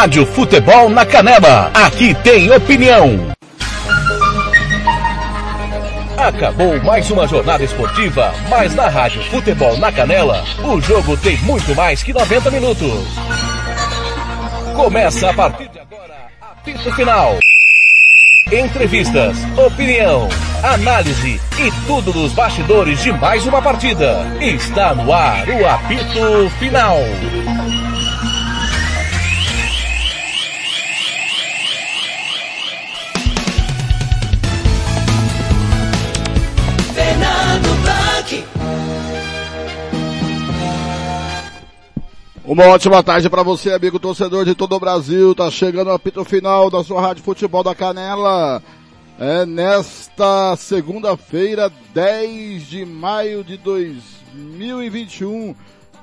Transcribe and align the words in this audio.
Rádio 0.00 0.24
Futebol 0.24 0.88
na 0.88 1.04
Canela. 1.04 1.70
Aqui 1.74 2.14
tem 2.24 2.50
opinião. 2.50 3.20
Acabou 6.16 6.82
mais 6.82 7.10
uma 7.10 7.28
jornada 7.28 7.62
esportiva, 7.62 8.32
mas 8.48 8.74
na 8.74 8.88
Rádio 8.88 9.22
Futebol 9.24 9.76
na 9.76 9.92
Canela, 9.92 10.42
o 10.64 10.80
jogo 10.80 11.18
tem 11.18 11.36
muito 11.42 11.74
mais 11.74 12.02
que 12.02 12.14
90 12.14 12.50
minutos. 12.50 13.04
Começa 14.74 15.28
a 15.28 15.34
partir 15.34 15.68
de 15.68 15.78
agora, 15.78 16.16
apito 16.40 16.94
final. 16.94 17.38
Entrevistas, 18.50 19.36
opinião, 19.54 20.30
análise 20.62 21.38
e 21.58 21.70
tudo 21.86 22.10
dos 22.10 22.32
bastidores 22.32 23.02
de 23.02 23.12
mais 23.12 23.46
uma 23.46 23.60
partida. 23.60 24.26
Está 24.40 24.94
no 24.94 25.12
ar 25.12 25.46
o 25.46 25.68
apito 25.68 26.48
final. 26.58 26.96
Uma 42.50 42.66
ótima 42.66 43.00
tarde 43.00 43.30
para 43.30 43.44
você, 43.44 43.72
amigo 43.72 44.00
torcedor 44.00 44.44
de 44.44 44.56
todo 44.56 44.74
o 44.74 44.80
Brasil. 44.80 45.32
Tá 45.36 45.48
chegando 45.52 45.86
o 45.86 45.92
apito 45.92 46.24
final 46.24 46.68
da 46.68 46.82
sua 46.82 47.00
Rádio 47.00 47.22
Futebol 47.22 47.62
da 47.62 47.76
Canela. 47.76 48.60
É 49.16 49.46
nesta 49.46 50.56
segunda-feira, 50.56 51.70
10 51.94 52.66
de 52.66 52.84
maio 52.84 53.44
de 53.44 53.56
2021. 53.56 55.54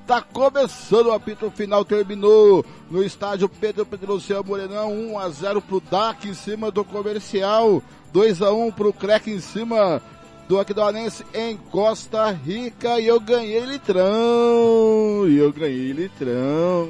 Tá 0.08 0.22
começando 0.22 1.08
o 1.08 1.12
apito 1.12 1.52
final, 1.52 1.84
terminou 1.84 2.66
no 2.90 3.04
estádio 3.04 3.50
Pedro 3.50 3.86
Pedro 3.86 4.14
Luciano 4.14 4.46
Morenão, 4.46 4.94
1 4.94 5.20
a 5.20 5.28
0 5.28 5.62
pro 5.62 5.82
DAC 5.82 6.30
em 6.30 6.34
cima 6.34 6.72
do 6.72 6.86
comercial, 6.86 7.84
2 8.14 8.42
a 8.42 8.54
1 8.54 8.72
pro 8.72 8.94
Crec 8.94 9.30
em 9.30 9.42
cima 9.42 10.02
do 10.48 10.60
Aquidauanense 10.60 11.26
em 11.34 11.58
Costa 11.58 12.32
Rica 12.32 13.00
e 13.00 13.08
eu 13.08 13.20
ganhei 13.20 13.66
litrão. 13.66 15.28
E 15.28 15.38
eu 15.38 15.52
ganhei 15.52 15.92
litrão. 15.92 16.90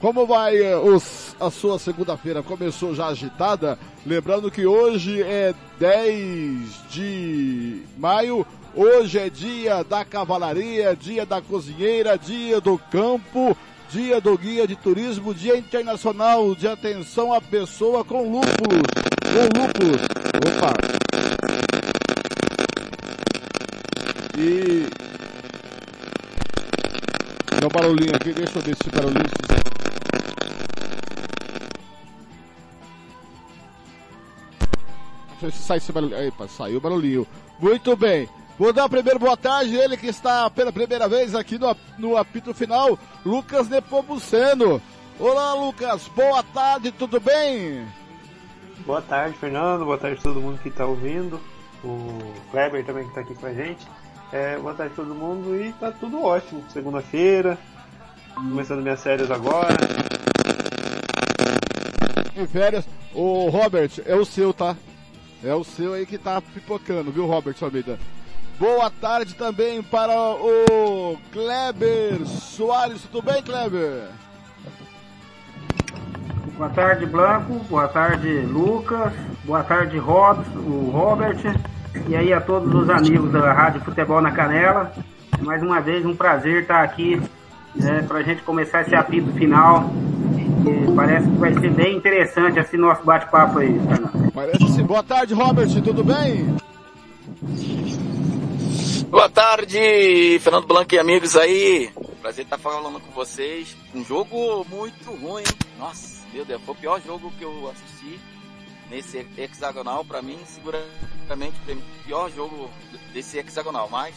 Como 0.00 0.26
vai 0.26 0.56
eh, 0.56 0.76
os, 0.76 1.34
a 1.40 1.50
sua 1.50 1.78
segunda-feira? 1.78 2.42
Começou 2.42 2.94
já 2.94 3.06
agitada? 3.08 3.78
Lembrando 4.04 4.50
que 4.50 4.66
hoje 4.66 5.22
é 5.22 5.54
10 5.78 6.90
de 6.90 7.82
maio, 7.98 8.46
hoje 8.74 9.18
é 9.18 9.28
dia 9.28 9.82
da 9.82 10.04
cavalaria, 10.04 10.94
dia 10.94 11.26
da 11.26 11.40
cozinheira, 11.42 12.16
dia 12.18 12.60
do 12.60 12.78
campo, 12.78 13.56
dia 13.90 14.20
do 14.20 14.36
guia 14.38 14.66
de 14.66 14.76
turismo, 14.76 15.34
dia 15.34 15.56
internacional 15.56 16.54
de 16.54 16.68
atenção 16.68 17.32
à 17.32 17.40
pessoa 17.40 18.04
com 18.04 18.30
lúpulos. 18.30 19.15
Com 19.36 19.42
lúpulos. 19.42 20.00
Opa. 20.48 20.72
E... 24.38 24.86
Meu 27.60 27.68
barulhinho 27.68 28.16
aqui, 28.16 28.32
deixa 28.32 28.58
eu 28.58 28.62
ver 28.62 28.72
esse 28.80 28.88
barulhinho. 28.88 29.24
Deixa 35.28 35.42
eu 35.42 35.50
ver 35.50 35.52
se 35.52 35.62
sai 35.64 35.76
esse 35.76 35.92
barulhinho. 35.92 36.28
Epa, 36.28 36.48
saiu 36.48 36.78
o 36.78 36.80
barulhinho. 36.80 37.26
Muito 37.60 37.94
bem. 37.94 38.26
Vou 38.58 38.72
dar 38.72 38.88
primeiro 38.88 39.18
boa 39.18 39.36
tarde, 39.36 39.76
ele 39.76 39.98
que 39.98 40.06
está 40.06 40.48
pela 40.48 40.72
primeira 40.72 41.06
vez 41.10 41.34
aqui 41.34 41.58
no, 41.58 41.76
no 41.98 42.16
apito 42.16 42.54
final, 42.54 42.98
Lucas 43.22 43.68
Nepomuceno. 43.68 44.80
Olá, 45.20 45.52
Lucas, 45.52 46.08
boa 46.16 46.42
tarde, 46.42 46.90
tudo 46.90 47.20
bem? 47.20 47.86
Boa 48.86 49.02
tarde, 49.02 49.36
Fernando, 49.36 49.84
boa 49.84 49.98
tarde 49.98 50.16
a 50.16 50.22
todo 50.22 50.40
mundo 50.40 50.60
que 50.62 50.68
está 50.68 50.86
ouvindo, 50.86 51.40
o 51.82 52.06
Kleber 52.52 52.86
também 52.86 53.02
que 53.02 53.08
está 53.08 53.20
aqui 53.20 53.34
com 53.34 53.46
a 53.46 53.52
gente. 53.52 53.84
É, 54.32 54.56
boa 54.58 54.74
tarde 54.74 54.92
a 54.92 54.96
todo 54.96 55.12
mundo 55.12 55.60
e 55.60 55.72
tá 55.72 55.90
tudo 55.90 56.22
ótimo. 56.22 56.62
Segunda-feira, 56.68 57.58
começando 58.32 58.82
minhas 58.82 59.02
férias 59.02 59.28
agora. 59.28 59.74
Em 62.36 62.46
férias, 62.46 62.88
o 63.12 63.48
Robert, 63.48 63.90
é 64.06 64.14
o 64.14 64.24
seu, 64.24 64.54
tá? 64.54 64.76
É 65.42 65.52
o 65.52 65.64
seu 65.64 65.94
aí 65.94 66.06
que 66.06 66.16
tá 66.16 66.40
pipocando, 66.40 67.10
viu, 67.10 67.26
Robert 67.26 67.56
Almeida? 67.60 67.98
Boa 68.56 68.88
tarde 68.88 69.34
também 69.34 69.82
para 69.82 70.14
o 70.16 71.18
Kleber 71.32 72.24
Soares. 72.24 73.02
Tudo 73.02 73.32
bem, 73.32 73.42
Kleber? 73.42 74.10
Boa 76.56 76.70
tarde, 76.70 77.04
Blanco. 77.04 77.54
Boa 77.68 77.86
tarde, 77.86 78.28
Lucas. 78.40 79.12
Boa 79.44 79.62
tarde, 79.62 79.98
Robson, 79.98 80.58
o 80.58 80.90
Robert. 80.90 81.38
E 82.08 82.16
aí 82.16 82.32
a 82.32 82.40
todos 82.40 82.74
os 82.74 82.88
amigos 82.88 83.30
da 83.30 83.52
Rádio 83.52 83.82
Futebol 83.82 84.22
na 84.22 84.30
Canela. 84.30 84.90
Mais 85.40 85.62
uma 85.62 85.80
vez, 85.80 86.04
um 86.06 86.16
prazer 86.16 86.62
estar 86.62 86.82
aqui 86.82 87.20
né, 87.74 88.02
para 88.08 88.18
a 88.18 88.22
gente 88.22 88.42
começar 88.42 88.82
esse 88.82 88.94
apito 88.94 89.30
final. 89.32 89.90
E 90.66 90.94
parece 90.94 91.28
que 91.28 91.36
vai 91.36 91.52
ser 91.52 91.70
bem 91.72 91.96
interessante 91.96 92.58
esse 92.58 92.76
nosso 92.78 93.04
bate-papo 93.04 93.58
aí, 93.58 93.78
Fernando. 93.78 94.32
Parece 94.32 94.68
sim. 94.68 94.82
Boa 94.82 95.02
tarde, 95.02 95.34
Robert. 95.34 95.68
Tudo 95.82 96.02
bem? 96.02 96.56
Boa 99.10 99.28
tarde, 99.28 100.38
Fernando 100.40 100.66
Blanco 100.66 100.94
e 100.94 100.98
amigos 100.98 101.36
aí. 101.36 101.90
Prazer 102.22 102.44
estar 102.44 102.58
falando 102.58 102.98
com 102.98 103.12
vocês. 103.12 103.76
Um 103.94 104.02
jogo 104.02 104.66
muito 104.68 105.10
ruim. 105.12 105.44
Nossa, 105.78 106.15
meu 106.44 106.60
foi 106.60 106.74
o 106.74 106.78
pior 106.78 107.00
jogo 107.00 107.32
que 107.38 107.42
eu 107.42 107.70
assisti 107.70 108.20
nesse 108.90 109.26
hexagonal. 109.38 110.04
Para 110.04 110.20
mim, 110.20 110.38
seguramente 110.44 111.56
o 111.70 112.04
pior 112.04 112.30
jogo 112.30 112.70
desse 113.12 113.38
hexagonal. 113.38 113.88
Mas 113.88 114.14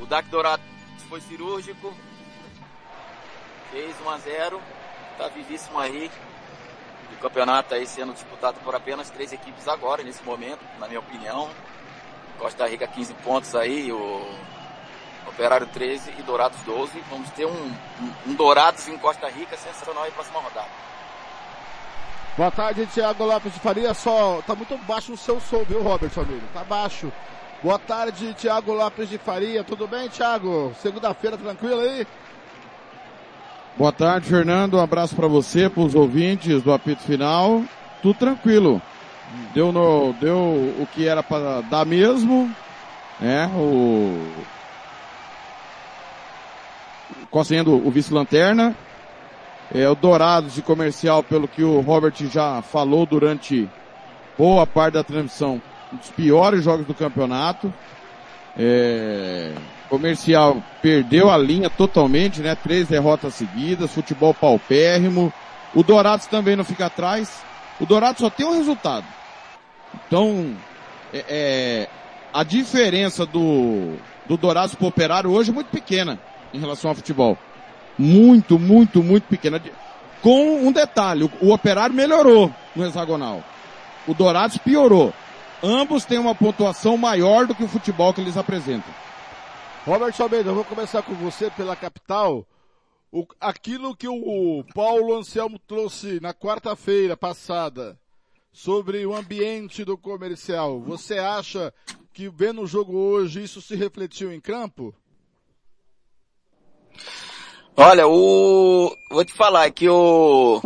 o 0.00 0.06
DAC 0.06 0.28
Dourado 0.28 0.62
foi 1.08 1.20
cirúrgico. 1.20 1.94
Fez 3.70 3.94
1 4.04 4.10
a 4.10 4.18
0 4.18 4.60
Tá 5.16 5.28
vivíssimo 5.28 5.78
aí. 5.78 6.10
O 7.12 7.16
campeonato 7.18 7.74
aí 7.74 7.86
sendo 7.86 8.12
disputado 8.14 8.58
por 8.60 8.74
apenas 8.74 9.10
três 9.10 9.32
equipes 9.32 9.68
agora, 9.68 10.02
nesse 10.02 10.22
momento, 10.24 10.60
na 10.80 10.88
minha 10.88 10.98
opinião. 10.98 11.48
Costa 12.38 12.66
Rica 12.66 12.88
15 12.88 13.14
pontos 13.14 13.54
aí, 13.54 13.92
o 13.92 14.38
Operário 15.28 15.68
13 15.68 16.14
e 16.18 16.22
Dourados 16.22 16.60
12. 16.62 16.98
Vamos 17.08 17.30
ter 17.30 17.46
um, 17.46 17.50
um, 17.50 18.12
um 18.26 18.34
Dourados 18.34 18.88
em 18.88 18.98
Costa 18.98 19.28
Rica 19.28 19.56
sensacional 19.56 20.02
aí 20.02 20.10
próxima 20.10 20.40
rodada. 20.40 20.91
Boa 22.36 22.50
tarde, 22.50 22.86
Thiago 22.86 23.24
Lopes 23.24 23.52
de 23.52 23.60
Faria. 23.60 23.94
Só 23.94 24.40
tá 24.46 24.54
muito 24.54 24.76
baixo 24.86 25.12
o 25.12 25.16
seu 25.16 25.40
som, 25.40 25.64
viu, 25.64 25.82
Robert, 25.82 26.10
amigo? 26.16 26.42
Tá 26.52 26.64
baixo. 26.64 27.12
Boa 27.62 27.78
tarde, 27.78 28.34
Thiago 28.34 28.72
Lopes 28.72 29.08
de 29.08 29.18
Faria. 29.18 29.62
Tudo 29.62 29.86
bem, 29.86 30.08
Thiago? 30.08 30.72
Segunda-feira 30.80 31.36
tranquilo 31.36 31.80
aí? 31.80 32.06
Boa 33.76 33.92
tarde, 33.92 34.28
Fernando. 34.28 34.78
Um 34.78 34.82
abraço 34.82 35.14
para 35.14 35.28
você, 35.28 35.68
para 35.68 35.82
os 35.82 35.94
ouvintes 35.94 36.62
do 36.62 36.72
apito 36.72 37.02
final. 37.02 37.62
Tudo 38.02 38.18
tranquilo 38.18 38.82
deu, 39.54 39.72
no, 39.72 40.12
deu 40.14 40.36
o 40.36 40.88
que 40.92 41.06
era 41.06 41.22
para 41.22 41.60
dar 41.62 41.84
mesmo, 41.84 42.50
né? 43.20 43.46
O 43.56 44.18
sendo 47.44 47.74
o 47.74 47.90
vice-lanterna, 47.90 48.76
é, 49.74 49.88
o 49.88 49.94
Dourados 49.94 50.54
de 50.54 50.62
comercial, 50.62 51.22
pelo 51.22 51.48
que 51.48 51.64
o 51.64 51.80
Robert 51.80 52.14
já 52.30 52.60
falou 52.60 53.06
durante 53.06 53.68
boa 54.36 54.66
parte 54.66 54.94
da 54.94 55.04
transmissão, 55.04 55.62
um 55.92 55.96
dos 55.96 56.10
piores 56.10 56.62
jogos 56.62 56.86
do 56.86 56.94
campeonato. 56.94 57.72
É, 58.56 59.54
comercial 59.88 60.62
perdeu 60.82 61.30
a 61.30 61.38
linha 61.38 61.70
totalmente, 61.70 62.42
né? 62.42 62.54
Três 62.54 62.88
derrotas 62.88 63.34
seguidas, 63.34 63.90
futebol 63.90 64.34
paupérrimo. 64.34 65.32
O 65.74 65.82
Dourados 65.82 66.26
também 66.26 66.54
não 66.54 66.64
fica 66.64 66.86
atrás. 66.86 67.42
O 67.80 67.86
Dourados 67.86 68.20
só 68.20 68.28
tem 68.28 68.46
um 68.46 68.56
resultado. 68.56 69.06
Então, 70.06 70.54
é, 71.14 71.24
é, 71.28 71.88
a 72.32 72.44
diferença 72.44 73.24
do, 73.24 73.94
do 74.26 74.36
Dourados 74.36 74.74
pro 74.74 74.86
Operário 74.86 75.30
hoje 75.30 75.50
é 75.50 75.54
muito 75.54 75.68
pequena 75.68 76.18
em 76.52 76.58
relação 76.58 76.90
ao 76.90 76.94
futebol. 76.94 77.38
Muito, 78.02 78.58
muito, 78.58 79.00
muito 79.00 79.28
pequena. 79.28 79.62
Com 80.20 80.66
um 80.66 80.72
detalhe, 80.72 81.30
o, 81.40 81.52
Operário 81.52 81.94
melhorou 81.94 82.52
no 82.74 82.84
hexagonal. 82.84 83.44
O 84.08 84.12
Dourados 84.12 84.58
piorou. 84.58 85.14
Ambos 85.62 86.04
têm 86.04 86.18
uma 86.18 86.34
pontuação 86.34 86.96
maior 86.96 87.46
do 87.46 87.54
que 87.54 87.62
o 87.62 87.68
futebol 87.68 88.12
que 88.12 88.20
eles 88.20 88.36
apresentam. 88.36 88.92
Robert 89.86 90.14
Almeida, 90.18 90.50
eu 90.50 90.54
vou 90.56 90.64
começar 90.64 91.02
com 91.02 91.14
você 91.14 91.48
pela 91.50 91.76
capital. 91.76 92.44
O, 93.12 93.24
aquilo 93.40 93.94
que 93.94 94.08
o 94.08 94.64
Paulo 94.74 95.16
Anselmo 95.16 95.56
trouxe 95.60 96.18
na 96.18 96.34
quarta-feira 96.34 97.16
passada 97.16 97.96
sobre 98.52 99.06
o 99.06 99.14
ambiente 99.14 99.84
do 99.84 99.96
comercial. 99.96 100.80
Você 100.80 101.18
acha 101.18 101.72
que 102.12 102.28
vendo 102.28 102.62
o 102.62 102.66
jogo 102.66 102.96
hoje 102.96 103.44
isso 103.44 103.62
se 103.62 103.76
refletiu 103.76 104.32
em 104.32 104.40
campo? 104.40 104.92
Olha, 107.74 108.06
o, 108.06 108.94
vou 109.10 109.24
te 109.24 109.32
falar 109.32 109.70
que 109.70 109.88
o, 109.88 110.60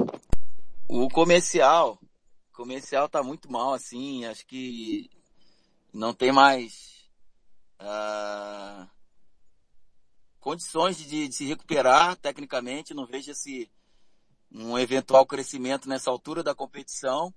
o 0.89 1.09
comercial, 1.09 1.97
comercial 2.53 3.09
tá 3.09 3.23
muito 3.23 3.51
mal 3.51 3.73
assim, 3.73 4.25
acho 4.25 4.45
que 4.45 5.09
não 5.95 6.13
tem 6.13 6.33
mais, 6.33 7.09
uh, 7.81 8.89
condições 10.41 10.97
de, 10.97 11.29
de, 11.29 11.33
se 11.33 11.47
recuperar 11.47 12.17
tecnicamente, 12.17 12.93
não 12.93 13.07
vejo 13.07 13.31
esse, 13.31 13.71
um 14.51 14.77
eventual 14.77 15.25
crescimento 15.25 15.89
nessa 15.89 16.11
altura 16.11 16.43
da 16.43 16.57
competição. 16.57 17.33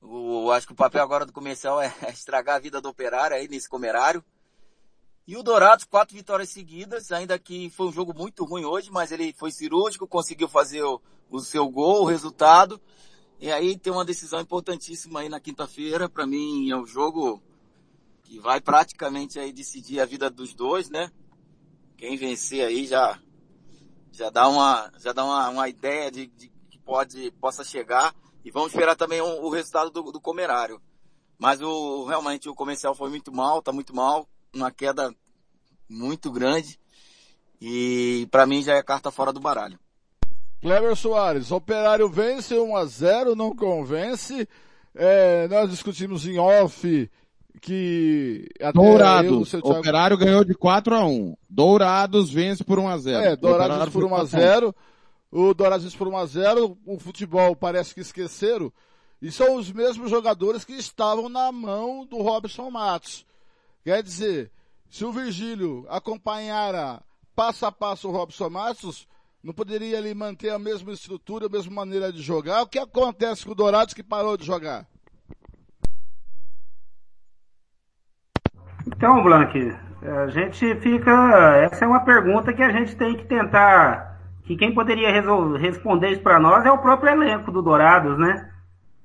O, 0.00 0.50
acho 0.50 0.66
que 0.66 0.72
o 0.72 0.76
papel 0.76 1.02
agora 1.02 1.26
do 1.26 1.32
comercial 1.32 1.80
é, 1.80 1.94
estragar 2.10 2.56
a 2.56 2.60
vida 2.60 2.80
do 2.80 2.88
operário 2.88 3.36
aí 3.36 3.46
nesse 3.48 3.68
comerário. 3.68 4.24
E 5.24 5.36
o 5.36 5.42
Dourados, 5.42 5.84
quatro 5.84 6.16
vitórias 6.16 6.48
seguidas, 6.48 7.12
ainda 7.12 7.38
que 7.38 7.70
foi 7.70 7.86
um 7.86 7.92
jogo 7.92 8.12
muito 8.12 8.44
ruim 8.44 8.64
hoje, 8.64 8.90
mas 8.90 9.12
ele 9.12 9.32
foi 9.32 9.52
cirúrgico, 9.52 10.06
conseguiu 10.06 10.48
fazer 10.48 10.82
o, 10.82 11.00
o 11.30 11.38
seu 11.38 11.68
gol, 11.68 12.02
o 12.02 12.06
resultado. 12.06 12.80
E 13.38 13.50
aí 13.50 13.78
tem 13.78 13.92
uma 13.92 14.04
decisão 14.04 14.40
importantíssima 14.40 15.20
aí 15.20 15.28
na 15.28 15.38
quinta-feira. 15.38 16.08
Para 16.08 16.26
mim 16.26 16.70
é 16.70 16.76
um 16.76 16.84
jogo 16.84 17.40
que 18.24 18.40
vai 18.40 18.60
praticamente 18.60 19.38
aí 19.38 19.52
decidir 19.52 20.00
a 20.00 20.06
vida 20.06 20.28
dos 20.28 20.54
dois, 20.54 20.90
né? 20.90 21.08
Quem 21.96 22.16
vencer 22.16 22.66
aí 22.66 22.84
já 22.84 23.20
já 24.10 24.28
dá 24.28 24.48
uma 24.48 24.92
já 24.98 25.12
dá 25.12 25.24
uma, 25.24 25.48
uma 25.50 25.68
ideia 25.68 26.10
de, 26.10 26.26
de 26.26 26.48
que 26.68 26.78
pode 26.78 27.30
possa 27.40 27.62
chegar. 27.62 28.12
E 28.44 28.50
vamos 28.50 28.72
esperar 28.72 28.96
também 28.96 29.20
o, 29.20 29.44
o 29.44 29.50
resultado 29.50 29.88
do, 29.88 30.10
do 30.10 30.20
Comerário. 30.20 30.82
Mas 31.38 31.60
o 31.60 32.06
realmente 32.06 32.48
o 32.48 32.54
comercial 32.56 32.92
foi 32.92 33.08
muito 33.08 33.32
mal, 33.32 33.62
tá 33.62 33.70
muito 33.70 33.94
mal 33.94 34.28
uma 34.54 34.70
queda 34.70 35.14
muito 35.88 36.30
grande 36.30 36.78
e 37.60 38.26
para 38.30 38.46
mim 38.46 38.62
já 38.62 38.74
é 38.74 38.82
carta 38.82 39.10
fora 39.10 39.32
do 39.32 39.40
baralho. 39.40 39.78
Cleber 40.60 40.94
Soares, 40.96 41.50
Operário 41.50 42.08
vence 42.08 42.56
1 42.56 42.76
a 42.76 42.84
0, 42.84 43.34
não 43.34 43.54
convence. 43.54 44.48
É, 44.94 45.48
nós 45.48 45.70
discutimos 45.70 46.26
em 46.26 46.38
off 46.38 47.10
que 47.60 48.48
até 48.60 48.72
Dourados, 48.72 49.50
Thiago... 49.50 49.70
Operário 49.70 50.16
ganhou 50.16 50.44
de 50.44 50.54
4 50.54 50.94
a 50.94 51.04
1. 51.04 51.36
Dourados 51.48 52.30
vence 52.30 52.64
por 52.64 52.78
1 52.78 52.88
a 52.88 52.98
0. 52.98 53.24
É, 53.24 53.36
Dourados 53.36 53.78
vence 53.78 53.90
por 53.90 54.04
1 54.04 54.14
a 54.14 54.24
0. 54.24 54.74
O 55.30 55.54
Dourados 55.54 55.84
vence 55.84 55.96
por 55.96 56.08
1 56.08 56.16
a 56.16 56.26
0. 56.26 56.78
O 56.86 56.98
futebol 56.98 57.56
parece 57.56 57.94
que 57.94 58.00
esqueceram. 58.00 58.72
E 59.20 59.30
são 59.30 59.56
os 59.56 59.70
mesmos 59.70 60.10
jogadores 60.10 60.64
que 60.64 60.72
estavam 60.72 61.28
na 61.28 61.52
mão 61.52 62.04
do 62.04 62.18
Robson 62.18 62.70
Matos. 62.70 63.24
Quer 63.84 64.02
dizer, 64.02 64.50
se 64.88 65.04
o 65.04 65.12
Virgílio 65.12 65.84
acompanhara 65.88 67.02
passo 67.34 67.66
a 67.66 67.72
passo 67.72 68.08
o 68.08 68.12
Robson 68.12 68.48
Matos, 68.48 69.08
não 69.42 69.52
poderia 69.52 69.98
ali 69.98 70.14
manter 70.14 70.50
a 70.50 70.58
mesma 70.58 70.92
estrutura, 70.92 71.46
a 71.46 71.48
mesma 71.48 71.74
maneira 71.74 72.12
de 72.12 72.22
jogar? 72.22 72.62
O 72.62 72.68
que 72.68 72.78
acontece 72.78 73.44
com 73.44 73.50
o 73.50 73.54
Dourados 73.56 73.92
que 73.92 74.02
parou 74.02 74.36
de 74.36 74.46
jogar? 74.46 74.86
Então, 78.86 79.22
Blank, 79.22 79.76
a 80.02 80.28
gente 80.28 80.76
fica. 80.76 81.10
Essa 81.56 81.84
é 81.84 81.88
uma 81.88 82.04
pergunta 82.04 82.52
que 82.52 82.62
a 82.62 82.70
gente 82.70 82.94
tem 82.94 83.16
que 83.16 83.24
tentar. 83.24 84.20
Que 84.44 84.56
quem 84.56 84.74
poderia 84.74 85.10
responder 85.58 86.10
isso 86.10 86.22
para 86.22 86.38
nós 86.38 86.64
é 86.64 86.70
o 86.70 86.78
próprio 86.78 87.10
elenco 87.10 87.50
do 87.50 87.62
Dourados, 87.62 88.18
né? 88.18 88.51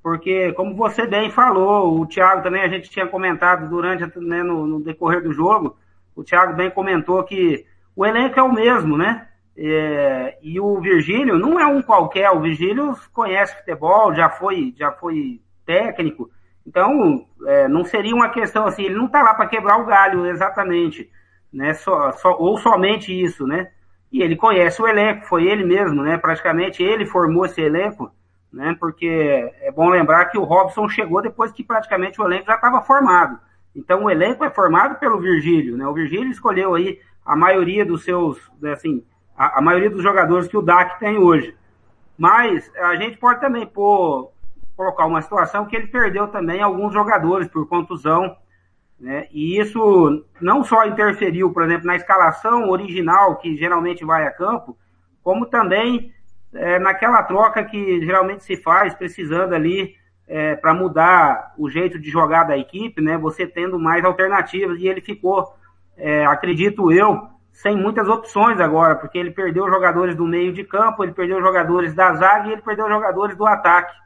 Porque, 0.08 0.54
como 0.54 0.74
você 0.74 1.06
bem 1.06 1.30
falou, 1.30 2.00
o 2.00 2.06
Thiago 2.06 2.42
também 2.42 2.62
a 2.62 2.68
gente 2.68 2.88
tinha 2.88 3.06
comentado 3.06 3.68
durante 3.68 4.18
né, 4.18 4.42
no, 4.42 4.66
no, 4.66 4.80
decorrer 4.80 5.22
do 5.22 5.34
jogo, 5.34 5.76
o 6.16 6.24
Thiago 6.24 6.56
bem 6.56 6.70
comentou 6.70 7.22
que 7.24 7.66
o 7.94 8.06
elenco 8.06 8.40
é 8.40 8.42
o 8.42 8.50
mesmo, 8.50 8.96
né? 8.96 9.28
É, 9.54 10.38
e 10.40 10.58
o 10.58 10.80
Virgílio 10.80 11.38
não 11.38 11.60
é 11.60 11.66
um 11.66 11.82
qualquer, 11.82 12.30
o 12.30 12.40
Virgílio 12.40 12.96
conhece 13.12 13.54
futebol, 13.58 14.14
já 14.14 14.30
foi, 14.30 14.72
já 14.78 14.90
foi 14.92 15.42
técnico, 15.66 16.30
então 16.66 17.26
é, 17.46 17.68
não 17.68 17.84
seria 17.84 18.14
uma 18.14 18.30
questão 18.30 18.64
assim, 18.64 18.84
ele 18.84 18.94
não 18.94 19.06
está 19.06 19.22
lá 19.22 19.34
para 19.34 19.48
quebrar 19.48 19.76
o 19.78 19.84
galho 19.84 20.24
exatamente, 20.24 21.10
né? 21.52 21.74
Só, 21.74 22.14
ou 22.38 22.56
somente 22.56 23.12
isso, 23.12 23.46
né? 23.46 23.70
E 24.10 24.22
ele 24.22 24.36
conhece 24.36 24.80
o 24.80 24.88
elenco, 24.88 25.26
foi 25.26 25.46
ele 25.46 25.66
mesmo, 25.66 26.02
né? 26.02 26.16
Praticamente 26.16 26.82
ele 26.82 27.04
formou 27.04 27.44
esse 27.44 27.60
elenco 27.60 28.10
né? 28.52 28.76
Porque 28.78 29.52
é 29.60 29.70
bom 29.70 29.88
lembrar 29.88 30.26
que 30.26 30.38
o 30.38 30.44
Robson 30.44 30.88
chegou 30.88 31.22
depois 31.22 31.52
que 31.52 31.64
praticamente 31.64 32.20
o 32.20 32.24
elenco 32.24 32.46
já 32.46 32.54
estava 32.54 32.82
formado. 32.82 33.38
Então 33.74 34.04
o 34.04 34.10
elenco 34.10 34.44
é 34.44 34.50
formado 34.50 34.98
pelo 34.98 35.20
Virgílio, 35.20 35.76
né? 35.76 35.86
O 35.86 35.94
Virgílio 35.94 36.30
escolheu 36.30 36.74
aí 36.74 37.00
a 37.24 37.36
maioria 37.36 37.84
dos 37.84 38.04
seus, 38.04 38.38
assim, 38.72 39.04
a, 39.36 39.58
a 39.58 39.62
maioria 39.62 39.90
dos 39.90 40.02
jogadores 40.02 40.48
que 40.48 40.56
o 40.56 40.62
DAC 40.62 40.98
tem 40.98 41.18
hoje. 41.18 41.54
Mas 42.16 42.70
a 42.76 42.96
gente 42.96 43.18
pode 43.18 43.40
também 43.40 43.66
pôr, 43.66 44.32
colocar 44.76 45.06
uma 45.06 45.22
situação 45.22 45.66
que 45.66 45.76
ele 45.76 45.86
perdeu 45.86 46.26
também 46.28 46.60
alguns 46.60 46.92
jogadores 46.92 47.46
por 47.48 47.68
contusão, 47.68 48.36
né? 48.98 49.28
E 49.30 49.60
isso 49.60 50.24
não 50.40 50.64
só 50.64 50.84
interferiu, 50.86 51.52
por 51.52 51.62
exemplo, 51.62 51.86
na 51.86 51.96
escalação 51.96 52.68
original 52.70 53.36
que 53.36 53.56
geralmente 53.56 54.04
vai 54.04 54.26
a 54.26 54.32
campo, 54.32 54.76
como 55.22 55.46
também 55.46 56.12
é, 56.54 56.78
naquela 56.78 57.22
troca 57.22 57.64
que 57.64 58.04
geralmente 58.04 58.44
se 58.44 58.56
faz, 58.56 58.94
precisando 58.94 59.54
ali 59.54 59.94
é, 60.26 60.54
para 60.56 60.74
mudar 60.74 61.54
o 61.56 61.70
jeito 61.70 61.98
de 61.98 62.10
jogar 62.10 62.44
da 62.44 62.56
equipe, 62.56 63.00
né? 63.00 63.16
Você 63.18 63.46
tendo 63.46 63.78
mais 63.78 64.04
alternativas 64.04 64.78
e 64.78 64.86
ele 64.86 65.00
ficou, 65.00 65.54
é, 65.96 66.24
acredito 66.26 66.92
eu, 66.92 67.28
sem 67.52 67.76
muitas 67.76 68.08
opções 68.08 68.60
agora, 68.60 68.94
porque 68.94 69.18
ele 69.18 69.30
perdeu 69.30 69.68
jogadores 69.68 70.14
do 70.14 70.26
meio 70.26 70.52
de 70.52 70.64
campo, 70.64 71.02
ele 71.02 71.12
perdeu 71.12 71.40
jogadores 71.40 71.94
da 71.94 72.14
zaga 72.14 72.48
e 72.48 72.52
ele 72.52 72.62
perdeu 72.62 72.88
jogadores 72.88 73.36
do 73.36 73.46
ataque. 73.46 73.96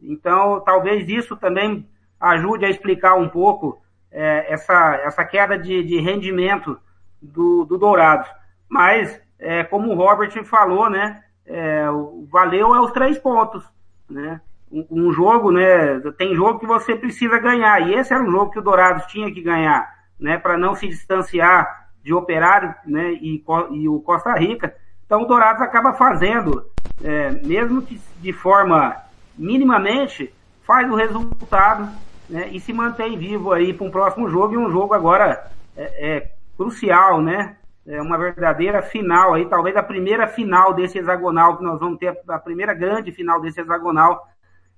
Então, 0.00 0.60
talvez 0.60 1.08
isso 1.08 1.36
também 1.36 1.88
ajude 2.20 2.64
a 2.64 2.70
explicar 2.70 3.14
um 3.14 3.28
pouco 3.28 3.80
é, 4.10 4.52
essa, 4.52 4.96
essa 5.04 5.24
queda 5.24 5.58
de, 5.58 5.84
de 5.84 6.00
rendimento 6.00 6.78
do, 7.20 7.64
do 7.64 7.78
Dourados. 7.78 8.28
Mas, 8.68 9.20
é, 9.38 9.64
como 9.64 9.90
o 9.90 9.94
Robert 9.94 10.32
falou, 10.44 10.88
né? 10.90 11.22
É, 11.48 11.86
valeu 12.30 12.74
é 12.74 12.80
os 12.80 12.92
três 12.92 13.18
pontos, 13.18 13.64
né? 14.08 14.40
Um, 14.70 14.86
um, 14.90 15.12
jogo, 15.12 15.50
né? 15.50 15.98
Tem 16.18 16.34
jogo 16.34 16.58
que 16.58 16.66
você 16.66 16.94
precisa 16.94 17.38
ganhar 17.38 17.80
e 17.80 17.94
esse 17.94 18.12
era 18.12 18.22
um 18.22 18.30
jogo 18.30 18.50
que 18.50 18.58
o 18.58 18.62
Dourados 18.62 19.06
tinha 19.06 19.32
que 19.32 19.40
ganhar, 19.40 19.90
né? 20.20 20.36
Para 20.36 20.58
não 20.58 20.74
se 20.74 20.86
distanciar 20.86 21.88
de 22.04 22.12
Operário, 22.12 22.74
né? 22.86 23.12
E, 23.14 23.42
e, 23.70 23.88
o 23.88 24.00
Costa 24.00 24.34
Rica. 24.34 24.74
Então 25.06 25.22
o 25.22 25.26
Dourados 25.26 25.62
acaba 25.62 25.94
fazendo, 25.94 26.66
é, 27.02 27.30
mesmo 27.30 27.80
que 27.80 27.98
de 28.20 28.32
forma 28.32 28.94
minimamente, 29.36 30.34
faz 30.66 30.90
o 30.90 30.94
resultado, 30.94 31.88
né? 32.28 32.48
E 32.52 32.60
se 32.60 32.74
mantém 32.74 33.16
vivo 33.16 33.52
aí 33.52 33.72
para 33.72 33.86
um 33.86 33.90
próximo 33.90 34.28
jogo 34.28 34.52
e 34.52 34.58
um 34.58 34.70
jogo 34.70 34.92
agora 34.92 35.50
é, 35.74 36.16
é 36.16 36.32
crucial, 36.58 37.22
né? 37.22 37.56
É, 37.88 38.02
uma 38.02 38.18
verdadeira 38.18 38.82
final 38.82 39.32
aí, 39.32 39.48
talvez 39.48 39.74
a 39.74 39.82
primeira 39.82 40.28
final 40.28 40.74
desse 40.74 40.98
hexagonal 40.98 41.56
que 41.56 41.64
nós 41.64 41.80
vamos 41.80 41.98
ter, 41.98 42.16
a 42.28 42.38
primeira 42.38 42.74
grande 42.74 43.10
final 43.10 43.40
desse 43.40 43.60
hexagonal, 43.62 44.28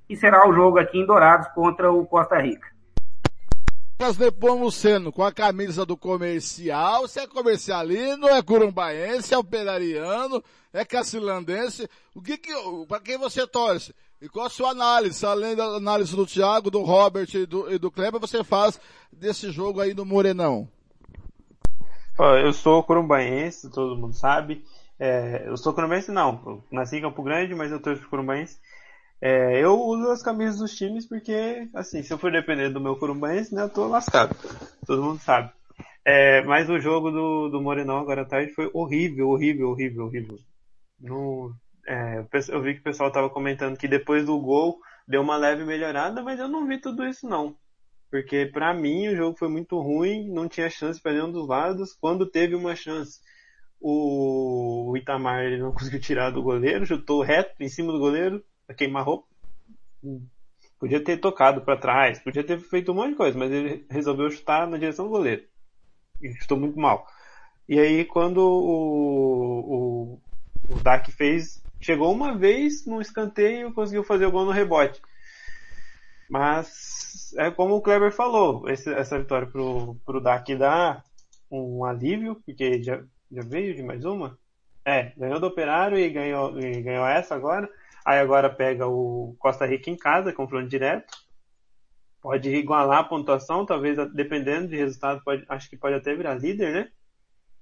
que 0.06 0.16
será 0.16 0.48
o 0.48 0.52
jogo 0.54 0.78
aqui 0.78 0.98
em 0.98 1.06
Dourados 1.06 1.48
contra 1.48 1.90
o 1.90 2.06
Costa 2.06 2.40
Rica. 2.40 2.68
Nós 3.98 4.16
Nepomuceno 4.16 5.12
com 5.12 5.24
a 5.24 5.32
camisa 5.32 5.84
do 5.84 5.96
comercial, 5.96 7.06
se 7.08 7.18
é 7.20 7.26
comercialino, 7.26 8.28
é 8.28 8.40
curumbaense, 8.40 9.34
é 9.34 9.38
operariano, 9.38 10.42
é 10.72 10.84
cacilandense, 10.84 11.90
o 12.14 12.22
que 12.22 12.38
que, 12.38 12.52
para 12.88 13.00
quem 13.00 13.18
você 13.18 13.46
torce? 13.46 13.92
E 14.22 14.28
qual 14.28 14.46
a 14.46 14.50
sua 14.50 14.70
análise? 14.70 15.26
Além 15.26 15.56
da 15.56 15.64
análise 15.64 16.14
do 16.14 16.26
Thiago, 16.26 16.70
do 16.70 16.82
Robert 16.82 17.28
e 17.34 17.44
do, 17.44 17.72
e 17.72 17.78
do 17.78 17.90
Kleber, 17.90 18.20
você 18.20 18.44
faz 18.44 18.80
desse 19.12 19.50
jogo 19.50 19.80
aí 19.80 19.94
no 19.94 20.04
Morenão? 20.04 20.68
Eu 22.22 22.52
sou 22.52 22.82
corumbaense, 22.82 23.70
todo 23.70 23.96
mundo 23.96 24.14
sabe. 24.14 24.64
É, 24.98 25.44
eu 25.46 25.56
sou 25.56 25.72
corumbaense 25.72 26.10
não, 26.10 26.62
nasci 26.70 26.96
em 26.96 27.02
Campo 27.02 27.22
Grande, 27.22 27.54
mas 27.54 27.72
eu 27.72 27.80
torço 27.80 28.08
corumbaense. 28.08 28.58
É, 29.20 29.62
eu 29.62 29.78
uso 29.78 30.10
as 30.10 30.22
camisas 30.22 30.58
dos 30.58 30.74
times 30.74 31.06
porque, 31.06 31.68
assim, 31.74 32.02
se 32.02 32.12
eu 32.12 32.18
for 32.18 32.32
depender 32.32 32.70
do 32.70 32.80
meu 32.80 32.96
corumbaense, 32.96 33.54
né, 33.54 33.62
eu 33.62 33.68
tô 33.68 33.86
lascado. 33.86 34.34
Todo 34.86 35.02
mundo 35.02 35.20
sabe. 35.20 35.52
É, 36.04 36.42
mas 36.42 36.70
o 36.70 36.80
jogo 36.80 37.10
do, 37.10 37.48
do 37.50 37.60
Morenão 37.60 37.98
agora 37.98 38.22
à 38.22 38.24
tarde 38.24 38.52
foi 38.52 38.70
horrível, 38.72 39.28
horrível, 39.28 39.68
horrível, 39.70 40.06
horrível. 40.06 40.38
No, 40.98 41.54
é, 41.86 42.24
eu 42.48 42.62
vi 42.62 42.74
que 42.74 42.80
o 42.80 42.84
pessoal 42.84 43.12
tava 43.12 43.28
comentando 43.28 43.76
que 43.76 43.88
depois 43.88 44.24
do 44.24 44.38
gol 44.38 44.78
deu 45.06 45.20
uma 45.20 45.36
leve 45.36 45.64
melhorada, 45.64 46.22
mas 46.22 46.38
eu 46.38 46.48
não 46.48 46.66
vi 46.66 46.78
tudo 46.80 47.06
isso 47.06 47.28
não. 47.28 47.56
Porque 48.10 48.46
para 48.46 48.74
mim 48.74 49.08
o 49.08 49.16
jogo 49.16 49.38
foi 49.38 49.48
muito 49.48 49.78
ruim, 49.80 50.28
não 50.28 50.48
tinha 50.48 50.68
chance 50.68 51.00
para 51.00 51.12
nenhum 51.12 51.30
dos 51.30 51.46
lados. 51.46 51.92
Quando 51.92 52.26
teve 52.26 52.56
uma 52.56 52.74
chance, 52.74 53.20
o 53.80 54.92
Itamar 54.96 55.44
ele 55.44 55.58
não 55.58 55.72
conseguiu 55.72 56.00
tirar 56.00 56.30
do 56.30 56.42
goleiro, 56.42 56.84
chutou 56.84 57.22
reto 57.22 57.54
em 57.62 57.68
cima 57.68 57.92
do 57.92 57.98
goleiro, 58.00 58.44
a 58.68 58.74
queimar 58.74 59.04
roupa. 59.04 59.28
Podia 60.78 61.02
ter 61.02 61.18
tocado 61.18 61.60
para 61.60 61.78
trás, 61.78 62.18
podia 62.20 62.42
ter 62.42 62.58
feito 62.58 62.90
um 62.90 62.94
monte 62.96 63.10
de 63.10 63.16
coisa, 63.16 63.38
mas 63.38 63.52
ele 63.52 63.86
resolveu 63.88 64.30
chutar 64.30 64.66
na 64.66 64.78
direção 64.78 65.04
do 65.04 65.10
goleiro. 65.10 65.44
E 66.20 66.32
chutou 66.34 66.58
muito 66.58 66.78
mal. 66.78 67.06
E 67.68 67.78
aí 67.78 68.04
quando 68.04 68.38
o, 68.38 70.18
o, 70.68 70.74
o 70.74 70.82
Dak 70.82 71.12
fez, 71.12 71.62
chegou 71.80 72.12
uma 72.12 72.36
vez 72.36 72.84
num 72.86 73.00
escanteio 73.00 73.68
e 73.68 73.72
conseguiu 73.72 74.02
fazer 74.02 74.26
o 74.26 74.32
gol 74.32 74.46
no 74.46 74.50
rebote. 74.50 75.00
Mas 76.30 77.34
é 77.36 77.50
como 77.50 77.74
o 77.74 77.82
Kleber 77.82 78.12
falou, 78.12 78.68
esse, 78.68 78.88
essa 78.94 79.18
vitória 79.18 79.48
pro, 79.48 79.96
pro 80.06 80.20
Dak 80.20 80.54
dá 80.54 81.02
um 81.50 81.84
alívio, 81.84 82.40
porque 82.46 82.80
já, 82.80 83.02
já 83.32 83.42
veio 83.42 83.74
de 83.74 83.82
mais 83.82 84.04
uma. 84.04 84.38
É, 84.84 85.12
ganhou 85.16 85.40
do 85.40 85.48
Operário 85.48 85.98
e 85.98 86.08
ganhou, 86.08 86.56
e 86.60 86.80
ganhou 86.82 87.04
essa 87.04 87.34
agora. 87.34 87.68
Aí 88.04 88.20
agora 88.20 88.48
pega 88.48 88.86
o 88.86 89.34
Costa 89.40 89.66
Rica 89.66 89.90
em 89.90 89.96
casa, 89.96 90.32
confronto 90.32 90.68
direto. 90.68 91.12
Pode 92.22 92.48
igualar 92.48 93.00
a 93.00 93.04
pontuação, 93.04 93.66
talvez 93.66 93.96
dependendo 94.14 94.68
de 94.68 94.76
resultado, 94.76 95.20
pode, 95.24 95.44
acho 95.48 95.68
que 95.68 95.76
pode 95.76 95.96
até 95.96 96.14
virar 96.14 96.34
líder, 96.34 96.72
né? 96.72 96.92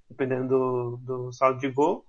Dependendo 0.07 0.47
do, 0.47 0.97
do 0.97 1.31
saldo 1.33 1.59
de 1.59 1.69
gol. 1.69 2.05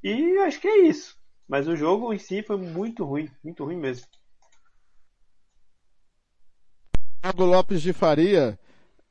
E 0.00 0.38
acho 0.38 0.60
que 0.60 0.68
é 0.68 0.78
isso. 0.86 1.18
Mas 1.48 1.66
o 1.66 1.74
jogo 1.74 2.14
em 2.14 2.18
si 2.18 2.40
foi 2.40 2.56
muito 2.56 3.04
ruim, 3.04 3.28
muito 3.42 3.64
ruim 3.64 3.76
mesmo. 3.76 4.06
Thiago 7.20 7.44
Lopes 7.44 7.82
de 7.82 7.92
Faria, 7.92 8.58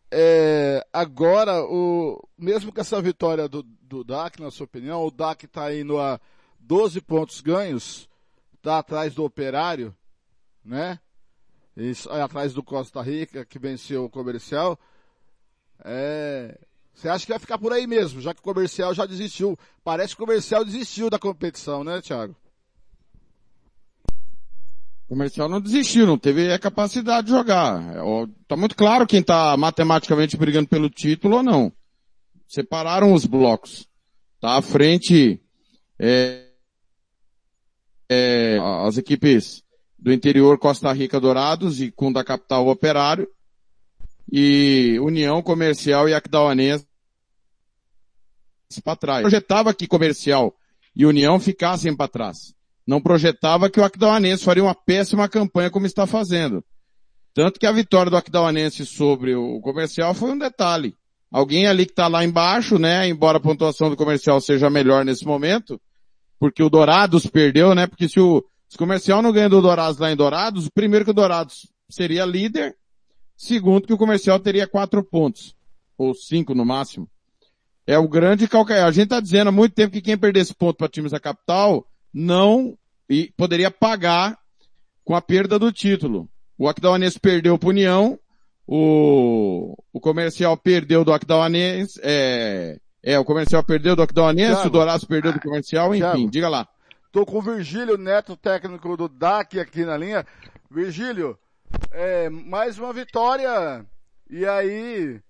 é, 0.09 0.85
agora, 0.93 1.61
o, 1.65 2.25
mesmo 2.37 2.71
com 2.71 2.79
essa 2.79 3.01
vitória 3.01 3.49
do, 3.49 3.61
do 3.63 4.03
DAC, 4.03 4.41
na 4.41 4.49
sua 4.49 4.63
opinião, 4.63 5.05
o 5.05 5.11
DAC 5.11 5.45
está 5.45 5.73
indo 5.75 5.99
a 5.99 6.19
12 6.59 7.01
pontos 7.01 7.41
ganhos, 7.41 8.09
está 8.55 8.79
atrás 8.79 9.13
do 9.13 9.25
Operário, 9.25 9.93
né? 10.63 10.99
Isso, 11.75 12.09
é, 12.09 12.21
atrás 12.21 12.53
do 12.53 12.63
Costa 12.63 13.01
Rica, 13.01 13.45
que 13.45 13.59
venceu 13.59 14.05
o 14.05 14.09
comercial. 14.09 14.79
É, 15.83 16.57
você 16.93 17.09
acha 17.09 17.25
que 17.25 17.31
vai 17.31 17.39
ficar 17.39 17.57
por 17.57 17.73
aí 17.73 17.85
mesmo, 17.85 18.21
já 18.21 18.33
que 18.33 18.39
o 18.39 18.43
comercial 18.43 18.93
já 18.93 19.05
desistiu? 19.05 19.59
Parece 19.83 20.15
que 20.15 20.23
o 20.23 20.25
comercial 20.25 20.63
desistiu 20.63 21.09
da 21.09 21.19
competição, 21.19 21.83
né, 21.83 22.01
Thiago? 22.01 22.35
Comercial 25.07 25.47
não 25.47 25.61
desistiu, 25.61 26.05
não 26.05 26.17
teve 26.17 26.51
a 26.51 26.59
capacidade 26.59 27.27
de 27.27 27.33
jogar. 27.33 27.81
Tá 28.45 28.57
muito 28.57 28.75
claro 28.75 29.07
quem 29.07 29.23
tá 29.23 29.55
matematicamente 29.55 30.35
brigando 30.35 30.67
pelo 30.67 30.89
título 30.89 31.37
ou 31.37 31.43
não. 31.43 31.71
Separaram 32.45 33.13
os 33.13 33.25
blocos. 33.25 33.87
Tá 34.41 34.57
à 34.57 34.61
frente, 34.61 35.41
é, 35.97 36.47
é, 38.09 38.59
as 38.85 38.97
equipes 38.97 39.63
do 39.97 40.11
interior 40.11 40.59
Costa 40.59 40.91
Rica 40.91 41.21
Dourados 41.21 41.79
e 41.79 41.89
com 41.89 42.11
da 42.11 42.23
capital 42.23 42.67
Operário 42.67 43.29
e 44.31 44.99
União 44.99 45.41
Comercial 45.41 46.09
e 46.09 46.13
Aquidauanense 46.13 46.85
para 48.83 48.95
trás. 48.97 49.21
Projetava 49.21 49.73
que 49.73 49.87
Comercial 49.87 50.53
e 50.93 51.05
União 51.05 51.39
ficassem 51.39 51.95
para 51.95 52.09
trás 52.09 52.56
não 52.87 53.01
projetava 53.01 53.69
que 53.69 53.81
o 53.81 53.83
Aquidauanense 53.83 54.45
faria 54.45 54.63
uma 54.63 54.73
péssima 54.73 55.27
campanha 55.27 55.69
como 55.69 55.85
está 55.85 56.07
fazendo. 56.07 56.63
Tanto 57.33 57.59
que 57.59 57.67
a 57.67 57.71
vitória 57.71 58.09
do 58.09 58.15
Aquidauanense 58.15 58.85
sobre 58.85 59.35
o 59.35 59.59
comercial 59.59 60.13
foi 60.13 60.31
um 60.31 60.37
detalhe. 60.37 60.95
Alguém 61.29 61.67
ali 61.67 61.85
que 61.85 61.91
está 61.91 62.07
lá 62.07 62.23
embaixo, 62.23 62.79
né, 62.79 63.07
embora 63.09 63.37
a 63.37 63.41
pontuação 63.41 63.89
do 63.89 63.97
comercial 63.97 64.39
seja 64.39 64.69
melhor 64.69 65.03
nesse 65.03 65.25
momento, 65.25 65.79
porque 66.39 66.63
o 66.63 66.69
Dourados 66.69 67.27
perdeu, 67.27 67.75
né, 67.75 67.85
porque 67.85 68.07
se 68.07 68.21
o, 68.21 68.41
se 68.69 68.77
o 68.77 68.79
comercial 68.79 69.21
não 69.21 69.33
ganha 69.33 69.49
do 69.49 69.61
Dourados 69.61 69.99
lá 69.99 70.09
em 70.09 70.15
Dourados, 70.15 70.69
primeiro 70.69 71.03
que 71.03 71.11
o 71.11 71.13
Dourados 71.13 71.69
seria 71.89 72.25
líder, 72.25 72.77
segundo 73.35 73.85
que 73.85 73.93
o 73.93 73.97
comercial 73.97 74.39
teria 74.39 74.65
quatro 74.65 75.03
pontos, 75.03 75.53
ou 75.97 76.15
cinco 76.15 76.55
no 76.55 76.65
máximo. 76.65 77.09
É 77.85 77.99
o 77.99 78.07
grande 78.07 78.47
calcanhar. 78.47 78.87
A 78.87 78.91
gente 78.91 79.05
está 79.05 79.19
dizendo 79.19 79.49
há 79.49 79.51
muito 79.51 79.73
tempo 79.73 79.93
que 79.93 80.01
quem 80.01 80.17
perder 80.17 80.41
esse 80.41 80.53
ponto 80.53 80.77
para 80.77 80.89
times 80.89 81.11
da 81.11 81.19
capital 81.19 81.85
não 82.17 82.75
e 83.07 83.31
poderia 83.37 83.69
pagar 83.69 84.37
com 85.05 85.15
a 85.15 85.21
perda 85.21 85.59
do 85.59 85.71
título. 85.71 86.27
O 86.57 86.67
Aquidauanense 86.67 87.19
perdeu 87.19 87.59
para 87.59 87.69
União, 87.69 88.19
o, 88.65 89.77
o 89.93 89.99
comercial 89.99 90.57
perdeu 90.57 91.05
do 91.05 91.13
Aquidauanense, 91.13 91.99
é, 92.03 92.79
é, 93.03 93.19
o 93.19 93.23
comercial 93.23 93.63
perdeu 93.63 93.95
do 93.95 94.01
Aquidauanense, 94.01 94.65
o 94.65 94.69
Dourados 94.69 95.05
perdeu 95.05 95.31
do 95.31 95.39
comercial, 95.39 95.93
enfim, 95.93 95.99
Thiago, 95.99 96.31
diga 96.31 96.49
lá. 96.49 96.67
Tô 97.11 97.23
com 97.23 97.37
o 97.37 97.41
Virgílio 97.41 97.97
Neto, 97.97 98.35
técnico 98.35 98.97
do 98.97 99.07
DAC 99.07 99.59
aqui 99.59 99.85
na 99.85 99.95
linha. 99.95 100.25
Virgílio, 100.69 101.37
é, 101.91 102.29
mais 102.29 102.79
uma 102.79 102.91
vitória, 102.91 103.85
e 104.29 104.43
aí, 104.45 105.21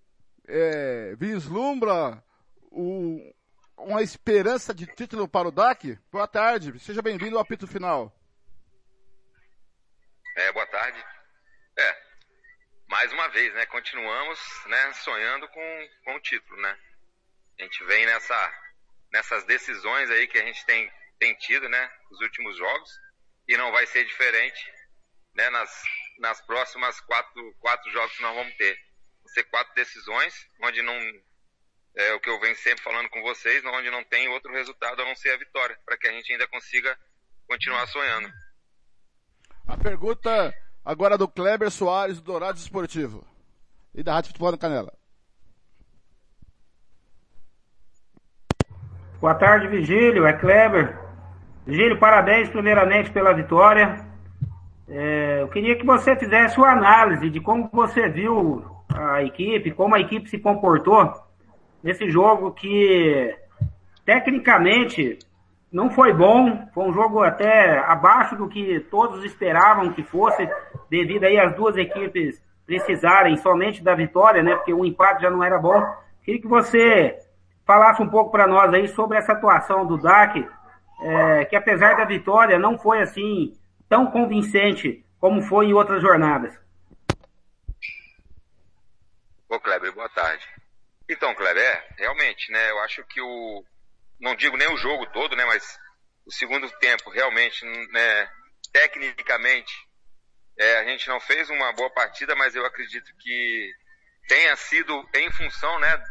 é, 0.47 1.15
vislumbra 1.19 2.23
o, 2.71 3.19
uma 3.77 4.01
esperança 4.01 4.73
de 4.73 4.87
título 4.87 5.27
para 5.27 5.47
o 5.47 5.51
DAC? 5.51 5.97
Boa 6.11 6.27
tarde, 6.27 6.77
seja 6.79 7.01
bem-vindo 7.01 7.37
ao 7.37 7.41
apito 7.41 7.67
final. 7.67 8.11
É, 10.35 10.51
boa 10.51 10.65
tarde. 10.67 11.03
É, 11.77 12.01
mais 12.87 13.11
uma 13.13 13.27
vez, 13.29 13.53
né, 13.53 13.65
continuamos, 13.67 14.39
né, 14.65 14.93
sonhando 14.93 15.47
com, 15.49 15.89
com 16.03 16.15
o 16.15 16.19
título, 16.19 16.59
né. 16.61 16.77
A 17.59 17.63
gente 17.63 17.83
vem 17.85 18.05
nessa, 18.05 18.53
nessas 19.11 19.43
decisões 19.45 20.09
aí 20.09 20.27
que 20.27 20.37
a 20.37 20.45
gente 20.45 20.65
tem, 20.65 20.91
tem 21.19 21.35
tido, 21.35 21.69
né, 21.69 21.91
nos 22.09 22.19
últimos 22.21 22.57
jogos, 22.57 22.91
e 23.47 23.55
não 23.55 23.71
vai 23.71 23.85
ser 23.85 24.05
diferente, 24.05 24.73
né, 25.35 25.49
nas, 25.49 25.83
nas 26.19 26.41
próximas 26.41 26.99
quatro, 27.01 27.55
quatro 27.59 27.91
jogos 27.91 28.15
que 28.15 28.23
nós 28.23 28.35
vamos 28.35 28.55
ter. 28.57 28.77
Vão 29.19 29.33
ser 29.33 29.43
quatro 29.45 29.73
decisões, 29.75 30.49
onde 30.61 30.81
não, 30.81 30.95
é 31.97 32.13
o 32.13 32.19
que 32.19 32.29
eu 32.29 32.39
venho 32.39 32.55
sempre 32.55 32.83
falando 32.83 33.09
com 33.09 33.21
vocês, 33.23 33.63
onde 33.65 33.89
não 33.89 34.03
tem 34.03 34.29
outro 34.29 34.53
resultado 34.53 35.01
a 35.01 35.05
não 35.05 35.15
ser 35.15 35.31
a 35.31 35.37
vitória, 35.37 35.75
para 35.83 35.97
que 35.97 36.07
a 36.07 36.11
gente 36.11 36.31
ainda 36.31 36.47
consiga 36.47 36.95
continuar 37.47 37.87
sonhando. 37.87 38.29
A 39.67 39.75
pergunta 39.75 40.53
agora 40.85 41.17
do 41.17 41.27
Kleber 41.27 41.71
Soares, 41.71 42.21
do 42.21 42.23
Dourado 42.23 42.59
Esportivo. 42.59 43.25
E 43.95 44.03
da 44.03 44.13
Rádio 44.13 44.27
Futebol 44.27 44.51
na 44.51 44.57
Canela. 44.59 44.93
Boa 49.19 49.33
tarde, 49.33 49.67
Vigílio. 49.67 50.27
É 50.27 50.33
Kleber. 50.33 50.99
Vigílio, 51.65 51.97
parabéns 51.97 52.47
primeiramente 52.49 53.09
pela 53.09 53.33
vitória. 53.33 54.05
É, 54.87 55.41
eu 55.41 55.49
queria 55.49 55.75
que 55.75 55.85
você 55.85 56.15
fizesse 56.15 56.57
uma 56.57 56.71
análise 56.71 57.27
de 57.31 57.41
como 57.41 57.67
você 57.73 58.07
viu 58.07 58.63
a 58.87 59.23
equipe, 59.23 59.71
como 59.71 59.95
a 59.95 59.99
equipe 59.99 60.29
se 60.29 60.37
comportou 60.37 61.26
nesse 61.87 62.11
jogo 62.11 62.51
que 62.51 63.33
tecnicamente 64.05 65.17
não 65.71 65.89
foi 65.89 66.11
bom, 66.11 66.67
foi 66.73 66.83
um 66.83 66.91
jogo 66.91 67.23
até 67.23 67.79
abaixo 67.79 68.35
do 68.35 68.49
que 68.49 68.81
todos 68.91 69.23
esperavam 69.23 69.93
que 69.93 70.03
fosse, 70.03 70.49
devido 70.89 71.23
aí 71.23 71.39
as 71.39 71.55
duas 71.55 71.77
equipes 71.77 72.43
precisarem 72.65 73.37
somente 73.37 73.81
da 73.81 73.95
vitória, 73.95 74.43
né? 74.43 74.53
Porque 74.57 74.73
o 74.73 74.83
empate 74.83 75.21
já 75.21 75.29
não 75.29 75.41
era 75.41 75.57
bom. 75.57 75.81
Queria 76.23 76.41
que 76.41 76.47
você 76.47 77.17
falasse 77.65 78.01
um 78.01 78.09
pouco 78.09 78.31
para 78.31 78.47
nós 78.47 78.73
aí 78.73 78.89
sobre 78.89 79.17
essa 79.17 79.31
atuação 79.31 79.87
do 79.87 79.97
DAC, 79.97 80.45
é, 81.01 81.45
que 81.45 81.55
apesar 81.55 81.95
da 81.95 82.03
vitória 82.03 82.59
não 82.59 82.77
foi 82.77 83.01
assim 83.01 83.57
tão 83.87 84.07
convincente 84.07 85.05
como 85.21 85.41
foi 85.41 85.67
em 85.67 85.73
outras 85.73 86.01
jornadas. 86.01 86.53
Ô 89.47 89.57
Kleber, 89.57 89.95
boa 89.95 90.09
tarde. 90.09 90.45
Então, 91.09 91.33
Kleber, 91.33 91.63
é, 91.63 91.87
realmente, 91.97 92.51
né? 92.51 92.71
Eu 92.71 92.79
acho 92.79 93.03
que 93.05 93.21
o. 93.21 93.63
Não 94.19 94.35
digo 94.35 94.57
nem 94.57 94.67
o 94.67 94.77
jogo 94.77 95.05
todo, 95.07 95.35
né? 95.35 95.45
Mas 95.45 95.77
o 96.25 96.31
segundo 96.31 96.69
tempo, 96.79 97.09
realmente, 97.09 97.65
né? 97.91 98.29
Tecnicamente, 98.73 99.73
é, 100.57 100.79
a 100.79 100.83
gente 100.85 101.07
não 101.07 101.19
fez 101.19 101.49
uma 101.49 101.71
boa 101.73 101.89
partida, 101.91 102.35
mas 102.35 102.55
eu 102.55 102.65
acredito 102.65 103.15
que 103.19 103.71
tenha 104.27 104.55
sido 104.55 105.07
em 105.13 105.31
função, 105.31 105.79
né? 105.79 106.03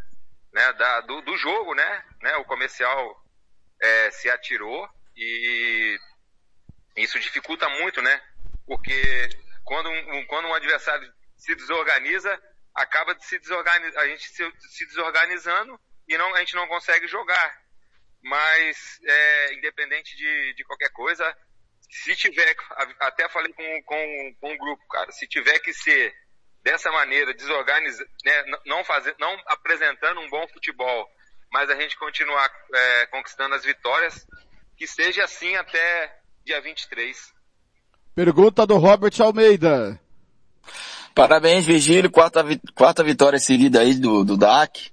né 0.52 0.72
da, 0.72 1.00
do, 1.02 1.20
do 1.20 1.36
jogo, 1.36 1.74
né? 1.74 2.04
né 2.22 2.36
o 2.36 2.44
comercial 2.44 3.22
é, 3.80 4.10
se 4.10 4.30
atirou 4.30 4.88
e 5.16 5.98
isso 6.96 7.18
dificulta 7.18 7.68
muito, 7.68 8.00
né? 8.00 8.22
Porque 8.66 9.28
quando 9.64 9.90
um, 9.90 10.26
quando 10.26 10.48
um 10.48 10.54
adversário 10.54 11.12
se 11.36 11.54
desorganiza, 11.54 12.40
acaba 12.76 13.14
de 13.14 13.24
se 13.24 13.38
desorganizar, 13.38 14.02
a 14.02 14.06
gente 14.06 14.28
se, 14.28 14.52
se, 14.58 14.86
desorganizando 14.86 15.80
e 16.06 16.16
não, 16.18 16.34
a 16.34 16.40
gente 16.40 16.54
não 16.54 16.68
consegue 16.68 17.08
jogar. 17.08 17.58
Mas, 18.22 19.00
é, 19.04 19.54
independente 19.54 20.16
de, 20.16 20.54
de 20.54 20.64
qualquer 20.64 20.90
coisa, 20.90 21.36
se 21.88 22.14
tiver, 22.14 22.54
até 23.00 23.28
falei 23.28 23.52
com, 23.52 23.82
com, 23.84 24.34
com 24.40 24.54
o 24.54 24.58
grupo, 24.58 24.86
cara, 24.88 25.10
se 25.10 25.26
tiver 25.26 25.58
que 25.60 25.72
ser 25.72 26.14
dessa 26.62 26.90
maneira, 26.90 27.32
desorganizar, 27.32 28.06
né, 28.24 28.44
não 28.66 28.84
fazer, 28.84 29.14
não 29.18 29.32
apresentando 29.46 30.20
um 30.20 30.28
bom 30.28 30.46
futebol, 30.48 31.08
mas 31.52 31.70
a 31.70 31.76
gente 31.80 31.96
continuar 31.96 32.50
é, 32.74 33.06
conquistando 33.06 33.54
as 33.54 33.64
vitórias, 33.64 34.26
que 34.76 34.86
seja 34.86 35.24
assim 35.24 35.54
até 35.54 36.20
dia 36.44 36.60
23. 36.60 37.32
Pergunta 38.14 38.66
do 38.66 38.76
Robert 38.76 39.14
Almeida. 39.20 40.00
Parabéns, 41.16 41.64
Virgílio. 41.64 42.10
Quarta, 42.10 42.44
quarta 42.74 43.02
vitória 43.02 43.38
seguida 43.38 43.80
aí 43.80 43.94
do, 43.94 44.22
do 44.22 44.36
DAC. 44.36 44.92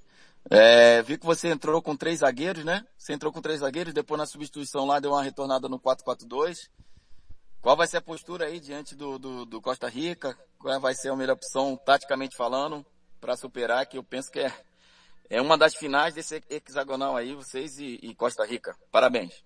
É, 0.50 1.02
vi 1.02 1.18
que 1.18 1.26
você 1.26 1.48
entrou 1.48 1.82
com 1.82 1.94
três 1.94 2.20
zagueiros, 2.20 2.64
né? 2.64 2.82
Você 2.96 3.12
entrou 3.12 3.30
com 3.30 3.42
três 3.42 3.60
zagueiros, 3.60 3.92
depois 3.92 4.18
na 4.18 4.24
substituição 4.24 4.86
lá 4.86 4.98
deu 4.98 5.10
uma 5.10 5.22
retornada 5.22 5.68
no 5.68 5.78
4-4-2. 5.78 6.70
Qual 7.60 7.76
vai 7.76 7.86
ser 7.86 7.98
a 7.98 8.00
postura 8.00 8.46
aí 8.46 8.58
diante 8.58 8.94
do, 8.94 9.18
do, 9.18 9.44
do 9.44 9.60
Costa 9.60 9.86
Rica? 9.86 10.34
Qual 10.58 10.80
vai 10.80 10.94
ser 10.94 11.10
a 11.10 11.16
melhor 11.16 11.34
opção, 11.34 11.76
taticamente 11.76 12.34
falando, 12.34 12.86
para 13.20 13.36
superar, 13.36 13.84
que 13.84 13.98
eu 13.98 14.02
penso 14.02 14.30
que 14.30 14.40
é, 14.40 14.50
é 15.28 15.42
uma 15.42 15.58
das 15.58 15.74
finais 15.74 16.14
desse 16.14 16.42
hexagonal 16.48 17.18
aí, 17.18 17.34
vocês 17.34 17.78
e, 17.78 17.98
e 18.02 18.14
Costa 18.14 18.46
Rica. 18.46 18.74
Parabéns. 18.90 19.44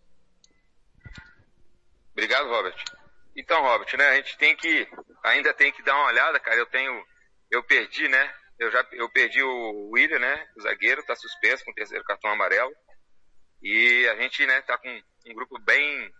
Obrigado, 2.12 2.48
Robert. 2.48 3.07
Então, 3.38 3.62
Robert, 3.62 3.96
né, 3.96 4.08
a 4.08 4.16
gente 4.16 4.36
tem 4.36 4.56
que, 4.56 4.88
ainda 5.22 5.54
tem 5.54 5.70
que 5.70 5.80
dar 5.84 5.94
uma 5.94 6.06
olhada, 6.06 6.40
cara, 6.40 6.56
eu 6.56 6.66
tenho, 6.66 7.06
eu 7.48 7.62
perdi, 7.62 8.08
né, 8.08 8.34
eu 8.58 8.68
já, 8.68 8.84
eu 8.90 9.08
perdi 9.10 9.40
o 9.40 9.90
William, 9.92 10.18
né, 10.18 10.48
o 10.56 10.60
zagueiro, 10.60 11.04
tá 11.04 11.14
suspenso 11.14 11.64
com 11.64 11.70
o 11.70 11.74
terceiro 11.74 12.02
cartão 12.02 12.32
amarelo, 12.32 12.74
e 13.62 14.08
a 14.08 14.16
gente, 14.16 14.44
né, 14.44 14.60
tá 14.62 14.76
com 14.76 14.88
um 14.88 15.34
grupo 15.34 15.56
bem, 15.60 16.12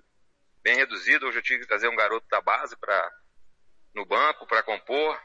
bem 0.63 0.77
reduzido, 0.77 1.27
hoje 1.27 1.39
eu 1.39 1.43
tive 1.43 1.63
que 1.63 1.67
trazer 1.67 1.89
um 1.89 1.97
garoto 1.97 2.25
da 2.29 2.41
base 2.41 2.77
para 2.79 3.13
no 3.97 4.07
banco 4.07 4.47
para 4.47 4.63
compor, 4.63 5.21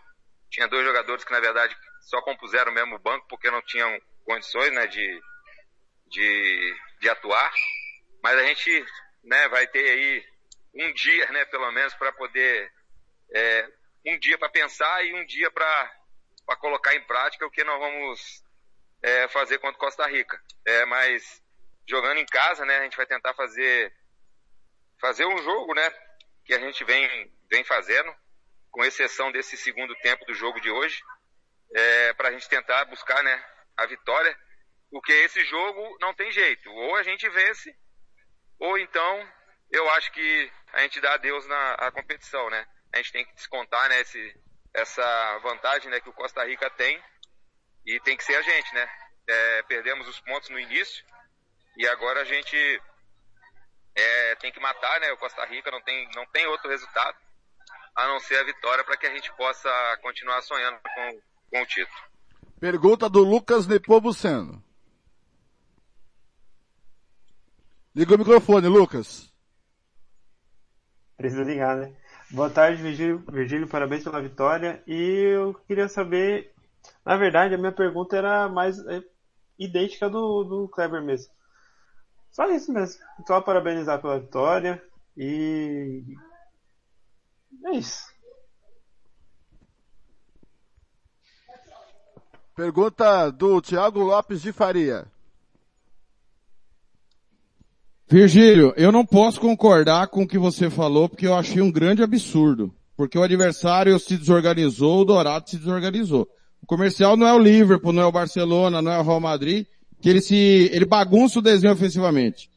tinha 0.50 0.68
dois 0.68 0.84
jogadores 0.84 1.24
que 1.24 1.32
na 1.32 1.40
verdade 1.40 1.78
só 2.10 2.24
compuseram 2.24 2.72
mesmo 2.72 2.96
o 2.96 3.00
banco 3.00 3.28
porque 3.28 3.52
não 3.52 3.62
tinham 3.62 4.02
condições, 4.26 4.72
né, 4.72 4.88
de, 4.88 5.22
de, 6.08 6.76
de 7.02 7.10
atuar, 7.10 7.54
mas 8.24 8.36
a 8.40 8.44
gente, 8.46 8.84
né, 9.24 9.48
vai 9.50 9.68
ter 9.68 9.88
aí 9.88 10.33
um 10.74 10.94
dia, 10.94 11.32
né, 11.32 11.46
pelo 11.46 11.72
menos, 11.72 11.94
para 11.96 12.12
poder 12.12 12.72
é, 13.32 13.72
um 14.06 14.18
dia 14.20 14.38
para 14.38 14.50
pensar 14.50 15.06
e 15.06 15.14
um 15.14 15.26
dia 15.26 15.50
para 15.52 15.92
colocar 16.60 16.96
em 16.96 17.04
prática 17.04 17.46
o 17.46 17.52
que 17.52 17.64
nós 17.64 17.80
vamos 17.80 18.44
é, 19.02 19.28
fazer 19.28 19.60
contra 19.60 19.80
Costa 19.80 20.08
Rica. 20.08 20.42
É, 20.66 20.86
mas 20.86 21.42
jogando 21.88 22.18
em 22.18 22.26
casa, 22.26 22.66
né, 22.66 22.80
a 22.80 22.84
gente 22.84 22.98
vai 22.98 23.06
tentar 23.06 23.34
fazer 23.34 23.94
fazer 25.00 25.26
um 25.26 25.38
jogo, 25.40 25.74
né, 25.74 25.92
que 26.46 26.54
a 26.54 26.60
gente 26.60 26.84
vem 26.86 27.32
vem 27.50 27.64
fazendo, 27.64 28.14
com 28.72 28.84
exceção 28.84 29.32
desse 29.32 29.56
segundo 29.58 29.94
tempo 29.98 30.26
do 30.26 30.34
jogo 30.34 30.60
de 30.60 30.70
hoje, 30.70 31.04
é, 31.76 32.14
para 32.14 32.30
a 32.30 32.32
gente 32.32 32.50
tentar 32.50 32.86
buscar, 32.86 33.22
né, 33.24 33.46
a 33.78 33.86
vitória, 33.86 34.36
porque 34.90 35.12
esse 35.12 35.44
jogo 35.46 35.98
não 36.00 36.14
tem 36.14 36.32
jeito, 36.32 36.72
ou 36.72 36.96
a 36.96 37.04
gente 37.04 37.28
vence, 37.30 37.76
ou 38.60 38.78
então 38.78 39.32
eu 39.74 39.90
acho 39.90 40.12
que 40.12 40.52
a 40.72 40.82
gente 40.82 41.02
dá 41.02 41.16
adeus 41.16 41.46
na 41.48 41.74
a 41.74 41.92
competição, 41.92 42.48
né? 42.52 42.66
A 42.94 42.98
gente 42.98 43.12
tem 43.12 43.26
que 43.26 43.34
descontar, 43.34 43.90
né, 43.90 44.02
esse, 44.02 44.40
essa 44.72 45.40
vantagem, 45.40 45.90
né, 45.90 46.00
que 46.00 46.10
o 46.10 46.14
Costa 46.14 46.46
Rica 46.46 46.70
tem 46.70 47.02
e 47.84 48.00
tem 48.02 48.16
que 48.16 48.24
ser 48.24 48.36
a 48.36 48.42
gente, 48.44 48.74
né? 48.76 48.88
É, 49.28 49.64
perdemos 49.64 50.08
os 50.08 50.20
pontos 50.22 50.50
no 50.50 50.60
início 50.60 51.04
e 51.76 51.88
agora 51.88 52.22
a 52.22 52.24
gente 52.24 52.82
é, 53.96 54.36
tem 54.36 54.52
que 54.52 54.60
matar, 54.60 55.00
né? 55.02 55.12
O 55.12 55.18
Costa 55.18 55.44
Rica 55.46 55.72
não 55.72 55.82
tem, 55.82 56.08
não 56.16 56.26
tem 56.28 56.46
outro 56.46 56.70
resultado 56.70 57.18
a 57.96 58.08
não 58.08 58.20
ser 58.20 58.38
a 58.38 58.44
vitória 58.44 58.84
para 58.84 58.98
que 58.98 59.08
a 59.08 59.14
gente 59.14 59.36
possa 59.36 59.70
continuar 60.04 60.42
sonhando 60.44 60.80
com, 60.82 61.22
com 61.50 61.62
o 61.64 61.66
título. 61.66 62.02
Pergunta 62.60 63.10
do 63.10 63.24
Lucas 63.24 63.66
Nepomuceno. 63.66 64.64
Liga 67.96 68.16
o 68.16 68.18
microfone, 68.18 68.68
Lucas. 68.68 69.33
Precisa 71.18 71.44
ligar, 71.44 71.78
né? 71.78 71.94
Boa 72.32 72.50
tarde, 72.50 72.82
Virgílio. 72.82 73.24
Virgílio, 73.32 73.68
parabéns 73.68 74.04
pela 74.04 74.22
vitória. 74.22 74.82
E 74.88 74.94
eu 75.36 75.54
queria 75.68 75.88
saber, 75.88 76.54
na 77.06 77.16
verdade, 77.16 77.54
a 77.54 77.58
minha 77.58 77.72
pergunta 77.72 78.18
era 78.18 78.50
mais 78.50 78.80
é, 78.88 79.04
idêntica 79.58 80.10
do, 80.10 80.44
do 80.44 80.68
Kleber 80.70 81.02
mesmo. 81.04 81.32
Só 82.32 82.50
isso 82.50 82.74
mesmo. 82.74 83.00
Só 83.28 83.40
parabenizar 83.42 84.02
pela 84.02 84.20
vitória 84.20 84.84
e 85.16 86.04
é 87.66 87.72
isso. 87.74 88.12
Pergunta 92.56 93.32
do 93.32 93.62
Thiago 93.62 94.00
Lopes 94.00 94.42
de 94.42 94.52
Faria. 94.52 95.13
Virgílio, 98.10 98.74
eu 98.76 98.92
não 98.92 99.06
posso 99.06 99.40
concordar 99.40 100.08
com 100.08 100.24
o 100.24 100.28
que 100.28 100.38
você 100.38 100.70
falou 100.70 101.10
porque 101.10 101.26
eu 101.26 101.36
achei 101.36 101.62
um 101.62 101.72
grande 101.72 102.04
absurdo. 102.04 102.74
Porque 102.96 103.18
o 103.18 103.24
adversário 103.24 103.98
se 104.00 104.18
desorganizou, 104.18 105.02
o 105.02 105.06
Dourado 105.06 105.50
se 105.50 105.58
desorganizou. 105.58 106.28
O 106.62 106.66
comercial 106.66 107.18
não 107.18 107.28
é 107.28 107.34
o 107.34 107.40
Liverpool, 107.40 107.92
não 107.92 108.04
é 108.04 108.06
o 108.06 108.12
Barcelona, 108.12 108.82
não 108.82 108.92
é 108.92 109.00
o 109.00 109.04
Real 109.04 109.20
Madrid, 109.20 109.66
que 110.00 110.10
ele 110.10 110.22
se, 110.22 110.70
ele 110.72 110.86
bagunça 110.86 111.40
o 111.40 111.42
desenho 111.42 111.74
ofensivamente. 111.74 112.50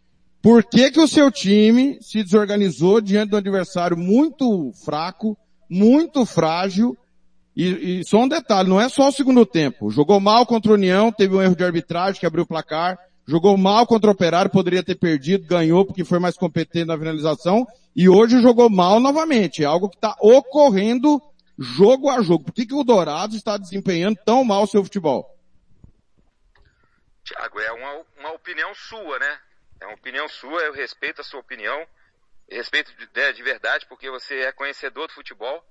Por 0.42 0.62
que 0.62 0.90
que 0.90 1.00
o 1.00 1.08
seu 1.08 1.30
time 1.30 1.98
se 2.00 2.22
desorganizou 2.22 3.00
diante 3.00 3.30
do 3.30 3.36
adversário 3.36 3.96
muito 3.96 4.70
fraco, 4.84 5.36
muito 5.68 6.24
frágil, 6.26 6.96
e, 7.56 8.00
e 8.00 8.04
só 8.04 8.18
um 8.22 8.28
detalhe, 8.28 8.68
não 8.68 8.80
é 8.80 8.88
só 8.88 9.08
o 9.08 9.12
segundo 9.12 9.46
tempo. 9.46 9.90
Jogou 9.90 10.20
mal 10.20 10.44
contra 10.44 10.70
a 10.70 10.74
União, 10.74 11.10
teve 11.10 11.34
um 11.34 11.42
erro 11.42 11.56
de 11.56 11.64
arbitragem 11.64 12.20
que 12.20 12.26
abriu 12.26 12.44
o 12.44 12.46
placar, 12.46 12.98
Jogou 13.26 13.56
mal 13.56 13.86
contra 13.86 14.08
o 14.08 14.12
Operário, 14.12 14.50
poderia 14.50 14.84
ter 14.84 14.94
perdido, 14.94 15.46
ganhou 15.46 15.84
porque 15.84 16.04
foi 16.04 16.20
mais 16.20 16.36
competente 16.36 16.86
na 16.86 16.96
finalização. 16.96 17.66
E 17.94 18.08
hoje 18.08 18.40
jogou 18.40 18.70
mal 18.70 19.00
novamente. 19.00 19.64
É 19.64 19.66
algo 19.66 19.88
que 19.88 19.96
está 19.96 20.14
ocorrendo 20.20 21.20
jogo 21.58 22.08
a 22.08 22.22
jogo. 22.22 22.44
Por 22.44 22.54
que, 22.54 22.66
que 22.66 22.74
o 22.74 22.84
Dourado 22.84 23.34
está 23.34 23.56
desempenhando 23.56 24.16
tão 24.24 24.44
mal 24.44 24.62
o 24.62 24.66
seu 24.66 24.84
futebol? 24.84 25.34
Tiago, 27.24 27.58
é 27.58 27.72
uma, 27.72 28.04
uma 28.18 28.32
opinião 28.32 28.72
sua, 28.74 29.18
né? 29.18 29.40
É 29.80 29.86
uma 29.86 29.94
opinião 29.94 30.28
sua, 30.28 30.60
eu 30.62 30.72
respeito 30.72 31.20
a 31.20 31.24
sua 31.24 31.40
opinião. 31.40 31.86
Respeito 32.48 32.94
de, 32.96 33.08
né, 33.12 33.32
de 33.32 33.42
verdade, 33.42 33.86
porque 33.88 34.08
você 34.08 34.36
é 34.42 34.52
conhecedor 34.52 35.08
do 35.08 35.14
futebol. 35.14 35.64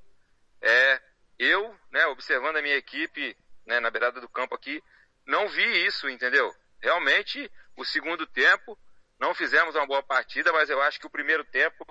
É, 0.62 1.02
eu, 1.40 1.74
né, 1.92 2.06
observando 2.08 2.58
a 2.58 2.62
minha 2.62 2.76
equipe, 2.76 3.38
né, 3.66 3.80
na 3.80 3.90
beirada 3.90 4.20
do 4.20 4.28
campo 4.28 4.54
aqui, 4.54 4.84
não 5.26 5.48
vi 5.48 5.86
isso, 5.86 6.10
entendeu? 6.10 6.52
Realmente 6.86 7.52
o 7.76 7.84
segundo 7.84 8.28
tempo 8.28 8.78
não 9.20 9.34
fizemos 9.34 9.74
uma 9.76 9.88
boa 9.88 10.04
partida, 10.04 10.54
mas 10.54 10.70
eu 10.70 10.80
acho 10.84 11.00
que 11.00 11.08
o 11.08 11.10
primeiro 11.10 11.44
tempo, 11.46 11.84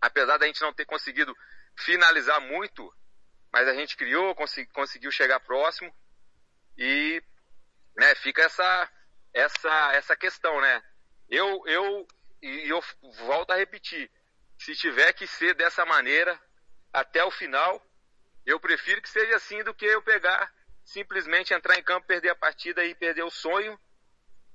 apesar 0.00 0.36
da 0.36 0.46
gente 0.46 0.60
não 0.60 0.72
ter 0.72 0.84
conseguido 0.84 1.32
finalizar 1.78 2.40
muito, 2.40 2.92
mas 3.52 3.68
a 3.68 3.74
gente 3.74 3.96
criou, 3.96 4.34
conseguiu 4.72 5.12
chegar 5.12 5.38
próximo 5.40 5.94
e 6.76 7.22
né, 7.96 8.14
fica 8.16 8.42
essa 8.42 8.90
essa 9.32 9.92
essa 9.92 10.16
questão, 10.16 10.60
né? 10.60 10.82
Eu 11.28 11.62
eu 11.66 12.08
e 12.42 12.68
eu 12.68 12.82
volto 13.26 13.52
a 13.52 13.56
repetir, 13.56 14.10
se 14.58 14.74
tiver 14.74 15.12
que 15.12 15.26
ser 15.26 15.54
dessa 15.54 15.86
maneira 15.86 16.40
até 16.92 17.22
o 17.24 17.30
final, 17.30 17.80
eu 18.44 18.58
prefiro 18.58 19.00
que 19.00 19.08
seja 19.08 19.36
assim 19.36 19.62
do 19.62 19.74
que 19.74 19.84
eu 19.84 20.02
pegar 20.02 20.52
simplesmente 20.84 21.54
entrar 21.54 21.78
em 21.78 21.82
campo, 21.84 22.08
perder 22.08 22.30
a 22.30 22.34
partida 22.34 22.84
e 22.84 22.94
perder 22.94 23.22
o 23.22 23.30
sonho 23.30 23.78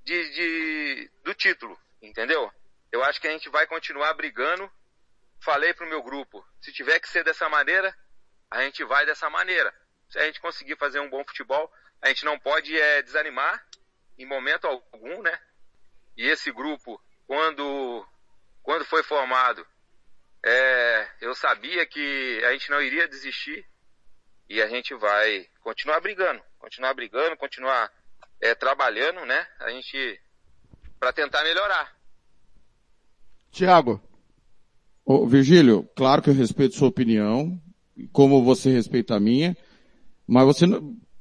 de, 0.06 0.30
de, 0.30 1.12
do 1.24 1.34
título, 1.34 1.78
entendeu? 2.02 2.52
Eu 2.92 3.04
acho 3.04 3.20
que 3.20 3.28
a 3.28 3.32
gente 3.32 3.50
vai 3.50 3.66
continuar 3.68 4.14
brigando. 4.14 4.72
Falei 5.42 5.74
pro 5.74 5.88
meu 5.88 6.02
grupo, 6.02 6.46
se 6.62 6.72
tiver 6.72 7.00
que 7.00 7.10
ser 7.10 7.24
dessa 7.24 7.50
maneira, 7.50 7.94
a 8.50 8.62
gente 8.62 8.84
vai 8.86 9.06
dessa 9.06 9.30
maneira. 9.30 9.74
Se 10.10 10.20
a 10.20 10.26
gente 10.26 10.40
conseguir 10.40 10.78
fazer 10.78 11.00
um 11.00 11.10
bom 11.10 11.24
futebol, 11.26 11.72
a 12.02 12.08
gente 12.08 12.24
não 12.24 12.40
pode 12.40 12.80
é, 12.80 13.02
desanimar 13.02 13.68
em 14.18 14.26
momento 14.26 14.66
algum, 14.66 15.22
né? 15.22 15.38
E 16.16 16.28
esse 16.28 16.52
grupo, 16.52 17.02
quando, 17.28 18.08
quando 18.64 18.86
foi 18.86 19.04
formado, 19.04 19.68
é, 20.44 21.12
eu 21.22 21.36
sabia 21.36 21.86
que 21.86 22.42
a 22.46 22.54
gente 22.54 22.70
não 22.70 22.82
iria 22.82 23.08
desistir 23.08 23.68
e 24.48 24.62
a 24.62 24.68
gente 24.68 24.94
vai 24.94 25.50
continuar 25.62 26.00
brigando, 26.00 26.42
continuar 26.60 26.94
brigando, 26.94 27.36
continuar 27.36 27.92
é, 28.42 28.56
trabalhando, 28.56 29.26
né? 29.26 29.46
A 29.60 29.70
gente 29.70 30.20
para 31.00 31.14
tentar 31.14 31.44
melhorar. 31.44 31.96
Tiago. 33.52 34.02
Virgílio, 35.28 35.88
claro 35.96 36.22
que 36.22 36.30
eu 36.30 36.34
respeito 36.34 36.76
sua 36.76 36.88
opinião, 36.88 37.62
como 38.12 38.44
você 38.44 38.72
respeita 38.72 39.16
a 39.16 39.20
minha, 39.20 39.56
mas 40.28 40.46
você 40.46 40.66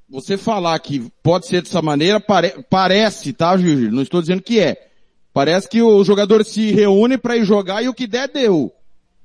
você 0.08 0.38
falar 0.38 0.78
que 0.78 1.10
pode 1.22 1.46
ser 1.46 1.62
dessa 1.62 1.82
maneira 1.82 2.20
pare, 2.20 2.64
parece, 2.70 3.32
tá, 3.32 3.54
Virgílio? 3.56 3.92
Não 3.92 4.02
estou 4.02 4.20
dizendo 4.20 4.42
que 4.42 4.60
é. 4.60 4.90
Parece 5.32 5.68
que 5.68 5.82
os 5.82 6.06
jogadores 6.06 6.48
se 6.48 6.70
reúnem 6.70 7.18
para 7.18 7.36
ir 7.36 7.44
jogar 7.44 7.82
e 7.82 7.88
o 7.88 7.94
que 7.94 8.06
der 8.06 8.28
deu. 8.28 8.72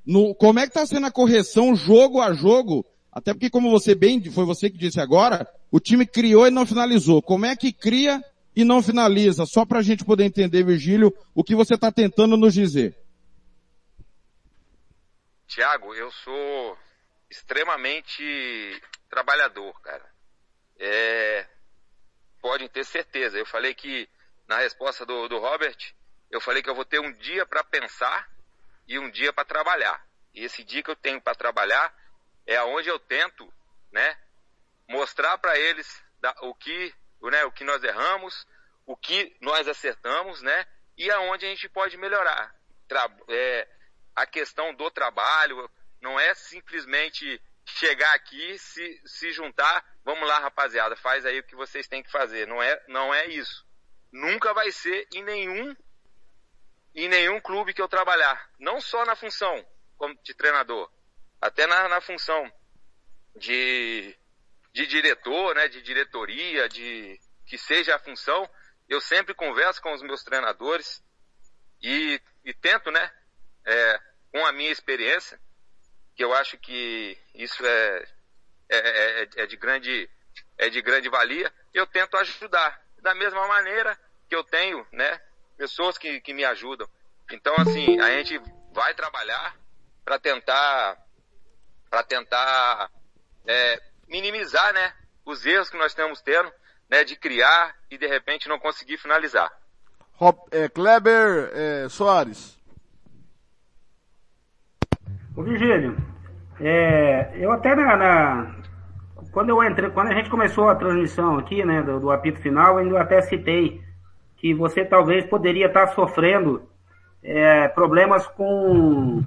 No, 0.04 0.34
como 0.34 0.58
é 0.58 0.62
que 0.62 0.70
está 0.70 0.84
sendo 0.84 1.06
a 1.06 1.10
correção 1.10 1.76
jogo 1.76 2.20
a 2.20 2.32
jogo 2.32 2.84
até 3.12 3.32
porque 3.32 3.50
como 3.50 3.70
você 3.70 3.94
bem, 3.94 4.22
foi 4.30 4.44
você 4.44 4.70
que 4.70 4.78
disse 4.78 5.00
agora, 5.00 5.48
o 5.70 5.80
time 5.80 6.06
criou 6.06 6.46
e 6.46 6.50
não 6.50 6.64
finalizou. 6.64 7.20
Como 7.20 7.44
é 7.44 7.56
que 7.56 7.72
cria 7.72 8.22
e 8.54 8.64
não 8.64 8.82
finaliza? 8.82 9.44
Só 9.46 9.66
para 9.66 9.80
a 9.80 9.82
gente 9.82 10.04
poder 10.04 10.24
entender, 10.24 10.64
Virgílio, 10.64 11.12
o 11.34 11.42
que 11.42 11.54
você 11.54 11.74
está 11.74 11.90
tentando 11.90 12.36
nos 12.36 12.54
dizer. 12.54 12.96
Tiago, 15.48 15.92
eu 15.94 16.10
sou 16.12 16.78
extremamente 17.28 18.80
trabalhador, 19.08 19.80
cara. 19.80 20.08
É... 20.78 21.46
podem 22.40 22.68
ter 22.68 22.84
certeza. 22.84 23.36
Eu 23.36 23.46
falei 23.46 23.74
que, 23.74 24.08
na 24.46 24.58
resposta 24.58 25.04
do, 25.04 25.28
do 25.28 25.38
Robert, 25.40 25.76
eu 26.30 26.40
falei 26.40 26.62
que 26.62 26.70
eu 26.70 26.74
vou 26.76 26.84
ter 26.84 27.00
um 27.00 27.12
dia 27.14 27.44
para 27.44 27.64
pensar 27.64 28.30
e 28.86 28.96
um 29.00 29.10
dia 29.10 29.32
para 29.32 29.44
trabalhar. 29.44 30.00
E 30.32 30.44
esse 30.44 30.62
dia 30.62 30.82
que 30.82 30.90
eu 30.90 30.96
tenho 30.96 31.20
para 31.20 31.34
trabalhar 31.34 31.92
é 32.46 32.56
aonde 32.56 32.88
eu 32.88 32.98
tento, 32.98 33.52
né, 33.92 34.16
mostrar 34.88 35.38
para 35.38 35.58
eles 35.58 36.02
da, 36.20 36.34
o 36.42 36.54
que, 36.54 36.94
né, 37.22 37.44
o 37.44 37.52
que 37.52 37.64
nós 37.64 37.82
erramos, 37.82 38.46
o 38.86 38.96
que 38.96 39.36
nós 39.40 39.68
acertamos, 39.68 40.42
né, 40.42 40.66
e 40.96 41.10
aonde 41.10 41.46
a 41.46 41.48
gente 41.48 41.68
pode 41.68 41.96
melhorar. 41.96 42.54
Tra 42.88 43.08
é, 43.28 43.68
a 44.14 44.26
questão 44.26 44.74
do 44.74 44.90
trabalho 44.90 45.70
não 46.00 46.18
é 46.18 46.34
simplesmente 46.34 47.40
chegar 47.64 48.12
aqui, 48.14 48.58
se, 48.58 49.00
se 49.06 49.32
juntar, 49.32 49.84
vamos 50.04 50.28
lá, 50.28 50.38
rapaziada, 50.38 50.96
faz 50.96 51.24
aí 51.24 51.38
o 51.38 51.44
que 51.44 51.54
vocês 51.54 51.86
têm 51.86 52.02
que 52.02 52.10
fazer. 52.10 52.46
Não 52.46 52.62
é, 52.62 52.84
não 52.88 53.14
é 53.14 53.26
isso. 53.26 53.64
Nunca 54.12 54.52
vai 54.52 54.70
ser 54.72 55.06
em 55.14 55.22
nenhum 55.22 55.74
em 56.92 57.08
nenhum 57.08 57.40
clube 57.40 57.72
que 57.72 57.80
eu 57.80 57.88
trabalhar, 57.88 58.50
não 58.58 58.80
só 58.80 59.04
na 59.04 59.14
função 59.14 59.64
como 59.96 60.12
de 60.24 60.34
treinador, 60.34 60.90
até 61.40 61.66
na, 61.66 61.88
na 61.88 62.00
função 62.00 62.50
de, 63.36 64.16
de 64.72 64.86
diretor, 64.86 65.54
né, 65.54 65.68
de 65.68 65.80
diretoria, 65.82 66.68
de 66.68 67.18
que 67.46 67.56
seja 67.56 67.96
a 67.96 67.98
função, 67.98 68.48
eu 68.88 69.00
sempre 69.00 69.34
converso 69.34 69.80
com 69.80 69.92
os 69.92 70.02
meus 70.02 70.22
treinadores 70.22 71.02
e, 71.82 72.20
e 72.44 72.52
tento, 72.52 72.90
né, 72.90 73.10
é, 73.64 74.00
com 74.32 74.44
a 74.46 74.52
minha 74.52 74.70
experiência, 74.70 75.40
que 76.14 76.22
eu 76.22 76.34
acho 76.34 76.58
que 76.58 77.16
isso 77.34 77.64
é, 77.64 78.08
é, 78.68 78.78
é, 78.78 79.28
é, 79.36 79.46
de 79.46 79.56
grande 79.56 80.08
é 80.58 80.68
de 80.68 80.82
grande 80.82 81.08
valia, 81.08 81.52
eu 81.72 81.86
tento 81.86 82.16
ajudar 82.18 82.80
da 83.00 83.14
mesma 83.14 83.48
maneira 83.48 83.98
que 84.28 84.36
eu 84.36 84.44
tenho, 84.44 84.86
né, 84.92 85.20
pessoas 85.56 85.96
que, 85.96 86.20
que 86.20 86.34
me 86.34 86.44
ajudam. 86.44 86.88
Então, 87.32 87.54
assim, 87.56 87.98
a 88.00 88.10
gente 88.18 88.38
vai 88.72 88.94
trabalhar 88.94 89.56
para 90.04 90.18
tentar 90.18 90.98
para 91.90 92.04
tentar 92.04 92.88
é, 93.46 93.80
minimizar, 94.08 94.72
né, 94.72 94.92
os 95.26 95.44
erros 95.44 95.68
que 95.68 95.76
nós 95.76 95.92
estamos 95.92 96.22
tendo, 96.22 96.50
né, 96.88 97.04
de 97.04 97.16
criar 97.16 97.74
e 97.90 97.98
de 97.98 98.06
repente 98.06 98.48
não 98.48 98.58
conseguir 98.58 98.96
finalizar. 98.96 99.50
Rob, 100.12 100.38
é, 100.50 100.68
Kleber 100.68 101.50
é, 101.52 101.88
Soares. 101.88 102.58
Ô 105.36 105.42
Virgílio, 105.42 105.96
é, 106.60 107.32
eu 107.34 107.50
até 107.52 107.74
na, 107.74 107.96
na, 107.96 108.54
quando 109.32 109.50
eu 109.50 109.64
entrei, 109.64 109.90
quando 109.90 110.08
a 110.08 110.14
gente 110.14 110.28
começou 110.28 110.68
a 110.68 110.74
transmissão 110.74 111.38
aqui, 111.38 111.64
né, 111.64 111.82
do, 111.82 111.98
do 112.00 112.10
apito 112.10 112.40
final, 112.40 112.80
eu 112.80 112.98
até 112.98 113.22
citei 113.22 113.82
que 114.36 114.54
você 114.54 114.84
talvez 114.84 115.24
poderia 115.26 115.66
estar 115.66 115.88
sofrendo 115.88 116.68
é, 117.22 117.68
problemas 117.68 118.26
com, 118.26 119.22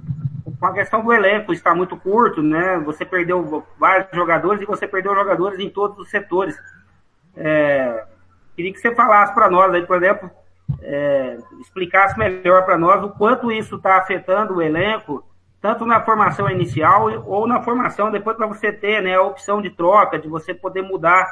com 0.64 0.68
a 0.68 0.72
questão 0.72 1.04
do 1.04 1.12
elenco 1.12 1.52
está 1.52 1.74
muito 1.74 1.94
curto, 1.94 2.42
né? 2.42 2.78
Você 2.86 3.04
perdeu 3.04 3.62
vários 3.78 4.08
jogadores 4.14 4.62
e 4.62 4.64
você 4.64 4.88
perdeu 4.88 5.14
jogadores 5.14 5.58
em 5.58 5.68
todos 5.68 5.98
os 5.98 6.08
setores. 6.08 6.56
É, 7.36 8.06
queria 8.56 8.72
que 8.72 8.78
você 8.78 8.94
falasse 8.94 9.34
para 9.34 9.50
nós 9.50 9.74
aí, 9.74 9.86
por 9.86 10.02
exemplo, 10.02 10.30
é, 10.80 11.36
explicasse 11.60 12.18
melhor 12.18 12.64
para 12.64 12.78
nós 12.78 13.04
o 13.04 13.10
quanto 13.10 13.52
isso 13.52 13.76
está 13.76 13.98
afetando 13.98 14.54
o 14.54 14.62
elenco 14.62 15.22
tanto 15.60 15.84
na 15.84 16.00
formação 16.00 16.48
inicial 16.48 17.10
ou 17.26 17.46
na 17.46 17.62
formação 17.62 18.10
depois 18.10 18.34
para 18.34 18.46
você 18.46 18.72
ter 18.72 19.02
né, 19.02 19.16
a 19.16 19.22
opção 19.22 19.60
de 19.60 19.68
troca, 19.68 20.18
de 20.18 20.28
você 20.28 20.54
poder 20.54 20.80
mudar 20.80 21.26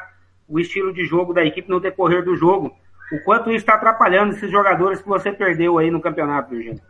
o 0.47 0.61
estilo 0.61 0.93
de 0.93 1.07
jogo 1.07 1.33
da 1.33 1.43
equipe 1.43 1.71
no 1.71 1.81
decorrer 1.81 2.23
do 2.23 2.37
jogo. 2.37 2.71
O 3.11 3.25
quanto 3.25 3.49
isso 3.49 3.59
está 3.59 3.75
atrapalhando 3.77 4.35
esses 4.35 4.51
jogadores 4.51 5.01
que 5.01 5.09
você 5.09 5.33
perdeu 5.33 5.79
aí 5.79 5.91
no 5.91 6.03
campeonato, 6.03 6.51
Virgínia? 6.51 6.83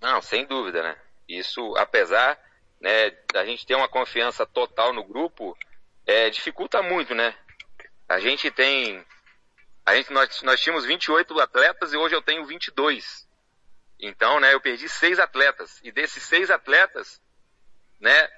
Não, 0.00 0.22
sem 0.22 0.46
dúvida, 0.46 0.82
né? 0.82 0.96
Isso, 1.28 1.74
apesar 1.76 2.38
né, 2.80 3.10
da 3.32 3.44
gente 3.44 3.66
ter 3.66 3.74
uma 3.74 3.88
confiança 3.88 4.46
total 4.46 4.92
no 4.92 5.04
grupo, 5.04 5.56
é, 6.06 6.30
dificulta 6.30 6.82
muito, 6.82 7.14
né? 7.14 7.34
A 8.08 8.18
gente 8.18 8.50
tem. 8.50 9.04
A 9.84 9.94
gente, 9.94 10.12
nós, 10.12 10.42
nós 10.42 10.60
tínhamos 10.60 10.84
28 10.84 11.38
atletas 11.40 11.92
e 11.92 11.96
hoje 11.96 12.14
eu 12.14 12.22
tenho 12.22 12.46
22. 12.46 13.26
Então, 14.00 14.38
né, 14.38 14.54
eu 14.54 14.60
perdi 14.60 14.88
seis 14.88 15.18
atletas. 15.18 15.80
E 15.82 15.90
desses 15.90 16.22
seis 16.22 16.50
atletas, 16.50 17.20
né, 18.00 18.28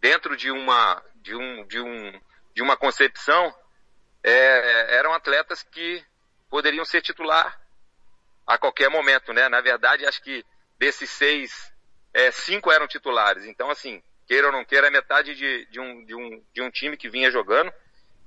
dentro 0.00 0.36
de 0.36 0.50
uma, 0.50 1.02
de 1.16 1.36
um, 1.36 1.66
de 1.66 1.80
um, 1.80 2.20
de 2.54 2.62
uma 2.62 2.76
concepção, 2.76 3.54
é, 4.22 4.96
eram 4.96 5.12
atletas 5.12 5.62
que 5.62 6.04
poderiam 6.50 6.84
ser 6.84 7.00
titular 7.00 7.60
a 8.46 8.58
qualquer 8.58 8.90
momento, 8.90 9.32
né? 9.32 9.48
Na 9.48 9.60
verdade, 9.60 10.06
acho 10.06 10.22
que 10.22 10.44
desses 10.84 11.10
seis, 11.10 11.72
é, 12.12 12.30
cinco 12.30 12.70
eram 12.70 12.86
titulares. 12.86 13.44
Então, 13.44 13.70
assim, 13.70 14.02
queira 14.26 14.48
ou 14.48 14.52
não 14.52 14.64
queira, 14.64 14.86
é 14.86 14.90
metade 14.90 15.34
de, 15.34 15.66
de, 15.66 15.80
um, 15.80 16.04
de, 16.04 16.14
um, 16.14 16.44
de 16.52 16.62
um 16.62 16.70
time 16.70 16.96
que 16.96 17.08
vinha 17.08 17.30
jogando 17.30 17.72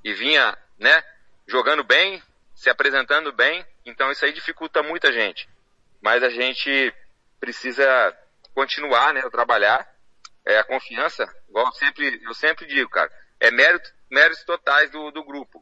e 0.04 0.13
vinha, 0.13 0.58
né, 0.78 1.04
jogando 1.48 1.84
bem, 1.84 2.22
se 2.56 2.70
apresentando 2.70 3.32
bem. 3.32 3.65
Então, 3.86 4.12
isso 4.12 4.26
aí 4.26 4.34
dificulta 4.34 4.82
muita 4.84 5.12
gente 5.12 5.48
mas 6.02 6.24
a 6.24 6.30
gente 6.30 6.93
precisa 7.39 7.86
continuar, 8.54 9.13
né, 9.13 9.22
a 9.22 9.30
trabalhar. 9.30 9.88
É, 10.46 10.58
a 10.60 10.63
confiança, 10.63 11.26
igual 11.50 11.65
eu 11.65 11.74
sempre, 11.74 12.22
eu 12.24 12.34
sempre 12.34 12.65
digo, 12.65 12.89
cara, 12.89 13.12
é 13.38 13.52
mérito, 13.52 13.91
méritos 14.10 14.46
totais 14.46 14.89
do, 14.89 15.12
do 15.12 15.22
grupo. 15.22 15.62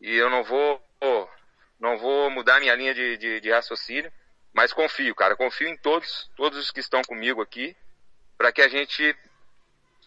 E 0.00 0.14
eu 0.14 0.30
não 0.30 0.42
vou, 0.42 0.82
não 1.78 1.98
vou 1.98 2.30
mudar 2.30 2.58
minha 2.58 2.74
linha 2.74 2.94
de, 2.94 3.18
de, 3.18 3.40
de 3.40 3.50
raciocínio, 3.50 4.10
mas 4.54 4.72
confio, 4.72 5.14
cara, 5.16 5.34
confio 5.34 5.68
em 5.68 5.76
todos, 5.76 6.30
todos 6.36 6.56
os 6.58 6.70
que 6.70 6.78
estão 6.78 7.02
comigo 7.02 7.42
aqui, 7.42 7.76
para 8.38 8.52
que 8.52 8.62
a 8.62 8.68
gente 8.68 9.16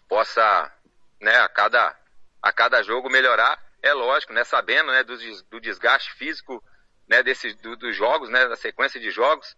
possa, 0.07 0.73
né, 1.19 1.37
a 1.39 1.49
cada, 1.49 1.99
a 2.41 2.53
cada 2.53 2.81
jogo 2.81 3.09
melhorar. 3.09 3.61
É 3.81 3.93
lógico, 3.93 4.31
né, 4.31 4.45
sabendo, 4.45 4.91
né, 4.91 5.03
do, 5.03 5.17
do 5.49 5.59
desgaste 5.59 6.13
físico, 6.13 6.63
né, 7.09 7.21
desses, 7.21 7.55
do, 7.55 7.75
dos 7.75 7.93
jogos, 7.93 8.29
né, 8.29 8.47
da 8.47 8.55
sequência 8.55 9.01
de 9.01 9.11
jogos. 9.11 9.53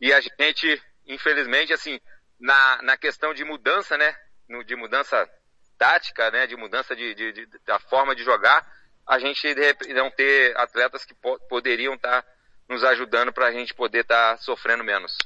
E 0.00 0.10
a 0.10 0.20
gente, 0.20 0.82
infelizmente, 1.06 1.74
assim, 1.74 2.00
na, 2.38 2.80
na 2.82 2.96
questão 2.96 3.34
de 3.34 3.44
mudança, 3.44 3.98
né, 3.98 4.16
no, 4.48 4.64
de 4.64 4.74
mudança 4.74 5.28
tática, 5.76 6.30
né, 6.30 6.46
de 6.46 6.56
mudança 6.56 6.96
de, 6.96 7.14
de, 7.14 7.32
de, 7.32 7.46
da 7.66 7.78
forma 7.78 8.14
de 8.14 8.24
jogar, 8.24 8.66
a 9.06 9.18
gente 9.18 9.54
não 9.92 10.10
ter 10.10 10.56
atletas 10.56 11.04
que 11.04 11.14
po 11.14 11.38
poderiam 11.48 11.94
estar 11.94 12.22
tá 12.22 12.28
nos 12.70 12.84
ajudando 12.84 13.32
para 13.32 13.48
a 13.48 13.52
gente 13.52 13.74
poder 13.74 14.02
estar 14.02 14.36
tá 14.36 14.42
sofrendo 14.42 14.84
menos. 14.84 15.18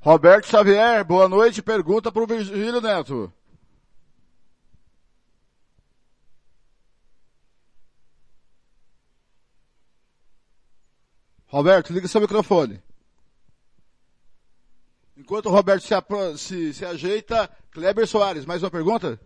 Roberto 0.00 0.46
Xavier, 0.46 1.04
boa 1.04 1.28
noite. 1.28 1.62
Pergunta 1.62 2.10
para 2.10 2.22
o 2.22 2.26
Virgílio 2.26 2.80
Neto. 2.80 3.30
Roberto, 11.46 11.92
liga 11.92 12.08
seu 12.08 12.20
microfone. 12.20 12.82
Enquanto 15.16 15.46
o 15.46 15.50
Roberto 15.50 15.82
se, 15.82 16.38
se, 16.38 16.74
se 16.74 16.84
ajeita, 16.84 17.48
Kleber 17.70 18.06
Soares, 18.06 18.44
mais 18.44 18.62
uma 18.62 18.70
pergunta? 18.70 19.18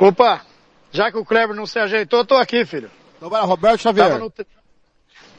Opa, 0.00 0.42
já 0.90 1.10
que 1.10 1.16
o 1.16 1.24
Kleber 1.24 1.56
não 1.56 1.66
se 1.66 1.78
ajeitou, 1.78 2.24
tô 2.24 2.36
aqui, 2.36 2.64
filho. 2.64 2.90
Então 3.16 3.30
vai 3.30 3.40
lá, 3.40 3.46
Roberto 3.46 3.80
Xavier. 3.80 4.08
Tava 4.08 4.18
no, 4.18 4.32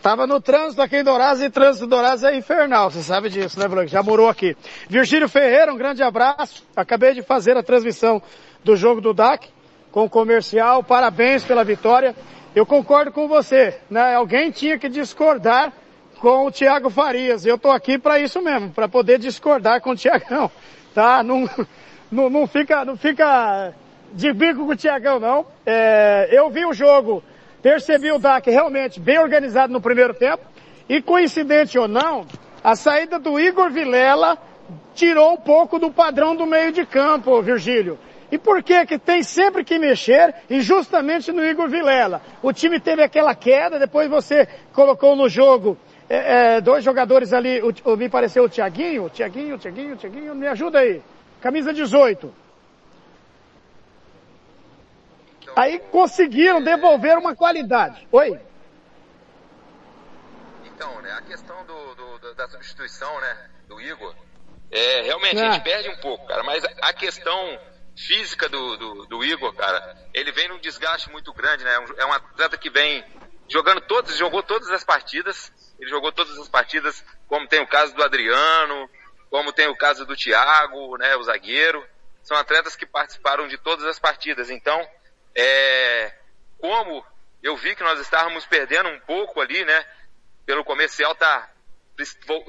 tava 0.01 0.27
no 0.27 0.41
trânsito 0.41 0.81
aqui 0.81 0.97
em 0.97 1.03
Dourados 1.03 1.43
e 1.43 1.49
trânsito 1.49 1.85
de 1.85 1.89
Dourados 1.89 2.23
é 2.23 2.35
infernal, 2.35 2.89
você 2.89 3.03
sabe 3.03 3.29
disso, 3.29 3.59
né, 3.59 3.67
Blanco? 3.67 3.87
Já 3.87 4.01
morou 4.01 4.27
aqui. 4.27 4.57
Virgílio 4.89 5.29
Ferreira, 5.29 5.71
um 5.71 5.77
grande 5.77 6.01
abraço. 6.01 6.65
Acabei 6.75 7.13
de 7.13 7.21
fazer 7.21 7.55
a 7.55 7.61
transmissão 7.61 8.21
do 8.63 8.75
jogo 8.75 8.99
do 8.99 9.13
DAC 9.13 9.47
com 9.91 10.05
o 10.05 10.09
comercial. 10.09 10.83
Parabéns 10.83 11.43
pela 11.43 11.63
vitória. 11.63 12.15
Eu 12.55 12.65
concordo 12.65 13.11
com 13.11 13.27
você, 13.27 13.79
né? 13.89 14.15
Alguém 14.15 14.49
tinha 14.49 14.79
que 14.79 14.89
discordar 14.89 15.71
com 16.19 16.47
o 16.47 16.51
Thiago 16.51 16.89
Farias. 16.89 17.45
Eu 17.45 17.59
tô 17.59 17.69
aqui 17.69 17.99
para 17.99 18.19
isso 18.19 18.41
mesmo, 18.41 18.71
para 18.71 18.87
poder 18.87 19.19
discordar 19.19 19.81
com 19.81 19.91
o 19.91 19.95
Thiagão, 19.95 20.49
tá? 20.95 21.21
Não, 21.21 21.47
não, 22.11 22.29
não 22.29 22.47
fica, 22.47 22.83
não 22.83 22.97
fica 22.97 23.73
de 24.13 24.33
bico 24.33 24.65
com 24.65 24.71
o 24.71 24.75
Thiagão, 24.75 25.19
não. 25.19 25.45
É, 25.65 26.29
eu 26.31 26.49
vi 26.49 26.65
o 26.65 26.73
jogo, 26.73 27.23
percebi 27.61 28.11
o 28.11 28.19
DAC 28.19 28.49
realmente 28.49 28.99
bem 28.99 29.19
organizado 29.19 29.71
no 29.71 29.81
primeiro 29.81 30.13
tempo, 30.13 30.43
e 30.89 31.01
coincidente 31.01 31.77
ou 31.77 31.87
não, 31.87 32.25
a 32.63 32.75
saída 32.75 33.19
do 33.19 33.39
Igor 33.39 33.69
Vilela 33.69 34.37
tirou 34.93 35.33
um 35.33 35.37
pouco 35.37 35.77
do 35.77 35.91
padrão 35.91 36.35
do 36.35 36.45
meio 36.45 36.71
de 36.71 36.85
campo, 36.85 37.41
Virgílio. 37.41 37.97
E 38.31 38.37
por 38.37 38.61
que 38.61 38.85
que 38.85 38.99
tem 38.99 39.23
sempre 39.23 39.63
que 39.63 39.79
mexer 39.79 40.35
e 40.49 40.59
justamente 40.59 41.31
no 41.31 41.45
Igor 41.45 41.69
Vilela? 41.69 42.21
O 42.41 42.51
time 42.51 42.79
teve 42.79 43.01
aquela 43.01 43.33
queda, 43.33 43.79
depois 43.79 44.09
você 44.09 44.47
colocou 44.73 45.15
no 45.15 45.29
jogo 45.29 45.77
é, 46.09 46.55
é, 46.55 46.61
dois 46.61 46.83
jogadores 46.83 47.33
ali, 47.33 47.61
o, 47.61 47.95
me 47.97 48.09
pareceu 48.09 48.45
o 48.45 48.49
Tiaguinho, 48.49 49.09
Tiaguinho, 49.09 49.57
Tiaguinho, 49.57 49.95
Tiaguinho, 49.95 50.35
me 50.35 50.47
ajuda 50.47 50.79
aí. 50.79 51.01
camisa 51.41 51.73
18. 51.73 52.46
Aí 55.57 55.79
conseguiram 55.79 56.61
devolver 56.61 57.17
uma 57.17 57.35
qualidade. 57.35 58.07
Oi? 58.11 58.39
Então, 60.65 61.01
né, 61.01 61.11
a 61.13 61.21
questão 61.23 61.65
do, 61.65 61.95
do, 61.95 62.35
da 62.35 62.47
substituição, 62.47 63.19
né, 63.19 63.49
do 63.67 63.81
Igor, 63.81 64.13
é, 64.69 65.01
realmente 65.01 65.39
é. 65.39 65.47
a 65.47 65.51
gente 65.51 65.63
perde 65.63 65.89
um 65.89 65.97
pouco, 65.97 66.27
cara, 66.27 66.43
mas 66.43 66.63
a 66.63 66.93
questão 66.93 67.59
física 67.97 68.47
do, 68.47 68.77
do, 68.77 69.05
do, 69.07 69.23
Igor, 69.23 69.51
cara, 69.55 69.97
ele 70.13 70.31
vem 70.31 70.47
num 70.47 70.59
desgaste 70.59 71.09
muito 71.09 71.33
grande, 71.33 71.63
né, 71.63 71.85
é 71.97 72.05
um 72.05 72.13
atleta 72.13 72.55
que 72.55 72.69
vem 72.69 73.03
jogando 73.49 73.81
todos, 73.81 74.15
jogou 74.15 74.43
todas 74.43 74.69
as 74.69 74.83
partidas, 74.83 75.51
ele 75.79 75.89
jogou 75.89 76.11
todas 76.11 76.37
as 76.37 76.47
partidas, 76.47 77.03
como 77.27 77.47
tem 77.47 77.61
o 77.61 77.67
caso 77.67 77.95
do 77.95 78.03
Adriano, 78.03 78.87
como 79.31 79.51
tem 79.51 79.67
o 79.67 79.75
caso 79.75 80.05
do 80.05 80.15
Thiago, 80.15 80.97
né, 80.97 81.15
o 81.15 81.23
zagueiro, 81.23 81.83
são 82.21 82.37
atletas 82.37 82.75
que 82.75 82.85
participaram 82.85 83.47
de 83.47 83.57
todas 83.57 83.85
as 83.85 83.97
partidas, 83.97 84.51
então, 84.51 84.87
é, 85.37 86.13
como 86.57 87.05
eu 87.43 87.55
vi 87.55 87.75
que 87.75 87.83
nós 87.83 87.99
estávamos 87.99 88.45
perdendo 88.47 88.89
um 88.89 88.99
pouco 89.01 89.39
ali, 89.39 89.63
né, 89.63 89.85
pelo 90.45 90.63
comercial 90.63 91.13
tá 91.13 91.49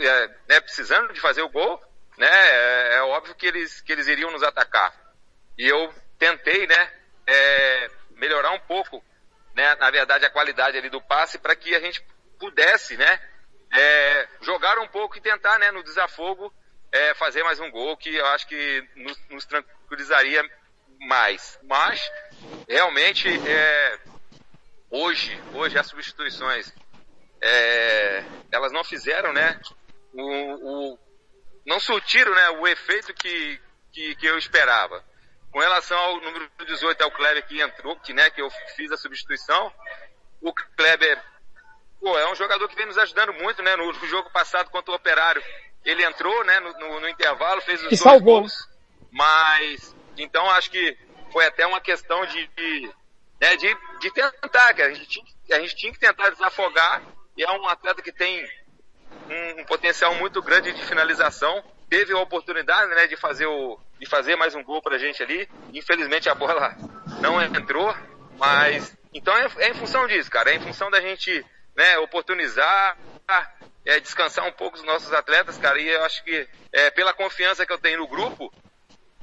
é, 0.01 0.29
né, 0.48 0.61
precisando 0.61 1.12
de 1.12 1.20
fazer 1.20 1.42
o 1.42 1.51
gol, 1.51 1.83
né, 2.16 2.31
é, 2.31 2.94
é, 2.94 3.03
óbvio 3.03 3.35
que 3.35 3.46
eles, 3.46 3.81
que 3.83 3.92
eles 3.92 4.07
iriam 4.07 4.31
nos 4.31 4.42
atacar. 4.42 4.94
E 5.59 5.68
eu 5.68 5.94
tentei, 6.18 6.66
né, 6.66 6.92
é, 7.27 7.90
melhorar 8.12 8.53
um 8.53 8.61
pouco, 8.61 9.05
né, 9.55 9.74
na 9.77 9.90
verdade 9.90 10.24
a 10.24 10.31
qualidade 10.31 10.79
ali 10.79 10.88
do 10.88 11.03
passe 11.03 11.38
para 11.38 11.55
que 11.55 11.74
a 11.74 11.81
gente 11.81 12.03
pudesse, 12.38 12.96
né, 12.96 13.20
é, 13.72 14.29
jogar 14.40 14.79
um 14.79 14.88
pouco 14.88 15.18
e 15.18 15.20
tentar, 15.20 15.59
né, 15.59 15.70
no 15.70 15.83
desafogo, 15.83 16.53
é, 16.90 17.14
fazer 17.14 17.42
mais 17.42 17.61
um 17.61 17.70
gol 17.70 17.98
que 17.98 18.14
eu 18.14 18.27
acho 18.29 18.46
que 18.46 18.88
nos, 18.96 19.29
nos 19.29 19.44
tranquilizaria 19.44 20.42
mais. 21.01 21.59
Mas, 21.62 22.01
realmente, 22.68 23.29
é, 23.29 23.98
hoje, 24.90 25.40
hoje 25.55 25.79
as 25.79 25.87
substituições 25.87 26.72
é, 27.40 28.24
elas 28.51 28.72
não 28.72 28.85
fizeram, 28.85 29.33
né, 29.33 29.61
o, 30.12 30.92
o, 30.92 30.98
não 31.66 31.79
surtiram, 31.79 32.35
né, 32.35 32.51
o 32.51 32.66
efeito 32.66 33.14
que, 33.14 33.61
que, 33.92 34.14
que, 34.16 34.27
eu 34.27 34.38
esperava. 34.38 35.05
Com 35.51 35.61
relação 35.61 35.98
ao 35.98 36.20
número 36.20 36.51
18, 36.66 37.03
ao 37.03 37.11
Kleber 37.11 37.46
que 37.46 37.61
entrou, 37.61 37.96
que, 38.01 38.12
né, 38.12 38.31
que 38.31 38.40
eu 38.40 38.51
fiz 38.77 38.90
a 38.92 38.96
substituição, 38.96 39.72
o 40.40 40.53
Kleber, 40.53 41.22
pô, 42.01 42.18
é 42.18 42.31
um 42.31 42.35
jogador 42.35 42.68
que 42.68 42.77
vem 42.77 42.87
nos 42.87 42.98
ajudando 42.98 43.33
muito, 43.35 43.62
né, 43.62 43.77
no, 43.77 43.92
jogo 44.07 44.31
passado 44.31 44.70
contra 44.70 44.92
o 44.92 44.96
Operário, 44.96 45.42
ele 45.85 46.05
entrou, 46.05 46.44
né, 46.44 46.61
no, 46.61 46.72
no, 46.72 47.01
no 47.01 47.09
intervalo, 47.09 47.61
fez 47.62 47.81
os 47.81 47.88
que 47.88 47.96
dois 47.96 48.01
salvou. 48.01 48.40
gols, 48.40 48.53
mas, 49.11 49.94
então 50.16 50.51
acho 50.51 50.70
que 50.70 50.96
foi 51.32 51.46
até 51.46 51.66
uma 51.66 51.80
questão 51.80 52.24
de, 52.26 52.46
de, 52.48 52.90
né, 53.40 53.56
de, 53.56 53.76
de 54.00 54.10
tentar, 54.12 54.74
que 54.74 54.82
a 54.82 54.92
gente, 54.92 55.22
a 55.52 55.60
gente 55.60 55.76
tinha 55.76 55.92
que 55.92 55.98
tentar 55.98 56.30
desafogar 56.30 57.02
e 57.36 57.42
é 57.42 57.50
um 57.50 57.68
atleta 57.68 58.02
que 58.02 58.12
tem 58.12 58.44
um, 59.28 59.60
um 59.60 59.64
potencial 59.64 60.14
muito 60.14 60.42
grande 60.42 60.72
de 60.72 60.84
finalização. 60.84 61.62
Teve 61.88 62.12
a 62.12 62.18
oportunidade, 62.18 62.94
né, 62.94 63.06
de 63.06 63.16
fazer 63.16 63.46
o, 63.46 63.78
de 63.98 64.06
fazer 64.06 64.36
mais 64.36 64.54
um 64.54 64.62
gol 64.62 64.82
pra 64.82 64.98
gente 64.98 65.22
ali. 65.22 65.48
Infelizmente 65.72 66.28
a 66.28 66.34
bola 66.34 66.76
não 67.20 67.40
entrou, 67.42 67.94
mas 68.36 68.96
então 69.12 69.34
é, 69.36 69.48
é 69.58 69.68
em 69.70 69.74
função 69.74 70.06
disso, 70.06 70.30
cara. 70.30 70.50
É 70.50 70.54
em 70.54 70.60
função 70.60 70.90
da 70.90 71.00
gente, 71.00 71.44
né, 71.76 71.98
oportunizar, 71.98 72.96
é, 73.84 74.00
descansar 74.00 74.46
um 74.46 74.52
pouco 74.52 74.76
os 74.76 74.84
nossos 74.84 75.12
atletas, 75.12 75.56
cara. 75.58 75.80
E 75.80 75.88
eu 75.88 76.04
acho 76.04 76.22
que 76.24 76.48
é, 76.72 76.90
pela 76.90 77.14
confiança 77.14 77.64
que 77.64 77.72
eu 77.72 77.78
tenho 77.78 77.98
no 77.98 78.08
grupo, 78.08 78.52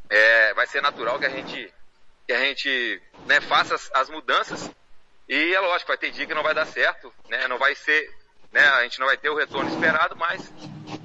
é, 0.10 0.54
vai 0.54 0.68
ser 0.68 0.82
natural 0.82 1.20
que 1.20 1.26
a 1.26 1.30
gente, 1.30 1.74
que 2.26 2.34
a 2.34 2.40
gente, 2.40 3.02
né, 3.28 3.40
faça 3.42 3.76
as, 3.76 3.92
as 3.94 4.10
mudanças 4.10 4.72
e 5.28 5.56
é 5.56 5.60
lógico, 5.60 5.88
vai 5.88 5.98
ter 5.98 6.12
dia 6.12 6.26
que 6.28 6.34
não 6.34 6.44
vai 6.44 6.54
dar 6.54 6.68
certo, 6.68 7.12
né? 7.30 7.48
Não 7.48 7.58
vai 7.58 7.74
ser, 7.74 8.10
né? 8.54 8.62
A 8.62 8.84
gente 8.84 9.00
não 9.00 9.08
vai 9.08 9.18
ter 9.18 9.30
o 9.30 9.36
retorno 9.36 9.70
esperado, 9.70 10.16
mas 10.16 10.54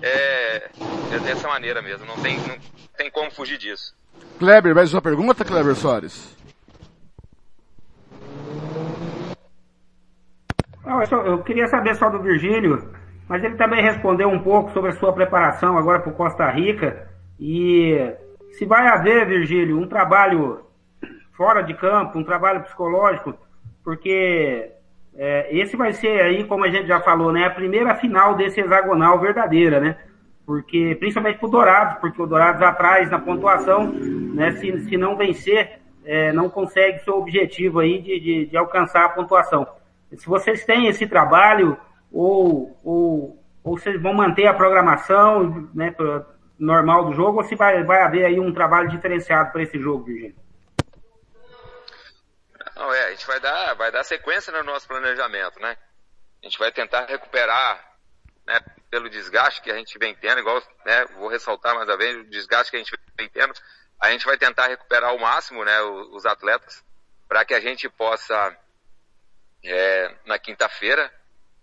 é, 0.02 0.70
é 1.14 1.18
dessa 1.24 1.48
maneira 1.48 1.80
mesmo. 1.80 2.04
Não 2.04 2.16
tem, 2.16 2.37
não 2.38 2.59
tem 2.98 3.11
como 3.11 3.30
fugir 3.30 3.56
disso. 3.56 3.94
Kleber, 4.38 4.74
mais 4.74 4.92
uma 4.92 5.00
pergunta, 5.00 5.44
Kleber 5.44 5.74
Soares? 5.74 6.37
eu, 10.85 11.06
só, 11.06 11.16
eu 11.22 11.42
queria 11.42 11.66
saber 11.68 11.94
só 11.94 12.11
do 12.11 12.22
Virgílio, 12.22 12.92
mas 13.26 13.42
ele 13.42 13.56
também 13.56 13.83
respondeu 13.83 14.28
um 14.28 14.42
pouco 14.42 14.70
sobre 14.72 14.90
a 14.90 14.96
sua 14.98 15.14
preparação 15.14 15.78
agora 15.78 16.00
para 16.00 16.12
o 16.12 16.16
Costa 16.16 16.50
Rica. 16.50 17.09
E 17.38 18.12
se 18.52 18.66
vai 18.66 18.87
haver, 18.87 19.26
Virgílio, 19.26 19.78
um 19.78 19.88
trabalho 19.88 20.66
fora 21.40 21.62
de 21.62 21.72
campo, 21.72 22.18
um 22.18 22.22
trabalho 22.22 22.61
psicológico 22.64 23.35
porque 23.83 24.72
é, 25.16 25.48
esse 25.57 25.74
vai 25.74 25.94
ser 25.94 26.20
aí, 26.20 26.44
como 26.44 26.66
a 26.66 26.68
gente 26.68 26.87
já 26.87 27.00
falou, 27.00 27.33
né, 27.33 27.46
a 27.46 27.50
primeira 27.50 27.94
final 27.94 28.35
desse 28.35 28.61
hexagonal 28.61 29.18
verdadeira, 29.18 29.81
né? 29.81 29.96
Porque, 30.44 30.94
principalmente 31.00 31.38
pro 31.38 31.48
Dourados, 31.48 31.98
porque 31.98 32.20
o 32.20 32.26
Dourados 32.26 32.61
atrás 32.61 33.11
na 33.11 33.18
pontuação, 33.18 33.90
né, 33.90 34.53
se, 34.53 34.81
se 34.81 34.98
não 34.98 35.16
vencer, 35.16 35.81
é, 36.05 36.31
não 36.31 36.50
consegue 36.50 37.03
seu 37.05 37.16
objetivo 37.16 37.81
aí 37.81 38.03
de, 38.03 38.20
de, 38.20 38.46
de, 38.46 38.57
alcançar 38.59 39.07
a 39.07 39.09
pontuação. 39.09 39.66
Se 40.14 40.26
vocês 40.26 40.62
têm 40.66 40.88
esse 40.88 41.07
trabalho, 41.07 41.74
ou, 42.12 42.79
ou, 42.85 43.42
ou 43.64 43.79
vocês 43.79 43.98
vão 43.98 44.12
manter 44.12 44.46
a 44.46 44.53
programação 44.53 45.70
né, 45.72 45.94
normal 46.59 47.07
do 47.07 47.14
jogo, 47.14 47.38
ou 47.38 47.44
se 47.44 47.55
vai, 47.55 47.83
vai 47.83 48.03
haver 48.03 48.26
aí 48.26 48.38
um 48.38 48.53
trabalho 48.53 48.90
diferenciado 48.90 49.53
para 49.53 49.62
esse 49.62 49.79
jogo, 49.79 50.05
Virgínia? 50.05 50.35
Não, 52.81 52.95
é, 52.95 53.09
a 53.09 53.11
gente 53.11 53.27
vai 53.27 53.38
dar, 53.38 53.75
vai 53.75 53.93
dar 53.93 54.03
sequência 54.03 54.51
no 54.51 54.62
nosso 54.62 54.88
planejamento, 54.88 55.61
né? 55.61 55.77
A 56.43 56.47
gente 56.47 56.59
vai 56.59 56.73
tentar 56.73 57.05
recuperar, 57.05 57.79
né, 58.47 58.59
pelo 58.90 59.11
desgaste 59.11 59.61
que 59.61 59.71
a 59.71 59.77
gente 59.77 59.99
vem 59.99 60.14
tendo, 60.14 60.40
igual, 60.40 60.62
né, 60.87 61.05
vou 61.16 61.29
ressaltar 61.29 61.75
mais 61.75 61.87
uma 61.87 61.99
vez, 61.99 62.16
o 62.16 62.25
desgaste 62.25 62.71
que 62.71 62.77
a 62.77 62.79
gente 62.79 62.99
vem 63.19 63.29
tendo, 63.29 63.53
a 64.01 64.11
gente 64.11 64.25
vai 64.25 64.38
tentar 64.38 64.69
recuperar 64.69 65.11
ao 65.11 65.19
máximo, 65.19 65.62
né, 65.62 65.79
os, 65.83 66.25
atletas, 66.25 66.83
para 67.29 67.45
que 67.45 67.53
a 67.53 67.61
gente 67.61 67.87
possa, 67.90 68.57
é, 69.62 70.16
na 70.25 70.38
quinta-feira, 70.38 71.12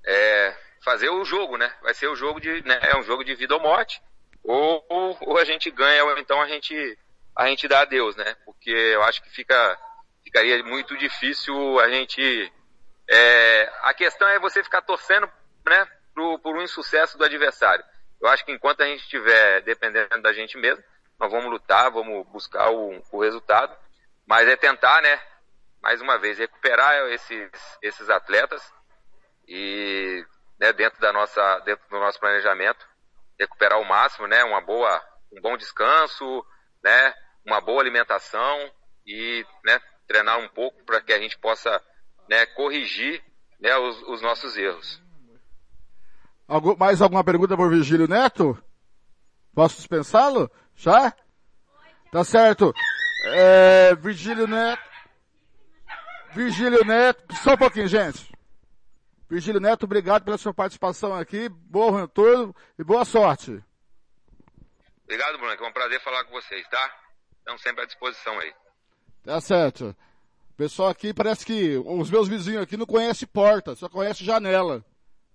é, 0.05 0.55
fazer 0.83 1.09
o 1.09 1.25
jogo, 1.25 1.57
né? 1.57 1.75
Vai 1.81 1.95
ser 1.95 2.07
o 2.09 2.15
jogo 2.15 2.39
de, 2.39 2.61
né, 2.61 2.79
é 2.83 2.95
um 2.95 3.01
jogo 3.01 3.23
de 3.23 3.33
vida 3.33 3.55
ou 3.55 3.59
morte, 3.59 3.99
ou, 4.43 4.85
ou, 4.87 5.17
ou 5.21 5.37
a 5.39 5.43
gente 5.43 5.71
ganha, 5.71 6.05
ou 6.05 6.15
então 6.19 6.39
a 6.39 6.47
gente, 6.47 6.99
a 7.35 7.47
gente 7.47 7.67
dá 7.67 7.81
adeus, 7.81 8.15
né? 8.15 8.35
Porque 8.45 8.69
eu 8.69 9.01
acho 9.01 9.19
que 9.23 9.31
fica, 9.31 9.79
ficaria 10.37 10.63
muito 10.63 10.95
difícil 10.97 11.79
a 11.79 11.89
gente. 11.89 12.53
É, 13.09 13.71
a 13.83 13.93
questão 13.93 14.27
é 14.27 14.39
você 14.39 14.63
ficar 14.63 14.81
torcendo, 14.81 15.29
né, 15.65 15.87
pro, 16.13 16.37
por 16.39 16.55
um 16.55 16.61
insucesso 16.61 17.17
do 17.17 17.23
adversário. 17.23 17.83
Eu 18.21 18.27
acho 18.29 18.45
que 18.45 18.51
enquanto 18.51 18.81
a 18.81 18.85
gente 18.85 19.01
estiver 19.01 19.61
dependendo 19.61 20.21
da 20.21 20.33
gente 20.33 20.57
mesmo, 20.57 20.83
nós 21.19 21.31
vamos 21.31 21.49
lutar, 21.49 21.89
vamos 21.89 22.27
buscar 22.27 22.69
o, 22.69 23.01
o 23.11 23.21
resultado, 23.21 23.75
mas 24.27 24.47
é 24.47 24.55
tentar, 24.55 25.01
né, 25.01 25.19
mais 25.81 26.01
uma 26.01 26.19
vez, 26.19 26.37
recuperar 26.37 26.93
esses, 27.11 27.49
esses 27.81 28.09
atletas 28.09 28.61
e, 29.47 30.23
né, 30.59 30.73
dentro 30.73 30.99
da 30.99 31.11
nossa, 31.13 31.59
dentro 31.59 31.87
do 31.89 31.99
nosso 31.99 32.19
planejamento, 32.19 32.85
recuperar 33.39 33.79
o 33.79 33.87
máximo, 33.87 34.27
né, 34.27 34.43
uma 34.43 34.61
boa, 34.61 35.01
um 35.31 35.41
bom 35.41 35.57
descanso, 35.57 36.45
né, 36.83 37.13
uma 37.45 37.61
boa 37.61 37.81
alimentação 37.81 38.71
e, 39.05 39.45
né, 39.63 39.79
treinar 40.07 40.39
um 40.39 40.47
pouco 40.47 40.83
para 40.83 41.01
que 41.01 41.13
a 41.13 41.19
gente 41.19 41.37
possa 41.37 41.69
né, 42.29 42.45
corrigir 42.47 43.23
né, 43.59 43.75
os, 43.77 44.01
os, 44.03 44.21
nossos 44.21 44.57
erros. 44.57 45.01
Algum, 46.47 46.75
mais 46.77 47.01
alguma 47.01 47.23
pergunta 47.23 47.55
por 47.55 47.69
Virgílio 47.69 48.07
Neto? 48.07 48.57
Posso 49.53 49.77
dispensá-lo? 49.77 50.49
Já? 50.75 51.13
Tá 52.11 52.23
certo. 52.23 52.73
É, 53.25 53.95
Virgílio 53.95 54.47
Neto. 54.47 54.87
Virgílio 56.31 56.85
Neto. 56.85 57.35
Só 57.35 57.53
um 57.53 57.57
pouquinho, 57.57 57.87
gente. 57.87 58.31
Virgílio 59.29 59.59
Neto, 59.59 59.83
obrigado 59.83 60.23
pela 60.23 60.37
sua 60.37 60.53
participação 60.53 61.13
aqui. 61.13 61.49
Bom 61.49 61.91
retorno 61.91 62.55
e 62.79 62.83
boa 62.83 63.03
sorte. 63.03 63.61
Obrigado, 65.03 65.37
Bruno. 65.37 65.53
É 65.53 65.67
um 65.67 65.73
prazer 65.73 66.01
falar 66.01 66.23
com 66.25 66.31
vocês, 66.31 66.65
tá? 66.69 66.95
Estamos 67.39 67.61
sempre 67.61 67.83
à 67.83 67.85
disposição 67.85 68.39
aí. 68.39 68.53
Tá 69.27 69.41
certo. 69.41 69.93
Pessoal 70.55 70.87
aqui 70.87 71.13
parece 71.13 71.45
que 71.45 71.75
os 71.85 72.09
meus 72.09 72.29
vizinhos 72.29 72.63
aqui 72.63 72.77
não 72.77 72.85
conhecem 72.85 73.27
porta, 73.27 73.75
só 73.75 73.89
conhece 73.89 74.23
janela. 74.23 74.85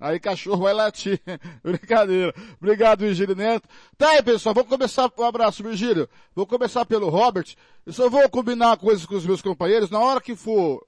Aí 0.00 0.18
cachorro 0.18 0.62
vai 0.62 0.72
latir. 0.72 1.20
Brincadeira. 1.62 2.34
Obrigado, 2.58 3.00
Virgílio 3.00 3.36
Neto. 3.36 3.68
Tá 3.98 4.12
aí, 4.12 4.22
pessoal. 4.22 4.54
Vou 4.54 4.64
começar, 4.64 5.12
um 5.18 5.24
abraço, 5.24 5.62
Virgílio. 5.62 6.08
Vou 6.34 6.46
começar 6.46 6.86
pelo 6.86 7.10
Robert. 7.10 7.54
Eu 7.84 7.92
só 7.92 8.08
vou 8.08 8.26
combinar 8.30 8.78
coisas 8.78 9.04
com 9.04 9.14
os 9.14 9.26
meus 9.26 9.42
companheiros. 9.42 9.90
Na 9.90 10.00
hora 10.00 10.22
que 10.22 10.34
for 10.34 10.82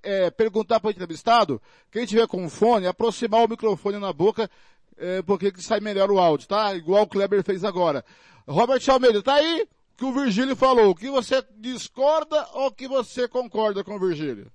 é, 0.00 0.30
perguntar 0.30 0.78
para 0.78 0.86
o 0.86 0.92
entrevistado, 0.92 1.60
quem 1.90 2.06
tiver 2.06 2.28
com 2.28 2.48
fone, 2.48 2.86
aproximar 2.86 3.44
o 3.44 3.48
microfone 3.48 3.98
na 3.98 4.12
boca, 4.12 4.48
é, 4.96 5.20
porque 5.22 5.52
sai 5.56 5.80
melhor 5.80 6.12
o 6.12 6.20
áudio, 6.20 6.46
tá? 6.46 6.76
Igual 6.76 7.02
o 7.02 7.08
Kleber 7.08 7.42
fez 7.42 7.64
agora. 7.64 8.04
Robert 8.46 8.82
Almeida, 8.88 9.20
tá 9.20 9.34
aí? 9.34 9.66
Que 10.00 10.06
o 10.06 10.12
Virgílio 10.14 10.56
falou, 10.56 10.94
que 10.94 11.10
você 11.10 11.46
discorda 11.58 12.48
ou 12.54 12.72
que 12.72 12.88
você 12.88 13.28
concorda 13.28 13.84
com 13.84 13.96
o 13.96 14.00
Virgílio? 14.00 14.50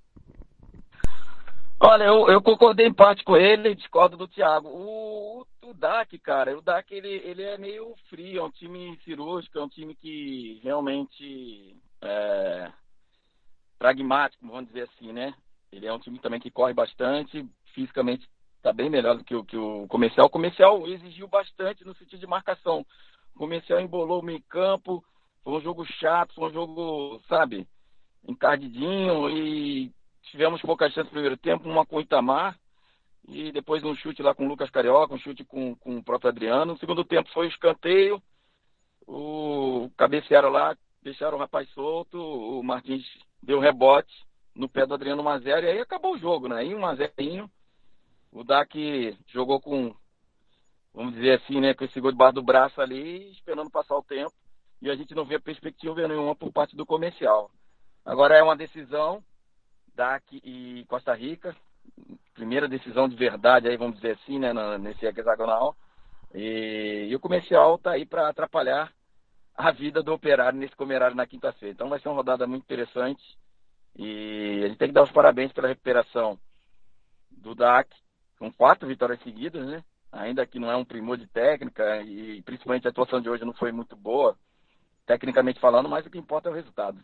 Olha, 1.80 2.06
eu, 2.06 2.28
eu 2.30 2.42
concordei 2.42 2.88
em 2.88 2.94
parte 2.94 3.24
com 3.24 3.38
ele 3.38 3.70
e 3.70 3.76
discordo 3.76 4.18
do 4.18 4.28
Thiago. 4.28 4.68
O, 4.70 5.46
o, 5.62 5.74
DAC, 5.76 6.18
cara, 6.18 6.58
o 6.58 6.64
DAC 6.64 6.92
ele, 6.92 7.22
ele 7.24 7.44
é 7.44 7.60
meio 7.60 7.94
frio, 8.10 8.40
é 8.40 8.44
um 8.44 8.50
time 8.50 9.00
cirúrgico, 9.04 9.60
é 9.60 9.64
um 9.64 9.70
time 9.70 9.94
que 9.94 10.60
realmente 10.64 11.78
é 12.02 12.72
pragmático, 13.78 14.48
vamos 14.48 14.66
dizer 14.66 14.90
assim, 14.90 15.14
né? 15.14 15.36
Ele 15.72 15.86
é 15.86 15.94
um 15.94 16.00
time 16.00 16.18
também 16.18 16.40
que 16.40 16.50
corre 16.50 16.74
bastante, 16.74 17.48
fisicamente 17.76 18.28
está 18.58 18.74
bem 18.74 18.90
melhor 18.90 19.16
do 19.16 19.24
que 19.24 19.36
o, 19.36 19.46
que 19.46 19.58
o 19.58 19.86
comercial. 19.88 20.26
O 20.26 20.32
comercial 20.32 20.88
exigiu 20.88 21.28
bastante 21.28 21.86
no 21.86 21.94
sentido 21.94 22.20
de 22.20 22.26
marcação. 22.26 22.84
O 23.36 23.38
comercial 23.38 23.80
embolou 23.80 24.22
o 24.22 24.26
meio 24.26 24.42
campo, 24.50 25.04
foi 25.46 25.54
um 25.54 25.62
jogo 25.62 25.86
chato, 25.86 26.34
foi 26.34 26.50
um 26.50 26.54
jogo, 26.54 27.22
sabe, 27.30 27.68
encardidinho 28.28 29.30
e 29.30 29.92
tivemos 30.24 30.60
poucas 30.60 30.92
chances 30.92 31.06
no 31.06 31.12
primeiro 31.12 31.38
tempo, 31.38 31.70
uma 31.70 31.86
com 31.86 31.98
o 31.98 32.02
Itamar 32.02 32.58
e 33.28 33.52
depois 33.52 33.84
um 33.84 33.96
chute 33.96 34.24
lá 34.24 34.34
com 34.34 34.46
o 34.46 34.48
Lucas 34.48 34.72
Carioca, 34.72 35.14
um 35.14 35.20
chute 35.20 35.44
com, 35.46 35.76
com 35.76 35.98
o 35.98 36.04
próprio 36.04 36.32
Adriano. 36.32 36.74
No 36.74 36.80
segundo 36.80 37.06
tempo 37.06 37.30
foi 37.32 37.46
o 37.46 37.50
escanteio, 37.50 38.20
o 39.06 39.88
cabecearam 39.96 40.50
lá, 40.50 40.76
deixaram 41.04 41.38
o 41.38 41.40
rapaz 41.40 41.70
solto, 41.70 42.18
o 42.18 42.64
Martins 42.64 43.06
deu 43.42 43.60
rebote 43.60 44.12
no 44.56 44.68
pé 44.68 44.88
do 44.88 44.96
Adriano 44.96 45.22
1x0 45.22 45.64
e 45.64 45.68
aí 45.68 45.80
acabou 45.80 46.16
o 46.16 46.20
jogo, 46.20 46.48
né? 46.48 46.56
Aí 46.56 46.70
1x0, 46.70 47.48
o 48.32 48.44
DAC 48.44 49.16
jogou 49.28 49.62
com, 49.62 49.96
vamos 50.92 51.14
dizer 51.14 51.40
assim, 51.40 51.62
né, 51.62 51.76
com 51.76 51.86
esse 51.86 52.00
gol 52.00 52.12
debaixo 52.12 52.34
do 52.34 52.44
braço 52.44 52.82
ali, 52.82 53.30
esperando 53.32 53.70
passar 53.70 53.96
o 53.96 54.04
tempo 54.04 54.34
e 54.82 54.90
a 54.90 54.96
gente 54.96 55.16
não 55.16 55.26
vê 55.26 55.40
perspectiva 55.40 56.08
nenhuma 56.08 56.36
por 56.36 56.52
parte 56.52 56.76
do 56.76 56.86
comercial. 56.86 57.50
Agora 58.06 58.38
é 58.38 58.44
uma 58.44 58.56
decisão 58.56 59.24
DAC 59.96 60.42
e 60.44 60.86
Costa 60.88 61.14
Rica, 61.14 61.56
primeira 62.34 62.68
decisão 62.68 63.08
de 63.08 63.16
verdade 63.16 63.68
aí, 63.68 63.78
vamos 63.78 63.96
dizer 63.96 64.12
assim, 64.12 64.38
né, 64.38 64.54
nesse 64.78 65.06
hexagonal. 65.06 65.76
E, 66.34 67.08
e 67.10 67.16
o 67.16 67.20
comercial 67.20 67.76
está 67.76 67.92
aí 67.92 68.06
para 68.06 68.28
atrapalhar 68.28 68.92
a 69.56 69.72
vida 69.72 70.04
do 70.04 70.14
operário 70.14 70.60
nesse 70.60 70.76
comerário 70.76 71.16
na 71.16 71.26
quinta-feira. 71.26 71.74
Então 71.74 71.90
vai 71.90 72.00
ser 72.00 72.10
uma 72.10 72.16
rodada 72.16 72.46
muito 72.46 72.64
interessante. 72.64 73.24
E 73.98 74.62
a 74.66 74.68
gente 74.68 74.78
tem 74.78 74.90
que 74.90 74.94
dar 74.94 75.04
os 75.04 75.12
parabéns 75.12 75.54
pela 75.54 75.70
recuperação 75.70 76.38
do 77.32 77.56
DAC, 77.56 77.90
com 78.38 78.52
quatro 78.52 78.88
vitórias 78.88 79.22
seguidas, 79.22 79.66
né? 79.66 79.84
Ainda 80.12 80.46
que 80.46 80.60
não 80.60 80.70
é 80.70 80.76
um 80.76 80.84
primor 80.84 81.18
de 81.18 81.28
técnica, 81.28 82.02
e 82.02 82.42
principalmente 82.42 82.86
a 82.86 82.90
atuação 82.90 83.22
de 83.22 83.30
hoje 83.30 83.46
não 83.46 83.54
foi 83.54 83.72
muito 83.72 83.96
boa, 83.96 84.38
tecnicamente 85.06 85.60
falando, 85.60 85.90
mas 85.90 86.06
o 86.06 86.10
que 86.10 86.18
importa 86.18 86.50
é 86.50 86.52
o 86.52 86.56
resultado. 86.56 87.00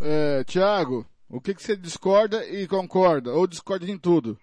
É, 0.00 0.44
Tiago, 0.44 1.06
o 1.28 1.40
que, 1.40 1.54
que 1.54 1.62
você 1.62 1.76
discorda 1.76 2.44
e 2.46 2.66
concorda? 2.66 3.32
Ou 3.32 3.46
discorda 3.46 3.88
em 3.90 3.98
tudo? 3.98 4.38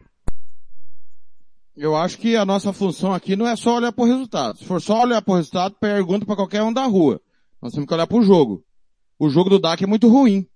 Eu 1.76 1.96
acho 1.96 2.17
que 2.17 2.36
a 2.36 2.46
nossa 2.46 2.74
função 2.74 3.13
aqui 3.13 3.36
não 3.36 3.48
é 3.48 3.56
só 3.56 3.76
olhar 3.76 3.91
para 3.91 4.04
o 4.04 4.08
resultado. 4.08 4.58
Se 4.58 4.65
for 4.65 4.82
só 4.82 5.04
olhar 5.04 5.22
para 5.22 5.34
o 5.34 5.36
resultado, 5.36 5.76
pergunta 5.80 6.26
para 6.26 6.36
qualquer 6.36 6.63
um 6.63 6.74
da 6.74 6.86
rua. 6.86 7.22
Nós 7.62 7.72
temos 7.72 7.88
que 7.88 7.93
olhar 7.93 8.08
para 8.08 8.17
o 8.17 8.24
jogo. 8.24 8.63
O 9.20 9.30
jogo 9.30 9.50
do 9.50 9.60
DAC 9.60 9.84
é 9.84 9.88
muito 9.88 10.08
ruim. 10.08 10.48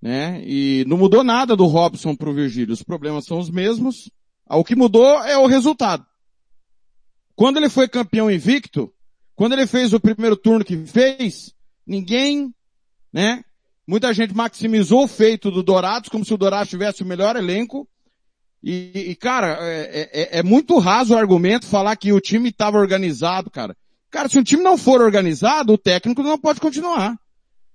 Né? 0.00 0.42
E 0.44 0.84
não 0.86 0.98
mudou 0.98 1.22
nada 1.22 1.56
do 1.56 1.64
Robson 1.66 2.14
para 2.14 2.28
o 2.28 2.34
Virgílio. 2.34 2.72
Os 2.74 2.82
problemas 2.82 3.24
são 3.24 3.38
os 3.38 3.48
mesmos. 3.48 4.10
O 4.46 4.64
que 4.64 4.76
mudou 4.76 5.22
é 5.24 5.38
o 5.38 5.46
resultado. 5.46 6.04
Quando 7.34 7.56
ele 7.56 7.70
foi 7.70 7.88
campeão 7.88 8.30
invicto, 8.30 8.92
quando 9.42 9.54
ele 9.54 9.66
fez 9.66 9.92
o 9.92 9.98
primeiro 9.98 10.36
turno 10.36 10.64
que 10.64 10.76
fez, 10.86 11.52
ninguém, 11.84 12.54
né? 13.12 13.44
Muita 13.84 14.14
gente 14.14 14.32
maximizou 14.32 15.02
o 15.02 15.08
feito 15.08 15.50
do 15.50 15.64
Dourados, 15.64 16.08
como 16.08 16.24
se 16.24 16.32
o 16.32 16.36
Dourados 16.36 16.70
tivesse 16.70 17.02
o 17.02 17.04
melhor 17.04 17.34
elenco. 17.34 17.88
E, 18.62 18.92
e 18.94 19.16
cara, 19.16 19.58
é, 19.60 20.10
é, 20.12 20.38
é, 20.38 20.42
muito 20.44 20.78
raso 20.78 21.12
o 21.12 21.18
argumento 21.18 21.66
falar 21.66 21.96
que 21.96 22.12
o 22.12 22.20
time 22.20 22.50
estava 22.50 22.78
organizado, 22.78 23.50
cara. 23.50 23.76
Cara, 24.12 24.28
se 24.28 24.38
o 24.38 24.44
time 24.44 24.62
não 24.62 24.78
for 24.78 25.00
organizado, 25.00 25.72
o 25.72 25.78
técnico 25.78 26.22
não 26.22 26.38
pode 26.38 26.60
continuar. 26.60 27.18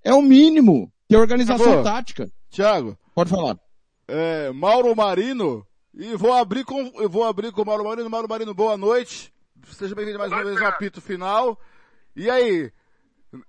É 0.02 0.14
o 0.14 0.22
mínimo 0.22 0.90
ter 1.06 1.18
organização 1.18 1.66
Acabou. 1.66 1.84
tática. 1.84 2.32
Tiago. 2.48 2.96
Pode 3.14 3.28
falar. 3.28 3.58
É, 4.08 4.50
Mauro 4.52 4.96
Marino. 4.96 5.66
E 5.92 6.16
vou 6.16 6.32
abrir 6.32 6.64
com, 6.64 6.90
eu 6.94 7.10
vou 7.10 7.24
abrir 7.24 7.52
com 7.52 7.60
o 7.60 7.66
Mauro 7.66 7.84
Marino. 7.84 8.08
Mauro 8.08 8.26
Marino, 8.26 8.54
boa 8.54 8.78
noite. 8.78 9.30
Seja 9.72 9.94
bem-vindo 9.94 10.18
mais 10.18 10.32
uma 10.32 10.44
vez 10.44 10.58
no 10.58 10.66
apito 10.66 11.00
final. 11.00 11.60
E 12.16 12.28
aí, 12.28 12.72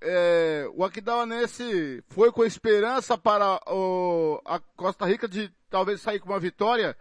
é, 0.01 0.69
o 0.73 0.83
Aquidauanense 0.83 2.03
foi 2.09 2.31
com 2.31 2.43
esperança 2.43 3.17
para 3.17 3.59
o, 3.67 4.41
a 4.45 4.59
Costa 4.59 5.05
Rica 5.05 5.27
de 5.27 5.51
talvez 5.69 6.01
sair 6.01 6.19
com 6.19 6.29
uma 6.29 6.39
vitória 6.39 6.95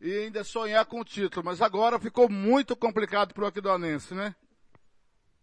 e 0.00 0.12
ainda 0.12 0.44
sonhar 0.44 0.84
com 0.86 1.00
o 1.00 1.04
título, 1.04 1.44
mas 1.44 1.62
agora 1.62 1.98
ficou 1.98 2.28
muito 2.28 2.76
complicado 2.76 3.32
para 3.32 3.44
o 3.44 3.46
Aquidauanense, 3.46 4.14
né? 4.14 4.34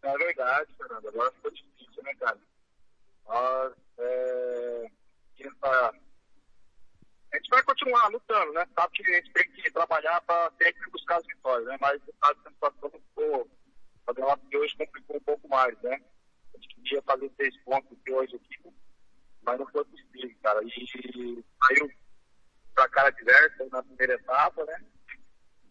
É 0.03 0.17
verdade, 0.17 0.69
Fernando. 0.77 1.07
Agora 1.07 1.31
ficou 1.31 1.51
difícil, 1.51 2.03
né, 2.03 2.13
cara? 2.15 2.37
Nós, 3.27 3.73
é, 3.97 4.91
a 7.31 7.37
gente 7.37 7.49
vai 7.49 7.63
continuar 7.63 8.07
lutando, 8.09 8.53
né? 8.53 8.67
Sabe 8.75 8.93
que 8.93 9.11
a 9.11 9.15
gente 9.15 9.31
tem 9.31 9.49
que 9.51 9.71
trabalhar 9.71 10.21
para 10.21 10.51
sempre 10.61 10.89
buscar 10.91 11.17
as 11.17 11.25
vitórias, 11.25 11.67
né? 11.67 11.77
Mas 11.79 12.01
da 12.01 12.51
situação 12.51 12.89
ficou, 12.89 13.49
a 14.07 14.13
derrota 14.13 14.45
de 14.47 14.57
hoje 14.57 14.75
complicou 14.77 15.15
um 15.17 15.21
pouco 15.21 15.47
mais, 15.47 15.79
né? 15.81 16.01
ia 16.91 17.01
fazer 17.03 17.31
seis 17.37 17.55
pontos 17.63 17.97
de 18.03 18.13
hoje 18.13 18.35
aqui, 18.35 18.73
mas 19.43 19.59
não 19.59 19.67
foi 19.67 19.83
possível, 19.85 20.35
cara. 20.43 20.61
E 20.63 21.43
saiu 21.63 21.91
pra 22.73 22.89
cara 22.89 23.09
diversa 23.11 23.65
na 23.71 23.83
primeira 23.83 24.13
etapa, 24.13 24.65
né? 24.65 24.83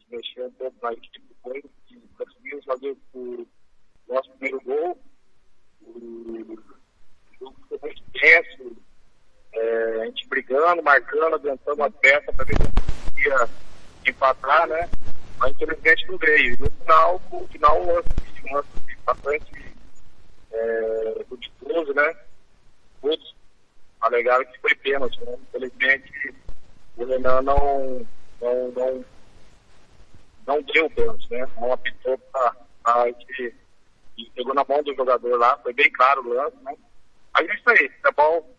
Mexeu 0.08 0.46
um 0.46 0.52
pouco 0.52 0.76
na 0.82 0.92
equipe 0.92 1.20
depois 1.20 1.64
e 1.90 2.00
conseguimos 2.18 2.64
fazer 2.64 2.96
o 3.14 3.46
nosso 4.08 4.30
primeiro 4.32 4.60
gol. 4.62 5.00
O 5.82 6.58
jogo 7.38 7.60
ficou 7.62 7.80
muito 7.82 8.02
tenso, 8.12 8.76
é, 9.52 10.02
a 10.02 10.04
gente 10.06 10.28
brigando, 10.28 10.82
marcando, 10.82 11.34
adiantando 11.34 11.82
a 11.82 11.90
peça 11.90 12.32
para 12.32 12.44
ver 12.44 12.56
se 12.56 13.04
conseguia 13.04 13.48
empatar, 14.06 14.66
né? 14.68 14.88
Mas 15.38 15.52
infelizmente 15.52 16.06
não 16.08 16.18
veio. 16.18 16.56
No 16.58 16.70
final, 16.70 17.22
no 17.32 17.48
final, 17.48 17.82
um 17.82 17.94
lance, 17.94 18.08
um 18.48 18.54
lance 18.54 18.68
bastante 19.04 19.74
é, 20.52 21.94
né? 21.94 22.16
Todos 23.00 23.34
alegaram 24.00 24.44
que 24.44 24.58
foi 24.60 24.74
pênalti, 24.76 25.20
né? 25.24 25.36
Infelizmente, 25.48 26.34
o 26.96 27.04
Renan 27.04 27.42
não, 27.42 28.06
não, 28.40 28.70
não, 28.72 29.04
não 30.46 30.62
deu 30.62 30.90
pênalti, 30.90 31.26
né? 31.30 31.46
Não 31.60 31.72
apitou 31.72 32.18
para 32.18 32.56
a 32.84 33.06
gente 33.06 33.54
pegou 34.34 34.54
na 34.54 34.64
mão 34.68 34.82
do 34.82 34.94
jogador 34.94 35.38
lá, 35.38 35.56
foi 35.58 35.72
bem 35.72 35.90
claro 35.92 36.22
o 36.22 36.34
lance, 36.34 36.56
né? 36.62 36.74
Aí 37.34 37.46
é 37.46 37.54
isso 37.54 37.70
aí, 37.70 37.88
tá 38.02 38.10
bom? 38.12 38.54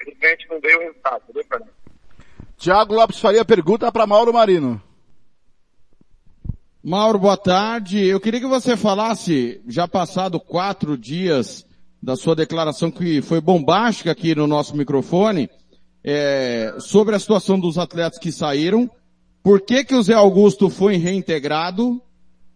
Infelizmente 0.00 0.46
não 0.50 0.60
veio 0.60 0.78
o 0.78 0.82
resultado, 0.82 1.22
entendeu, 1.24 1.44
Fernando? 1.48 1.70
Tiago 2.56 2.94
Lopes 2.94 3.20
Faria 3.20 3.44
pergunta 3.44 3.90
para 3.92 4.06
Mauro 4.06 4.32
Marino. 4.32 4.82
Mauro, 6.82 7.18
boa 7.18 7.36
tarde. 7.36 8.04
Eu 8.04 8.20
queria 8.20 8.40
que 8.40 8.46
você 8.46 8.76
falasse, 8.76 9.60
já 9.66 9.88
passado 9.88 10.38
quatro 10.38 10.96
dias 10.96 11.66
da 12.02 12.16
sua 12.16 12.36
declaração 12.36 12.90
que 12.90 13.20
foi 13.20 13.40
bombástica 13.40 14.12
aqui 14.12 14.34
no 14.34 14.46
nosso 14.46 14.76
microfone, 14.76 15.50
é, 16.04 16.76
sobre 16.78 17.16
a 17.16 17.18
situação 17.18 17.58
dos 17.58 17.76
atletas 17.76 18.18
que 18.18 18.30
saíram, 18.30 18.88
por 19.42 19.60
que 19.60 19.84
que 19.84 19.94
o 19.94 20.02
Zé 20.02 20.14
Augusto 20.14 20.70
foi 20.70 20.96
reintegrado, 20.96 22.00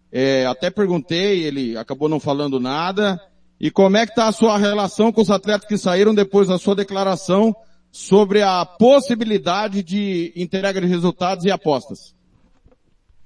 é, 0.09 0.45
até 0.45 0.69
perguntei, 0.69 1.43
ele 1.43 1.77
acabou 1.77 2.07
não 2.07 2.19
falando 2.19 2.59
nada, 2.59 3.21
e 3.61 3.69
como 3.69 3.95
é 3.95 4.07
que 4.07 4.11
está 4.11 4.27
a 4.27 4.31
sua 4.31 4.57
relação 4.57 5.13
com 5.13 5.21
os 5.21 5.29
atletas 5.29 5.67
que 5.67 5.77
saíram 5.77 6.15
depois 6.15 6.47
da 6.47 6.57
sua 6.57 6.73
declaração 6.73 7.55
sobre 7.91 8.41
a 8.41 8.65
possibilidade 8.65 9.83
de 9.83 10.33
entrega 10.35 10.81
de 10.81 10.87
resultados 10.87 11.45
e 11.45 11.51
apostas? 11.51 12.15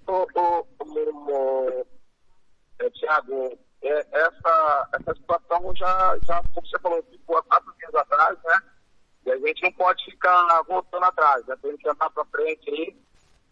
Ô, 0.05 0.27
ô, 0.35 0.67
ô, 0.81 1.85
é, 2.81 2.89
Tiago, 2.89 3.57
é, 3.81 4.07
essa, 4.11 4.89
essa 4.99 5.15
situação 5.15 5.73
já, 5.73 6.19
já, 6.27 6.43
como 6.53 6.67
você 6.67 6.79
falou, 6.79 7.01
ficou 7.09 7.37
há 7.37 7.43
quatro 7.43 7.73
dias 7.79 7.95
atrás, 7.95 8.37
né? 8.43 8.59
E 9.27 9.31
a 9.31 9.37
gente 9.37 9.63
não 9.63 9.71
pode 9.71 10.03
ficar 10.03 10.61
voltando 10.67 11.05
atrás, 11.05 11.45
né? 11.45 11.55
Tem 11.61 11.77
que 11.77 11.87
andar 11.87 12.09
para 12.09 12.25
frente 12.25 12.69
aí 12.69 12.95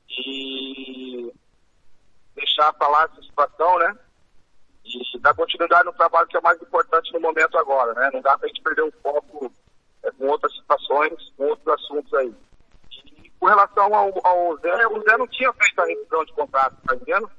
e 0.09 1.33
deixar 2.35 2.73
falar 2.73 3.05
essa 3.05 3.21
situação, 3.21 3.79
né? 3.79 3.97
E 4.85 5.19
dar 5.19 5.33
continuidade 5.33 5.85
no 5.85 5.93
trabalho 5.93 6.27
que 6.27 6.37
é 6.37 6.41
mais 6.41 6.61
importante 6.61 7.13
no 7.13 7.21
momento 7.21 7.57
agora, 7.57 7.93
né? 7.93 8.09
Não 8.13 8.21
dá 8.21 8.37
para 8.37 8.45
a 8.45 8.47
gente 8.49 8.61
perder 8.61 8.83
o 8.83 8.91
foco 9.01 9.51
é, 10.03 10.11
com 10.11 10.27
outras 10.27 10.53
situações, 10.53 11.13
com 11.37 11.45
outros 11.45 11.67
assuntos 11.67 12.13
aí. 12.15 12.33
Com 13.39 13.47
relação 13.47 13.93
ao, 13.93 14.27
ao 14.27 14.57
Zé, 14.57 14.87
o 14.87 15.01
Zé 15.01 15.17
não 15.17 15.27
tinha 15.27 15.51
feito 15.53 15.81
a 15.81 15.85
revisão 15.85 16.25
de 16.25 16.33
contrato, 16.33 16.77
tá 16.85 16.95
vendo? 17.05 17.31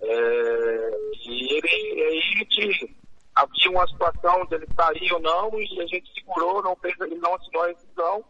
É, 0.00 0.90
e 1.24 1.56
ele, 1.56 2.02
aí 2.02 2.18
a 2.18 2.38
gente 2.38 2.96
havia 3.34 3.70
uma 3.70 3.86
situação 3.88 4.46
de 4.46 4.54
ele 4.56 4.66
sair 4.74 5.12
ou 5.12 5.20
não, 5.20 5.60
e 5.60 5.80
a 5.80 5.86
gente 5.86 6.12
segurou, 6.14 6.62
não 6.62 6.76
fez, 6.76 6.98
ele 7.00 7.16
não 7.16 7.34
assinou 7.34 7.64
a 7.64 7.68
rescisão, 7.68 8.24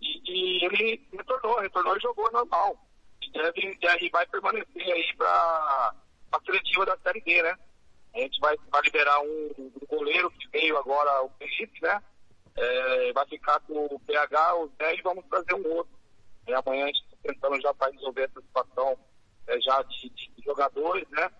e, 0.00 0.20
e 0.26 0.64
ele 0.64 1.08
retornou, 1.12 1.60
retornou 1.60 1.96
e 1.96 2.00
jogou 2.00 2.30
normal. 2.32 2.76
E, 3.22 3.30
deve, 3.32 3.78
e 4.00 4.10
vai 4.10 4.26
permanecer 4.26 4.82
aí 4.82 5.14
para 5.16 5.94
a 6.32 6.40
seletiva 6.44 6.86
da 6.86 6.96
Série 6.98 7.20
D, 7.20 7.42
né? 7.42 7.56
A 8.14 8.18
gente 8.18 8.40
vai, 8.40 8.56
vai 8.70 8.82
liberar 8.82 9.20
um, 9.20 9.50
um 9.58 9.86
goleiro 9.88 10.30
que 10.30 10.48
veio 10.48 10.76
agora, 10.76 11.22
o 11.24 11.30
Felipe, 11.38 11.80
né? 11.82 12.02
É, 12.56 13.12
vai 13.12 13.26
ficar 13.26 13.60
com 13.60 13.86
o 13.86 14.00
PH, 14.00 14.56
o 14.56 14.70
Zé, 14.76 14.96
e 14.96 15.02
vamos 15.02 15.24
trazer 15.26 15.54
um 15.54 15.74
outro. 15.74 15.92
E 16.46 16.52
amanhã 16.54 16.84
a 16.84 16.86
gente 16.86 17.02
está 17.02 17.16
tentando 17.22 17.60
já 17.60 17.72
para 17.74 17.92
resolver 17.92 18.22
essa 18.22 18.40
situação 18.40 18.98
é, 19.46 19.60
já 19.60 19.82
de, 19.82 20.08
de, 20.10 20.32
jogadores, 20.44 21.06
né? 21.10 21.30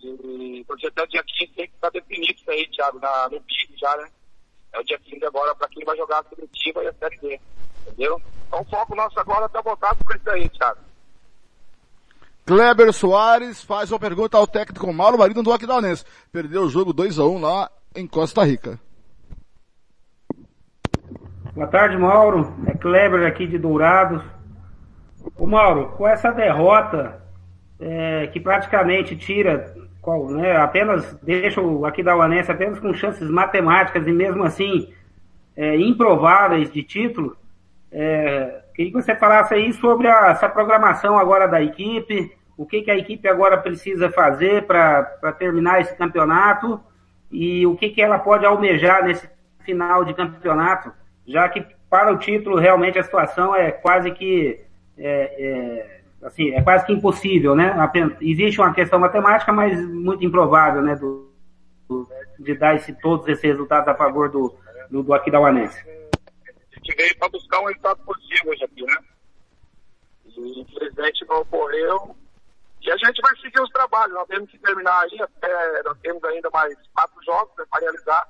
E, 0.00 0.64
porque 0.66 0.86
até 0.86 1.02
o 1.02 1.06
dia 1.06 1.22
15 1.22 1.52
tem 1.52 1.68
que 1.68 1.74
estar 1.74 1.90
definido 1.90 2.32
isso 2.32 2.50
aí, 2.50 2.68
Thiago, 2.68 2.98
na, 3.00 3.28
no 3.28 3.40
BID 3.40 3.76
já, 3.78 3.96
né? 3.96 4.10
É 4.72 4.80
o 4.80 4.84
dia 4.84 4.98
15 4.98 5.24
agora 5.24 5.54
para 5.54 5.68
quem 5.68 5.84
vai 5.84 5.96
jogar 5.96 6.20
a 6.20 6.24
seletiva 6.24 6.84
e 6.84 6.88
a 6.88 6.92
Série 6.94 7.18
D. 7.18 7.40
Entendeu? 7.86 8.22
Então 8.46 8.60
o 8.60 8.64
foco 8.64 8.94
nosso 8.94 9.18
agora 9.18 9.46
está 9.46 9.60
voltado 9.60 10.04
para 10.04 10.16
isso 10.16 10.30
aí, 10.30 10.48
Thiago. 10.50 10.89
Kleber 12.46 12.92
Soares 12.92 13.62
faz 13.62 13.92
uma 13.92 13.98
pergunta 13.98 14.36
ao 14.36 14.46
técnico 14.46 14.92
Mauro 14.92 15.18
Marino 15.18 15.42
do 15.42 15.52
Aquidauanense. 15.52 16.04
Perdeu 16.32 16.62
o 16.62 16.68
jogo 16.68 16.92
2 16.92 17.18
a 17.18 17.24
1 17.24 17.40
lá 17.40 17.70
em 17.94 18.06
Costa 18.06 18.44
Rica. 18.44 18.78
Boa 21.54 21.66
tarde, 21.66 21.96
Mauro. 21.96 22.54
É 22.66 22.72
Kleber 22.72 23.26
aqui 23.26 23.46
de 23.46 23.58
Dourados. 23.58 24.22
O 25.36 25.46
Mauro, 25.46 25.90
com 25.96 26.06
essa 26.06 26.30
derrota 26.30 27.20
é, 27.78 28.26
que 28.28 28.40
praticamente 28.40 29.16
tira, 29.16 29.74
qual, 30.00 30.30
né, 30.30 30.56
apenas 30.56 31.14
deixa 31.22 31.60
o 31.60 31.84
Aquidauanense 31.84 32.50
apenas 32.50 32.78
com 32.78 32.92
chances 32.94 33.28
matemáticas 33.28 34.06
e 34.06 34.12
mesmo 34.12 34.42
assim 34.44 34.92
é, 35.56 35.76
improváveis 35.76 36.72
de 36.72 36.82
título, 36.82 37.36
é, 37.92 38.62
queria 38.80 38.92
que 38.92 39.02
você 39.02 39.14
falasse 39.14 39.52
aí 39.52 39.72
sobre 39.74 40.08
a, 40.08 40.28
essa 40.28 40.48
programação 40.48 41.18
agora 41.18 41.46
da 41.46 41.62
equipe, 41.62 42.32
o 42.56 42.64
que, 42.64 42.80
que 42.80 42.90
a 42.90 42.96
equipe 42.96 43.28
agora 43.28 43.58
precisa 43.58 44.10
fazer 44.10 44.66
para 44.66 45.32
terminar 45.38 45.82
esse 45.82 45.94
campeonato 45.96 46.80
e 47.30 47.66
o 47.66 47.76
que, 47.76 47.90
que 47.90 48.00
ela 48.00 48.18
pode 48.18 48.46
almejar 48.46 49.04
nesse 49.04 49.28
final 49.64 50.02
de 50.02 50.14
campeonato, 50.14 50.92
já 51.26 51.46
que 51.48 51.64
para 51.90 52.10
o 52.10 52.16
título 52.16 52.58
realmente 52.58 52.98
a 52.98 53.02
situação 53.02 53.54
é 53.54 53.70
quase 53.70 54.12
que 54.12 54.64
é, 54.96 55.10
é, 55.38 56.00
assim, 56.22 56.54
é 56.54 56.62
quase 56.62 56.86
que 56.86 56.92
impossível, 56.92 57.54
né? 57.54 57.74
Existe 58.20 58.60
uma 58.60 58.72
questão 58.72 58.98
matemática, 58.98 59.52
mas 59.52 59.78
muito 59.88 60.24
improvável, 60.24 60.80
né? 60.80 60.94
Do, 60.94 61.30
do 61.88 62.08
de 62.38 62.54
dar 62.54 62.76
esse, 62.76 62.94
todos 62.94 63.28
esses 63.28 63.42
resultados 63.42 63.88
a 63.88 63.94
favor 63.94 64.30
do, 64.30 64.54
do, 64.90 65.02
do 65.02 65.12
Aquidauanense. 65.12 65.99
Gente 66.82 66.96
veio 66.96 67.18
para 67.18 67.28
buscar 67.28 67.60
um 67.60 67.66
resultado 67.66 68.02
positivo 68.04 68.50
hoje 68.50 68.64
aqui, 68.64 68.82
né? 68.82 68.96
E 70.24 70.60
infelizmente 70.60 71.24
não 71.26 71.40
ocorreu. 71.40 72.16
E 72.80 72.90
a 72.90 72.96
gente 72.96 73.20
vai 73.20 73.36
seguir 73.36 73.60
os 73.60 73.70
trabalhos. 73.70 74.14
Nós 74.14 74.26
temos 74.26 74.50
que 74.50 74.58
terminar 74.58 75.02
aí, 75.02 75.20
até, 75.20 75.82
nós 75.82 75.98
temos 76.00 76.24
ainda 76.24 76.48
mais 76.50 76.74
quatro 76.94 77.22
jogos 77.22 77.54
né, 77.58 77.64
para 77.70 77.80
realizar. 77.80 78.28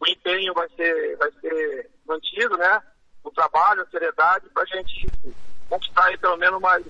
O 0.00 0.06
empenho 0.06 0.52
vai 0.54 0.68
ser, 0.70 1.16
vai 1.16 1.30
ser 1.40 1.90
mantido, 2.06 2.56
né? 2.56 2.82
O 3.22 3.30
trabalho, 3.30 3.82
a 3.82 3.86
seriedade, 3.86 4.48
para 4.50 4.64
a 4.64 4.66
gente 4.66 5.06
conquistar 5.68 6.06
aí 6.06 6.18
pelo 6.18 6.36
menos 6.36 6.60
mais 6.60 6.84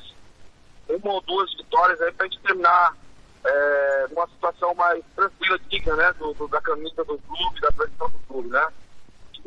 uma 0.88 1.12
ou 1.12 1.20
duas 1.22 1.54
vitórias 1.54 2.00
aí 2.00 2.12
para 2.12 2.24
a 2.24 2.28
gente 2.28 2.42
terminar 2.42 2.96
é, 3.44 4.06
numa 4.10 4.26
situação 4.28 4.74
mais 4.74 5.04
tranquila, 5.14 5.58
digna, 5.68 5.96
né? 5.96 6.12
Do, 6.14 6.32
do, 6.32 6.48
da 6.48 6.60
camisa 6.62 7.04
do 7.04 7.18
clube, 7.18 7.60
da 7.60 7.70
tradição 7.72 8.10
do 8.10 8.18
clube, 8.20 8.48
né? 8.48 8.66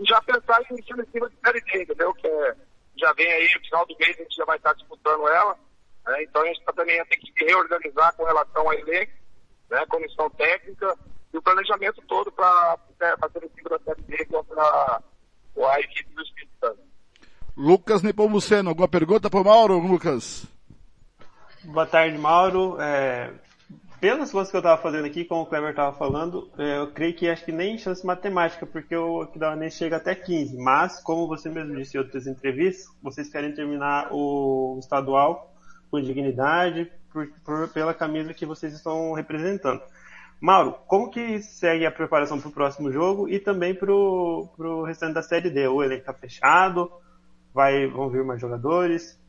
E 0.01 0.05
já 0.05 0.19
pensar 0.23 0.59
em 0.71 0.81
cima 0.83 1.29
de 1.29 1.37
Série 1.45 1.61
D, 1.61 1.83
entendeu? 1.83 2.11
Que 2.15 2.27
é, 2.27 2.55
já 2.97 3.13
vem 3.13 3.31
aí, 3.31 3.47
no 3.53 3.61
final 3.61 3.85
do 3.85 3.95
mês 3.99 4.19
a 4.19 4.23
gente 4.23 4.35
já 4.35 4.45
vai 4.45 4.57
estar 4.57 4.73
disputando 4.73 5.27
ela. 5.27 5.55
Né? 6.07 6.23
Então 6.23 6.41
a 6.41 6.45
gente 6.47 6.63
tá, 6.63 6.73
também 6.73 7.05
tem 7.05 7.19
que 7.19 7.31
se 7.31 7.45
reorganizar 7.45 8.15
com 8.15 8.25
relação 8.25 8.63
ao 8.63 8.73
elenco, 8.73 9.13
né? 9.69 9.85
comissão 9.87 10.27
técnica 10.31 10.97
e 11.31 11.37
o 11.37 11.41
planejamento 11.41 12.01
todo 12.07 12.31
para 12.31 12.79
né, 12.99 13.13
a 13.21 13.29
seletiva 13.29 13.69
da 13.69 13.79
Série 13.79 14.01
D 14.01 14.25
contra 14.25 14.61
a 14.61 15.79
equipe 15.79 16.13
do 16.15 16.21
Espírito 16.23 16.51
Santo. 16.59 16.79
Lucas 17.55 18.01
Nepomuceno, 18.01 18.69
alguma 18.69 18.87
pergunta 18.87 19.29
para 19.29 19.39
o 19.39 19.45
Mauro, 19.45 19.77
Lucas? 19.77 20.47
Boa 21.63 21.85
tarde, 21.85 22.17
Mauro. 22.17 22.81
É, 22.81 23.31
pelas 24.01 24.31
coisas 24.31 24.49
que 24.49 24.57
eu 24.57 24.61
estava 24.61 24.81
fazendo 24.81 25.05
aqui, 25.05 25.23
como 25.23 25.43
o 25.43 25.45
Kleber 25.45 25.69
estava 25.69 25.95
falando, 25.95 26.49
é, 26.57 26.79
eu 26.79 26.91
creio 26.91 27.13
que 27.13 27.29
acho 27.29 27.45
que 27.45 27.51
nem 27.51 27.77
chance 27.77 28.03
matemática, 28.03 28.65
porque 28.65 28.95
o 28.95 29.21
Aquidauanense 29.21 29.77
chega 29.77 29.97
até 29.97 30.15
15. 30.15 30.57
Mas, 30.57 30.99
como 30.99 31.27
você 31.27 31.49
mesmo 31.49 31.75
disse 31.75 31.95
em 31.95 31.99
outras 31.99 32.25
entrevistas, 32.25 32.91
vocês 32.99 33.29
querem 33.29 33.53
terminar 33.53 34.07
o 34.11 34.75
estadual 34.79 35.53
com 35.91 36.01
dignidade, 36.01 36.91
por, 37.13 37.27
por, 37.45 37.69
pela 37.69 37.93
camisa 37.93 38.33
que 38.33 38.43
vocês 38.43 38.73
estão 38.73 39.13
representando. 39.13 39.83
Mauro, 40.39 40.73
como 40.87 41.11
que 41.11 41.39
segue 41.39 41.85
a 41.85 41.91
preparação 41.91 42.39
para 42.39 42.49
o 42.49 42.53
próximo 42.53 42.91
jogo 42.91 43.29
e 43.29 43.37
também 43.37 43.75
para 43.75 43.93
o 43.93 44.83
restante 44.83 45.13
da 45.13 45.21
Série 45.21 45.51
D? 45.51 45.67
O 45.67 45.83
elenco 45.83 46.01
está 46.01 46.13
fechado? 46.13 46.91
Vai, 47.53 47.85
vão 47.85 48.09
vir 48.09 48.23
mais 48.23 48.41
jogadores? 48.41 49.20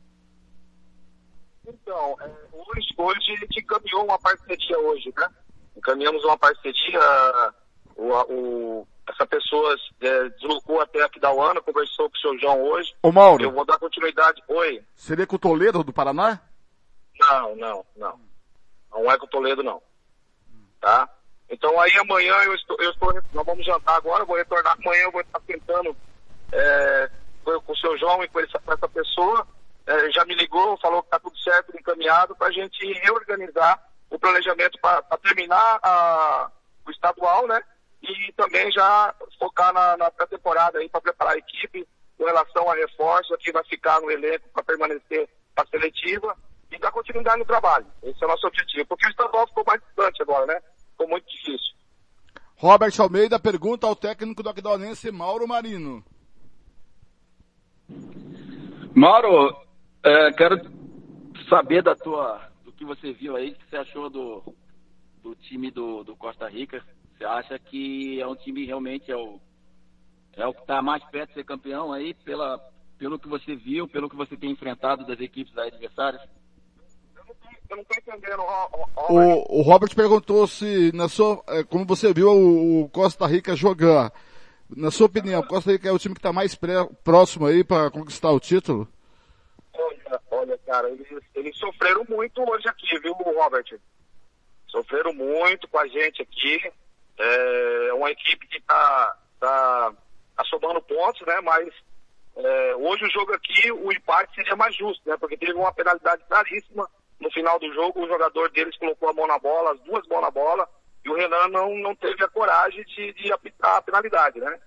Então, 1.67 2.17
é, 2.19 2.29
hoje, 2.51 2.93
hoje 2.97 3.33
a 3.33 3.37
gente 3.37 3.59
encaminhou 3.59 4.03
uma 4.03 4.19
parceria 4.19 4.79
hoje, 4.79 5.13
né? 5.15 5.29
Encaminhamos 5.77 6.23
uma 6.23 6.37
parceria, 6.37 6.99
o, 7.95 8.11
o, 8.11 8.87
essa 9.07 9.25
pessoa 9.25 9.75
é, 10.01 10.29
deslocou 10.29 10.81
até 10.81 11.03
aqui 11.03 11.19
da 11.19 11.31
UANA, 11.31 11.61
conversou 11.61 12.09
com 12.09 12.15
o 12.15 12.19
seu 12.19 12.39
João 12.39 12.61
hoje. 12.61 12.93
Ô 13.01 13.11
Mauro. 13.11 13.43
Eu 13.43 13.51
vou 13.51 13.65
dar 13.65 13.79
continuidade. 13.79 14.43
Oi. 14.47 14.83
Seria 14.93 15.25
com 15.25 15.37
o 15.37 15.39
Toledo 15.39 15.83
do 15.83 15.93
Paraná? 15.93 16.39
Não, 17.19 17.55
não, 17.55 17.85
não. 17.95 18.19
Não 18.91 19.11
é 19.11 19.17
com 19.17 19.25
o 19.25 19.29
Toledo, 19.29 19.63
não. 19.63 19.81
Tá? 20.81 21.09
Então 21.49 21.79
aí 21.79 21.91
amanhã 21.97 22.35
eu 22.43 22.55
estou, 22.55 22.75
eu 22.79 22.91
estou, 22.91 23.13
nós 23.13 23.45
vamos 23.45 23.65
jantar 23.65 23.95
agora, 23.95 24.25
vou 24.25 24.35
retornar 24.35 24.77
amanhã, 24.79 25.03
eu 25.03 25.11
vou 25.11 25.21
estar 25.21 25.39
tentando 25.41 25.95
é, 26.51 27.09
com 27.43 27.71
o 27.71 27.77
seu 27.77 27.97
João 27.97 28.23
e 28.23 28.27
com 28.27 28.39
essa, 28.39 28.59
com 28.59 28.73
essa 28.73 28.89
pessoa 28.89 29.47
é, 29.85 30.11
já 30.11 30.23
me 30.25 30.35
ligou, 30.35 30.77
falou 30.77 31.01
que 31.01 31.07
está 31.07 31.19
tudo 31.19 31.37
certo, 31.39 31.75
encaminhado, 31.77 32.35
para 32.35 32.47
a 32.47 32.51
gente 32.51 32.85
reorganizar 33.01 33.83
o 34.09 34.19
planejamento 34.19 34.79
para 34.79 35.01
terminar 35.21 35.79
a, 35.81 36.51
o 36.85 36.91
estadual, 36.91 37.47
né? 37.47 37.61
E 38.01 38.31
também 38.33 38.71
já 38.71 39.13
focar 39.39 39.73
na, 39.73 39.97
na 39.97 40.11
pré-temporada 40.11 40.79
aí 40.79 40.89
para 40.89 41.01
preparar 41.01 41.33
a 41.33 41.37
equipe 41.37 41.87
com 42.17 42.25
relação 42.25 42.69
a 42.69 42.75
reforço, 42.75 43.37
que 43.37 43.51
vai 43.51 43.63
ficar 43.63 43.99
no 44.01 44.11
elenco 44.11 44.49
para 44.53 44.63
permanecer 44.63 45.27
a 45.55 45.65
seletiva 45.67 46.37
e 46.71 46.77
dar 46.79 46.91
continuidade 46.91 47.39
no 47.39 47.45
trabalho. 47.45 47.85
Esse 48.01 48.23
é 48.23 48.25
o 48.25 48.29
nosso 48.29 48.47
objetivo. 48.47 48.85
Porque 48.87 49.07
o 49.07 49.09
estadual 49.09 49.47
ficou 49.47 49.63
mais 49.65 49.81
distante 49.81 50.21
agora, 50.21 50.45
né? 50.45 50.61
Ficou 50.91 51.07
muito 51.07 51.25
difícil. 51.29 51.73
Robert 52.55 52.93
Almeida 52.99 53.39
pergunta 53.39 53.87
ao 53.87 53.95
técnico 53.95 54.43
do 54.43 54.49
Aquidauanense, 54.49 55.11
Mauro 55.11 55.47
Marino. 55.47 56.03
Mauro, 58.95 59.55
é, 60.03 60.31
quero 60.33 60.59
saber 61.49 61.81
da 61.81 61.95
tua, 61.95 62.41
do 62.63 62.71
que 62.71 62.85
você 62.85 63.13
viu 63.13 63.35
aí, 63.35 63.51
o 63.51 63.55
que 63.55 63.69
você 63.69 63.77
achou 63.77 64.09
do, 64.09 64.43
do 65.21 65.35
time 65.35 65.71
do, 65.71 66.03
do 66.03 66.15
Costa 66.15 66.47
Rica. 66.47 66.83
Você 67.17 67.25
acha 67.25 67.57
que 67.57 68.19
é 68.19 68.27
um 68.27 68.35
time 68.35 68.65
realmente 68.65 69.11
é 69.11 69.15
o, 69.15 69.39
é 70.33 70.45
o 70.45 70.53
que 70.53 70.61
está 70.61 70.81
mais 70.81 71.03
perto 71.05 71.29
de 71.29 71.35
ser 71.35 71.45
campeão 71.45 71.93
aí, 71.93 72.13
pela, 72.13 72.59
pelo 72.97 73.17
que 73.17 73.27
você 73.27 73.55
viu, 73.55 73.87
pelo 73.87 74.09
que 74.09 74.15
você 74.15 74.35
tem 74.35 74.51
enfrentado 74.51 75.05
das 75.05 75.19
equipes 75.19 75.57
adversárias? 75.57 76.21
Eu 77.69 77.77
não 77.77 77.83
estou 77.83 77.97
entendendo, 77.97 78.43
O, 79.09 79.59
o 79.59 79.61
Robert 79.61 79.95
perguntou 79.95 80.45
se, 80.47 80.91
na 80.93 81.07
sua, 81.07 81.41
é, 81.47 81.63
como 81.63 81.85
você 81.85 82.13
viu 82.13 82.29
o, 82.29 82.83
o 82.83 82.89
Costa 82.89 83.25
Rica 83.25 83.55
jogar, 83.55 84.11
na 84.69 84.91
sua 84.91 85.07
opinião, 85.07 85.41
o 85.41 85.47
Costa 85.47 85.71
Rica 85.71 85.87
é 85.87 85.91
o 85.91 85.97
time 85.97 86.13
que 86.13 86.19
está 86.19 86.33
mais 86.33 86.55
pré, 86.55 86.85
próximo 87.03 87.45
aí 87.45 87.63
para 87.63 87.89
conquistar 87.89 88.31
o 88.31 88.39
título? 88.39 88.87
Olha, 89.73 90.21
olha, 90.31 90.57
cara, 90.65 90.89
eles, 90.89 91.07
eles 91.33 91.57
sofreram 91.57 92.05
muito 92.07 92.41
hoje 92.49 92.67
aqui, 92.67 92.99
viu, 92.99 93.13
Robert? 93.13 93.79
Sofreram 94.67 95.13
muito 95.13 95.67
com 95.67 95.79
a 95.79 95.87
gente 95.87 96.21
aqui. 96.21 96.71
É 97.17 97.93
uma 97.93 98.11
equipe 98.11 98.47
que 98.47 98.61
tá, 98.61 99.17
tá, 99.39 99.93
tá 100.35 100.43
somando 100.45 100.81
pontos, 100.81 101.25
né? 101.27 101.41
Mas 101.41 101.73
é, 102.35 102.75
hoje 102.75 103.05
o 103.05 103.11
jogo 103.11 103.33
aqui, 103.33 103.71
o 103.71 103.91
empate 103.91 104.33
seria 104.35 104.55
mais 104.55 104.75
justo, 104.75 105.07
né? 105.07 105.15
Porque 105.17 105.37
teve 105.37 105.53
uma 105.53 105.73
penalidade 105.73 106.23
claríssima. 106.27 106.89
No 107.19 107.31
final 107.31 107.59
do 107.59 107.71
jogo, 107.73 108.03
o 108.03 108.07
jogador 108.07 108.49
deles 108.51 108.77
colocou 108.77 109.09
a 109.09 109.13
mão 109.13 109.27
na 109.27 109.39
bola, 109.39 109.73
as 109.73 109.79
duas 109.81 110.05
mãos 110.07 110.21
na 110.21 110.31
bola, 110.31 110.67
e 111.05 111.09
o 111.09 111.15
Renan 111.15 111.47
não, 111.49 111.75
não 111.77 111.95
teve 111.95 112.23
a 112.23 112.27
coragem 112.27 112.83
de, 112.83 113.13
de 113.13 113.31
apitar 113.31 113.77
a 113.77 113.81
penalidade, 113.81 114.39
né? 114.39 114.59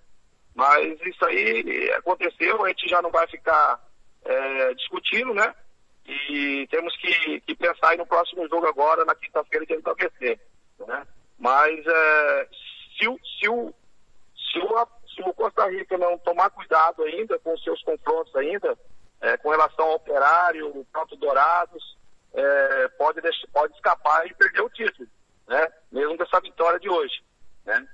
Mas 0.55 0.99
isso 1.03 1.23
aí 1.27 1.93
aconteceu, 1.99 2.65
a 2.65 2.69
gente 2.69 2.89
já 2.89 3.03
não 3.03 3.11
vai 3.11 3.27
ficar 3.27 3.79
é, 4.27 4.75
discutindo, 4.75 5.33
né? 5.35 5.55
E 6.07 6.67
temos 6.71 6.97
que, 6.97 7.41
que 7.41 7.55
pensar 7.55 7.91
aí 7.91 7.97
no 7.97 8.07
próximo 8.07 8.49
jogo 8.49 8.67
agora, 8.67 9.05
na 9.05 9.15
quinta-feira, 9.15 9.67
vai 9.83 9.95
vencer, 9.95 10.41
né? 10.87 11.07
Mas 11.39 11.85
é, 11.87 12.49
se, 12.99 13.09
o, 13.09 13.19
se, 13.39 13.49
o, 13.49 13.75
se, 14.53 14.59
o, 14.59 14.89
se 15.15 15.23
o 15.23 15.35
Costa 15.35 15.69
Rica 15.69 15.99
não 15.99 16.17
tomar 16.19 16.51
cuidado 16.51 17.03
ainda 17.03 17.39
com 17.41 17.55
os 17.55 17.63
seus 17.63 17.83
confrontos 17.83 18.35
ainda, 18.37 18.77
é, 19.21 19.37
com 19.37 19.51
relação 19.51 19.87
ao 19.87 19.95
operário, 19.95 20.69
o 20.69 20.85
próprio 20.87 21.17
Dourados, 21.17 21.97
é, 22.33 22.89
pode, 22.97 23.21
deixar, 23.21 23.49
pode 23.53 23.75
escapar 23.75 24.27
e 24.27 24.35
perder 24.35 24.63
o 24.63 24.71
título, 24.71 25.09
né? 25.49 25.69
Mesmo 25.91 26.17
dessa 26.17 26.41
vitória 26.41 26.79
de 26.79 26.89
hoje, 26.89 27.23
né? 27.65 27.87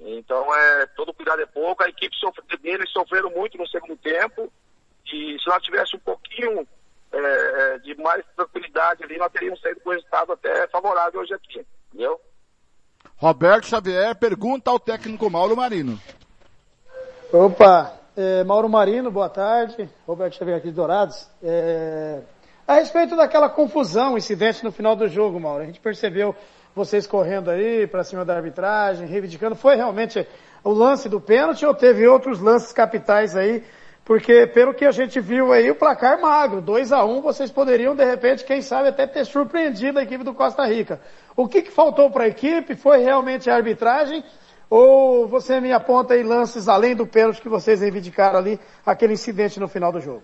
Então, 0.00 0.54
é, 0.54 0.86
todo 0.86 1.12
cuidado 1.12 1.42
é 1.42 1.46
pouco. 1.46 1.82
A 1.82 1.88
equipe 1.88 2.14
sofre, 2.16 2.44
deles 2.58 2.90
sofreram 2.90 3.30
muito 3.30 3.58
no 3.58 3.66
segundo 3.68 3.96
tempo. 3.96 4.52
E 5.12 5.38
se 5.40 5.48
nós 5.48 5.62
tivéssemos 5.62 5.94
um 5.94 5.98
pouquinho 6.04 6.66
é, 7.12 7.18
é, 7.18 7.78
de 7.78 7.94
mais 7.96 8.24
tranquilidade 8.36 9.02
ali, 9.04 9.16
nós 9.16 9.32
teríamos 9.32 9.60
saído 9.60 9.80
com 9.80 9.90
um 9.90 9.94
resultado 9.94 10.32
até 10.32 10.66
favorável 10.68 11.20
hoje 11.20 11.34
aqui. 11.34 11.64
Entendeu? 11.88 12.20
Roberto 13.16 13.66
Xavier 13.66 14.14
pergunta 14.16 14.70
ao 14.70 14.78
técnico 14.78 15.30
Mauro 15.30 15.56
Marino. 15.56 15.98
Opa, 17.32 17.98
é, 18.16 18.44
Mauro 18.44 18.68
Marino, 18.68 19.10
boa 19.10 19.28
tarde. 19.28 19.88
Roberto 20.06 20.36
Xavier 20.36 20.58
aqui 20.58 20.68
de 20.68 20.74
Dourados. 20.74 21.28
É, 21.42 22.20
a 22.66 22.74
respeito 22.74 23.16
daquela 23.16 23.48
confusão, 23.48 24.18
incidente 24.18 24.62
no 24.62 24.70
final 24.70 24.94
do 24.94 25.08
jogo, 25.08 25.40
Mauro, 25.40 25.62
a 25.62 25.66
gente 25.66 25.80
percebeu 25.80 26.36
vocês 26.74 27.06
correndo 27.06 27.50
aí 27.50 27.86
para 27.86 28.04
cima 28.04 28.24
da 28.24 28.36
arbitragem, 28.36 29.06
reivindicando. 29.06 29.56
Foi 29.56 29.74
realmente 29.74 30.26
o 30.62 30.70
lance 30.70 31.08
do 31.08 31.20
pênalti 31.20 31.64
ou 31.64 31.74
teve 31.74 32.06
outros 32.06 32.40
lances 32.40 32.72
capitais 32.72 33.34
aí? 33.34 33.64
Porque 34.08 34.46
pelo 34.46 34.72
que 34.72 34.86
a 34.86 34.90
gente 34.90 35.20
viu 35.20 35.52
aí, 35.52 35.70
o 35.70 35.74
placar 35.74 36.18
magro, 36.18 36.62
2 36.62 36.92
a 36.92 37.04
1 37.04 37.18
um, 37.18 37.20
vocês 37.20 37.50
poderiam 37.50 37.94
de 37.94 38.02
repente, 38.02 38.42
quem 38.42 38.62
sabe, 38.62 38.88
até 38.88 39.06
ter 39.06 39.26
surpreendido 39.26 39.98
a 39.98 40.02
equipe 40.02 40.24
do 40.24 40.32
Costa 40.32 40.64
Rica. 40.64 40.98
O 41.36 41.46
que, 41.46 41.60
que 41.60 41.70
faltou 41.70 42.10
para 42.10 42.24
a 42.24 42.28
equipe? 42.28 42.74
Foi 42.74 42.96
realmente 43.00 43.50
a 43.50 43.54
arbitragem? 43.54 44.24
Ou 44.70 45.28
você 45.28 45.60
me 45.60 45.74
aponta 45.74 46.14
aí 46.14 46.22
lances 46.22 46.68
além 46.68 46.96
do 46.96 47.06
pênalti 47.06 47.42
que 47.42 47.50
vocês 47.50 47.82
reivindicaram 47.82 48.38
ali, 48.38 48.58
aquele 48.86 49.12
incidente 49.12 49.60
no 49.60 49.68
final 49.68 49.92
do 49.92 50.00
jogo? 50.00 50.22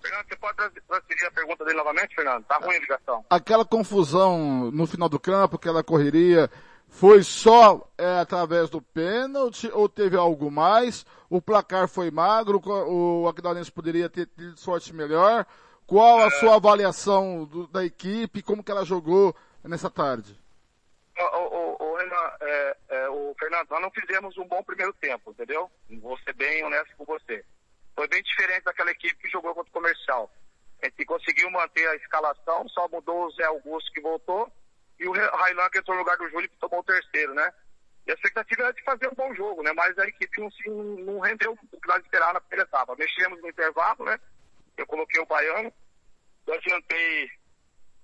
Fernando, 0.00 0.26
você 0.28 0.36
pode 0.36 0.56
transferir 0.56 1.26
a 1.26 1.30
pergunta 1.32 1.64
dele 1.64 1.78
novamente, 1.78 2.14
Fernando? 2.14 2.44
Tá 2.44 2.58
ruim 2.58 2.76
a 2.76 2.78
ligação. 2.78 3.24
Aquela 3.28 3.64
confusão 3.64 4.70
no 4.70 4.86
final 4.86 5.08
do 5.08 5.18
campo, 5.18 5.56
aquela 5.56 5.82
correria, 5.82 6.48
foi 6.94 7.24
só 7.24 7.90
é, 7.98 8.20
através 8.20 8.70
do 8.70 8.80
pênalti 8.80 9.68
ou 9.72 9.88
teve 9.88 10.16
algo 10.16 10.48
mais? 10.48 11.04
O 11.28 11.42
placar 11.42 11.88
foi 11.88 12.08
magro, 12.08 12.62
o 12.64 13.26
Aquidauanense 13.26 13.70
poderia 13.70 14.08
ter 14.08 14.26
tido 14.26 14.56
sorte 14.56 14.94
melhor. 14.94 15.44
Qual 15.88 16.20
a 16.20 16.26
é... 16.26 16.30
sua 16.30 16.54
avaliação 16.54 17.46
do, 17.46 17.66
da 17.66 17.84
equipe, 17.84 18.42
como 18.42 18.62
que 18.62 18.70
ela 18.70 18.84
jogou 18.84 19.34
nessa 19.64 19.90
tarde? 19.90 20.38
O, 21.18 21.24
o, 21.24 21.76
o, 21.84 21.96
Renan, 21.96 22.30
é, 22.40 22.76
é, 22.90 23.08
o 23.08 23.34
Fernando, 23.40 23.70
nós 23.70 23.82
não 23.82 23.90
fizemos 23.90 24.38
um 24.38 24.46
bom 24.46 24.62
primeiro 24.62 24.92
tempo, 24.92 25.32
entendeu? 25.32 25.68
Vou 26.00 26.16
ser 26.18 26.32
bem 26.34 26.64
honesto 26.64 26.96
com 26.96 27.04
você. 27.04 27.44
Foi 27.96 28.06
bem 28.06 28.22
diferente 28.22 28.62
daquela 28.62 28.92
equipe 28.92 29.16
que 29.16 29.30
jogou 29.30 29.52
contra 29.52 29.68
o 29.68 29.72
comercial. 29.72 30.30
A 30.80 30.86
gente 30.86 31.04
conseguiu 31.06 31.50
manter 31.50 31.88
a 31.88 31.96
escalação, 31.96 32.68
só 32.68 32.88
mudou 32.88 33.26
o 33.26 33.30
Zé 33.32 33.46
Augusto 33.46 33.90
que 33.92 34.00
voltou 34.00 34.48
e 34.98 35.08
o 35.08 35.12
Railan 35.12 35.68
que 35.70 35.78
entrou 35.78 35.96
no 35.96 36.02
lugar 36.02 36.16
do 36.16 36.28
Júlio 36.28 36.48
que 36.48 36.58
tomou 36.58 36.80
o 36.80 36.84
terceiro, 36.84 37.34
né? 37.34 37.52
E 38.06 38.10
a 38.10 38.14
expectativa 38.14 38.62
era 38.62 38.72
de 38.72 38.82
fazer 38.82 39.08
um 39.08 39.14
bom 39.14 39.34
jogo, 39.34 39.62
né? 39.62 39.72
Mas 39.72 39.98
a 39.98 40.06
equipe 40.06 40.40
não, 40.40 40.50
se, 40.50 40.68
não 40.68 41.18
rendeu 41.20 41.52
o 41.52 41.80
que 41.80 41.88
nós 41.88 42.02
esperávamos 42.02 42.34
na 42.34 42.40
primeira 42.40 42.68
etapa. 42.68 42.96
Mexemos 42.96 43.40
no 43.40 43.48
intervalo, 43.48 44.04
né? 44.04 44.18
Eu 44.76 44.86
coloquei 44.86 45.20
o 45.20 45.26
Baiano, 45.26 45.72
eu 46.46 46.54
adiantei 46.54 47.30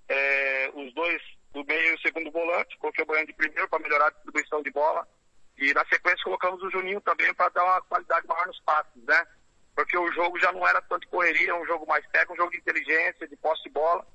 é, 0.09 0.71
os 0.73 0.93
dois 0.93 1.21
do 1.53 1.63
meio 1.65 1.91
e 1.91 1.95
o 1.95 1.99
segundo 1.99 2.31
volante, 2.31 2.77
coloquei 2.77 3.03
o 3.03 3.07
Baiano 3.07 3.27
de 3.27 3.33
primeiro 3.33 3.67
para 3.69 3.79
melhorar 3.79 4.07
a 4.07 4.11
distribuição 4.11 4.61
de 4.61 4.71
bola. 4.71 5.07
E 5.57 5.73
na 5.73 5.85
sequência 5.85 6.23
colocamos 6.23 6.63
o 6.63 6.71
Juninho 6.71 7.01
também 7.01 7.33
para 7.33 7.49
dar 7.49 7.63
uma 7.63 7.81
qualidade 7.83 8.25
maior 8.25 8.47
nos 8.47 8.59
passes, 8.61 9.03
né? 9.03 9.27
porque 9.75 9.97
o 9.97 10.11
jogo 10.11 10.37
já 10.39 10.51
não 10.51 10.67
era 10.67 10.81
tanto 10.81 11.07
correria, 11.07 11.55
um 11.55 11.65
jogo 11.65 11.87
mais 11.87 12.05
técnico, 12.07 12.33
um 12.33 12.37
jogo 12.37 12.51
de 12.51 12.57
inteligência, 12.57 13.27
de 13.27 13.35
posse 13.37 13.63
de 13.63 13.69
bola. 13.69 14.05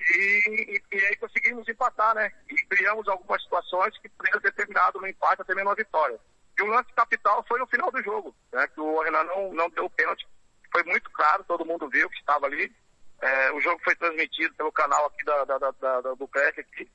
E, 0.00 0.80
e, 0.92 0.96
e 0.96 1.06
aí 1.06 1.16
conseguimos 1.16 1.68
empatar, 1.68 2.14
né? 2.14 2.30
E 2.50 2.54
criamos 2.66 3.06
algumas 3.08 3.42
situações 3.42 3.96
que 3.98 4.08
poderiam 4.08 4.40
ter 4.40 4.52
terminado 4.52 5.00
no 5.00 5.06
empate 5.06 5.42
até 5.42 5.54
mesmo 5.54 5.70
a 5.70 5.74
vitória. 5.74 6.18
E 6.58 6.62
o 6.62 6.66
lance 6.66 6.92
capital 6.92 7.44
foi 7.48 7.58
no 7.58 7.66
final 7.66 7.90
do 7.90 8.02
jogo, 8.02 8.34
né? 8.52 8.66
Que 8.68 8.80
o 8.80 9.02
Renan 9.02 9.24
não, 9.24 9.52
não 9.52 9.70
deu 9.70 9.86
o 9.86 9.90
pênalti. 9.90 10.26
Foi 10.70 10.82
muito 10.84 11.10
claro, 11.10 11.44
todo 11.44 11.64
mundo 11.64 11.88
viu 11.88 12.08
que 12.10 12.18
estava 12.18 12.46
ali. 12.46 12.74
É, 13.20 13.52
o 13.52 13.60
jogo 13.60 13.80
foi 13.82 13.94
transmitido 13.96 14.54
pelo 14.54 14.72
canal 14.72 15.06
aqui 15.06 15.24
da, 15.24 15.44
da, 15.44 15.58
da, 15.58 16.00
da 16.00 16.14
do 16.14 16.28
CREC 16.28 16.60
aqui. 16.60 16.90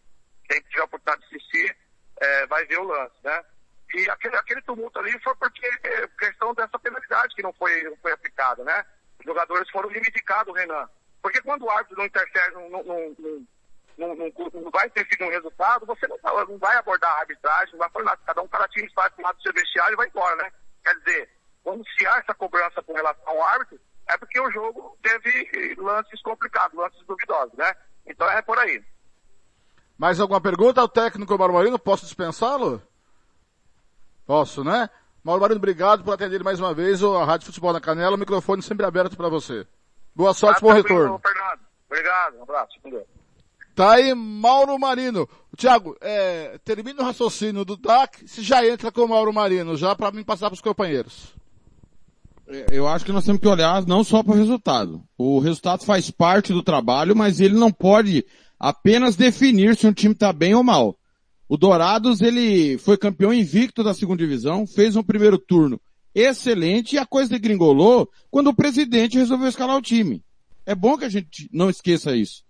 Quem 0.48 0.62
tiver 0.64 0.82
a 0.82 0.86
oportunidade 0.86 1.22
de 1.22 1.36
assistir, 1.36 1.78
é, 2.18 2.46
vai 2.48 2.66
ver 2.66 2.80
o 2.80 2.84
lance, 2.84 3.16
né? 3.24 3.44
E 3.94 4.10
aquele, 4.10 4.36
aquele 4.36 4.62
tumulto 4.62 5.00
ali 5.00 5.18
foi 5.24 5.36
porque 5.36 5.66
é, 5.84 6.08
questão 6.20 6.54
dessa 6.54 6.78
penalidade 6.78 7.36
que 7.36 7.42
não 7.42 7.54
foi, 7.54 7.84
não 7.84 7.98
foi 7.98 8.12
aplicada, 8.12 8.64
né? 8.64 8.86
Os 9.20 9.26
jogadores 9.26 9.70
foram 9.72 9.90
reivindicados, 9.90 10.56
Renan. 10.56 10.88
Porque 11.22 11.42
quando 11.42 11.64
o 11.64 11.70
árbitro 11.70 11.98
não 11.98 12.06
interfere, 12.06 12.54
não, 12.54 12.70
não, 12.70 12.84
não, 12.84 14.16
não, 14.16 14.72
vai 14.72 14.90
ter 14.90 15.06
sido 15.08 15.26
um 15.26 15.30
resultado, 15.30 15.86
você 15.86 16.08
não, 16.08 16.18
não 16.48 16.58
vai 16.58 16.76
abordar 16.78 17.12
a 17.12 17.20
arbitragem, 17.20 17.74
não 17.74 17.80
vai 17.80 17.90
falar 17.90 18.06
nada. 18.06 18.22
Cada 18.26 18.42
um, 18.42 18.48
cada 18.48 18.68
time 18.70 18.90
sai 18.94 19.10
para 19.10 19.22
o 19.22 19.26
lado 19.26 19.36
do 19.36 19.42
seu 19.42 19.54
vestiário 19.54 19.94
e 19.94 19.98
vai 19.98 20.08
embora, 20.08 20.36
né? 20.38 20.52
Quer 20.84 20.96
dizer, 21.00 21.30
quando 21.64 21.84
se 21.90 22.06
essa 22.06 22.34
cobrança 22.34 22.82
com 22.82 22.94
relação 22.94 23.28
ao 23.28 23.44
árbitro, 23.44 23.80
é 24.08 24.18
porque 24.18 24.40
o 24.40 24.52
jogo 24.52 24.98
teve 25.04 25.76
lances 25.78 26.22
complicados, 26.22 26.78
lances 26.78 27.06
duvidosos, 27.06 27.54
né? 27.58 27.76
Então 28.06 28.28
é 28.30 28.42
por 28.42 28.58
aí. 28.58 28.84
Mais 29.98 30.20
alguma 30.20 30.40
pergunta 30.40 30.80
ao 30.80 30.88
técnico 30.88 31.38
Marmarino? 31.38 31.78
Posso 31.78 32.06
dispensá-lo? 32.06 32.82
Posso, 34.26 34.64
né? 34.64 34.90
Mauro 35.24 35.42
Marino, 35.42 35.58
obrigado 35.58 36.04
por 36.04 36.14
atender 36.14 36.42
mais 36.44 36.60
uma 36.60 36.74
vez 36.74 37.04
a 37.04 37.26
Rádio 37.26 37.48
Futebol 37.48 37.74
na 37.74 37.82
Canela. 37.82 38.16
O 38.16 38.20
microfone 38.20 38.62
sempre 38.62 38.86
aberto 38.86 39.18
para 39.18 39.28
você. 39.28 39.68
Boa 40.20 40.34
sorte, 40.34 40.60
bom 40.60 40.74
retorno. 40.74 41.18
Fernando. 41.18 41.62
Obrigado, 41.90 42.40
um 42.40 42.44
abraço. 42.44 42.78
Tá 43.74 43.94
aí 43.94 44.14
Mauro 44.14 44.78
Marino. 44.78 45.30
Tiago, 45.56 45.96
é, 46.02 46.60
termina 46.66 47.02
o 47.02 47.06
raciocínio 47.06 47.64
do 47.64 47.78
DAC, 47.78 48.28
se 48.28 48.42
já 48.42 48.68
entra 48.68 48.92
com 48.92 49.04
o 49.04 49.08
Mauro 49.08 49.32
Marino, 49.32 49.78
já 49.78 49.96
para 49.96 50.12
mim 50.12 50.26
passar 50.26 50.48
para 50.48 50.56
os 50.56 50.62
companheiros. 50.62 51.34
É, 52.50 52.66
eu 52.70 52.86
acho 52.86 53.06
que 53.06 53.14
nós 53.14 53.24
temos 53.24 53.40
que 53.40 53.48
olhar 53.48 53.88
não 53.88 54.04
só 54.04 54.22
para 54.22 54.34
o 54.34 54.38
resultado. 54.38 55.02
O 55.18 55.40
resultado 55.40 55.86
faz 55.86 56.12
parte 56.12 56.52
do 56.52 56.62
trabalho, 56.62 57.16
mas 57.16 57.40
ele 57.40 57.56
não 57.56 57.72
pode 57.72 58.26
apenas 58.60 59.16
definir 59.16 59.78
se 59.78 59.88
um 59.88 59.94
time 59.94 60.14
está 60.14 60.34
bem 60.34 60.54
ou 60.54 60.66
mal. 60.66 60.98
O 61.48 61.56
Dourados, 61.56 62.20
ele 62.20 62.78
foi 62.78 62.98
campeão 62.98 63.34
invicto 63.34 63.86
da 63.86 63.94
segunda 63.94 64.22
divisão, 64.22 64.68
fez 64.68 64.98
um 64.98 65.04
primeiro 65.04 65.38
turno 65.38 65.80
excelente 66.14 66.96
e 66.96 66.98
a 67.00 67.06
coisa 67.06 67.32
degringolou 67.32 68.10
quando 68.30 68.48
o 68.48 68.56
presidente 68.56 69.18
resolveu 69.18 69.48
escalar 69.48 69.78
o 69.78 69.82
time. 69.82 70.24
É 70.66 70.76
bom 70.76 70.98
que 70.98 71.06
a 71.06 71.10
gente 71.10 71.50
não 71.52 71.70
esqueça 71.70 72.16
isso. 72.16 72.44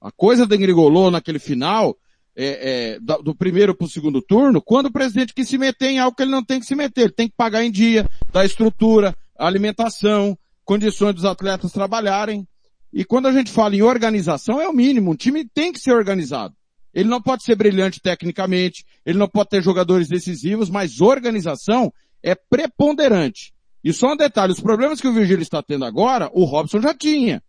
A 0.00 0.10
coisa 0.10 0.46
degringolou 0.46 1.10
naquele 1.10 1.38
final, 1.38 1.96
é, 2.34 2.96
é, 2.96 3.00
do 3.00 3.34
primeiro 3.34 3.74
para 3.74 3.84
o 3.84 3.90
segundo 3.90 4.20
turno, 4.20 4.60
quando 4.60 4.86
o 4.86 4.92
presidente 4.92 5.34
quis 5.34 5.48
se 5.48 5.58
meter 5.58 5.90
em 5.90 5.98
algo 5.98 6.16
que 6.16 6.22
ele 6.22 6.30
não 6.30 6.44
tem 6.44 6.58
que 6.58 6.66
se 6.66 6.74
meter. 6.74 7.02
Ele 7.02 7.12
tem 7.12 7.28
que 7.28 7.36
pagar 7.36 7.64
em 7.64 7.70
dia, 7.70 8.08
dar 8.32 8.44
estrutura, 8.44 9.16
alimentação, 9.38 10.36
condições 10.64 11.14
dos 11.14 11.24
atletas 11.24 11.72
trabalharem. 11.72 12.46
E 12.92 13.04
quando 13.04 13.26
a 13.26 13.32
gente 13.32 13.50
fala 13.50 13.76
em 13.76 13.82
organização, 13.82 14.60
é 14.60 14.68
o 14.68 14.72
mínimo. 14.72 15.12
Um 15.12 15.16
time 15.16 15.48
tem 15.48 15.72
que 15.72 15.78
ser 15.78 15.92
organizado. 15.92 16.54
Ele 16.92 17.08
não 17.08 17.22
pode 17.22 17.42
ser 17.42 17.54
brilhante 17.54 18.00
tecnicamente, 18.00 18.84
ele 19.06 19.18
não 19.18 19.28
pode 19.28 19.48
ter 19.48 19.62
jogadores 19.62 20.08
decisivos, 20.08 20.68
mas 20.68 21.00
organização 21.00 21.92
é 22.22 22.34
preponderante. 22.34 23.52
E 23.84 23.92
só 23.92 24.12
um 24.12 24.16
detalhe, 24.16 24.52
os 24.52 24.60
problemas 24.60 25.00
que 25.00 25.08
o 25.08 25.12
Virgílio 25.12 25.42
está 25.42 25.62
tendo 25.62 25.84
agora, 25.84 26.30
o 26.32 26.44
Robson 26.44 26.80
já 26.80 26.94
tinha. 26.94 27.42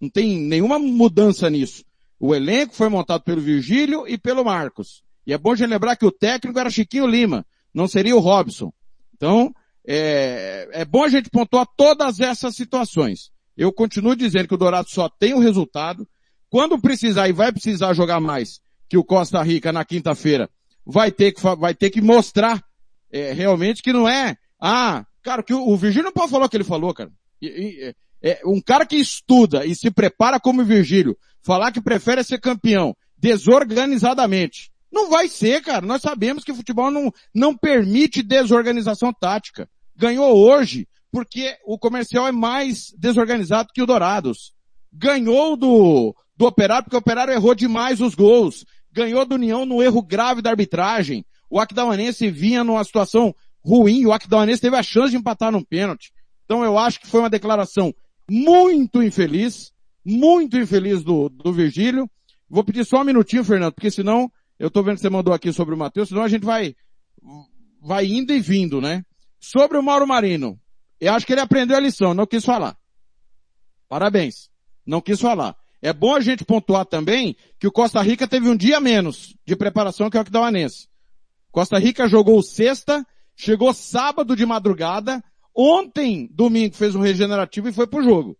Não 0.00 0.08
tem 0.08 0.38
nenhuma 0.38 0.78
mudança 0.78 1.50
nisso. 1.50 1.84
O 2.18 2.34
elenco 2.34 2.74
foi 2.74 2.88
montado 2.88 3.22
pelo 3.22 3.40
Virgílio 3.40 4.06
e 4.06 4.16
pelo 4.16 4.44
Marcos. 4.44 5.02
E 5.26 5.32
é 5.32 5.38
bom 5.38 5.54
de 5.54 5.66
lembrar 5.66 5.96
que 5.96 6.06
o 6.06 6.12
técnico 6.12 6.58
era 6.58 6.70
Chiquinho 6.70 7.06
Lima, 7.06 7.44
não 7.74 7.88
seria 7.88 8.16
o 8.16 8.20
Robson. 8.20 8.72
Então, 9.14 9.52
é, 9.86 10.68
é 10.72 10.84
bom 10.84 11.04
a 11.04 11.08
gente 11.08 11.30
pontuar 11.30 11.66
todas 11.76 12.20
essas 12.20 12.54
situações. 12.54 13.30
Eu 13.56 13.72
continuo 13.72 14.16
dizendo 14.16 14.48
que 14.48 14.54
o 14.54 14.58
Dourado 14.58 14.88
só 14.88 15.08
tem 15.08 15.34
o 15.34 15.38
resultado. 15.38 16.06
Quando 16.48 16.80
precisar 16.80 17.28
e 17.28 17.32
vai 17.32 17.52
precisar 17.52 17.92
jogar 17.94 18.20
mais, 18.20 18.60
que 18.88 18.96
o 18.96 19.04
Costa 19.04 19.42
Rica 19.42 19.72
na 19.72 19.84
quinta-feira 19.84 20.48
vai 20.84 21.14
vai 21.58 21.74
ter 21.74 21.90
que 21.90 22.00
mostrar 22.00 22.62
é, 23.12 23.32
realmente 23.32 23.82
que 23.82 23.92
não 23.92 24.08
é, 24.08 24.36
ah, 24.60 25.04
cara, 25.22 25.42
que 25.42 25.54
o, 25.54 25.68
o 25.68 25.76
Virgílio 25.76 26.04
não 26.04 26.12
pode 26.12 26.30
falar 26.30 26.46
o 26.46 26.48
que 26.48 26.56
ele 26.56 26.64
falou, 26.64 26.92
cara. 26.94 27.10
E, 27.40 27.46
e, 27.46 27.84
é, 27.84 27.94
é, 28.22 28.40
um 28.44 28.60
cara 28.60 28.84
que 28.84 28.96
estuda 28.96 29.64
e 29.64 29.74
se 29.74 29.90
prepara 29.90 30.38
como 30.38 30.62
o 30.62 30.64
Virgílio, 30.64 31.16
falar 31.42 31.72
que 31.72 31.80
prefere 31.80 32.22
ser 32.22 32.38
campeão 32.38 32.94
desorganizadamente. 33.18 34.70
Não 34.92 35.08
vai 35.08 35.28
ser, 35.28 35.62
cara. 35.62 35.86
Nós 35.86 36.02
sabemos 36.02 36.42
que 36.42 36.52
o 36.52 36.54
futebol 36.54 36.90
não, 36.90 37.12
não 37.34 37.56
permite 37.56 38.22
desorganização 38.22 39.12
tática. 39.12 39.68
Ganhou 39.96 40.36
hoje 40.36 40.88
porque 41.12 41.56
o 41.64 41.78
comercial 41.78 42.26
é 42.26 42.32
mais 42.32 42.92
desorganizado 42.98 43.70
que 43.72 43.82
o 43.82 43.86
Dourados. 43.86 44.52
Ganhou 44.92 45.56
do, 45.56 46.14
do 46.36 46.46
Operário 46.46 46.84
porque 46.84 46.96
o 46.96 47.00
Operário 47.00 47.32
errou 47.32 47.54
demais 47.54 48.00
os 48.00 48.14
gols 48.14 48.64
ganhou 48.92 49.24
do 49.24 49.34
União 49.34 49.64
no 49.64 49.82
erro 49.82 50.02
grave 50.02 50.42
da 50.42 50.50
arbitragem. 50.50 51.24
O 51.50 51.58
Aquidauanense 51.58 52.30
vinha 52.30 52.62
numa 52.62 52.84
situação 52.84 53.34
ruim, 53.62 54.06
o 54.06 54.12
Aquidauanense 54.12 54.62
teve 54.62 54.76
a 54.76 54.82
chance 54.82 55.10
de 55.10 55.16
empatar 55.16 55.50
num 55.50 55.62
pênalti. 55.62 56.12
Então 56.44 56.64
eu 56.64 56.78
acho 56.78 57.00
que 57.00 57.06
foi 57.06 57.20
uma 57.20 57.28
declaração 57.28 57.92
muito 58.30 59.02
infeliz, 59.02 59.72
muito 60.04 60.56
infeliz 60.56 61.02
do, 61.02 61.28
do 61.28 61.52
Virgílio. 61.52 62.08
Vou 62.48 62.64
pedir 62.64 62.84
só 62.84 63.00
um 63.00 63.04
minutinho, 63.04 63.44
Fernando, 63.44 63.74
porque 63.74 63.90
senão, 63.90 64.30
eu 64.58 64.70
tô 64.70 64.82
vendo 64.82 64.94
que 64.94 65.02
você 65.02 65.10
mandou 65.10 65.34
aqui 65.34 65.52
sobre 65.52 65.74
o 65.74 65.78
Matheus, 65.78 66.08
senão 66.08 66.22
a 66.22 66.28
gente 66.28 66.44
vai, 66.44 66.74
vai 67.82 68.06
indo 68.06 68.32
e 68.32 68.40
vindo, 68.40 68.80
né? 68.80 69.04
Sobre 69.38 69.76
o 69.76 69.82
Mauro 69.82 70.06
Marino, 70.06 70.58
eu 71.00 71.12
acho 71.12 71.26
que 71.26 71.32
ele 71.32 71.40
aprendeu 71.40 71.76
a 71.76 71.80
lição, 71.80 72.14
não 72.14 72.26
quis 72.26 72.44
falar. 72.44 72.76
Parabéns. 73.88 74.48
Não 74.86 75.00
quis 75.00 75.20
falar. 75.20 75.56
É 75.82 75.92
bom 75.92 76.14
a 76.14 76.20
gente 76.20 76.44
pontuar 76.44 76.84
também 76.84 77.36
que 77.58 77.66
o 77.66 77.72
Costa 77.72 78.02
Rica 78.02 78.28
teve 78.28 78.48
um 78.48 78.56
dia 78.56 78.80
menos 78.80 79.34
de 79.46 79.56
preparação 79.56 80.10
que 80.10 80.16
o 80.16 80.20
Aquidauanense. 80.20 80.89
Costa 81.50 81.78
Rica 81.78 82.08
jogou 82.08 82.42
sexta, 82.42 83.04
chegou 83.34 83.72
sábado 83.74 84.36
de 84.36 84.46
madrugada, 84.46 85.22
ontem, 85.54 86.28
domingo, 86.32 86.74
fez 86.74 86.94
um 86.94 87.00
regenerativo 87.00 87.68
e 87.68 87.72
foi 87.72 87.86
pro 87.86 88.02
jogo. 88.02 88.36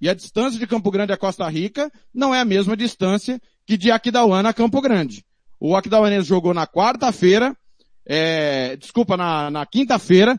E 0.00 0.08
a 0.08 0.14
distância 0.14 0.58
de 0.58 0.66
Campo 0.66 0.90
Grande 0.90 1.12
a 1.12 1.16
Costa 1.16 1.48
Rica 1.48 1.90
não 2.12 2.34
é 2.34 2.40
a 2.40 2.44
mesma 2.44 2.76
distância 2.76 3.40
que 3.66 3.76
de 3.76 3.90
Aquidauana 3.90 4.50
a 4.50 4.54
Campo 4.54 4.80
Grande. 4.80 5.24
O 5.58 5.76
Aquidauanense 5.76 6.28
jogou 6.28 6.52
na 6.52 6.66
quarta-feira, 6.66 7.56
é, 8.04 8.76
desculpa, 8.76 9.16
na, 9.16 9.50
na 9.50 9.64
quinta-feira, 9.64 10.38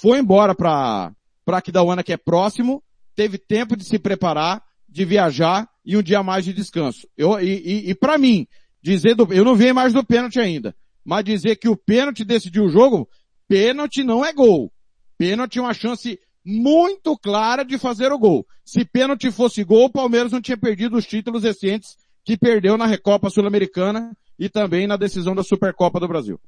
foi 0.00 0.18
embora 0.18 0.54
para 0.54 1.12
para 1.44 1.58
Aquidauana 1.58 2.04
que 2.04 2.12
é 2.12 2.16
próximo, 2.16 2.82
teve 3.16 3.36
tempo 3.36 3.76
de 3.76 3.84
se 3.84 3.98
preparar, 3.98 4.62
de 4.88 5.04
viajar 5.04 5.68
e 5.84 5.96
um 5.96 6.02
dia 6.02 6.22
mais 6.22 6.44
de 6.44 6.52
descanso. 6.52 7.08
Eu, 7.16 7.38
e 7.40 7.50
e, 7.50 7.90
e 7.90 7.94
para 7.94 8.16
mim, 8.16 8.46
dizer 8.80 9.16
do, 9.16 9.32
eu 9.32 9.44
não 9.44 9.56
vi 9.56 9.72
mais 9.72 9.92
do 9.92 10.04
pênalti 10.04 10.38
ainda, 10.38 10.74
mas 11.04 11.24
dizer 11.24 11.56
que 11.56 11.68
o 11.68 11.76
pênalti 11.76 12.24
decidiu 12.24 12.64
o 12.64 12.70
jogo, 12.70 13.08
pênalti 13.48 14.02
não 14.02 14.24
é 14.24 14.32
gol. 14.32 14.72
Pênalti 15.18 15.58
é 15.58 15.62
uma 15.62 15.74
chance 15.74 16.18
muito 16.44 17.16
clara 17.16 17.64
de 17.64 17.78
fazer 17.78 18.12
o 18.12 18.18
gol. 18.18 18.46
Se 18.64 18.84
pênalti 18.84 19.30
fosse 19.30 19.62
gol, 19.62 19.86
o 19.86 19.92
Palmeiras 19.92 20.32
não 20.32 20.40
tinha 20.40 20.56
perdido 20.56 20.96
os 20.96 21.06
títulos 21.06 21.44
recentes 21.44 21.96
que 22.24 22.36
perdeu 22.36 22.76
na 22.76 22.86
Recopa 22.86 23.30
Sul-Americana 23.30 24.16
e 24.38 24.48
também 24.48 24.86
na 24.86 24.96
decisão 24.96 25.34
da 25.34 25.42
Supercopa 25.42 26.00
do 26.00 26.08
Brasil. 26.08 26.40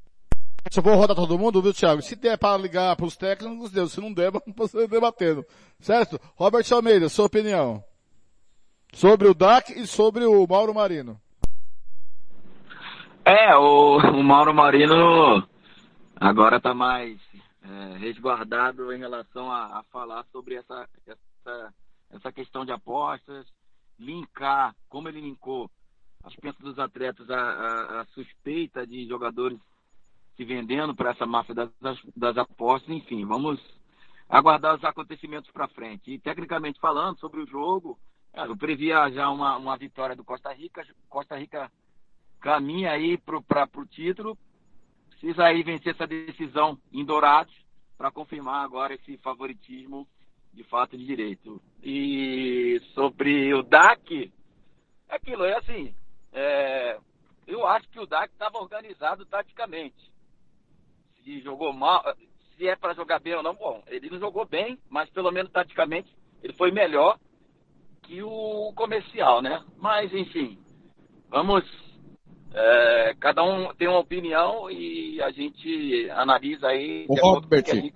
Eu 0.75 0.83
vou 0.83 0.97
rodar 0.97 1.15
todo 1.15 1.39
mundo, 1.39 1.61
viu, 1.61 1.75
Thiago? 1.75 2.01
Se 2.03 2.17
der 2.17 2.39
para 2.39 2.57
ligar 2.57 2.97
para 2.97 3.07
os 3.07 3.17
técnicos, 3.17 3.71
deu. 3.71 3.89
Se 3.89 4.01
não 4.01 4.13
der, 4.13 4.33
vamos 4.33 4.73
debatendo. 4.89 5.45
Certo? 5.79 6.19
Robert 6.35 6.65
Almeida, 6.73 7.09
sua 7.09 7.27
opinião. 7.27 7.85
Sobre 8.93 9.29
o 9.29 9.35
DAC 9.35 9.79
e 9.79 9.87
sobre 9.87 10.25
o 10.25 10.47
Mauro 10.47 10.75
Marino. 10.75 11.21
É, 13.27 13.57
o, 13.57 13.97
o 13.97 14.23
Mauro 14.23 14.53
Marino 14.53 15.49
agora 16.15 16.59
está 16.59 16.75
mais 16.75 17.19
é, 17.63 17.97
resguardado 17.97 18.93
em 18.93 18.99
relação 18.99 19.51
a, 19.51 19.79
a, 19.79 19.83
falar 19.85 20.27
sobre 20.31 20.57
essa, 20.57 20.87
essa, 21.07 21.75
essa 22.11 22.33
questão 22.33 22.67
de 22.67 22.73
apostas, 22.73 23.47
linkar, 23.99 24.77
como 24.91 25.09
ele 25.09 25.23
linkou 25.23 25.71
as 26.23 26.37
pensas 26.37 26.61
dos 26.61 26.79
atletas, 26.79 27.31
a, 27.31 27.41
a, 27.41 28.01
a 28.03 28.05
suspeita 28.09 28.87
de 28.87 29.09
jogadores 29.09 29.59
se 30.37 30.45
vendendo 30.45 30.95
para 30.95 31.13
essa 31.13 31.25
máfia 31.25 31.55
das, 31.55 31.71
das, 32.15 32.37
apostas, 32.37 32.91
enfim, 32.95 33.25
vamos 33.25 33.59
aguardar 34.29 34.75
os 34.75 34.85
acontecimentos 34.85 35.51
para 35.51 35.69
frente. 35.69 36.13
E 36.13 36.19
tecnicamente 36.19 36.79
falando 36.79 37.19
sobre 37.21 37.41
o 37.41 37.47
jogo, 37.47 37.99
é, 38.35 38.43
eu 38.43 38.55
previa 38.55 39.11
já 39.11 39.31
uma, 39.31 39.57
uma 39.57 39.79
vitória 39.79 40.15
do 40.15 40.25
Costa 40.25 40.53
Rica. 40.53 40.87
Costa 41.09 41.39
Rica 41.39 41.73
caminha 42.41 42.91
aí 42.91 43.17
para 43.19 43.69
o 43.77 43.87
título. 43.87 44.37
Precisa 45.11 45.45
aí 45.45 45.63
vencer 45.63 45.95
essa 45.95 46.07
decisão 46.07 46.79
em 46.93 47.05
Dourados 47.05 47.55
para 47.97 48.11
confirmar 48.11 48.65
agora 48.65 48.95
esse 48.95 49.17
favoritismo 49.19 50.07
de 50.53 50.63
fato 50.65 50.97
de 50.97 51.05
direito. 51.05 51.61
E 51.83 52.81
sobre 52.95 53.53
o 53.55 53.63
DAC, 53.63 54.33
aquilo 55.09 55.45
é 55.45 55.57
assim, 55.57 55.95
é, 56.33 56.99
eu 57.47 57.67
acho 57.67 57.89
que 57.89 58.01
o 58.01 58.07
DAC 58.07 58.33
estava 58.33 58.59
organizado 58.59 59.25
taticamente 59.27 60.15
se 61.25 61.41
jogou 61.41 61.73
mal, 61.73 62.03
se 62.57 62.69
é 62.69 62.77
para 62.77 62.95
jogar 62.95 63.19
bem 63.19 63.35
ou 63.35 63.43
não, 63.43 63.55
bom, 63.55 63.83
ele 63.87 64.11
não 64.11 64.19
jogou 64.19 64.45
bem, 64.45 64.79
mas 64.89 65.09
pelo 65.11 65.33
menos 65.33 65.51
taticamente 65.51 66.15
ele 66.43 66.53
foi 66.53 66.71
melhor 66.71 67.19
que 68.03 68.23
o 68.23 68.73
comercial, 68.77 69.41
né? 69.41 69.65
Mas 69.79 70.13
enfim, 70.13 70.59
vamos. 71.31 71.65
É, 72.57 73.15
cada 73.19 73.43
um 73.43 73.75
tem 73.75 73.89
uma 73.89 73.99
opinião 73.99 74.71
e 74.71 75.21
a 75.21 75.31
gente 75.33 76.09
analisa 76.11 76.69
aí. 76.69 77.05
O 77.09 77.15
Robert, 77.15 77.65
gente... 77.67 77.95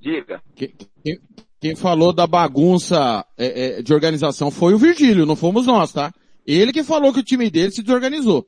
diga. 0.00 0.42
Quem, 0.56 0.74
quem, 1.04 1.20
quem, 1.60 1.76
falou 1.76 2.12
da 2.12 2.26
bagunça 2.26 3.24
é, 3.38 3.78
é, 3.78 3.82
de 3.82 3.94
organização 3.94 4.50
foi 4.50 4.74
o 4.74 4.78
Virgílio, 4.78 5.24
não 5.24 5.36
fomos 5.36 5.66
nós, 5.66 5.92
tá? 5.92 6.12
Ele 6.44 6.72
que 6.72 6.82
falou 6.82 7.12
que 7.12 7.20
o 7.20 7.24
time 7.24 7.48
dele 7.48 7.70
se 7.70 7.82
desorganizou. 7.82 8.44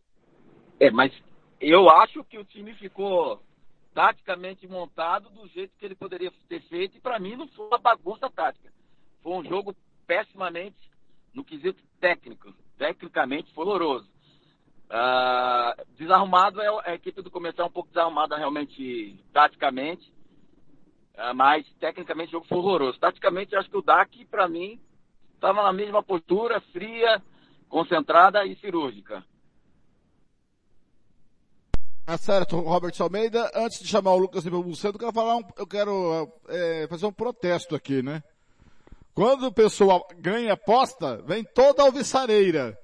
É, 0.81 0.91
mas 0.91 1.13
eu 1.61 1.89
acho 1.89 2.25
que 2.25 2.37
o 2.37 2.45
time 2.45 2.75
ficou 2.75 3.41
taticamente 3.95 4.67
montado 4.67 5.31
do 5.31 5.47
jeito 5.47 5.73
que 5.79 5.85
ele 5.87 5.95
poderia 5.95 6.33
ter 6.49 6.61
feito. 6.63 6.97
E 6.97 7.01
para 7.01 7.21
mim 7.21 7.37
não 7.37 7.47
foi 7.47 7.69
uma 7.69 7.79
bagunça 7.79 8.29
tática. 8.29 8.73
Foi 9.23 9.33
um 9.35 9.45
jogo 9.45 9.75
pessimamente 10.05 10.91
no 11.33 11.45
quesito 11.45 11.81
técnico. 12.01 12.53
Tecnicamente 12.77 13.53
foi 13.55 13.65
horroroso. 13.65 14.14
Uh, 14.91 15.85
desarrumado 15.97 16.61
é, 16.61 16.67
é 16.67 16.91
a 16.91 16.95
equipe 16.95 17.23
do 17.23 17.31
comercial 17.31 17.69
um 17.69 17.73
pouco 17.73 17.89
desarrumada 17.89 18.37
realmente 18.37 19.19
taticamente. 19.33 20.13
Uh, 21.15 21.35
mas 21.35 21.67
tecnicamente 21.81 22.29
o 22.31 22.33
jogo 22.33 22.47
foi 22.47 22.59
horroroso. 22.59 22.99
Taticamente 22.99 23.57
acho 23.57 23.71
que 23.71 23.77
o 23.77 23.83
DAC, 23.83 24.25
para 24.27 24.49
mim, 24.49 24.81
estava 25.35 25.63
na 25.63 25.73
mesma 25.73 26.03
postura, 26.03 26.61
fria, 26.73 27.23
concentrada 27.69 28.45
e 28.45 28.57
cirúrgica. 28.57 29.25
Tá 32.07 32.19
certo, 32.19 32.61
Robert 32.61 32.93
Almeida. 33.01 33.51
Antes 33.55 33.79
de 33.81 33.89
chamar 33.89 34.13
o 34.13 34.19
Lucas 34.19 34.45
Nepomuceno, 34.45 34.95
eu 34.95 34.99
quero 34.99 35.13
falar 35.13 35.37
um, 35.37 35.43
eu 35.57 35.67
quero 35.67 36.31
é, 36.49 36.87
fazer 36.87 37.07
um 37.07 37.13
protesto 37.13 37.75
aqui, 37.75 38.03
né? 38.03 38.23
Quando 39.15 39.47
o 39.47 39.53
pessoal 39.53 40.07
ganha 40.19 40.53
aposta, 40.53 41.23
vem 41.23 41.43
toda 41.45 41.83
a 41.83 41.87
alviçareira. 41.87 42.79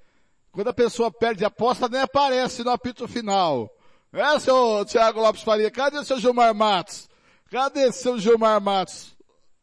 Quando 0.53 0.68
a 0.68 0.74
pessoa 0.74 1.11
perde 1.11 1.44
aposta, 1.44 1.88
nem 1.88 2.01
aparece 2.01 2.64
no 2.64 2.70
apito 2.70 3.07
final. 3.07 3.70
É, 4.12 4.38
seu 4.40 4.84
Thiago 4.84 5.20
Lopes 5.20 5.42
Faria? 5.42 5.70
Cadê 5.70 6.05
seu 6.05 6.18
Gilmar 6.18 6.53
Matos? 6.55 7.09
Cadê 7.51 7.92
seu 7.92 8.18
Gilmar 8.18 8.61
Matos? 8.61 9.16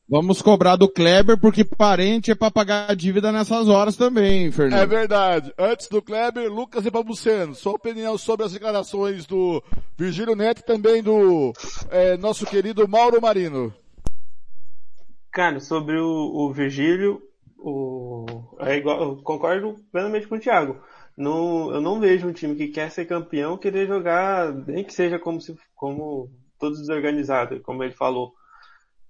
Vamos 0.09 0.41
cobrar 0.41 0.77
do 0.77 0.87
Kleber 0.87 1.37
porque 1.37 1.65
parente 1.65 2.31
é 2.31 2.35
para 2.35 2.49
pagar 2.49 2.89
a 2.89 2.93
dívida 2.93 3.29
nessas 3.29 3.67
horas 3.67 3.97
também, 3.97 4.49
Fernando. 4.53 4.79
É 4.79 4.85
verdade. 4.85 5.53
Antes 5.57 5.89
do 5.89 6.01
Kleber, 6.01 6.49
Lucas 6.49 6.85
e 6.85 6.91
Pabuceno. 6.91 7.53
Sua 7.53 7.73
opinião 7.73 8.17
sobre 8.17 8.45
as 8.45 8.53
declarações 8.53 9.25
do 9.25 9.61
Virgílio 9.97 10.33
Neto 10.33 10.59
e 10.59 10.65
também 10.65 11.03
do 11.03 11.51
é, 11.89 12.15
nosso 12.15 12.45
querido 12.45 12.87
Mauro 12.87 13.21
Marino. 13.21 13.73
Cara, 15.29 15.59
sobre 15.59 15.99
o, 15.99 16.07
o 16.07 16.53
Virgílio, 16.53 17.21
o, 17.57 18.25
é 18.59 18.77
igual, 18.77 19.01
eu 19.01 19.17
concordo 19.23 19.75
plenamente 19.91 20.27
com 20.27 20.35
o 20.35 20.39
Thiago. 20.39 20.81
Eu 21.17 21.81
não 21.81 21.99
vejo 21.99 22.27
um 22.27 22.33
time 22.33 22.55
que 22.55 22.67
quer 22.67 22.91
ser 22.91 23.05
campeão 23.05 23.57
querer 23.57 23.87
jogar, 23.87 24.53
nem 24.53 24.83
que 24.83 24.93
seja 24.93 25.17
como 25.17 25.41
se, 25.41 25.55
como 25.75 26.29
todos 26.59 26.79
desorganizados, 26.79 27.61
como 27.61 27.83
ele 27.83 27.93
falou 27.93 28.33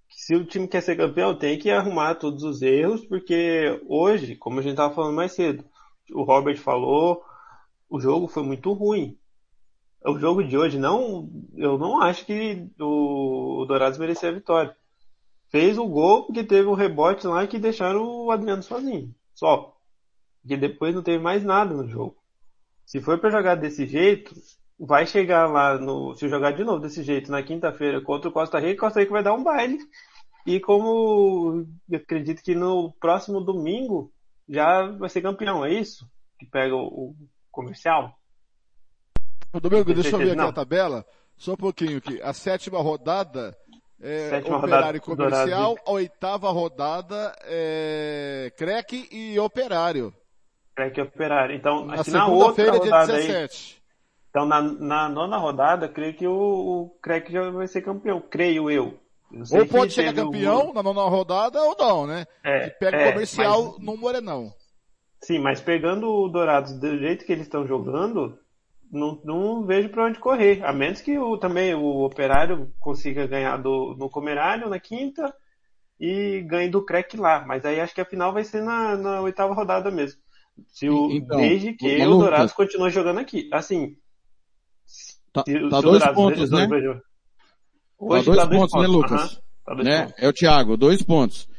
se 0.09 0.35
o 0.35 0.45
time 0.45 0.67
quer 0.67 0.81
ser 0.81 0.95
campeão, 0.95 1.37
tem 1.37 1.59
que 1.59 1.69
arrumar 1.69 2.15
todos 2.15 2.43
os 2.43 2.61
erros, 2.61 3.05
porque 3.05 3.79
hoje, 3.87 4.35
como 4.35 4.59
a 4.59 4.61
gente 4.61 4.71
estava 4.71 4.93
falando 4.93 5.15
mais 5.15 5.33
cedo, 5.33 5.63
o 6.11 6.23
Robert 6.23 6.57
falou, 6.57 7.23
o 7.89 7.99
jogo 7.99 8.27
foi 8.27 8.43
muito 8.43 8.73
ruim. 8.73 9.17
O 10.05 10.17
jogo 10.17 10.43
de 10.43 10.57
hoje 10.57 10.79
não, 10.79 11.29
eu 11.55 11.77
não 11.77 12.01
acho 12.01 12.25
que 12.25 12.67
o, 12.79 13.65
Dourados 13.67 13.97
merecia 13.97 14.29
a 14.29 14.33
vitória. 14.33 14.75
Fez 15.49 15.77
o 15.77 15.87
gol 15.87 16.25
porque 16.25 16.43
teve 16.43 16.67
um 16.67 16.73
rebote 16.73 17.25
lá 17.25 17.47
que 17.47 17.57
deixaram 17.57 18.03
o 18.03 18.31
Adriano 18.31 18.61
sozinho, 18.61 19.13
só. 19.33 19.77
Porque 20.41 20.57
depois 20.57 20.93
não 20.93 21.01
teve 21.01 21.23
mais 21.23 21.43
nada 21.43 21.73
no 21.73 21.87
jogo. 21.87 22.17
Se 22.85 23.01
for 23.01 23.17
para 23.19 23.29
jogar 23.29 23.55
desse 23.55 23.85
jeito, 23.85 24.33
vai 24.79 25.05
chegar 25.05 25.47
lá 25.47 25.77
no. 25.77 26.15
Se 26.15 26.27
jogar 26.27 26.51
de 26.51 26.63
novo 26.63 26.79
desse 26.79 27.03
jeito 27.03 27.31
na 27.31 27.43
quinta-feira 27.43 28.01
contra 28.01 28.29
o 28.29 28.33
Costa 28.33 28.59
Rica, 28.59 28.81
Costa 28.81 28.99
Rica 28.99 29.11
vai 29.11 29.23
dar 29.23 29.33
um 29.33 29.43
baile. 29.43 29.79
E 30.45 30.59
como 30.59 31.65
eu 31.89 31.97
acredito 31.97 32.41
que 32.41 32.55
no 32.55 32.93
próximo 32.93 33.41
domingo 33.41 34.11
já 34.47 34.87
vai 34.91 35.09
ser 35.09 35.21
campeão, 35.21 35.65
é 35.65 35.73
isso? 35.73 36.09
Que 36.39 36.45
pega 36.45 36.75
o, 36.75 37.09
o 37.09 37.15
comercial? 37.51 38.17
Domingo, 39.61 39.93
deixa 39.93 40.11
eu 40.11 40.19
ver 40.19 40.27
aqui 40.27 40.35
não. 40.35 40.47
a 40.47 40.53
tabela. 40.53 41.05
Só 41.35 41.53
um 41.53 41.57
pouquinho 41.57 41.97
aqui. 41.97 42.21
A 42.21 42.31
sétima 42.33 42.81
rodada 42.81 43.57
é 44.01 44.29
sétima 44.29 44.57
Operário 44.57 45.01
rodada, 45.03 45.29
Comercial, 45.31 45.75
a 45.85 45.91
oitava 45.91 46.49
rodada 46.51 47.35
é 47.45 48.51
CREC 48.57 49.07
e 49.11 49.39
Operário. 49.39 50.13
CREC 50.75 50.97
e 50.97 51.01
Operário. 51.01 51.55
Então, 51.55 51.85
na 51.85 52.03
segunda-feira, 52.03 52.79
dia 52.79 52.91
17. 53.05 53.73
Aí, 53.75 53.81
Então 54.29 54.45
na, 54.45 54.61
na 54.61 55.09
nona 55.09 55.37
rodada, 55.37 55.87
creio 55.89 56.13
que 56.15 56.27
o, 56.27 56.33
o 56.33 56.89
Crack 57.01 57.31
já 57.31 57.49
vai 57.49 57.67
ser 57.67 57.81
campeão, 57.81 58.21
creio 58.21 58.69
eu. 58.69 58.99
Ou 59.51 59.65
pode 59.67 59.91
chegar 59.91 60.13
campeão 60.13 60.69
o- 60.69 60.73
na 60.73 60.81
nona 60.83 61.01
rodada 61.03 61.61
ou 61.61 61.75
não, 61.77 62.07
né? 62.07 62.25
É, 62.45 62.69
Que 62.69 62.79
pega 62.79 62.97
é, 62.97 63.11
comercial 63.11 63.63
mas- 63.77 63.85
no 63.85 63.97
Morenão. 63.97 64.53
Sim, 65.23 65.39
mas 65.39 65.59
pegando 65.59 66.07
o 66.07 66.29
Dourados 66.29 66.79
do 66.79 66.97
jeito 66.99 67.25
que 67.25 67.31
eles 67.33 67.43
estão 67.45 67.65
jogando, 67.67 68.37
não, 68.91 69.21
não 69.23 69.65
vejo 69.65 69.89
pra 69.89 70.05
onde 70.05 70.19
correr. 70.19 70.63
A 70.65 70.71
menos 70.73 71.01
que 71.01 71.17
o, 71.17 71.38
também 71.38 71.73
o 71.73 72.03
Operário 72.05 72.71
consiga 72.79 73.27
ganhar 73.27 73.57
do, 73.57 73.95
no 73.97 74.09
Comerário 74.09 74.69
na 74.69 74.79
quinta 74.79 75.33
e 75.99 76.41
ganhe 76.41 76.69
do 76.69 76.83
Crack 76.85 77.17
lá. 77.17 77.45
Mas 77.45 77.65
aí 77.65 77.79
acho 77.79 77.93
que 77.93 78.01
a 78.01 78.05
final 78.05 78.33
vai 78.33 78.43
ser 78.43 78.61
na, 78.63 78.95
na 78.97 79.21
oitava 79.21 79.53
rodada 79.53 79.91
mesmo. 79.91 80.19
Se 80.67 80.89
o, 80.89 81.11
Então, 81.11 81.38
desde 81.38 81.73
que 81.73 82.05
o. 82.05 82.17
Dourados 82.17 82.53
continue 82.53 82.89
jogando 82.89 83.19
aqui. 83.19 83.49
Assim, 83.53 83.95
Tá, 85.33 85.43
tá 85.43 85.51
dois 85.81 85.81
Dourados 85.81 86.15
pontos, 86.15 86.51
né? 86.51 86.67
jogar- 86.67 86.99
Tá 86.99 87.03
Hoje 87.99 88.25
dois 88.25 88.38
tá 88.39 88.45
dois 88.45 88.59
pontos, 88.61 88.81
né, 88.81 88.88
Lucas? 88.88 89.11
aham, 89.11 89.29
tá 89.65 89.73
dois 89.73 89.88
né? 89.88 90.01
pontos. 90.05 90.23
É 90.23 90.27
o 90.27 90.33
Thiago, 90.33 90.77
dois 90.77 91.01
pontos. 91.03 91.49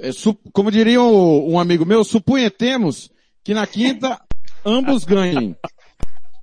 É, 0.00 0.10
como 0.52 0.70
diria 0.70 1.00
um, 1.02 1.52
um 1.54 1.58
amigo 1.58 1.84
meu, 1.86 2.04
suponhamos 2.04 3.10
que 3.44 3.54
na 3.54 3.66
quinta 3.66 4.20
ambos 4.64 5.04
ganhem. 5.04 5.56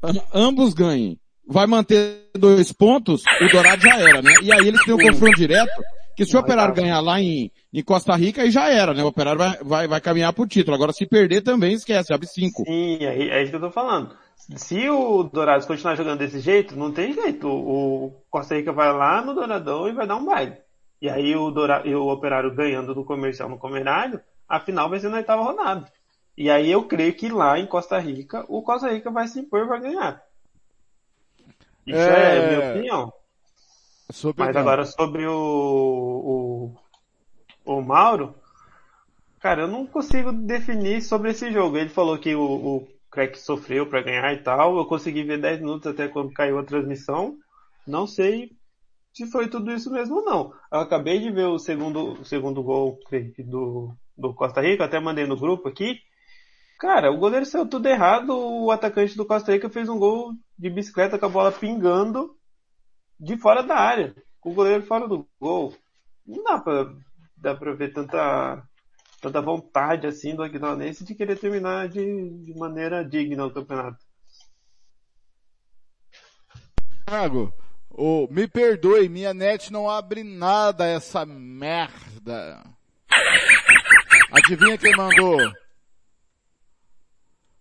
Am- 0.09 0.23
ambos 0.33 0.73
ganhem. 0.73 1.19
Vai 1.47 1.67
manter 1.67 2.29
dois 2.35 2.71
pontos, 2.71 3.23
o 3.41 3.51
Dourado 3.51 3.81
já 3.81 3.99
era, 3.99 4.21
né? 4.21 4.33
E 4.41 4.51
aí 4.51 4.67
eles 4.67 4.83
têm 4.83 4.95
um 4.95 4.97
confronto 4.97 5.35
direto, 5.37 5.69
que 6.15 6.25
se 6.25 6.35
o 6.35 6.39
Operário 6.39 6.73
ganhar 6.73 6.99
lá 7.01 7.21
em, 7.21 7.51
em 7.71 7.83
Costa 7.83 8.15
Rica, 8.15 8.41
aí 8.41 8.49
já 8.49 8.67
era, 8.67 8.93
né? 8.95 9.03
O 9.03 9.07
Operário 9.07 9.37
vai, 9.37 9.57
vai, 9.61 9.87
vai 9.87 10.01
caminhar 10.01 10.33
pro 10.33 10.47
título. 10.47 10.75
Agora 10.75 10.91
se 10.91 11.05
perder 11.05 11.41
também, 11.41 11.73
esquece, 11.73 12.11
abre 12.11 12.25
cinco. 12.25 12.63
Sim, 12.65 12.97
é, 12.99 13.27
é 13.27 13.41
isso 13.43 13.51
que 13.51 13.57
eu 13.57 13.61
tô 13.61 13.69
falando. 13.69 14.15
Se 14.55 14.89
o 14.89 15.23
Dourados 15.23 15.67
continuar 15.67 15.95
jogando 15.95 16.19
desse 16.19 16.39
jeito, 16.39 16.75
não 16.75 16.91
tem 16.91 17.13
jeito. 17.13 17.47
O, 17.47 18.05
o 18.05 18.11
Costa 18.29 18.55
Rica 18.55 18.71
vai 18.73 18.91
lá 18.91 19.21
no 19.23 19.35
Douradão 19.35 19.87
e 19.87 19.93
vai 19.93 20.07
dar 20.07 20.15
um 20.15 20.25
baile. 20.25 20.57
E 21.01 21.09
aí 21.09 21.35
o, 21.35 21.51
Doura, 21.51 21.83
e 21.85 21.93
o 21.93 22.07
Operário 22.07 22.55
ganhando 22.55 22.93
do 22.95 23.03
comercial 23.05 23.49
no 23.49 23.57
Comerário, 23.59 24.19
a 24.49 24.59
final 24.59 24.89
vai 24.89 24.99
ser 24.99 25.09
na 25.09 25.17
oitava 25.17 25.43
rodada. 25.43 25.85
E 26.37 26.49
aí 26.49 26.69
eu 26.71 26.85
creio 26.87 27.13
que 27.15 27.29
lá 27.29 27.57
em 27.57 27.65
Costa 27.65 27.97
Rica, 27.97 28.45
o 28.49 28.61
Costa 28.61 28.91
Rica 28.91 29.09
vai 29.09 29.27
se 29.27 29.39
impor 29.39 29.61
e 29.61 29.67
vai 29.67 29.79
ganhar. 29.79 30.21
Isso 31.85 31.97
é, 31.97 32.37
É. 32.37 32.47
minha 32.47 32.71
opinião. 32.71 33.13
Sua 34.11 34.33
Mas 34.37 34.55
agora 34.55 34.85
sobre 34.85 35.25
o, 35.25 36.71
o, 37.65 37.73
o 37.77 37.81
Mauro, 37.81 38.35
cara, 39.39 39.63
eu 39.63 39.67
não 39.67 39.85
consigo 39.85 40.31
definir 40.31 41.01
sobre 41.01 41.31
esse 41.31 41.51
jogo. 41.51 41.77
Ele 41.77 41.89
falou 41.89 42.17
que 42.17 42.35
o, 42.35 42.41
o 42.41 42.87
Crack 43.09 43.39
sofreu 43.39 43.87
pra 43.87 44.01
ganhar 44.01 44.33
e 44.33 44.43
tal. 44.43 44.77
Eu 44.77 44.85
consegui 44.85 45.23
ver 45.23 45.39
10 45.39 45.61
minutos 45.61 45.87
até 45.87 46.07
quando 46.07 46.33
caiu 46.33 46.59
a 46.59 46.63
transmissão. 46.63 47.37
Não 47.87 48.05
sei 48.05 48.51
se 49.13 49.25
foi 49.27 49.47
tudo 49.47 49.71
isso 49.71 49.91
mesmo 49.91 50.17
ou 50.17 50.25
não. 50.25 50.53
Eu 50.71 50.79
acabei 50.79 51.19
de 51.19 51.31
ver 51.31 51.45
o 51.45 51.57
segundo, 51.57 52.19
o 52.19 52.25
segundo 52.25 52.61
gol 52.61 52.99
do, 53.39 53.95
do 54.17 54.33
Costa 54.33 54.61
Rica, 54.61 54.85
até 54.85 54.99
mandei 54.99 55.25
no 55.25 55.37
grupo 55.37 55.69
aqui. 55.69 55.99
Cara, 56.77 57.11
o 57.11 57.17
goleiro 57.17 57.45
saiu 57.45 57.65
tudo 57.65 57.87
errado, 57.87 58.31
o 58.37 58.69
atacante 58.69 59.15
do 59.15 59.25
Costa 59.25 59.51
Rica 59.53 59.69
fez 59.69 59.87
um 59.87 59.97
gol 59.97 60.33
de 60.57 60.69
bicicleta 60.69 61.17
com 61.17 61.25
a 61.25 61.29
bola 61.29 61.51
pingando 61.51 62.35
de 63.19 63.37
fora 63.37 63.63
da 63.63 63.75
área, 63.75 64.13
com 64.41 64.51
o 64.51 64.53
goleiro 64.53 64.83
fora 64.83 65.07
do 65.07 65.27
gol. 65.39 65.73
Não 66.27 66.43
dá 66.43 66.59
pra, 66.59 66.93
dá 67.37 67.55
pra 67.55 67.73
ver 67.73 67.93
tanta, 67.93 68.61
tanta 69.21 69.41
vontade 69.41 70.05
assim 70.05 70.35
do 70.35 70.43
Aguinaldense 70.43 71.05
de 71.05 71.15
querer 71.15 71.39
terminar 71.39 71.87
de, 71.87 72.29
de 72.43 72.53
maneira 72.57 73.05
digna 73.05 73.45
o 73.45 73.53
campeonato. 73.53 74.03
Thiago, 77.07 77.53
ô, 77.89 78.27
me 78.29 78.47
perdoe, 78.47 79.07
minha 79.07 79.33
net 79.33 79.71
não 79.71 79.89
abre 79.89 80.23
nada 80.23 80.85
essa 80.85 81.25
merda. 81.25 82.63
Adivinha 84.31 84.77
quem 84.77 84.95
mandou? 84.97 85.39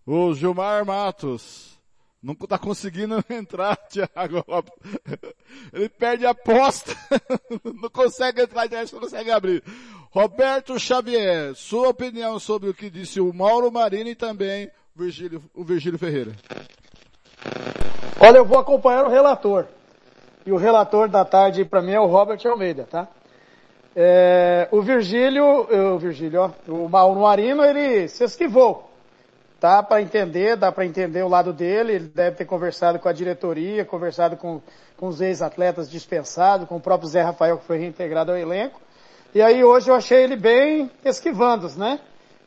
O 0.05 0.33
Gilmar 0.35 0.85
Matos. 0.85 1.75
Não 2.21 2.35
tá 2.35 2.57
conseguindo 2.57 3.23
entrar, 3.29 3.75
Thiago. 3.75 4.43
Ele 5.73 5.89
perde 5.89 6.25
a 6.25 6.31
aposta. 6.31 6.95
Não 7.63 7.89
consegue 7.89 8.41
entrar, 8.41 8.67
não 8.69 8.99
consegue 8.99 9.31
abrir. 9.31 9.63
Roberto 10.09 10.79
Xavier, 10.79 11.53
sua 11.55 11.89
opinião 11.89 12.39
sobre 12.39 12.69
o 12.69 12.73
que 12.73 12.89
disse 12.89 13.19
o 13.19 13.33
Mauro 13.33 13.71
Marini 13.71 14.11
e 14.11 14.15
também 14.15 14.71
Virgílio, 14.95 15.43
o 15.53 15.63
Virgílio 15.63 15.99
Ferreira. 15.99 16.31
Olha, 18.19 18.37
eu 18.37 18.45
vou 18.45 18.57
acompanhar 18.57 19.05
o 19.05 19.09
relator. 19.09 19.67
E 20.45 20.51
o 20.51 20.57
relator 20.57 21.09
da 21.09 21.25
tarde 21.25 21.65
para 21.65 21.81
mim 21.81 21.91
é 21.91 21.99
o 21.99 22.05
Robert 22.05 22.39
Almeida, 22.45 22.87
tá? 22.89 23.07
É, 23.95 24.67
o 24.71 24.81
Virgílio, 24.81 25.67
o 25.93 25.99
Virgílio, 25.99 26.41
ó, 26.41 26.51
o 26.71 26.89
Mauro 26.89 27.19
Marino, 27.21 27.63
ele 27.63 28.07
se 28.07 28.23
esquivou. 28.23 28.94
Tá 29.59 29.81
para 29.81 30.01
entender, 30.01 30.57
dá 30.57 30.71
para 30.71 30.85
entender 30.85 31.23
o 31.23 31.29
lado 31.29 31.53
dele, 31.53 31.93
ele 31.93 32.07
deve 32.13 32.35
ter 32.35 32.45
conversado 32.45 32.99
com 32.99 33.07
a 33.07 33.13
diretoria, 33.13 33.85
conversado 33.85 34.35
com, 34.35 34.61
com 34.97 35.07
os 35.07 35.21
ex-atletas 35.21 35.89
dispensados, 35.89 36.67
com 36.67 36.75
o 36.75 36.81
próprio 36.81 37.09
Zé 37.09 37.21
Rafael 37.21 37.57
que 37.57 37.65
foi 37.65 37.77
reintegrado 37.77 38.31
ao 38.31 38.37
elenco. 38.37 38.81
E 39.33 39.41
aí 39.41 39.63
hoje 39.63 39.89
eu 39.89 39.95
achei 39.95 40.23
ele 40.23 40.35
bem 40.35 40.91
esquivando, 41.03 41.69
né? 41.77 41.99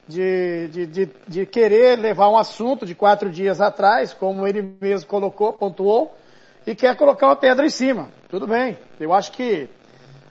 De, 0.07 0.69
de, 0.69 0.87
de, 0.87 1.11
de 1.27 1.47
querer 1.47 1.99
levar 1.99 2.29
um 2.31 2.37
assunto 2.37 2.87
de 2.87 2.95
quatro 2.95 3.31
dias 3.31 3.61
atrás, 3.61 4.15
como 4.15 4.47
ele 4.47 4.77
mesmo 4.81 5.07
colocou, 5.07 5.53
pontuou, 5.53 6.15
e 6.67 6.75
quer 6.75 6.97
colocar 6.97 7.27
uma 7.27 7.37
pedra 7.37 7.67
em 7.67 7.71
cima. 7.71 8.09
Tudo 8.29 8.47
bem. 8.47 8.79
Eu 8.99 9.13
acho 9.13 9.33
que 9.33 9.69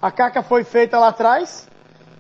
a 0.01 0.11
caca 0.11 0.41
foi 0.41 0.63
feita 0.63 0.97
lá 0.97 1.09
atrás, 1.09 1.67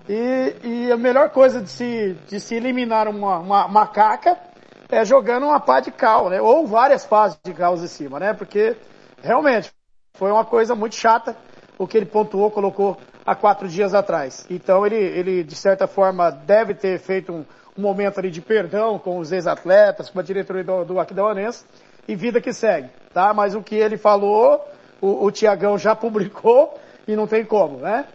e, 0.09 0.55
e 0.63 0.91
a 0.91 0.97
melhor 0.97 1.29
coisa 1.31 1.61
de 1.61 1.69
se, 1.69 2.15
de 2.27 2.39
se 2.39 2.55
eliminar 2.55 3.07
uma, 3.07 3.39
uma, 3.39 3.65
uma 3.65 3.87
caca 3.87 4.46
é 4.89 5.03
jogando 5.05 5.45
uma 5.45 5.59
pá 5.59 5.79
de 5.79 5.91
cal, 5.91 6.29
né? 6.29 6.41
Ou 6.41 6.65
várias 6.65 7.05
pás 7.05 7.37
de 7.43 7.53
cal 7.53 7.75
em 7.75 7.87
cima, 7.87 8.19
né? 8.19 8.33
Porque 8.33 8.75
realmente 9.21 9.71
foi 10.13 10.31
uma 10.31 10.45
coisa 10.45 10.75
muito 10.75 10.95
chata 10.95 11.35
o 11.77 11.87
que 11.87 11.97
ele 11.97 12.05
pontuou, 12.05 12.49
colocou 12.49 12.97
há 13.25 13.35
quatro 13.35 13.67
dias 13.67 13.93
atrás. 13.93 14.45
Então 14.49 14.85
ele, 14.85 14.95
ele 14.95 15.43
de 15.43 15.55
certa 15.55 15.87
forma 15.87 16.31
deve 16.31 16.73
ter 16.73 16.99
feito 16.99 17.31
um, 17.31 17.45
um 17.77 17.81
momento 17.81 18.19
ali 18.19 18.31
de 18.31 18.41
perdão 18.41 18.97
com 18.97 19.19
os 19.19 19.31
ex-atletas, 19.31 20.09
com 20.09 20.19
a 20.19 20.23
diretoria 20.23 20.63
do, 20.63 20.85
do 20.85 20.99
Aquidauanense 20.99 21.65
e 22.07 22.15
vida 22.15 22.41
que 22.41 22.53
segue, 22.53 22.89
tá? 23.13 23.33
Mas 23.33 23.53
o 23.53 23.61
que 23.61 23.75
ele 23.75 23.97
falou, 23.97 24.65
o, 25.01 25.25
o 25.25 25.31
Tiagão 25.31 25.77
já 25.77 25.93
publicou 25.95 26.73
e 27.07 27.15
não 27.15 27.27
tem 27.27 27.45
como, 27.45 27.77
né? 27.77 28.05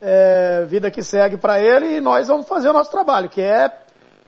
É, 0.00 0.64
vida 0.66 0.90
que 0.90 1.02
segue 1.02 1.36
para 1.36 1.60
ele 1.60 1.96
e 1.96 2.00
nós 2.00 2.26
vamos 2.26 2.46
fazer 2.48 2.68
o 2.68 2.72
nosso 2.72 2.90
trabalho, 2.90 3.28
que 3.28 3.40
é, 3.40 3.70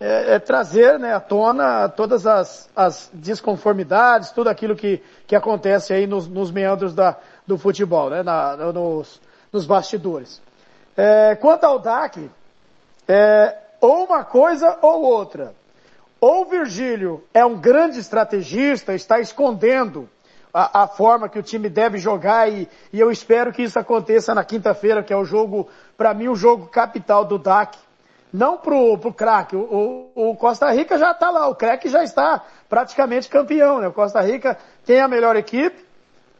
é, 0.00 0.34
é 0.34 0.38
trazer 0.38 0.98
né, 0.98 1.14
à 1.14 1.20
tona 1.20 1.88
todas 1.88 2.26
as, 2.26 2.68
as 2.74 3.10
desconformidades, 3.12 4.30
tudo 4.30 4.48
aquilo 4.48 4.74
que, 4.74 5.02
que 5.26 5.36
acontece 5.36 5.92
aí 5.92 6.06
nos, 6.06 6.26
nos 6.26 6.50
meandros 6.50 6.94
da, 6.94 7.16
do 7.46 7.56
futebol, 7.56 8.10
né, 8.10 8.22
na, 8.22 8.56
nos, 8.56 9.20
nos 9.52 9.66
bastidores. 9.66 10.40
É, 10.96 11.34
quanto 11.36 11.64
ao 11.64 11.78
DAC, 11.78 12.30
é, 13.08 13.56
ou 13.80 14.04
uma 14.04 14.24
coisa 14.24 14.78
ou 14.82 15.02
outra. 15.02 15.54
Ou 16.20 16.46
Virgílio 16.46 17.22
é 17.34 17.44
um 17.44 17.58
grande 17.58 17.98
estrategista, 17.98 18.94
está 18.94 19.20
escondendo 19.20 20.08
a, 20.52 20.84
a, 20.84 20.86
forma 20.86 21.28
que 21.28 21.38
o 21.38 21.42
time 21.42 21.68
deve 21.68 21.98
jogar 21.98 22.50
e, 22.50 22.68
e 22.92 23.00
eu 23.00 23.10
espero 23.10 23.52
que 23.52 23.62
isso 23.62 23.78
aconteça 23.78 24.34
na 24.34 24.44
quinta-feira, 24.44 25.02
que 25.02 25.12
é 25.12 25.16
o 25.16 25.24
jogo, 25.24 25.68
para 25.98 26.14
mim, 26.14 26.28
o 26.28 26.36
jogo 26.36 26.66
capital 26.68 27.24
do 27.24 27.38
DAC. 27.38 27.76
Não 28.34 28.56
pro, 28.56 28.98
pro 28.98 29.12
craque. 29.12 29.54
O, 29.54 30.10
o, 30.12 30.30
o, 30.30 30.36
Costa 30.36 30.68
Rica 30.72 30.98
já 30.98 31.12
está 31.12 31.30
lá, 31.30 31.46
o 31.46 31.54
craque 31.54 31.88
já 31.88 32.02
está 32.02 32.42
praticamente 32.68 33.28
campeão, 33.28 33.78
né? 33.78 33.86
O 33.86 33.92
Costa 33.92 34.20
Rica 34.20 34.58
tem 34.84 35.00
a 35.00 35.06
melhor 35.06 35.36
equipe, 35.36 35.86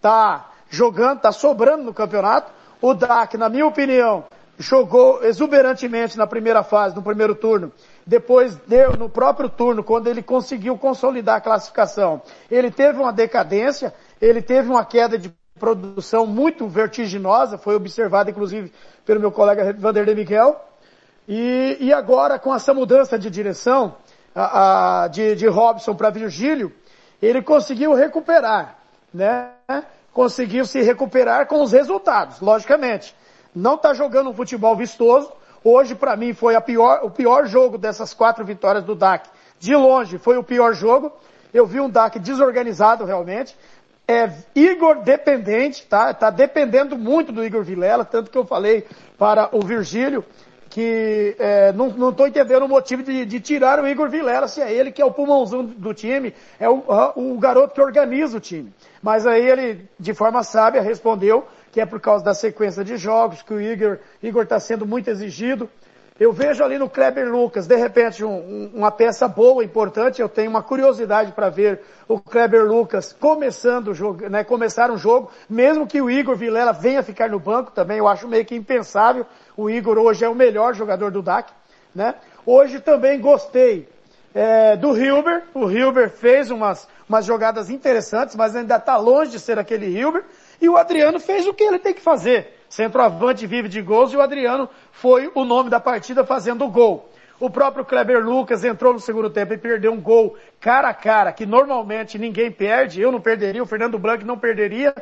tá 0.00 0.50
jogando, 0.68 1.20
tá 1.20 1.30
sobrando 1.30 1.84
no 1.84 1.94
campeonato. 1.94 2.50
O 2.82 2.94
DAC, 2.94 3.36
na 3.38 3.48
minha 3.48 3.64
opinião, 3.64 4.24
jogou 4.58 5.22
exuberantemente 5.22 6.18
na 6.18 6.26
primeira 6.26 6.64
fase, 6.64 6.96
no 6.96 7.02
primeiro 7.02 7.36
turno. 7.36 7.70
Depois, 8.04 8.56
deu, 8.66 8.96
no 8.96 9.08
próprio 9.08 9.48
turno, 9.48 9.84
quando 9.84 10.08
ele 10.08 10.20
conseguiu 10.20 10.76
consolidar 10.76 11.36
a 11.36 11.40
classificação, 11.40 12.20
ele 12.50 12.72
teve 12.72 12.98
uma 12.98 13.12
decadência, 13.12 13.94
ele 14.20 14.42
teve 14.42 14.68
uma 14.68 14.84
queda 14.84 15.16
de 15.16 15.32
produção 15.60 16.26
muito 16.26 16.66
vertiginosa, 16.66 17.56
foi 17.56 17.76
observada 17.76 18.32
inclusive 18.32 18.72
pelo 19.06 19.20
meu 19.20 19.30
colega 19.30 19.72
Vanderlei 19.72 20.16
Miguel. 20.16 20.60
E, 21.26 21.78
e 21.80 21.92
agora, 21.92 22.38
com 22.38 22.54
essa 22.54 22.74
mudança 22.74 23.18
de 23.18 23.30
direção, 23.30 23.96
a, 24.34 25.04
a, 25.04 25.08
de, 25.08 25.34
de 25.34 25.46
Robson 25.46 25.94
para 25.94 26.10
Virgílio, 26.10 26.72
ele 27.22 27.40
conseguiu 27.40 27.94
recuperar, 27.94 28.76
né? 29.12 29.50
Conseguiu 30.12 30.66
se 30.66 30.82
recuperar 30.82 31.46
com 31.46 31.62
os 31.62 31.72
resultados, 31.72 32.40
logicamente. 32.40 33.14
Não 33.54 33.74
está 33.74 33.94
jogando 33.94 34.30
um 34.30 34.34
futebol 34.34 34.76
vistoso. 34.76 35.32
Hoje, 35.62 35.94
para 35.94 36.16
mim, 36.16 36.34
foi 36.34 36.60
pior, 36.60 37.00
o 37.02 37.10
pior 37.10 37.46
jogo 37.46 37.78
dessas 37.78 38.12
quatro 38.12 38.44
vitórias 38.44 38.84
do 38.84 38.94
DAC. 38.94 39.28
De 39.58 39.74
longe, 39.74 40.18
foi 40.18 40.36
o 40.36 40.44
pior 40.44 40.74
jogo. 40.74 41.10
Eu 41.52 41.66
vi 41.66 41.80
um 41.80 41.88
DAC 41.88 42.18
desorganizado, 42.18 43.04
realmente. 43.04 43.56
é 44.06 44.30
Igor 44.54 45.00
dependente, 45.02 45.86
tá? 45.86 46.12
Tá 46.12 46.28
dependendo 46.28 46.98
muito 46.98 47.32
do 47.32 47.42
Igor 47.42 47.62
Vilela, 47.62 48.04
tanto 48.04 48.30
que 48.30 48.36
eu 48.36 48.44
falei 48.44 48.86
para 49.16 49.48
o 49.52 49.60
Virgílio 49.62 50.22
que 50.74 51.36
é, 51.38 51.72
não, 51.72 52.12
tô 52.12 52.26
entendendo 52.26 52.64
o 52.64 52.68
motivo 52.68 53.04
de, 53.04 53.24
de, 53.24 53.38
tirar 53.38 53.78
o 53.78 53.86
Igor 53.86 54.08
Vilela, 54.08 54.48
se 54.48 54.60
é 54.60 54.72
ele 54.72 54.90
que 54.90 55.00
é 55.00 55.04
o 55.04 55.12
pulmãozão 55.12 55.64
do 55.64 55.94
time, 55.94 56.34
é 56.58 56.68
o, 56.68 56.82
o 57.14 57.38
garoto 57.38 57.72
que 57.72 57.80
organiza 57.80 58.36
o 58.38 58.40
time. 58.40 58.74
Mas 59.00 59.24
aí 59.24 59.48
ele, 59.48 59.88
de 60.00 60.12
forma 60.12 60.42
sábia, 60.42 60.82
respondeu 60.82 61.46
que 61.70 61.80
é 61.80 61.86
por 61.86 62.00
causa 62.00 62.24
da 62.24 62.34
sequência 62.34 62.82
de 62.82 62.96
jogos, 62.96 63.40
que 63.40 63.54
o 63.54 63.60
Igor 63.60 64.42
está 64.42 64.58
sendo 64.58 64.84
muito 64.84 65.08
exigido. 65.08 65.70
Eu 66.18 66.32
vejo 66.32 66.62
ali 66.62 66.78
no 66.78 66.88
Kleber 66.88 67.28
Lucas, 67.28 67.68
de 67.68 67.76
repente, 67.76 68.24
um, 68.24 68.30
um, 68.30 68.70
uma 68.74 68.90
peça 68.90 69.28
boa, 69.28 69.64
importante. 69.64 70.20
Eu 70.22 70.28
tenho 70.28 70.48
uma 70.48 70.62
curiosidade 70.62 71.32
para 71.32 71.48
ver 71.50 71.80
o 72.08 72.20
Kleber 72.20 72.64
Lucas 72.64 73.12
começando 73.12 73.88
o 73.88 73.94
jogo, 73.94 74.28
né, 74.28 74.42
começar 74.42 74.92
um 74.92 74.96
jogo, 74.96 75.30
mesmo 75.48 75.86
que 75.86 76.00
o 76.00 76.08
Igor 76.08 76.36
Vilela 76.36 76.72
venha 76.72 77.02
ficar 77.02 77.28
no 77.30 77.38
banco 77.38 77.70
também, 77.70 77.98
eu 77.98 78.08
acho 78.08 78.26
meio 78.26 78.44
que 78.44 78.54
impensável. 78.54 79.24
O 79.56 79.70
Igor 79.70 79.98
hoje 79.98 80.24
é 80.24 80.28
o 80.28 80.34
melhor 80.34 80.74
jogador 80.74 81.10
do 81.10 81.22
DAC, 81.22 81.52
né? 81.94 82.14
Hoje 82.44 82.80
também 82.80 83.20
gostei 83.20 83.88
é, 84.34 84.76
do 84.76 84.96
Hilber. 84.96 85.44
O 85.54 85.70
Hilber 85.70 86.10
fez 86.10 86.50
umas, 86.50 86.88
umas 87.08 87.24
jogadas 87.24 87.70
interessantes, 87.70 88.34
mas 88.34 88.56
ainda 88.56 88.76
está 88.76 88.96
longe 88.96 89.30
de 89.30 89.38
ser 89.38 89.58
aquele 89.58 89.86
Hilber. 89.86 90.24
E 90.60 90.68
o 90.68 90.76
Adriano 90.76 91.20
fez 91.20 91.46
o 91.46 91.54
que 91.54 91.62
ele 91.62 91.78
tem 91.78 91.94
que 91.94 92.00
fazer. 92.00 92.58
Centroavante 92.68 93.46
vive 93.46 93.68
de 93.68 93.80
gols 93.80 94.12
e 94.12 94.16
o 94.16 94.20
Adriano 94.20 94.68
foi 94.90 95.30
o 95.34 95.44
nome 95.44 95.70
da 95.70 95.78
partida 95.78 96.24
fazendo 96.24 96.64
o 96.64 96.70
gol. 96.70 97.08
O 97.38 97.50
próprio 97.50 97.84
Kleber 97.84 98.24
Lucas 98.24 98.64
entrou 98.64 98.92
no 98.92 99.00
segundo 99.00 99.28
tempo 99.28 99.52
e 99.52 99.58
perdeu 99.58 99.92
um 99.92 100.00
gol 100.00 100.36
cara 100.60 100.88
a 100.88 100.94
cara, 100.94 101.32
que 101.32 101.44
normalmente 101.44 102.18
ninguém 102.18 102.50
perde, 102.50 103.00
eu 103.00 103.10
não 103.10 103.20
perderia, 103.20 103.62
o 103.62 103.66
Fernando 103.66 103.98
Blanc 103.98 104.24
não 104.24 104.38
perderia, 104.38 104.94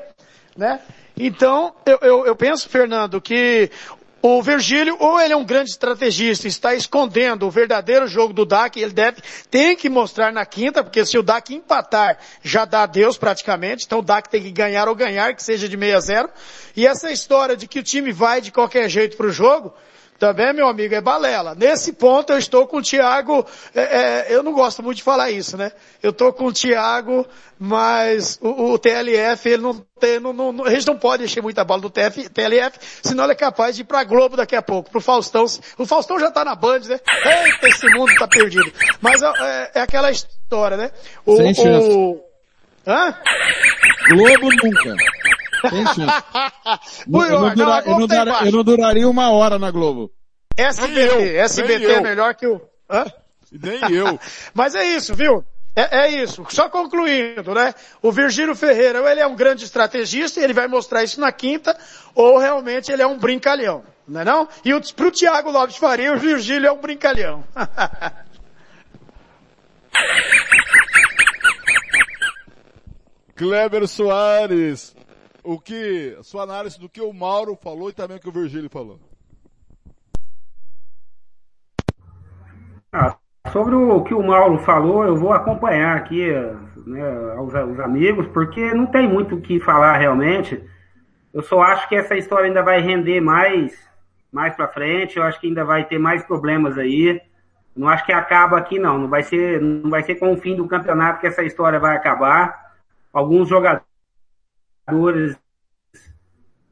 né? 0.57 0.81
Então, 1.17 1.75
eu, 1.85 1.99
eu, 2.01 2.27
eu 2.27 2.35
penso, 2.35 2.69
Fernando, 2.69 3.21
que 3.21 3.71
o 4.23 4.41
Virgílio, 4.41 4.97
ou 5.01 5.21
ele 5.21 5.33
é 5.33 5.37
um 5.37 5.45
grande 5.45 5.71
estrategista, 5.71 6.47
está 6.47 6.75
escondendo 6.75 7.45
o 7.45 7.51
verdadeiro 7.51 8.07
jogo 8.07 8.33
do 8.33 8.47
DAC, 8.47 8.81
ele 8.81 8.93
deve, 8.93 9.21
tem 9.51 9.77
que 9.77 9.89
mostrar 9.89 10.33
na 10.33 10.47
quinta, 10.47 10.85
porque 10.85 11.05
se 11.05 11.19
o 11.19 11.25
DAC 11.25 11.53
empatar, 11.53 12.19
já 12.41 12.65
dá 12.65 12.87
Deus 12.87 13.19
praticamente, 13.19 13.85
então 13.85 13.99
o 13.99 14.03
DAC 14.03 14.29
tem 14.29 14.41
que 14.41 14.53
ganhar 14.53 14.87
ou 14.87 14.95
ganhar, 14.95 15.35
que 15.35 15.43
seja 15.43 15.69
de 15.69 15.77
6 15.77 15.95
a 15.95 16.01
0. 16.01 16.31
E 16.77 16.87
essa 16.87 17.11
história 17.11 17.57
de 17.57 17.67
que 17.67 17.81
o 17.81 17.83
time 17.83 18.13
vai 18.13 18.41
de 18.41 18.53
qualquer 18.53 18.89
jeito 18.89 19.17
para 19.17 19.27
o 19.27 19.33
jogo, 19.33 19.75
também, 20.23 20.53
meu 20.53 20.69
amigo, 20.69 20.95
é 20.95 21.01
balela. 21.01 21.53
Nesse 21.57 21.93
ponto 21.93 22.33
eu 22.33 22.39
estou 22.39 22.65
com 22.65 22.77
o 22.77 22.83
Thiago, 22.83 23.45
é, 23.75 23.81
é, 23.81 24.27
eu 24.29 24.41
não 24.41 24.53
gosto 24.53 24.81
muito 24.81 24.99
de 24.99 25.03
falar 25.03 25.33
isso, 25.33 25.57
né? 25.57 25.73
Eu 26.01 26.11
estou 26.11 26.33
com 26.33 26.45
o 26.45 26.53
Thiago, 26.53 27.27
mas 27.59 28.39
o, 28.41 28.71
o 28.71 28.79
TLF, 28.79 29.49
ele 29.49 29.63
não 29.63 29.85
tem, 29.99 30.21
não, 30.21 30.33
não, 30.33 30.65
eles 30.69 30.87
não 30.87 30.97
podem 30.97 31.27
encher 31.27 31.43
muita 31.43 31.65
bola 31.65 31.81
do 31.81 31.91
TF, 31.91 32.29
TLF, 32.29 32.79
senão 33.03 33.25
ele 33.25 33.33
é 33.33 33.35
capaz 33.35 33.75
de 33.75 33.83
ir 33.83 33.85
pra 33.85 34.05
Globo 34.05 34.37
daqui 34.37 34.55
a 34.55 34.63
pouco, 34.63 34.93
pro 34.93 35.01
Faustão. 35.01 35.45
O 35.77 35.85
Faustão 35.85 36.21
já 36.21 36.31
tá 36.31 36.45
na 36.45 36.55
Band, 36.55 36.83
né? 36.87 37.01
Eita, 37.25 37.69
esse 37.69 37.87
mundo 37.93 38.15
tá 38.17 38.29
perdido. 38.29 38.73
Mas 39.01 39.21
é, 39.23 39.73
é 39.75 39.81
aquela 39.81 40.13
história, 40.13 40.77
né? 40.77 40.93
O, 41.27 41.37
Sem 41.37 41.53
chance. 41.53 41.89
O... 41.89 42.23
Hã? 42.87 43.13
Globo 44.09 44.51
nunca. 44.63 44.95
Tem 45.69 45.87
chance. 45.87 46.25
eu, 47.07 47.41
não 47.41 47.55
dura, 47.55 47.83
eu, 47.85 47.99
não 47.99 48.07
dura, 48.07 48.47
eu, 48.47 48.53
não 48.53 48.65
duraria 48.65 49.09
uma 49.09 49.31
hora 49.31 49.59
na 49.59 49.71
Globo. 49.71 50.11
SBT, 50.57 51.01
eu, 51.01 51.41
SBT 51.43 51.87
é 51.87 52.01
melhor 52.01 52.35
que 52.35 52.47
o... 52.47 52.61
Hã? 52.91 53.07
Nem 53.51 53.81
eu. 53.93 54.19
Mas 54.55 54.75
é 54.75 54.85
isso, 54.85 55.15
viu? 55.15 55.45
É, 55.75 56.05
é, 56.05 56.23
isso. 56.23 56.45
Só 56.51 56.69
concluindo, 56.69 57.55
né? 57.55 57.75
O 58.03 58.13
Virgílio 58.13 58.55
Ferreira, 58.55 59.01
ou 59.01 59.09
ele 59.09 59.21
é 59.21 59.27
um 59.27 59.35
grande 59.35 59.65
estrategista 59.65 60.39
e 60.39 60.45
ele 60.45 60.53
vai 60.53 60.69
mostrar 60.69 61.03
isso 61.03 61.19
na 61.19 61.33
quinta, 61.33 61.75
ou 62.15 62.37
realmente 62.37 62.93
ele 62.93 63.01
é 63.01 63.07
um 63.07 63.19
brincalhão, 63.19 63.83
não 64.07 64.21
é 64.21 64.25
não? 64.25 64.47
E 64.65 64.75
o, 64.75 64.81
pro 64.95 65.11
Thiago 65.11 65.51
Lopes 65.51 65.77
Faria, 65.77 66.13
o 66.13 66.19
Virgílio 66.19 66.69
é 66.69 66.73
um 66.73 66.81
brincalhão. 66.81 67.43
Kleber 73.35 73.89
Soares, 73.89 74.95
o 75.43 75.59
que, 75.59 76.17
sua 76.23 76.43
análise 76.43 76.79
do 76.79 76.89
que 76.89 77.01
o 77.01 77.13
Mauro 77.13 77.57
falou 77.57 77.91
e 77.91 77.93
também 77.93 78.17
o 78.17 78.21
que 78.21 78.29
o 78.29 78.33
Virgílio 78.33 78.71
falou. 78.71 78.99
Ah, 82.93 83.17
sobre 83.51 83.75
o 83.75 84.03
que 84.05 84.15
o 84.15 84.23
Mauro 84.23 84.59
falou, 84.59 85.05
eu 85.05 85.17
vou 85.17 85.33
acompanhar 85.33 85.97
aqui 85.97 86.31
né, 86.87 87.35
os, 87.41 87.53
os 87.55 87.81
amigos, 87.81 88.27
porque 88.29 88.73
não 88.75 88.87
tem 88.87 89.09
muito 89.09 89.37
o 89.37 89.41
que 89.41 89.59
falar 89.61 89.97
realmente. 89.97 90.63
Eu 91.33 91.43
só 91.43 91.63
acho 91.63 91.89
que 91.89 91.97
essa 91.97 92.15
história 92.15 92.47
ainda 92.47 92.63
vai 92.63 92.81
render 92.81 93.21
mais, 93.21 93.73
mais 94.31 94.55
para 94.55 94.69
frente. 94.69 95.17
Eu 95.17 95.23
acho 95.23 95.41
que 95.41 95.47
ainda 95.47 95.65
vai 95.65 95.85
ter 95.87 95.99
mais 95.99 96.23
problemas 96.23 96.77
aí. 96.77 97.21
Não 97.75 97.89
acho 97.89 98.05
que 98.05 98.13
acaba 98.13 98.59
aqui 98.59 98.79
não. 98.79 98.99
Não 98.99 99.09
vai 99.09 99.23
ser, 99.23 99.61
não 99.61 99.89
vai 99.89 100.03
ser 100.03 100.17
com 100.17 100.33
o 100.33 100.37
fim 100.37 100.55
do 100.55 100.69
campeonato 100.69 101.21
que 101.21 101.27
essa 101.27 101.43
história 101.43 101.81
vai 101.81 101.97
acabar. 101.97 102.75
Alguns 103.13 103.49
jogadores 103.49 103.92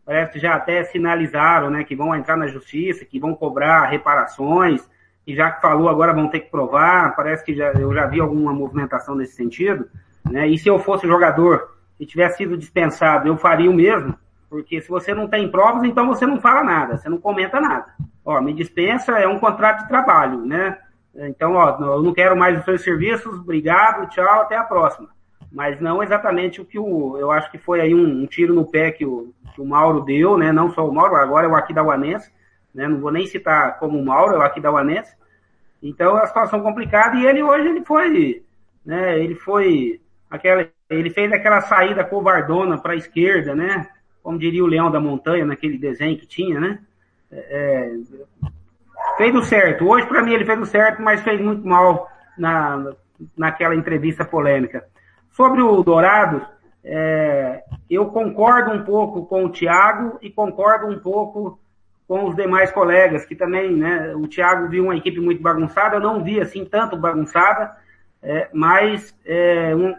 parece 0.04 0.32
que 0.32 0.38
já 0.40 0.54
até 0.54 0.82
sinalizaram, 0.84 1.70
né, 1.70 1.84
que 1.84 1.94
vão 1.94 2.14
entrar 2.14 2.36
na 2.36 2.48
justiça, 2.48 3.04
que 3.04 3.20
vão 3.20 3.34
cobrar 3.34 3.86
reparações, 3.86 4.88
e 5.26 5.34
já 5.34 5.50
que 5.50 5.60
falou 5.60 5.88
agora 5.88 6.12
vão 6.12 6.28
ter 6.28 6.40
que 6.40 6.50
provar, 6.50 7.14
parece 7.14 7.44
que 7.44 7.54
já, 7.54 7.72
eu 7.72 7.94
já 7.94 8.06
vi 8.06 8.20
alguma 8.20 8.52
movimentação 8.52 9.14
nesse 9.14 9.34
sentido, 9.34 9.88
né, 10.28 10.48
e 10.48 10.58
se 10.58 10.68
eu 10.68 10.78
fosse 10.78 11.06
jogador 11.06 11.76
e 11.98 12.04
tivesse 12.04 12.38
sido 12.38 12.56
dispensado, 12.56 13.28
eu 13.28 13.36
faria 13.36 13.70
o 13.70 13.74
mesmo, 13.74 14.16
porque 14.48 14.80
se 14.80 14.88
você 14.88 15.14
não 15.14 15.28
tem 15.28 15.48
provas, 15.48 15.84
então 15.84 16.08
você 16.08 16.26
não 16.26 16.40
fala 16.40 16.64
nada, 16.64 16.96
você 16.96 17.08
não 17.08 17.18
comenta 17.18 17.60
nada. 17.60 17.94
Ó, 18.24 18.40
me 18.40 18.52
dispensa 18.52 19.12
é 19.12 19.28
um 19.28 19.38
contrato 19.38 19.82
de 19.82 19.88
trabalho, 19.88 20.44
né, 20.44 20.76
então, 21.14 21.54
ó, 21.54 21.78
eu 21.80 22.02
não 22.02 22.12
quero 22.12 22.36
mais 22.36 22.58
os 22.58 22.64
seus 22.64 22.82
serviços, 22.82 23.38
obrigado, 23.38 24.08
tchau, 24.08 24.40
até 24.40 24.56
a 24.56 24.64
próxima 24.64 25.08
mas 25.52 25.80
não 25.80 26.02
exatamente 26.02 26.60
o 26.60 26.64
que 26.64 26.78
o. 26.78 27.16
Eu 27.18 27.30
acho 27.30 27.50
que 27.50 27.58
foi 27.58 27.80
aí 27.80 27.94
um, 27.94 28.22
um 28.22 28.26
tiro 28.26 28.54
no 28.54 28.64
pé 28.64 28.92
que 28.92 29.04
o, 29.04 29.32
que 29.54 29.60
o 29.60 29.66
Mauro 29.66 30.02
deu, 30.02 30.38
né? 30.38 30.52
Não 30.52 30.70
só 30.70 30.88
o 30.88 30.94
Mauro, 30.94 31.16
agora 31.16 31.46
é 31.46 31.50
o 31.50 31.56
Aquidauanense, 31.56 32.30
né? 32.74 32.86
Não 32.86 33.00
vou 33.00 33.10
nem 33.10 33.26
citar 33.26 33.78
como 33.78 33.98
o 33.98 34.04
Mauro, 34.04 34.34
é 34.34 34.38
o 34.38 34.42
Aquidauanense. 34.42 35.14
Então 35.82 36.10
é 36.16 36.20
uma 36.20 36.26
situação 36.26 36.62
complicada 36.62 37.16
e 37.16 37.26
ele 37.26 37.42
hoje 37.42 37.68
ele 37.68 37.84
foi, 37.84 38.42
né? 38.84 39.18
Ele 39.18 39.34
foi 39.34 40.00
aquela, 40.30 40.68
ele 40.88 41.10
fez 41.10 41.32
aquela 41.32 41.60
saída 41.62 42.04
covardona 42.04 42.78
para 42.78 42.92
a 42.92 42.96
esquerda, 42.96 43.54
né? 43.54 43.88
Como 44.22 44.38
diria 44.38 44.62
o 44.62 44.68
Leão 44.68 44.90
da 44.90 45.00
Montanha 45.00 45.44
naquele 45.44 45.78
desenho 45.78 46.18
que 46.18 46.26
tinha, 46.26 46.60
né? 46.60 46.78
É, 47.32 47.92
fez 49.16 49.34
o 49.34 49.42
certo. 49.42 49.88
Hoje 49.88 50.06
para 50.06 50.22
mim 50.22 50.32
ele 50.32 50.44
fez 50.44 50.60
o 50.60 50.66
certo, 50.66 51.02
mas 51.02 51.22
fez 51.22 51.40
muito 51.40 51.66
mal 51.66 52.08
na, 52.38 52.92
naquela 53.36 53.74
entrevista 53.74 54.24
polêmica. 54.24 54.84
Sobre 55.40 55.62
o 55.62 55.82
Dourados, 55.82 56.42
é, 56.84 57.64
eu 57.88 58.04
concordo 58.10 58.72
um 58.72 58.84
pouco 58.84 59.24
com 59.24 59.46
o 59.46 59.48
Thiago 59.48 60.18
e 60.20 60.28
concordo 60.28 60.86
um 60.86 60.98
pouco 60.98 61.58
com 62.06 62.28
os 62.28 62.36
demais 62.36 62.70
colegas, 62.70 63.24
que 63.24 63.34
também, 63.34 63.74
né, 63.74 64.14
o 64.14 64.28
Thiago 64.28 64.68
viu 64.68 64.84
uma 64.84 64.96
equipe 64.98 65.18
muito 65.18 65.40
bagunçada, 65.40 65.96
eu 65.96 66.00
não 66.00 66.22
vi 66.22 66.38
assim 66.38 66.66
tanto 66.66 66.94
bagunçada, 66.94 67.74
é, 68.22 68.50
mas 68.52 69.14
é, 69.24 69.74
um, 69.74 69.94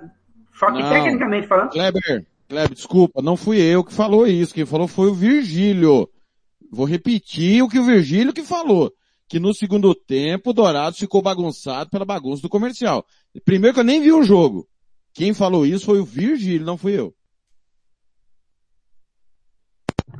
só 0.53 0.71
que 0.71 0.83
não, 0.83 0.89
tecnicamente 0.89 1.47
falando. 1.47 1.71
Kleber, 1.71 2.23
Kleber, 2.47 2.75
desculpa, 2.75 3.19
não 3.19 3.35
fui 3.35 3.59
eu 3.59 3.83
que 3.83 3.95
falou 3.95 4.27
isso, 4.27 4.53
quem 4.53 4.67
falou 4.67 4.87
foi 4.87 5.09
o 5.09 5.15
Virgílio. 5.15 6.07
Vou 6.71 6.85
repetir 6.85 7.63
o 7.63 7.67
que 7.67 7.79
o 7.79 7.83
Virgílio 7.83 8.31
que 8.31 8.43
falou. 8.43 8.93
Que 9.27 9.39
no 9.39 9.55
segundo 9.55 9.95
tempo 9.95 10.51
o 10.51 10.53
Dourados 10.53 10.99
ficou 10.99 11.19
bagunçado 11.19 11.89
pela 11.89 12.05
bagunça 12.05 12.43
do 12.43 12.49
comercial. 12.49 13.03
Primeiro 13.43 13.73
que 13.73 13.79
eu 13.79 13.83
nem 13.83 13.99
vi 14.01 14.11
o 14.11 14.21
jogo. 14.21 14.67
Quem 15.13 15.33
falou 15.33 15.65
isso 15.65 15.85
foi 15.85 15.99
o 15.99 16.05
Virgílio, 16.05 16.65
não 16.65 16.77
fui 16.77 16.97
eu. 16.97 17.13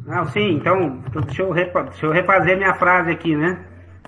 Não, 0.06 0.28
sim, 0.28 0.56
então, 0.56 1.04
deixa 1.26 1.44
eu, 1.44 1.54
deixa 1.54 2.06
eu 2.06 2.12
refazer 2.12 2.58
minha 2.58 2.74
frase 2.74 3.12
aqui, 3.12 3.36
né? 3.36 3.66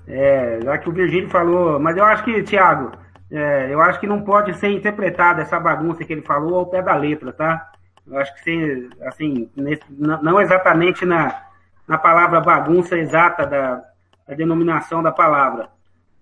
É, 0.07 0.59
já 0.61 0.77
que 0.77 0.89
o 0.89 0.93
Virgílio 0.93 1.29
falou, 1.29 1.79
mas 1.79 1.95
eu 1.95 2.03
acho 2.03 2.23
que, 2.23 2.43
Thiago, 2.43 2.91
é, 3.31 3.73
eu 3.73 3.81
acho 3.81 3.99
que 3.99 4.07
não 4.07 4.21
pode 4.23 4.53
ser 4.57 4.69
interpretada 4.69 5.41
essa 5.41 5.59
bagunça 5.59 6.03
que 6.03 6.11
ele 6.11 6.21
falou 6.21 6.59
ao 6.59 6.65
pé 6.65 6.81
da 6.81 6.95
letra, 6.95 7.31
tá? 7.31 7.71
Eu 8.05 8.17
acho 8.17 8.33
que, 8.35 8.43
sim, 8.43 8.89
assim, 9.03 9.49
nesse, 9.55 9.83
não 9.89 10.41
exatamente 10.41 11.05
na, 11.05 11.41
na 11.87 11.97
palavra 11.97 12.41
bagunça 12.41 12.97
exata 12.97 13.45
da, 13.45 13.81
da 14.27 14.35
denominação 14.35 15.01
da 15.01 15.11
palavra, 15.11 15.69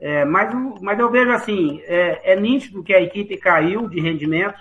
é, 0.02 0.26
mas, 0.26 0.52
mas 0.82 0.98
eu 0.98 1.12
vejo 1.12 1.32
assim, 1.32 1.80
é, 1.86 2.34
é, 2.34 2.36
nítido 2.36 2.84
que 2.84 2.92
a 2.92 3.00
equipe 3.00 3.38
caiu 3.38 3.88
de 3.88 4.02
rendimento. 4.02 4.60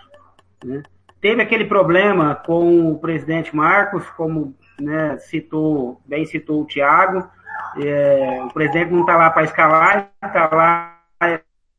Né? 0.62 0.82
Teve 1.18 1.41
aquele 1.41 1.64
problema 1.64 2.34
com 2.34 2.93
o 2.93 2.99
presidente 2.99 3.57
Marcos, 3.57 4.07
como 4.11 4.55
né, 4.78 5.16
citou, 5.16 5.99
bem 6.07 6.26
citou 6.26 6.61
o 6.61 6.66
Thiago. 6.66 7.26
É, 7.78 8.43
o 8.45 8.53
presidente 8.53 8.93
não 8.93 9.01
está 9.01 9.16
lá 9.16 9.30
para 9.30 9.45
escalar, 9.45 10.11
está 10.22 10.51
lá 10.53 10.99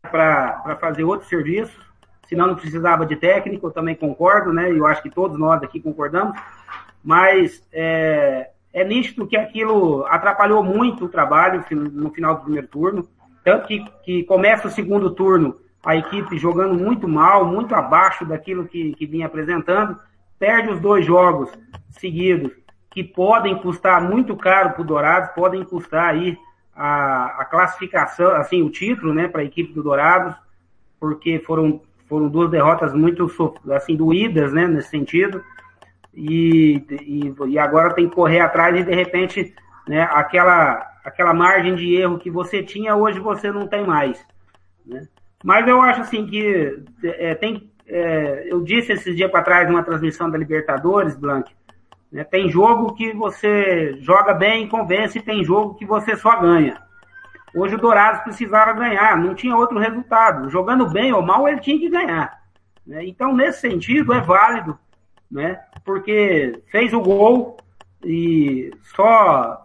para 0.02 0.78
fazer 0.82 1.04
outros 1.04 1.30
serviços. 1.30 1.80
senão 2.28 2.48
não 2.48 2.56
precisava 2.56 3.06
de 3.06 3.16
técnico, 3.16 3.68
eu 3.68 3.72
também 3.72 3.94
concordo, 3.94 4.52
né? 4.52 4.72
Eu 4.72 4.88
acho 4.88 5.04
que 5.04 5.10
todos 5.10 5.38
nós 5.38 5.62
aqui 5.62 5.80
concordamos. 5.80 6.36
Mas 7.04 7.64
é, 7.72 8.50
é 8.74 8.84
nítido 8.84 9.28
que 9.28 9.38
aquilo 9.38 10.04
atrapalhou 10.08 10.64
muito 10.64 11.06
o 11.06 11.10
trabalho 11.10 11.64
no 11.72 12.10
final 12.10 12.36
do 12.36 12.42
primeiro 12.42 12.68
turno. 12.68 13.08
Tanto 13.44 13.68
que, 13.68 13.84
que 14.04 14.24
começa 14.24 14.68
o 14.68 14.72
segundo 14.72 15.12
turno, 15.12 15.58
a 15.84 15.96
equipe 15.96 16.38
jogando 16.38 16.76
muito 16.76 17.08
mal, 17.08 17.46
muito 17.46 17.74
abaixo 17.74 18.26
daquilo 18.26 18.66
que, 18.66 18.94
que 18.94 19.06
vinha 19.06 19.26
apresentando, 19.26 19.98
perde 20.38 20.70
os 20.70 20.80
dois 20.80 21.06
jogos 21.06 21.52
seguidos, 21.90 22.52
que 22.90 23.04
podem 23.04 23.56
custar 23.58 24.02
muito 24.02 24.36
caro 24.36 24.72
para 24.72 24.82
o 24.82 24.86
Dourados, 24.86 25.32
podem 25.34 25.64
custar 25.64 26.10
aí 26.10 26.38
a, 26.76 27.42
a 27.42 27.46
classificação, 27.46 28.32
assim, 28.36 28.62
o 28.62 28.70
título, 28.70 29.14
né, 29.14 29.28
para 29.28 29.42
a 29.42 29.46
equipe 29.46 29.74
do 29.74 29.84
Dourados, 29.84 30.36
porque 31.00 31.40
foram, 31.40 31.82
foram 32.08 32.28
duas 32.28 32.50
derrotas 32.50 32.94
muito, 32.94 33.32
assim, 33.72 33.96
doídas, 33.96 34.52
né, 34.52 34.68
nesse 34.68 34.90
sentido, 34.90 35.44
e, 36.14 36.84
e, 36.90 37.34
e 37.48 37.60
agora 37.60 37.94
tem 37.94 38.10
que 38.10 38.16
correr 38.16 38.42
atrás 38.42 38.78
e, 38.78 38.84
de 38.84 38.94
repente, 38.94 39.54
né, 39.88 40.04
aquela, 40.12 40.91
aquela 41.04 41.34
margem 41.34 41.76
de 41.76 41.96
erro 41.96 42.20
que 42.20 42.30
você 42.30 42.64
tinha, 42.64 42.96
hoje 42.96 43.20
você 43.20 43.52
não 43.52 43.68
tem 43.68 43.86
mais, 43.86 44.26
né. 44.86 45.08
Mas 45.44 45.68
eu 45.68 45.82
acho, 45.82 46.02
assim, 46.02 46.26
que 46.28 46.84
é, 47.04 47.34
tem, 47.34 47.72
é, 47.88 48.46
eu 48.48 48.62
disse 48.62 48.92
esses 48.92 49.16
dias 49.16 49.32
para 49.32 49.42
trás 49.42 49.68
numa 49.68 49.84
transmissão 49.84 50.30
da 50.30 50.38
Libertadores, 50.38 51.16
Blank, 51.16 51.52
né? 52.12 52.24
Tem 52.24 52.50
jogo 52.50 52.94
que 52.94 53.14
você 53.14 53.96
joga 54.02 54.34
bem, 54.34 54.68
convence, 54.68 55.18
e 55.18 55.22
tem 55.22 55.44
jogo 55.44 55.76
que 55.76 55.86
você 55.86 56.16
só 56.16 56.40
ganha. 56.40 56.82
Hoje 57.56 57.76
o 57.76 57.78
Dourados 57.78 58.22
precisava 58.22 58.74
ganhar, 58.74 59.18
não 59.18 59.34
tinha 59.34 59.56
outro 59.56 59.80
resultado. 59.80 60.50
Jogando 60.50 60.90
bem 60.90 61.14
ou 61.14 61.22
mal, 61.22 61.48
ele 61.48 61.60
tinha 61.60 61.80
que 61.80 61.90
ganhar. 61.90 62.42
Né? 62.86 63.06
Então, 63.06 63.34
nesse 63.34 63.62
sentido, 63.62 64.14
é 64.14 64.20
válido, 64.20 64.78
né? 65.30 65.60
porque 65.86 66.62
fez 66.70 66.94
o 66.94 67.02
gol 67.02 67.58
e 68.04 68.72
só 68.96 69.61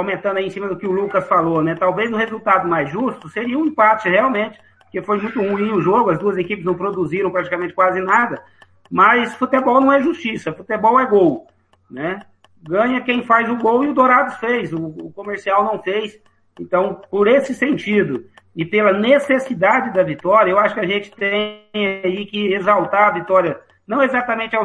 comentando 0.00 0.38
aí 0.38 0.46
em 0.46 0.50
cima 0.50 0.68
do 0.68 0.76
que 0.76 0.86
o 0.86 0.92
Lucas 0.92 1.26
falou, 1.28 1.62
né? 1.62 1.74
talvez 1.74 2.10
o 2.10 2.16
resultado 2.16 2.68
mais 2.68 2.90
justo 2.90 3.28
seria 3.28 3.58
um 3.58 3.66
empate 3.66 4.08
realmente, 4.08 4.58
porque 4.84 5.02
foi 5.02 5.18
muito 5.18 5.40
ruim 5.40 5.70
o 5.72 5.80
jogo, 5.80 6.10
as 6.10 6.18
duas 6.18 6.36
equipes 6.36 6.64
não 6.64 6.74
produziram 6.74 7.30
praticamente 7.30 7.74
quase 7.74 8.00
nada, 8.00 8.42
mas 8.90 9.34
futebol 9.34 9.80
não 9.80 9.92
é 9.92 10.02
justiça, 10.02 10.52
futebol 10.52 10.98
é 10.98 11.06
gol 11.06 11.46
né? 11.90 12.20
Ganha 12.62 13.00
quem 13.00 13.24
faz 13.24 13.48
o 13.50 13.56
gol 13.56 13.84
e 13.84 13.88
o 13.88 13.94
Dourados 13.94 14.36
fez, 14.36 14.72
o, 14.72 14.86
o 14.86 15.12
comercial 15.12 15.64
não 15.64 15.82
fez. 15.82 16.18
Então, 16.58 17.00
por 17.10 17.26
esse 17.26 17.54
sentido 17.54 18.24
e 18.54 18.64
pela 18.64 18.92
necessidade 18.92 19.92
da 19.92 20.02
vitória, 20.02 20.50
eu 20.50 20.58
acho 20.58 20.74
que 20.74 20.80
a 20.80 20.86
gente 20.86 21.10
tem 21.12 21.66
aí 21.74 22.26
que 22.26 22.52
exaltar 22.52 23.08
a 23.08 23.12
vitória, 23.12 23.58
não 23.86 24.02
exatamente 24.02 24.56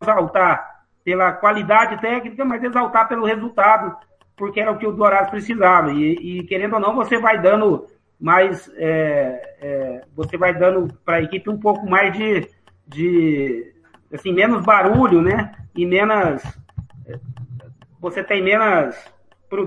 exaltar 0.00 0.84
pela 1.04 1.32
qualidade 1.32 2.00
técnica, 2.00 2.44
mas 2.44 2.62
exaltar 2.62 3.08
pelo 3.08 3.26
resultado, 3.26 3.96
porque 4.36 4.60
era 4.60 4.72
o 4.72 4.78
que 4.78 4.86
o 4.86 4.92
Dourados 4.92 5.30
precisava. 5.30 5.92
E, 5.92 6.38
e 6.40 6.44
querendo 6.44 6.74
ou 6.74 6.80
não, 6.80 6.94
você 6.94 7.18
vai 7.18 7.40
dando 7.40 7.86
mais, 8.20 8.70
é, 8.76 9.56
é, 9.60 10.02
você 10.14 10.36
vai 10.36 10.54
dando 10.54 10.92
para 11.04 11.16
a 11.16 11.22
equipe 11.22 11.50
um 11.50 11.58
pouco 11.58 11.88
mais 11.88 12.16
de, 12.16 12.48
de, 12.86 13.72
assim, 14.12 14.32
menos 14.32 14.64
barulho, 14.64 15.20
né? 15.20 15.52
E 15.74 15.84
menos. 15.86 16.42
Você 18.00 18.22
tem 18.22 18.42
menos. 18.42 18.96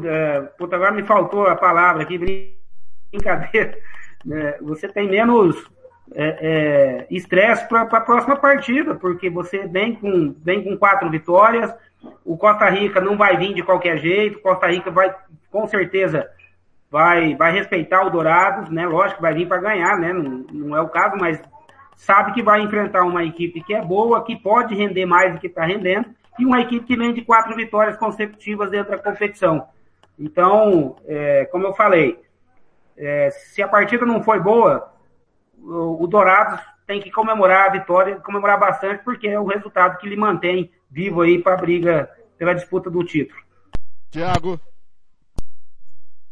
É, 0.06 0.42
puta, 0.58 0.76
agora 0.76 0.92
me 0.92 1.04
faltou 1.04 1.48
a 1.48 1.56
palavra 1.56 2.04
aqui, 2.04 2.18
brincadeira. 3.12 3.78
É, 4.30 4.58
você 4.62 4.90
tem 4.90 5.08
menos 5.08 5.56
estresse 7.10 7.62
é, 7.62 7.66
é, 7.66 7.68
para 7.68 7.82
a 7.82 8.02
próxima 8.02 8.36
partida, 8.36 8.96
porque 8.96 9.30
você 9.30 9.68
vem 9.68 9.96
com, 9.96 10.36
vem 10.44 10.64
com 10.64 10.78
quatro 10.78 11.10
vitórias. 11.10 11.74
O 12.26 12.38
Costa 12.38 12.70
Rica 12.70 13.00
não 13.00 13.18
vai 13.18 13.38
vir 13.38 13.54
de 13.54 13.64
qualquer 13.64 13.98
jeito. 13.98 14.40
Costa 14.40 14.68
Rica 14.68 14.92
vai, 14.92 15.14
com 15.52 15.68
certeza, 15.68 16.30
vai, 16.90 17.36
vai 17.36 17.52
respeitar 17.52 18.06
o 18.06 18.10
Dourados, 18.10 18.70
né? 18.70 18.86
Lógico 18.86 19.18
que 19.18 19.22
vai 19.22 19.34
vir 19.34 19.48
para 19.48 19.62
ganhar, 19.62 19.98
né? 19.98 20.14
Não, 20.14 20.46
não 20.52 20.78
é 20.78 20.82
o 20.82 20.90
caso, 20.90 21.16
mas 21.18 21.42
sabe 21.96 22.34
que 22.34 22.44
vai 22.44 22.62
enfrentar 22.62 23.04
uma 23.04 23.24
equipe 23.24 23.62
que 23.62 23.74
é 23.74 23.82
boa, 23.82 24.24
que 24.24 24.36
pode 24.36 24.76
render 24.76 25.06
mais 25.06 25.34
do 25.34 25.40
que 25.40 25.48
está 25.48 25.66
rendendo, 25.66 26.06
e 26.40 26.46
uma 26.46 26.62
equipe 26.62 26.86
que 26.86 26.96
vem 26.96 27.14
de 27.14 27.24
quatro 27.24 27.56
vitórias 27.56 27.98
consecutivas 27.98 28.70
dentro 28.70 28.92
da 28.92 28.98
competição. 28.98 29.68
Então, 30.18 30.96
é, 31.08 31.46
como 31.52 31.66
eu 31.66 31.74
falei, 31.74 32.20
é, 32.96 33.30
se 33.32 33.62
a 33.62 33.68
partida 33.68 34.06
não 34.06 34.24
foi 34.24 34.40
boa, 34.40 34.92
o, 35.60 36.04
o 36.04 36.08
Dourados 36.08 36.60
tem 36.88 37.02
que 37.02 37.12
comemorar 37.12 37.68
a 37.68 37.74
vitória, 37.74 38.16
comemorar 38.22 38.58
bastante, 38.58 39.04
porque 39.04 39.28
é 39.28 39.40
o 39.40 39.46
resultado 39.46 39.98
que 39.98 40.08
lhe 40.08 40.16
mantém 40.16 40.72
vivo 40.90 41.22
aí 41.22 41.42
para 41.44 41.54
a 41.54 41.58
briga 41.58 42.10
pela 42.38 42.54
disputa 42.54 42.90
do 42.90 43.04
título. 43.04 43.40
Tiago. 44.10 44.60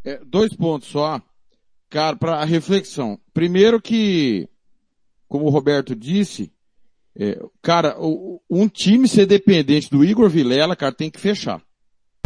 É, 0.03 0.19
dois 0.25 0.55
pontos 0.55 0.87
só, 0.87 1.21
cara, 1.89 2.15
para 2.15 2.43
reflexão. 2.45 3.19
Primeiro 3.33 3.81
que 3.81 4.47
como 5.27 5.45
o 5.45 5.49
Roberto 5.49 5.95
disse, 5.95 6.51
é, 7.17 7.37
cara, 7.61 7.95
o, 7.99 8.41
um 8.49 8.67
time 8.67 9.07
ser 9.07 9.25
dependente 9.25 9.89
do 9.89 10.03
Igor 10.05 10.29
Vilela, 10.29 10.75
cara, 10.75 10.93
tem 10.93 11.09
que 11.09 11.19
fechar. 11.19 11.61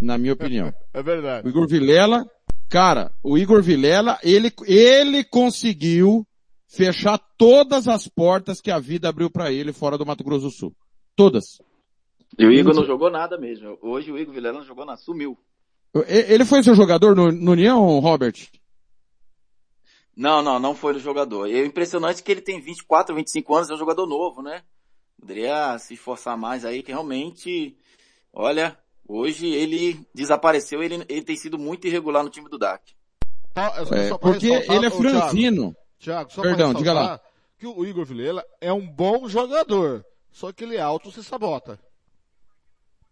Na 0.01 0.17
minha 0.17 0.33
opinião. 0.33 0.71
é 0.93 1.01
verdade. 1.01 1.47
O 1.47 1.49
Igor 1.49 1.67
Vilela, 1.67 2.25
cara, 2.69 3.11
o 3.23 3.37
Igor 3.37 3.63
Vilela, 3.63 4.19
ele, 4.21 4.51
ele 4.65 5.23
conseguiu 5.23 6.25
fechar 6.69 7.17
todas 7.37 7.87
as 7.87 8.07
portas 8.07 8.61
que 8.61 8.69
a 8.69 8.79
vida 8.79 9.09
abriu 9.09 9.29
para 9.29 9.51
ele 9.51 9.73
fora 9.73 9.97
do 9.97 10.05
Mato 10.05 10.23
Grosso 10.23 10.45
do 10.45 10.51
Sul. 10.51 10.75
Todas. 11.15 11.59
E 12.37 12.45
o 12.45 12.51
Igor 12.51 12.75
não 12.75 12.85
jogou 12.85 13.09
nada 13.09 13.37
mesmo. 13.37 13.77
Hoje 13.81 14.11
o 14.11 14.17
Igor 14.17 14.33
Vilela 14.33 14.59
não 14.59 14.65
jogou 14.65 14.85
nada, 14.85 14.99
sumiu. 14.99 15.37
Ele 16.07 16.45
foi 16.45 16.61
seu 16.61 16.75
jogador 16.75 17.15
no, 17.15 17.31
no 17.31 17.51
União, 17.51 17.99
Robert? 17.99 18.35
Não, 20.15 20.43
não, 20.43 20.59
não 20.59 20.75
foi 20.75 20.95
o 20.95 20.99
jogador. 20.99 21.47
E 21.47 21.55
é 21.55 21.65
impressionante 21.65 22.21
que 22.21 22.31
ele 22.31 22.41
tem 22.41 22.61
24, 22.61 23.15
25 23.15 23.55
anos, 23.55 23.69
é 23.69 23.73
um 23.73 23.77
jogador 23.77 24.05
novo, 24.05 24.43
né? 24.43 24.61
Poderia 25.19 25.77
se 25.79 25.95
esforçar 25.95 26.37
mais 26.37 26.63
aí, 26.63 26.83
que 26.83 26.91
realmente, 26.91 27.75
olha, 28.31 28.77
hoje 29.07 29.47
ele 29.47 30.05
desapareceu, 30.13 30.83
ele, 30.83 31.03
ele 31.09 31.23
tem 31.23 31.35
sido 31.35 31.57
muito 31.57 31.87
irregular 31.87 32.23
no 32.23 32.29
time 32.29 32.47
do 32.47 32.59
DAC. 32.59 32.93
É, 33.91 34.15
porque 34.17 34.47
ele 34.47 34.85
é 34.85 34.91
franzino. 34.91 35.75
Tiago, 35.99 36.31
só 36.31 36.41
Perdão, 36.41 36.73
diga 36.73 36.93
lá. 36.93 37.19
Que 37.57 37.67
o 37.67 37.85
Igor 37.85 38.05
Vilela 38.05 38.43
é 38.61 38.71
um 38.71 38.87
bom 38.87 39.27
jogador, 39.27 40.05
só 40.31 40.51
que 40.51 40.63
ele 40.63 40.77
é 40.77 40.81
alto 40.81 41.11
se 41.11 41.23
sabota. 41.23 41.79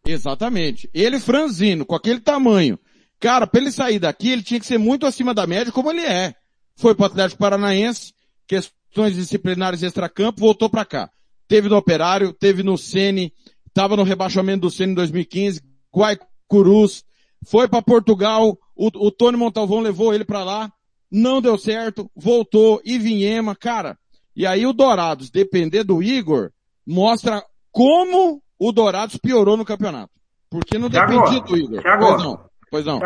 Exatamente. 0.06 0.90
Ele 0.94 1.20
franzino, 1.20 1.86
com 1.86 1.96
aquele 1.96 2.22
tamanho. 2.22 2.80
Cara, 3.20 3.46
pra 3.46 3.60
ele 3.60 3.72
sair 3.72 4.00
daqui, 4.00 4.32
ele 4.32 4.44
tinha 4.44 4.60
que 4.60 4.66
ser 4.66 4.78
muito 4.78 5.06
acima 5.06 5.34
da 5.34 5.46
média, 5.46 5.74
como 5.74 5.92
ele 5.92 6.02
é 6.02 6.34
foi 6.78 6.94
para 6.94 7.04
o 7.04 7.06
Atlético 7.08 7.40
Paranaense, 7.40 8.14
questões 8.48 9.16
disciplinares 9.16 9.84
extracampo, 9.84 10.40
voltou 10.40 10.70
para 10.70 10.86
cá. 10.86 11.10
Teve 11.48 11.68
no 11.68 11.76
Operário, 11.76 12.32
teve 12.32 12.64
no 12.64 12.78
Sene, 12.78 13.34
estava 13.68 13.98
no 13.98 14.04
rebaixamento 14.04 14.62
do 14.62 14.72
Sene 14.72 14.92
em 14.92 14.96
2015, 14.96 15.62
Guaicurus, 15.94 17.04
foi 17.46 17.68
para 17.68 17.82
Portugal, 17.82 18.58
o, 18.76 19.08
o 19.08 19.12
Tony 19.12 19.38
Montalvão 19.38 19.80
levou 19.80 20.14
ele 20.14 20.24
para 20.24 20.44
lá, 20.44 20.72
não 21.12 21.42
deu 21.42 21.58
certo, 21.58 22.10
voltou, 22.16 22.82
e 22.84 22.98
Vinhema, 22.98 23.56
cara. 23.56 23.98
E 24.36 24.46
aí 24.46 24.66
o 24.66 24.74
Dourados, 24.74 25.32
depender 25.32 25.84
do 25.84 26.04
Igor, 26.04 26.52
mostra 26.86 27.44
como 27.72 28.42
o 28.60 28.72
Dourados 28.72 29.18
piorou 29.18 29.58
no 29.58 29.66
campeonato. 29.66 30.12
Porque 30.50 30.78
não 30.78 30.90
dependia 30.90 31.42
do 31.42 31.58
Igor. 31.58 31.82
Thiago, 31.82 32.06
pois 32.06 32.24
não. 32.24 32.48
Pois 32.70 32.86
não. 32.86 33.00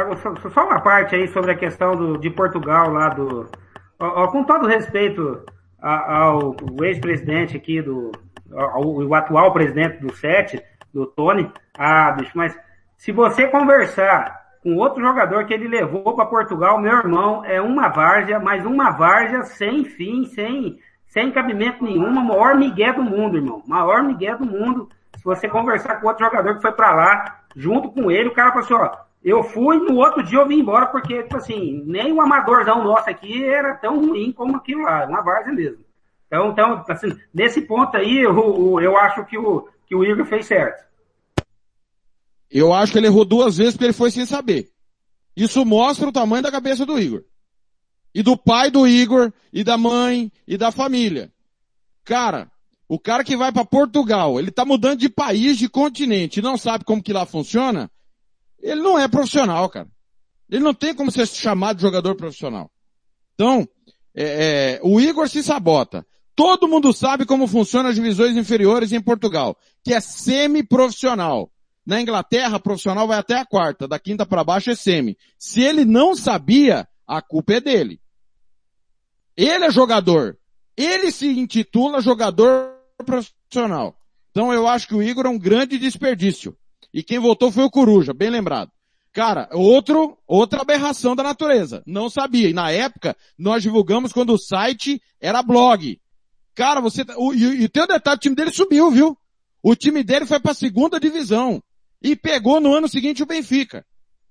Só 0.53 0.65
uma 0.65 0.81
parte 0.81 1.15
aí 1.15 1.27
sobre 1.27 1.51
a 1.51 1.57
questão 1.57 1.95
do, 1.95 2.17
de 2.17 2.29
Portugal 2.29 2.91
lá 2.91 3.09
do. 3.09 3.49
Ó, 3.99 4.23
ó, 4.23 4.27
com 4.31 4.43
todo 4.43 4.67
respeito 4.67 5.43
ao, 5.81 6.55
ao 6.55 6.83
ex-presidente 6.83 7.55
aqui 7.55 7.81
do. 7.81 8.11
Ao, 8.53 8.83
o 8.83 9.13
atual 9.13 9.53
presidente 9.53 9.99
do 9.99 10.13
SET, 10.15 10.61
do 10.93 11.05
Tony. 11.05 11.49
Ah, 11.77 12.11
bicho, 12.11 12.31
mas 12.35 12.57
se 12.97 13.11
você 13.11 13.47
conversar 13.47 14.40
com 14.61 14.75
outro 14.75 15.01
jogador 15.01 15.45
que 15.45 15.53
ele 15.53 15.67
levou 15.67 16.15
para 16.15 16.25
Portugal, 16.25 16.79
meu 16.79 16.93
irmão, 16.93 17.43
é 17.43 17.59
uma 17.59 17.89
várzea, 17.89 18.39
mas 18.39 18.65
uma 18.65 18.91
várzea 18.91 19.43
sem 19.43 19.83
fim, 19.83 20.25
sem, 20.25 20.79
sem 21.07 21.31
cabimento 21.31 21.83
nenhum, 21.83 22.07
o 22.07 22.23
maior 22.23 22.55
migué 22.55 22.93
do 22.93 23.01
mundo, 23.01 23.37
irmão. 23.37 23.63
Maior 23.67 24.03
migué 24.03 24.35
do 24.35 24.45
mundo. 24.45 24.87
Se 25.17 25.23
você 25.23 25.49
conversar 25.49 25.99
com 25.99 26.07
outro 26.07 26.25
jogador 26.25 26.55
que 26.55 26.61
foi 26.61 26.71
para 26.71 26.93
lá, 26.93 27.41
junto 27.55 27.91
com 27.91 28.11
ele, 28.11 28.29
o 28.29 28.33
cara 28.33 28.51
falou 28.51 28.63
assim, 28.63 28.73
ó, 28.73 28.97
eu 29.23 29.43
fui, 29.43 29.77
no 29.77 29.97
outro 29.97 30.23
dia 30.23 30.39
eu 30.39 30.47
vim 30.47 30.59
embora, 30.59 30.87
porque, 30.87 31.23
tipo 31.23 31.37
assim, 31.37 31.83
nem 31.85 32.11
o 32.13 32.21
amadorzão 32.21 32.83
nosso 32.83 33.09
aqui 33.09 33.43
era 33.43 33.75
tão 33.75 33.99
ruim 33.99 34.31
como 34.31 34.57
aquilo 34.57 34.83
lá, 34.83 35.05
uma 35.05 35.21
várzea 35.21 35.53
mesmo. 35.53 35.83
Então, 36.27 36.51
então 36.51 36.85
assim, 36.87 37.17
nesse 37.33 37.61
ponto 37.61 37.97
aí, 37.97 38.19
eu, 38.19 38.79
eu 38.79 38.95
acho 38.97 39.25
que 39.25 39.37
o, 39.37 39.67
que 39.85 39.95
o 39.95 40.03
Igor 40.03 40.25
fez 40.25 40.45
certo. 40.45 40.85
Eu 42.51 42.73
acho 42.73 42.91
que 42.91 42.97
ele 42.97 43.07
errou 43.07 43.23
duas 43.23 43.57
vezes 43.57 43.73
porque 43.73 43.85
ele 43.85 43.93
foi 43.93 44.11
sem 44.11 44.25
saber. 44.25 44.69
Isso 45.35 45.65
mostra 45.65 46.09
o 46.09 46.11
tamanho 46.11 46.43
da 46.43 46.51
cabeça 46.51 46.85
do 46.85 46.99
Igor. 46.99 47.23
E 48.13 48.21
do 48.21 48.35
pai 48.35 48.69
do 48.69 48.85
Igor, 48.85 49.31
e 49.53 49.63
da 49.63 49.77
mãe, 49.77 50.29
e 50.45 50.57
da 50.57 50.69
família. 50.69 51.31
Cara, 52.03 52.51
o 52.89 52.99
cara 52.99 53.23
que 53.23 53.37
vai 53.37 53.53
para 53.53 53.63
Portugal, 53.63 54.37
ele 54.37 54.51
tá 54.51 54.65
mudando 54.65 54.99
de 54.99 55.07
país, 55.07 55.57
de 55.57 55.69
continente, 55.69 56.41
não 56.41 56.57
sabe 56.57 56.83
como 56.83 57.01
que 57.01 57.13
lá 57.13 57.25
funciona, 57.25 57.89
ele 58.61 58.81
não 58.81 58.99
é 58.99 59.07
profissional, 59.07 59.69
cara. 59.69 59.87
Ele 60.49 60.61
não 60.61 60.73
tem 60.73 60.93
como 60.93 61.09
ser 61.09 61.25
chamado 61.25 61.77
de 61.77 61.81
jogador 61.81 62.15
profissional. 62.15 62.69
Então, 63.33 63.65
é, 64.13 64.75
é, 64.75 64.79
o 64.83 64.99
Igor 64.99 65.29
se 65.29 65.41
sabota. 65.41 66.05
Todo 66.35 66.67
mundo 66.67 66.91
sabe 66.91 67.25
como 67.25 67.47
funcionam 67.47 67.89
as 67.89 67.95
divisões 67.95 68.35
inferiores 68.35 68.91
em 68.91 69.01
Portugal, 69.01 69.57
que 69.83 69.93
é 69.93 70.01
semi-profissional. 70.01 71.49
Na 71.85 71.99
Inglaterra, 71.99 72.59
profissional 72.59 73.07
vai 73.07 73.17
até 73.17 73.35
a 73.35 73.45
quarta, 73.45 73.87
da 73.87 73.97
quinta 73.97 74.25
para 74.25 74.43
baixo 74.43 74.69
é 74.69 74.75
semi. 74.75 75.17
Se 75.37 75.61
ele 75.61 75.83
não 75.83 76.15
sabia, 76.15 76.87
a 77.07 77.21
culpa 77.21 77.53
é 77.53 77.61
dele. 77.61 77.99
Ele 79.35 79.65
é 79.65 79.71
jogador. 79.71 80.37
Ele 80.77 81.11
se 81.11 81.27
intitula 81.27 82.01
jogador 82.01 82.75
profissional. 83.05 83.97
Então 84.29 84.53
eu 84.53 84.67
acho 84.67 84.87
que 84.87 84.95
o 84.95 85.01
Igor 85.01 85.25
é 85.25 85.29
um 85.29 85.39
grande 85.39 85.77
desperdício. 85.77 86.55
E 86.93 87.03
quem 87.03 87.19
votou 87.19 87.51
foi 87.51 87.63
o 87.63 87.69
Coruja, 87.69 88.13
bem 88.13 88.29
lembrado. 88.29 88.71
Cara, 89.13 89.49
outro, 89.51 90.17
outra 90.25 90.61
aberração 90.61 91.15
da 91.15 91.23
natureza. 91.23 91.83
Não 91.85 92.09
sabia. 92.09 92.49
E 92.49 92.53
na 92.53 92.71
época, 92.71 93.15
nós 93.37 93.61
divulgamos 93.61 94.13
quando 94.13 94.33
o 94.33 94.37
site 94.37 95.01
era 95.19 95.43
blog. 95.43 95.99
Cara, 96.55 96.79
você, 96.79 97.03
tá, 97.03 97.15
o, 97.17 97.33
e, 97.33 97.63
e 97.63 97.69
tem 97.69 97.83
um 97.83 97.87
detalhe, 97.87 98.17
o 98.17 98.19
time 98.19 98.35
dele 98.35 98.51
subiu, 98.51 98.89
viu? 98.89 99.17
O 99.61 99.75
time 99.75 100.03
dele 100.03 100.25
foi 100.25 100.39
para 100.39 100.51
a 100.51 100.55
segunda 100.55 100.99
divisão. 100.99 101.61
E 102.01 102.15
pegou 102.15 102.59
no 102.59 102.73
ano 102.73 102.87
seguinte 102.87 103.21
o 103.23 103.25
Benfica. 103.27 103.85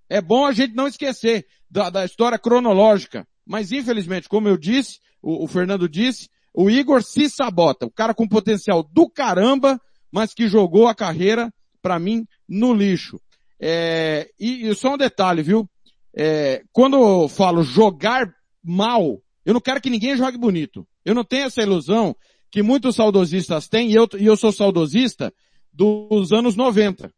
É 0.09 0.21
bom 0.21 0.45
a 0.45 0.53
gente 0.53 0.75
não 0.75 0.89
esquecer 0.89 1.47
da, 1.71 1.89
da 1.89 2.05
história 2.05 2.39
cronológica. 2.39 3.27
Mas 3.47 3.71
infelizmente, 3.73 4.29
como 4.29 4.49
eu 4.49 4.57
disse, 4.57 4.99
o, 5.23 5.45
o 5.45 5.47
Fernando 5.47 5.89
disse, 5.89 6.29
o 6.53 6.69
Igor 6.69 7.03
se 7.03 7.29
sabota. 7.29 7.87
O 7.87 7.91
cara 7.91 8.15
com 8.15 8.27
potencial 8.29 8.83
do 8.83 9.09
caramba, 9.09 9.81
mas 10.11 10.35
que 10.35 10.49
jogou 10.49 10.89
a 10.89 10.95
carreira, 10.95 11.53
para 11.81 11.99
mim, 11.99 12.27
no 12.49 12.75
lixo. 12.75 13.21
É, 13.61 14.31
e, 14.39 14.69
e, 14.69 14.75
só 14.75 14.95
um 14.95 14.99
detalhe, 14.99 15.43
viu? 15.43 15.69
É, 16.17 16.63
quando 16.73 16.97
eu 16.97 17.29
falo 17.29 17.63
jogar 17.63 18.33
mal, 18.63 19.23
eu 19.45 19.55
não 19.55 19.61
quero 19.61 19.81
que 19.81 19.91
ninguém 19.91 20.17
jogue 20.17 20.37
bonito. 20.37 20.87
Eu 21.05 21.15
não 21.15 21.25
tenho 21.25 21.47
essa 21.47 21.63
ilusão 21.63 22.17
que 22.51 22.63
muitos 22.63 22.97
saudosistas 22.97 23.69
têm, 23.69 23.91
e 23.91 23.95
eu, 23.95 24.09
e 24.19 24.27
eu 24.27 24.37
sou 24.37 24.51
saudosista 24.51 25.33
dos 25.73 26.33
anos 26.33 26.57
90. 26.57 27.13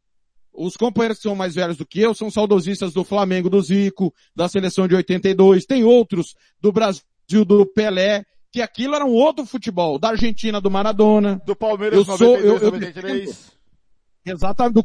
Os 0.53 0.76
companheiros 0.76 1.18
que 1.18 1.22
são 1.22 1.34
mais 1.34 1.55
velhos 1.55 1.76
do 1.76 1.86
que 1.86 2.00
eu 2.00 2.14
são 2.14 2.30
saudosistas 2.30 2.92
do 2.92 3.05
Flamengo, 3.05 3.48
do 3.48 3.62
Zico, 3.62 4.12
da 4.36 4.48
seleção 4.48 4.86
de 4.86 4.94
82. 4.94 5.64
Tem 5.64 5.82
outros 5.82 6.34
do 6.61 6.70
Brasil, 6.70 7.03
do 7.46 7.64
Pelé, 7.64 8.24
que 8.50 8.61
aquilo 8.61 8.94
era 8.94 9.05
um 9.05 9.12
outro 9.12 9.46
futebol, 9.46 9.98
da 9.98 10.11
Argentina, 10.11 10.61
do 10.61 10.70
Maradona. 10.70 11.40
Do 11.46 11.57
Palmeiras, 11.57 11.98
eu 11.98 12.05
92, 12.05 12.18
sou, 12.18 12.46
eu, 12.46 12.59
eu 12.59 12.70
93. 12.70 13.24
Defendo, 13.24 13.36
exatamente, 14.26 14.74
do 14.74 14.84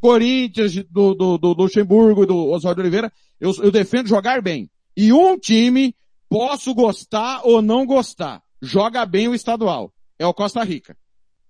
Corinthians, 0.00 0.74
do, 0.84 1.14
do, 1.14 1.38
do 1.38 1.52
Luxemburgo, 1.54 2.24
do 2.24 2.50
Oswaldo 2.50 2.80
Oliveira. 2.80 3.12
Eu, 3.40 3.52
eu 3.62 3.70
defendo 3.70 4.08
jogar 4.08 4.40
bem. 4.40 4.70
E 4.96 5.12
um 5.12 5.36
time, 5.36 5.94
posso 6.28 6.72
gostar 6.72 7.40
ou 7.44 7.60
não 7.60 7.84
gostar, 7.84 8.40
joga 8.62 9.04
bem 9.04 9.26
o 9.26 9.34
estadual. 9.34 9.92
É 10.18 10.26
o 10.26 10.34
Costa 10.34 10.62
Rica. 10.62 10.96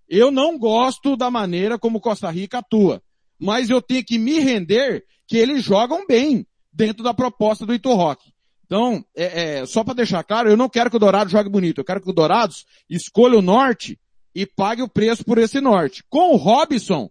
Eu 0.09 0.31
não 0.31 0.59
gosto 0.59 1.17
da 1.17 1.31
maneira 1.31 1.79
como 1.79 1.99
o 1.99 2.01
Costa 2.01 2.31
Rica 2.31 2.59
atua, 2.59 3.03
mas 3.41 3.71
eu 3.71 3.81
tenho 3.81 4.05
que 4.05 4.19
me 4.19 4.39
render 4.39 5.05
que 5.27 5.37
eles 5.37 5.65
jogam 5.65 6.07
bem 6.07 6.47
dentro 6.73 7.03
da 7.03 7.15
proposta 7.15 7.65
do 7.65 7.75
Ito 7.75 7.95
Rock. 7.95 8.33
Então, 8.65 9.05
é, 9.17 9.59
é, 9.59 9.67
só 9.67 9.83
para 9.83 9.95
deixar 9.95 10.23
claro, 10.23 10.49
eu 10.49 10.57
não 10.57 10.69
quero 10.69 10.91
que 10.91 10.97
o 10.97 11.01
Dourado 11.01 11.31
jogue 11.31 11.49
bonito. 11.49 11.79
Eu 11.79 11.85
quero 11.85 12.01
que 12.01 12.11
o 12.11 12.13
Dourados 12.13 12.65
escolha 12.89 13.39
o 13.39 13.43
norte 13.43 13.99
e 14.35 14.47
pague 14.47 14.83
o 14.83 14.89
preço 14.89 15.25
por 15.25 15.39
esse 15.39 15.61
norte. 15.61 16.05
Com 16.09 16.35
o 16.35 16.37
Robson, 16.37 17.11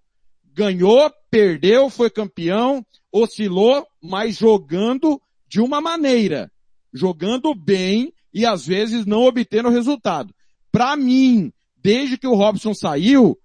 ganhou, 0.53 1.11
perdeu, 1.29 1.89
foi 1.89 2.09
campeão, 2.09 2.85
oscilou, 3.11 3.85
mas 4.01 4.37
jogando 4.37 5.21
de 5.47 5.59
uma 5.59 5.81
maneira. 5.81 6.49
Jogando 6.93 7.53
bem 7.53 8.13
e 8.33 8.45
às 8.45 8.65
vezes 8.65 9.05
não 9.05 9.23
obtendo 9.23 9.69
resultado. 9.69 10.33
Para 10.71 10.95
mim, 10.95 11.51
desde 11.75 12.17
que 12.17 12.27
o 12.27 12.35
Robson 12.35 12.73
saiu, 12.73 13.37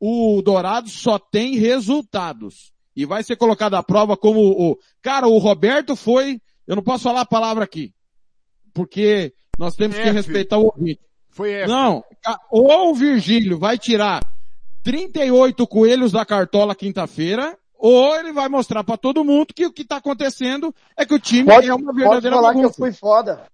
o 0.00 0.42
Dourado 0.42 0.88
só 0.88 1.18
tem 1.18 1.56
resultados. 1.56 2.72
E 2.94 3.04
vai 3.04 3.22
ser 3.22 3.36
colocado 3.36 3.74
à 3.74 3.82
prova 3.82 4.16
como 4.16 4.40
o, 4.40 4.78
cara, 5.02 5.28
o 5.28 5.38
Roberto 5.38 5.94
foi 5.94 6.40
eu 6.66 6.74
não 6.74 6.82
posso 6.82 7.04
falar 7.04 7.20
a 7.20 7.26
palavra 7.26 7.64
aqui. 7.64 7.94
Porque 8.74 9.32
nós 9.58 9.76
temos 9.76 9.96
F. 9.96 10.04
que 10.04 10.10
respeitar 10.10 10.58
o 10.58 10.64
ouvinte. 10.64 11.00
Foi 11.30 11.52
F. 11.52 11.68
Não, 11.68 12.02
ou 12.50 12.90
o 12.90 12.94
Virgílio 12.94 13.58
vai 13.58 13.78
tirar 13.78 14.20
38 14.82 15.66
coelhos 15.66 16.12
da 16.12 16.26
cartola 16.26 16.74
quinta-feira, 16.74 17.56
ou 17.78 18.16
ele 18.16 18.32
vai 18.32 18.48
mostrar 18.48 18.82
para 18.82 18.96
todo 18.96 19.24
mundo 19.24 19.54
que 19.54 19.66
o 19.66 19.72
que 19.72 19.82
está 19.82 19.96
acontecendo 19.96 20.74
é 20.96 21.06
que 21.06 21.14
o 21.14 21.18
time 21.18 21.44
pode, 21.44 21.68
é 21.68 21.74
uma 21.74 21.92
verdadeira 21.92 22.36
pode 22.36 22.42
falar 22.42 22.54
bagunça. 22.54 22.68
que 22.68 22.82
eu 22.82 22.86
fui 22.86 22.92
foda. 22.92 23.46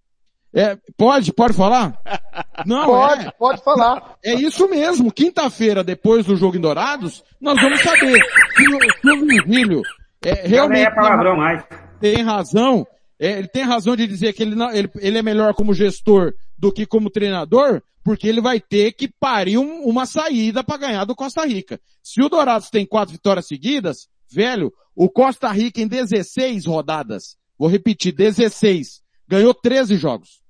É, 0.55 0.77
pode, 0.97 1.33
pode 1.33 1.55
falar? 1.55 1.99
Não, 2.67 2.85
pode, 2.87 3.27
é. 3.27 3.31
pode 3.31 3.65
falar. 3.65 4.17
É 4.23 4.35
isso 4.35 4.69
mesmo. 4.69 5.11
Quinta-feira, 5.11 5.83
depois 5.83 6.27
do 6.27 6.37
jogo 6.37 6.57
em 6.57 6.61
Dourados, 6.61 7.25
nós 7.41 7.61
vamos 7.61 7.81
saber 7.81 8.21
se 8.55 8.69
o, 8.69 8.79
se 9.01 9.11
o 9.11 9.27
Virgílio 9.27 9.83
é, 10.25 10.47
realmente... 10.47 10.87
É 10.87 10.91
palavrão 10.95 11.37
mais. 11.37 11.65
Tem 12.01 12.23
razão 12.23 12.87
é, 13.23 13.39
ele 13.39 13.47
tem 13.47 13.63
razão 13.63 13.95
de 13.95 14.05
dizer 14.05 14.33
que 14.33 14.43
ele, 14.43 14.57
não, 14.57 14.69
ele, 14.73 14.91
ele, 14.97 15.17
é 15.17 15.23
melhor 15.23 15.55
como 15.55 15.73
gestor 15.73 16.35
do 16.59 16.73
que 16.73 16.85
como 16.85 17.09
treinador, 17.09 17.81
porque 18.03 18.27
ele 18.27 18.41
vai 18.41 18.59
ter 18.59 18.91
que 18.95 19.07
parir 19.07 19.59
um, 19.59 19.85
uma 19.85 20.07
saída 20.07 20.65
para 20.65 20.77
ganhar 20.77 21.05
do 21.05 21.15
Costa 21.15 21.47
Rica. 21.47 21.81
Se 22.03 22.21
o 22.21 22.29
Dourados 22.29 22.69
tem 22.69 22.85
quatro 22.85 23.13
vitórias 23.13 23.47
seguidas, 23.47 24.09
velho, 24.29 24.73
o 24.93 25.09
Costa 25.09 25.49
Rica 25.53 25.81
em 25.81 25.87
16 25.87 26.67
rodadas, 26.67 27.37
vou 27.57 27.69
repetir, 27.69 28.13
16, 28.13 29.01
ganhou 29.29 29.55
13 29.55 29.95
jogos. 29.95 30.42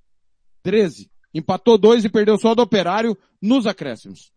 13. 0.62 1.10
Empatou 1.34 1.78
dois 1.78 2.04
e 2.04 2.08
perdeu 2.08 2.38
só 2.38 2.54
do 2.54 2.62
Operário 2.62 3.16
nos 3.40 3.66
acréscimos. 3.66 4.32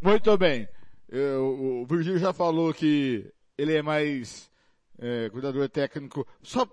Muito 0.00 0.36
bem. 0.36 0.68
Eu, 1.08 1.82
o 1.82 1.86
Virgílio 1.86 2.18
já 2.18 2.32
falou 2.32 2.72
que 2.72 3.30
ele 3.56 3.76
é 3.76 3.82
mais 3.82 4.50
é, 4.98 5.28
cuidador 5.30 5.68
técnico 5.68 6.26
só 6.42 6.68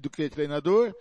do 0.00 0.10
que 0.10 0.28
treinador. 0.28 0.94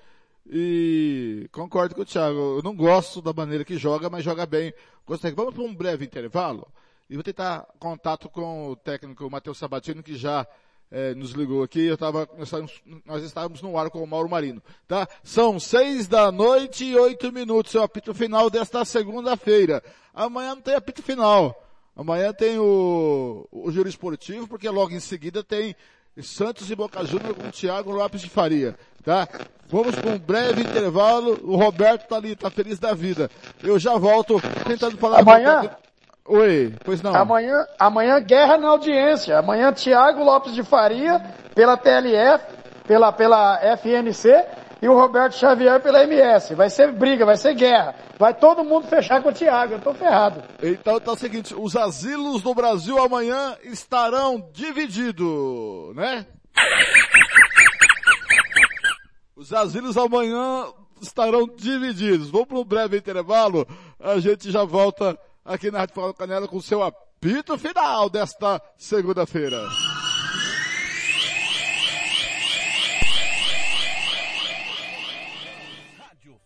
E 0.48 1.50
concordo 1.52 1.96
com 1.96 2.02
o 2.02 2.06
Thiago. 2.06 2.58
Eu 2.58 2.62
não 2.64 2.76
gosto 2.76 3.22
da 3.22 3.34
maneira 3.34 3.66
que 3.66 3.78
joga, 3.78 4.10
mas 4.10 4.24
joga 4.24 4.46
bem. 4.46 4.74
Gostei. 5.06 5.32
Vamos 5.32 5.56
para 5.56 5.64
um 5.64 5.76
breve 5.76 6.06
intervalo 6.06 6.68
e 7.10 7.16
vou 7.16 7.24
tentar 7.24 7.68
contato 7.80 8.30
com 8.30 8.70
o 8.70 8.76
técnico 8.76 9.30
Matheus 9.30 9.58
Sabatino, 9.58 10.04
que 10.04 10.16
já 10.16 10.48
é, 10.92 11.14
nos 11.14 11.32
ligou 11.32 11.64
aqui. 11.64 11.86
Eu 11.86 11.98
tava, 11.98 12.28
nós, 12.38 12.48
estávamos, 12.48 12.82
nós 13.06 13.24
estávamos 13.24 13.62
no 13.62 13.78
ar 13.78 13.90
com 13.90 14.04
o 14.04 14.08
Mauro 14.08 14.30
Marino. 14.30 14.62
Tá? 14.88 15.08
São 15.24 15.60
seis 15.60 16.08
da 16.08 16.32
noite 16.32 16.86
e 16.86 16.96
oito 16.98 17.32
minutos. 17.32 17.76
É 17.76 17.80
o 17.80 17.84
apito 17.84 18.14
final 18.14 18.50
desta 18.50 18.84
segunda-feira. 18.86 19.84
Amanhã 20.14 20.56
não 20.56 20.62
tem 20.62 20.76
apito 20.76 21.02
final. 21.02 21.62
Amanhã 21.96 22.34
tem 22.34 22.60
o, 22.60 23.48
o 23.52 23.72
giro 23.72 23.88
esportivo, 23.88 24.48
porque 24.48 24.70
logo 24.70 24.92
em 24.92 25.00
seguida 25.00 25.44
tem 25.44 25.76
Santos 26.22 26.70
e 26.70 26.76
Boca 26.76 27.04
Juniors 27.06 27.38
com 27.38 27.48
o 27.48 27.52
Thiago 27.52 27.92
Lopes 27.92 28.22
de 28.22 28.30
Faria, 28.30 28.78
tá? 29.04 29.28
Vamos 29.68 29.96
com 29.96 30.12
um 30.12 30.20
breve 30.20 30.62
intervalo. 30.62 31.40
O 31.44 31.56
Roberto 31.56 32.08
tá 32.08 32.16
ali, 32.18 32.36
tá 32.36 32.50
feliz 32.50 32.80
da 32.80 32.94
vida. 32.94 33.30
Eu 33.62 33.78
já 33.80 33.98
volto 33.98 34.42
tentando 34.66 34.98
falar. 34.98 35.20
Amanhã? 35.20 35.76
Oi, 36.28 36.74
pois 36.84 37.04
não. 37.04 37.16
Amanhã, 37.16 37.68
amanhã 37.78 38.20
guerra 38.20 38.58
na 38.58 38.70
audiência. 38.70 39.38
Amanhã 39.38 39.72
Thiago 39.72 40.24
Lopes 40.24 40.56
de 40.56 40.64
Faria 40.64 41.20
pela 41.54 41.78
TLF, 41.78 42.44
pela, 42.88 43.12
pela 43.12 43.60
FNC 43.78 44.44
e 44.82 44.90
o 44.90 44.98
Roberto 44.98 45.36
Xavier 45.36 45.80
pela 45.82 46.04
MS. 46.04 46.56
Vai 46.56 46.70
ser 46.72 46.92
briga, 46.92 47.28
vai 47.28 47.38
ser 47.38 47.54
guerra. 47.54 47.94
Vai 48.18 48.34
todo 48.34 48.64
mundo 48.64 48.88
fechar 48.88 49.22
com 49.22 49.30
o 49.30 49.34
Thiago, 49.34 49.74
eu 49.74 49.82
tô 49.82 49.94
ferrado. 49.94 50.44
Então 50.64 51.00
tá 51.00 51.12
o 51.12 51.16
seguinte, 51.16 51.54
os 51.56 51.76
asilos 51.76 52.42
do 52.42 52.56
Brasil 52.56 52.98
amanhã 52.98 53.56
estarão 53.64 54.50
divididos, 54.52 55.96
né? 55.96 56.26
Os 59.36 59.54
asilos 59.54 59.96
amanhã 59.96 60.66
estarão 61.00 61.46
divididos. 61.46 62.32
Vamos 62.32 62.48
para 62.48 62.58
um 62.58 62.66
breve 62.66 62.98
intervalo, 62.98 63.68
a 64.00 64.18
gente 64.20 64.50
já 64.50 64.64
volta 64.64 65.16
aqui 65.46 65.70
na 65.70 65.80
Rádio 65.80 66.14
Canela 66.16 66.48
com 66.48 66.58
o 66.58 66.62
seu 66.62 66.82
apito 66.82 67.58
final 67.58 68.10
desta 68.10 68.60
segunda-feira. 68.78 69.62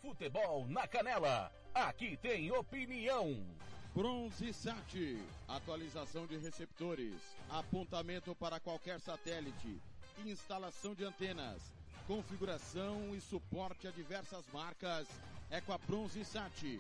Futebol 0.02 0.68
na 0.68 0.86
Canela. 0.86 1.50
Aqui 1.74 2.18
tem 2.18 2.52
opinião. 2.52 3.42
Bronze 3.96 4.54
Sat, 4.54 5.18
atualização 5.48 6.28
de 6.28 6.38
receptores, 6.38 7.16
apontamento 7.50 8.36
para 8.36 8.60
qualquer 8.60 9.00
satélite, 9.00 9.82
instalação 10.26 10.94
de 10.94 11.06
antenas, 11.06 11.74
configuração 12.06 13.16
e 13.16 13.22
suporte 13.22 13.88
a 13.88 13.92
diversas 13.92 14.46
marcas. 14.54 15.08
É 15.50 15.62
com 15.62 15.74
a 15.74 15.78
Bronze 15.78 16.24
Sat. 16.26 16.80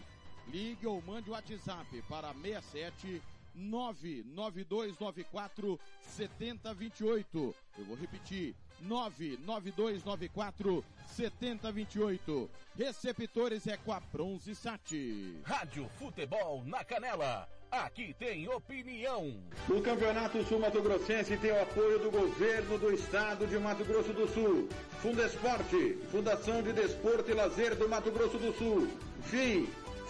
Ligue 0.51 0.87
ou 0.87 1.01
mande 1.01 1.29
o 1.29 1.33
WhatsApp 1.33 2.01
para 2.09 2.33
67 2.33 3.21
99294 3.55 5.79
7028. 6.01 7.55
Eu 7.77 7.85
vou 7.85 7.95
repetir. 7.95 8.55
99294 8.81 10.83
7028. 11.07 12.49
Receptores 12.77 13.65
é 13.67 13.77
com 13.77 13.91
a 13.91 13.99
Bronze 13.99 14.55
Sat. 14.55 14.95
Rádio 15.43 15.87
Futebol 15.99 16.63
na 16.65 16.83
Canela. 16.83 17.47
Aqui 17.69 18.15
tem 18.17 18.47
opinião. 18.47 19.37
O 19.69 19.81
Campeonato 19.81 20.43
Sul 20.45 20.57
Mato 20.59 20.81
Grossense 20.81 21.37
tem 21.37 21.51
o 21.51 21.61
apoio 21.61 21.99
do 21.99 22.09
governo 22.09 22.79
do 22.79 22.91
estado 22.91 23.45
de 23.45 23.59
Mato 23.59 23.85
Grosso 23.85 24.11
do 24.11 24.27
Sul. 24.33 24.67
Fundesporte, 25.01 25.99
Fundação 26.09 26.63
de 26.63 26.73
Desporto 26.73 27.29
e 27.29 27.35
Lazer 27.35 27.75
do 27.75 27.87
Mato 27.87 28.11
Grosso 28.11 28.39
do 28.39 28.51
Sul. 28.57 28.87
FII, 29.25 29.69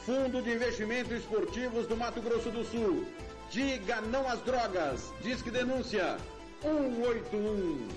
Fundo 0.09 0.41
de 0.41 0.53
Investimentos 0.55 1.11
Esportivos 1.11 1.85
do 1.85 1.95
Mato 1.95 2.19
Grosso 2.19 2.49
do 2.49 2.63
Sul. 2.65 3.05
Diga 3.51 4.01
não 4.01 4.27
às 4.27 4.41
drogas. 4.41 5.13
Disque 5.21 5.51
denúncia 5.51 6.17
181. 6.63 7.87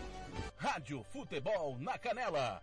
Rádio 0.59 1.02
Futebol 1.10 1.78
na 1.80 1.97
Canela. 1.97 2.62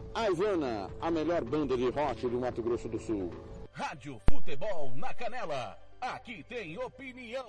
A 0.13 0.29
Ivana, 0.29 0.89
a 0.99 1.09
melhor 1.09 1.41
banda 1.45 1.77
de 1.77 1.89
rock 1.89 2.27
do 2.27 2.39
Mato 2.39 2.61
Grosso 2.61 2.89
do 2.89 2.99
Sul. 2.99 3.31
Rádio 3.71 4.19
Futebol 4.29 4.91
na 4.97 5.13
Canela. 5.13 5.77
Aqui 6.01 6.43
tem 6.49 6.77
opinião. 6.77 7.45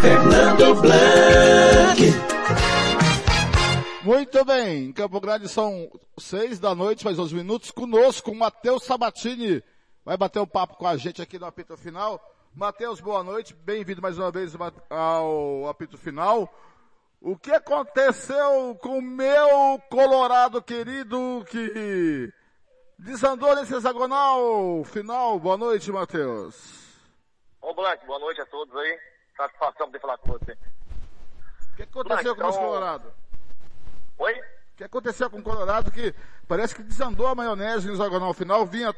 Fernando 0.00 0.80
Blanc. 0.80 2.00
Muito 4.02 4.44
bem, 4.44 4.84
em 4.84 4.92
Campo 4.92 5.20
Grande 5.20 5.48
são 5.48 5.90
seis 6.18 6.58
da 6.58 6.74
noite, 6.74 7.04
mais 7.04 7.18
uns 7.18 7.32
minutos, 7.32 7.70
conosco 7.70 8.30
o 8.30 8.34
Matheus 8.34 8.84
Sabatini. 8.84 9.62
Vai 10.02 10.16
bater 10.16 10.40
um 10.40 10.46
papo 10.46 10.76
com 10.76 10.86
a 10.86 10.96
gente 10.96 11.20
aqui 11.20 11.38
no 11.38 11.44
apito 11.44 11.76
final. 11.76 12.18
Matheus, 12.56 13.00
boa 13.02 13.22
noite, 13.22 13.52
bem-vindo 13.52 14.00
mais 14.00 14.16
uma 14.18 14.30
vez 14.30 14.54
ao 14.88 15.68
apito 15.68 15.98
final. 15.98 16.50
O 17.20 17.36
que 17.36 17.50
aconteceu 17.52 18.74
com 18.80 18.96
o 18.96 19.02
meu 19.02 19.78
Colorado 19.90 20.62
querido 20.62 21.44
que 21.50 22.32
desandou 22.98 23.54
nesse 23.56 23.74
hexagonal 23.74 24.82
final? 24.84 25.38
Boa 25.38 25.58
noite, 25.58 25.92
Matheus. 25.92 26.96
Ô 27.60 27.74
Blanc, 27.74 28.06
boa 28.06 28.18
noite 28.20 28.40
a 28.40 28.46
todos 28.46 28.74
aí. 28.74 28.98
Satisfação 29.36 29.86
poder 29.88 30.00
falar 30.00 30.16
com 30.16 30.32
você. 30.32 30.52
O 31.72 31.76
que 31.76 31.82
aconteceu 31.82 32.34
com 32.34 32.40
o 32.40 32.44
nosso 32.44 32.58
então- 32.58 32.68
Colorado? 32.70 33.12
Oi? 34.16 34.32
O 34.32 34.76
que 34.78 34.84
aconteceu 34.84 35.28
com 35.28 35.40
o 35.40 35.42
Colorado 35.42 35.90
que 35.90 36.14
parece 36.48 36.74
que 36.74 36.82
desandou 36.82 37.26
a 37.26 37.34
maionese 37.34 37.86
no 37.86 37.92
hexagonal 37.92 38.32
final, 38.32 38.64
vinha, 38.64 38.94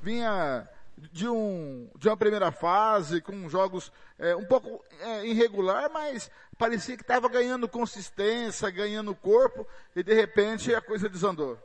vinha 0.00 0.66
de 0.96 1.28
um, 1.28 1.90
de 1.96 2.08
uma 2.08 2.16
primeira 2.16 2.52
fase, 2.52 3.20
com 3.20 3.48
jogos 3.48 3.92
é, 4.18 4.36
um 4.36 4.46
pouco 4.46 4.84
é, 5.00 5.26
irregular, 5.26 5.90
mas 5.90 6.30
parecia 6.58 6.96
que 6.96 7.02
estava 7.02 7.28
ganhando 7.28 7.68
consistência, 7.68 8.70
ganhando 8.70 9.14
corpo, 9.14 9.66
e 9.96 10.02
de 10.02 10.14
repente 10.14 10.74
a 10.74 10.80
coisa 10.80 11.08
desandou. 11.08 11.58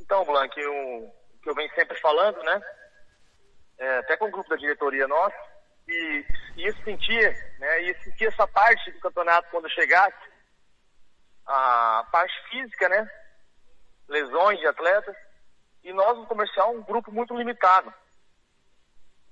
Então, 0.00 0.24
Blanc, 0.24 0.52
o 0.60 1.12
que 1.42 1.50
eu 1.50 1.54
venho 1.54 1.72
sempre 1.74 1.98
falando, 2.00 2.42
né? 2.42 2.62
É, 3.78 3.98
até 3.98 4.16
com 4.16 4.26
o 4.26 4.30
grupo 4.30 4.48
da 4.48 4.56
diretoria 4.56 5.08
nosso, 5.08 5.36
e 5.88 6.24
ia 6.56 6.72
sentir, 6.84 7.56
né? 7.58 7.82
Ia 7.82 8.02
sentir 8.02 8.26
essa 8.26 8.46
parte 8.46 8.90
do 8.92 9.00
campeonato 9.00 9.48
quando 9.50 9.70
chegasse, 9.70 10.16
a 11.46 12.06
parte 12.10 12.34
física, 12.50 12.88
né? 12.88 13.10
Lesões 14.08 14.58
de 14.58 14.66
atletas. 14.66 15.16
E 15.86 15.92
nós, 15.92 16.18
no 16.18 16.26
comercial, 16.26 16.74
um 16.74 16.82
grupo 16.82 17.12
muito 17.12 17.32
limitado. 17.32 17.94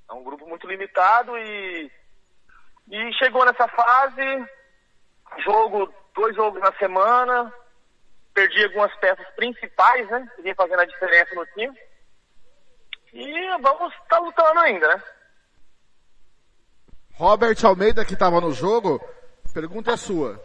É 0.08 0.12
um 0.12 0.22
grupo 0.22 0.46
muito 0.46 0.68
limitado 0.68 1.36
e, 1.36 1.90
e 2.92 3.12
chegou 3.14 3.44
nessa 3.44 3.66
fase, 3.66 4.22
jogo, 5.44 5.92
dois 6.14 6.36
jogos 6.36 6.60
na 6.60 6.72
semana, 6.74 7.52
perdi 8.32 8.62
algumas 8.66 8.94
peças 9.00 9.26
principais, 9.34 10.08
né? 10.08 10.30
Que 10.36 10.42
vinha 10.42 10.54
fazendo 10.54 10.78
a 10.78 10.84
diferença 10.84 11.34
no 11.34 11.44
time. 11.46 11.76
E 13.12 13.48
vamos 13.60 13.92
estar 13.94 14.18
lutando 14.20 14.60
ainda, 14.60 14.86
né? 14.94 15.02
Robert 17.14 17.56
Almeida, 17.64 18.04
que 18.04 18.14
estava 18.14 18.40
no 18.40 18.52
jogo, 18.52 19.04
pergunta 19.52 19.90
é 19.90 19.96
sua. 19.96 20.40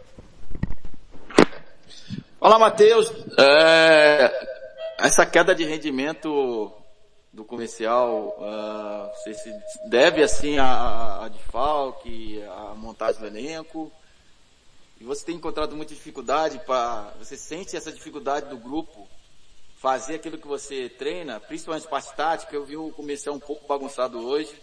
Olá, 2.40 2.58
Matheus. 2.58 3.12
É, 3.38 4.59
essa 5.02 5.24
queda 5.24 5.54
de 5.54 5.64
rendimento 5.64 6.72
do 7.32 7.44
comercial, 7.44 8.36
uh, 8.38 9.16
você 9.16 9.34
se 9.34 9.52
deve 9.88 10.22
assim 10.22 10.58
a, 10.58 11.24
a 11.24 11.28
desfalque, 11.28 12.42
a 12.42 12.74
montagem 12.74 13.20
do 13.20 13.26
elenco? 13.26 13.90
E 15.00 15.04
você 15.04 15.24
tem 15.24 15.36
encontrado 15.36 15.74
muita 15.74 15.94
dificuldade 15.94 16.58
para, 16.66 17.12
você 17.18 17.36
sente 17.36 17.76
essa 17.76 17.90
dificuldade 17.90 18.48
do 18.48 18.58
grupo 18.58 19.08
fazer 19.76 20.16
aquilo 20.16 20.36
que 20.36 20.46
você 20.46 20.90
treina, 20.90 21.40
principalmente 21.40 21.88
parte 21.88 22.14
tática, 22.14 22.54
eu 22.54 22.66
vi 22.66 22.76
o 22.76 22.90
comercial 22.90 23.34
um 23.34 23.40
pouco 23.40 23.66
bagunçado 23.66 24.18
hoje 24.18 24.54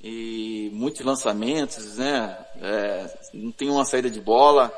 e 0.00 0.70
muitos 0.72 1.04
lançamentos, 1.04 1.96
né? 1.96 2.46
É, 2.60 3.18
não 3.34 3.50
tem 3.50 3.68
uma 3.68 3.84
saída 3.84 4.08
de 4.08 4.20
bola 4.20 4.72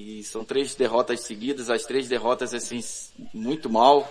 e 0.00 0.22
são 0.22 0.44
três 0.44 0.76
derrotas 0.76 1.22
seguidas, 1.22 1.68
as 1.68 1.84
três 1.84 2.08
derrotas 2.08 2.54
assim 2.54 2.78
muito 3.34 3.68
mal. 3.68 4.08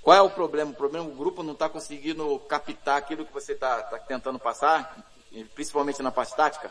Qual 0.00 0.16
é 0.16 0.22
o 0.22 0.30
problema? 0.30 0.70
O 0.70 0.74
problema 0.74 1.04
é 1.04 1.08
o 1.08 1.16
grupo 1.16 1.42
não 1.42 1.52
está 1.52 1.68
conseguindo 1.68 2.38
captar 2.48 2.96
aquilo 2.96 3.26
que 3.26 3.32
você 3.32 3.54
está 3.54 3.82
tá 3.82 3.98
tentando 3.98 4.38
passar, 4.38 4.96
principalmente 5.52 6.00
na 6.00 6.12
parte 6.12 6.36
tática? 6.36 6.70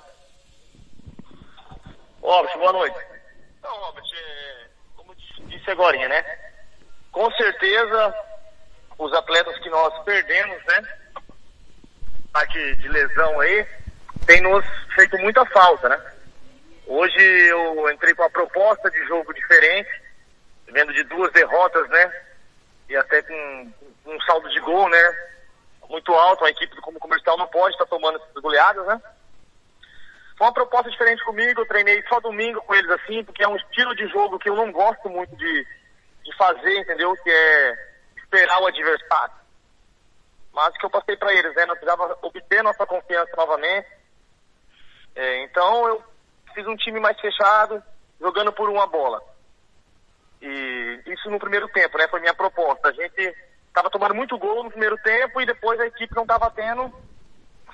Robert, 2.21 2.57
boa 2.57 2.71
noite. 2.71 2.97
Então, 3.59 3.75
Robert, 3.75 4.05
é, 4.13 4.67
como 4.95 5.13
disse 5.49 5.69
agora, 5.69 6.07
né? 6.07 6.23
Com 7.11 7.29
certeza, 7.31 8.15
os 8.97 9.11
atletas 9.11 9.59
que 9.59 9.69
nós 9.69 10.01
perdemos, 10.05 10.63
né? 10.63 10.97
Parte 12.31 12.75
de 12.77 12.87
lesão 12.87 13.37
aí, 13.41 13.67
tem 14.25 14.39
nos 14.41 14.65
feito 14.95 15.17
muita 15.17 15.45
falta, 15.47 15.89
né? 15.89 16.14
Hoje 16.87 17.19
eu 17.19 17.89
entrei 17.91 18.13
com 18.13 18.21
uma 18.21 18.29
proposta 18.29 18.91
de 18.91 19.03
jogo 19.07 19.33
diferente, 19.33 19.89
vendo 20.67 20.93
de 20.93 21.03
duas 21.03 21.31
derrotas, 21.31 21.89
né? 21.89 22.23
E 22.87 22.95
até 22.95 23.23
com 23.23 23.73
um 24.05 24.21
saldo 24.21 24.47
de 24.49 24.59
gol, 24.59 24.87
né? 24.89 25.17
Muito 25.89 26.13
alto, 26.13 26.45
a 26.45 26.49
equipe 26.49 26.75
do 26.75 26.81
como 26.81 26.99
comercial 26.99 27.37
não 27.37 27.47
pode 27.47 27.73
estar 27.73 27.87
tomando 27.87 28.17
essas 28.17 28.41
goleadas, 28.41 28.85
né? 28.85 29.01
Foi 30.37 30.45
uma 30.45 30.53
proposta 30.53 30.91
diferente 30.91 31.23
comigo, 31.23 31.61
eu 31.61 31.67
treinei 31.67 32.03
só 32.07 32.19
domingo 32.19 32.61
com 32.61 32.75
eles 32.75 32.91
assim, 32.91 33.23
porque 33.23 33.43
é 33.43 33.47
um 33.47 33.55
estilo 33.55 33.95
de 33.95 34.07
jogo 34.07 34.37
que 34.37 34.49
eu 34.49 34.55
não 34.55 34.71
gosto 34.71 35.09
muito 35.09 35.35
de, 35.35 35.67
de 36.23 36.37
fazer, 36.37 36.77
entendeu? 36.77 37.15
Que 37.23 37.31
é 37.31 37.75
esperar 38.17 38.61
o 38.61 38.67
adversário. 38.67 39.33
Mas 40.53 40.77
que 40.77 40.85
eu 40.85 40.89
passei 40.89 41.17
para 41.17 41.33
eles, 41.33 41.55
né? 41.55 41.65
Nós 41.65 41.79
precisava 41.79 42.17
obter 42.21 42.61
nossa 42.63 42.85
confiança 42.85 43.31
novamente. 43.35 43.87
É, 45.15 45.43
então 45.43 45.87
eu 45.87 46.14
fiz 46.55 46.65
um 46.65 46.75
time 46.77 46.99
mais 46.99 47.19
fechado, 47.19 47.83
jogando 48.19 48.51
por 48.53 48.69
uma 48.69 48.87
bola. 48.87 49.21
E 50.41 51.01
isso 51.07 51.29
no 51.29 51.37
primeiro 51.37 51.67
tempo, 51.69 51.97
né? 51.97 52.07
Foi 52.07 52.19
minha 52.21 52.33
proposta. 52.33 52.87
A 52.87 52.93
gente 52.93 53.35
estava 53.67 53.89
tomando 53.89 54.15
muito 54.15 54.37
gol 54.37 54.63
no 54.63 54.71
primeiro 54.71 54.97
tempo 54.99 55.41
e 55.41 55.45
depois 55.45 55.79
a 55.79 55.85
equipe 55.85 56.15
não 56.15 56.23
estava 56.23 56.49
tendo 56.51 56.91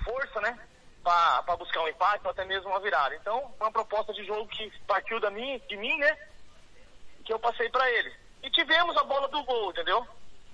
força, 0.04 0.42
né? 0.42 0.58
Para 1.04 1.56
buscar 1.58 1.82
um 1.82 1.88
empate 1.88 2.26
ou 2.26 2.32
até 2.32 2.44
mesmo 2.44 2.70
uma 2.70 2.80
virada. 2.80 3.16
Então, 3.16 3.54
foi 3.58 3.68
uma 3.68 3.72
proposta 3.72 4.12
de 4.14 4.26
jogo 4.26 4.48
que 4.48 4.72
partiu 4.88 5.20
da 5.20 5.30
mim, 5.30 5.62
de 5.70 5.78
mim, 5.78 5.96
né? 5.98 6.18
Que 7.24 7.34
eu 7.34 7.40
passei 7.40 7.70
para 7.70 7.90
eles. 7.92 8.14
E 8.44 8.50
tivemos 8.50 8.98
a 8.98 9.04
bola 9.04 9.28
do 9.28 9.44
gol, 9.44 9.72
entendeu? 9.72 10.06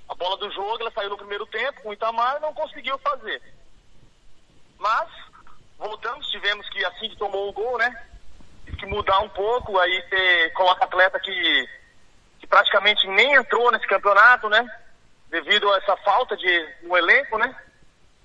A 0.10 0.16
bola 0.16 0.38
do 0.38 0.52
jogo, 0.52 0.78
ela 0.82 0.92
saiu 0.92 1.10
no 1.10 1.18
primeiro 1.18 1.46
tempo 1.48 1.82
com 1.82 1.90
o 1.90 1.94
Itamar 1.94 2.40
não 2.40 2.54
conseguiu 2.54 2.98
fazer. 3.00 3.42
Mas, 4.78 5.10
voltamos, 5.78 6.30
tivemos 6.30 6.68
que, 6.70 6.84
assim 6.86 7.10
que 7.10 7.18
tomou 7.18 7.50
o 7.50 7.54
gol, 7.54 7.78
né? 7.78 8.08
Que 8.76 8.86
mudar 8.86 9.20
um 9.20 9.30
pouco, 9.30 9.80
aí 9.80 10.04
você 10.04 10.50
coloca 10.52 10.86
atleta 10.86 11.20
que, 11.20 11.70
que 12.40 12.48
praticamente 12.48 13.08
nem 13.08 13.34
entrou 13.34 13.72
nesse 13.72 13.88
campeonato, 13.88 14.50
né? 14.50 14.66
devido 15.30 15.72
a 15.72 15.78
essa 15.78 15.96
falta 15.98 16.36
de 16.36 16.76
um 16.84 16.96
elenco, 16.96 17.38
né? 17.38 17.56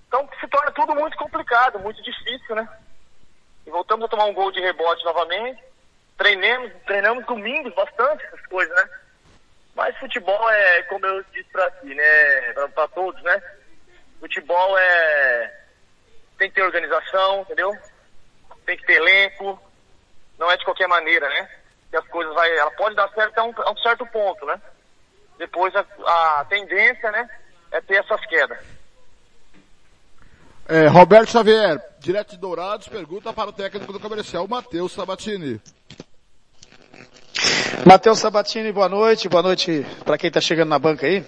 Então 0.07 0.29
se 0.41 0.47
torna 0.49 0.71
tudo 0.73 0.95
muito 0.95 1.17
complicado, 1.17 1.79
muito 1.79 2.03
difícil, 2.03 2.55
né? 2.55 2.69
E 3.67 3.71
voltamos 3.71 4.05
a 4.05 4.09
tomar 4.09 4.25
um 4.25 4.35
gol 4.35 4.51
de 4.53 4.61
rebote 4.61 5.05
novamente. 5.05 5.63
Treinamos, 6.17 6.73
treinamos 6.87 7.27
domingos 7.27 7.75
bastante 7.75 8.25
essas 8.25 8.47
coisas, 8.47 8.75
né? 8.75 8.91
Mas 9.75 9.97
futebol 9.99 10.51
é, 10.51 10.83
como 10.85 11.07
eu 11.07 11.25
disse 11.33 11.49
pra 11.51 11.71
si, 11.81 11.95
né? 11.95 12.53
Pra, 12.53 12.69
pra 12.69 12.89
todos, 12.89 13.21
né? 13.23 13.43
Futebol 14.21 14.79
é. 14.79 15.61
Tem 16.39 16.49
que 16.49 16.57
ter 16.57 16.63
organização, 16.63 17.43
entendeu? 17.43 17.77
Tem 18.67 18.77
que 18.77 18.85
ter 18.85 18.95
elenco. 18.95 19.61
Não 20.43 20.51
é 20.51 20.57
de 20.57 20.65
qualquer 20.65 20.89
maneira, 20.89 21.29
né? 21.29 21.49
Que 21.89 21.97
as 21.97 22.07
coisas 22.09 22.35
vai. 22.35 22.51
Ela 22.59 22.73
pode 22.73 22.97
dar 22.97 23.09
certo 23.11 23.39
a 23.39 23.45
um, 23.45 23.55
a 23.59 23.71
um 23.71 23.77
certo 23.77 24.05
ponto, 24.07 24.45
né? 24.45 24.61
Depois 25.39 25.73
a, 25.77 25.87
a 26.41 26.45
tendência, 26.47 27.13
né? 27.13 27.31
É 27.71 27.81
ter 27.81 28.03
essas 28.03 28.27
quedas. 28.27 28.59
É, 30.69 30.89
Roberto 30.89 31.31
Xavier, 31.31 31.81
direto 32.01 32.31
de 32.31 32.39
Dourados, 32.39 32.89
pergunta 32.89 33.33
para 33.33 33.51
o 33.51 33.53
técnico 33.53 33.93
do 33.93 34.01
comercial, 34.01 34.49
Matheus 34.49 34.91
Sabatini. 34.91 35.61
Matheus 37.87 38.19
Sabatini, 38.19 38.73
boa 38.73 38.89
noite. 38.89 39.29
Boa 39.29 39.45
noite 39.45 39.87
para 40.05 40.19
quem 40.19 40.27
está 40.27 40.41
chegando 40.41 40.71
na 40.71 40.79
banca 40.79 41.07
aí. 41.07 41.25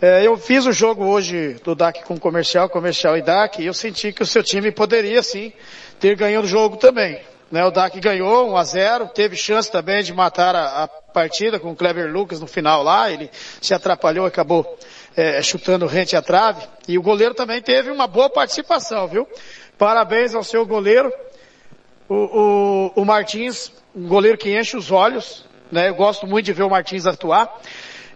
É, 0.00 0.24
eu 0.24 0.36
fiz 0.36 0.66
o 0.66 0.72
jogo 0.72 1.04
hoje 1.04 1.54
do 1.64 1.74
DAC 1.74 2.04
com 2.04 2.16
comercial, 2.16 2.68
comercial 2.68 3.16
e 3.16 3.22
DAC, 3.22 3.60
e 3.60 3.66
eu 3.66 3.74
senti 3.74 4.12
que 4.12 4.22
o 4.22 4.26
seu 4.26 4.44
time 4.44 4.70
poderia 4.70 5.20
sim 5.20 5.52
ter 5.98 6.14
ganho 6.14 6.42
o 6.42 6.46
jogo 6.46 6.76
também. 6.76 7.20
Né, 7.50 7.64
o 7.64 7.70
DAC 7.70 8.00
ganhou 8.00 8.50
1 8.50 8.56
a 8.56 8.64
0 8.64 9.08
teve 9.08 9.36
chance 9.36 9.70
também 9.70 10.02
de 10.02 10.12
matar 10.12 10.56
a, 10.56 10.82
a, 10.82 10.88
partida 10.88 11.60
com 11.60 11.70
o 11.70 11.76
Clever 11.76 12.12
Lucas 12.12 12.40
no 12.40 12.46
final 12.46 12.82
lá, 12.82 13.10
ele 13.10 13.30
se 13.60 13.72
atrapalhou, 13.72 14.26
acabou 14.26 14.78
é, 15.16 15.40
chutando 15.40 15.86
rente 15.86 16.16
à 16.16 16.22
trave, 16.22 16.66
e 16.88 16.98
o 16.98 17.02
goleiro 17.02 17.34
também 17.34 17.62
teve 17.62 17.90
uma 17.90 18.08
boa 18.08 18.28
participação, 18.28 19.06
viu? 19.06 19.28
Parabéns 19.78 20.34
ao 20.34 20.42
seu 20.42 20.66
goleiro, 20.66 21.12
o, 22.08 22.14
o, 22.96 23.02
o 23.02 23.04
Martins, 23.04 23.72
um 23.94 24.08
goleiro 24.08 24.36
que 24.36 24.58
enche 24.58 24.76
os 24.76 24.90
olhos, 24.90 25.46
né? 25.70 25.88
Eu 25.88 25.94
gosto 25.94 26.26
muito 26.26 26.46
de 26.46 26.52
ver 26.52 26.64
o 26.64 26.70
Martins 26.70 27.06
atuar. 27.06 27.60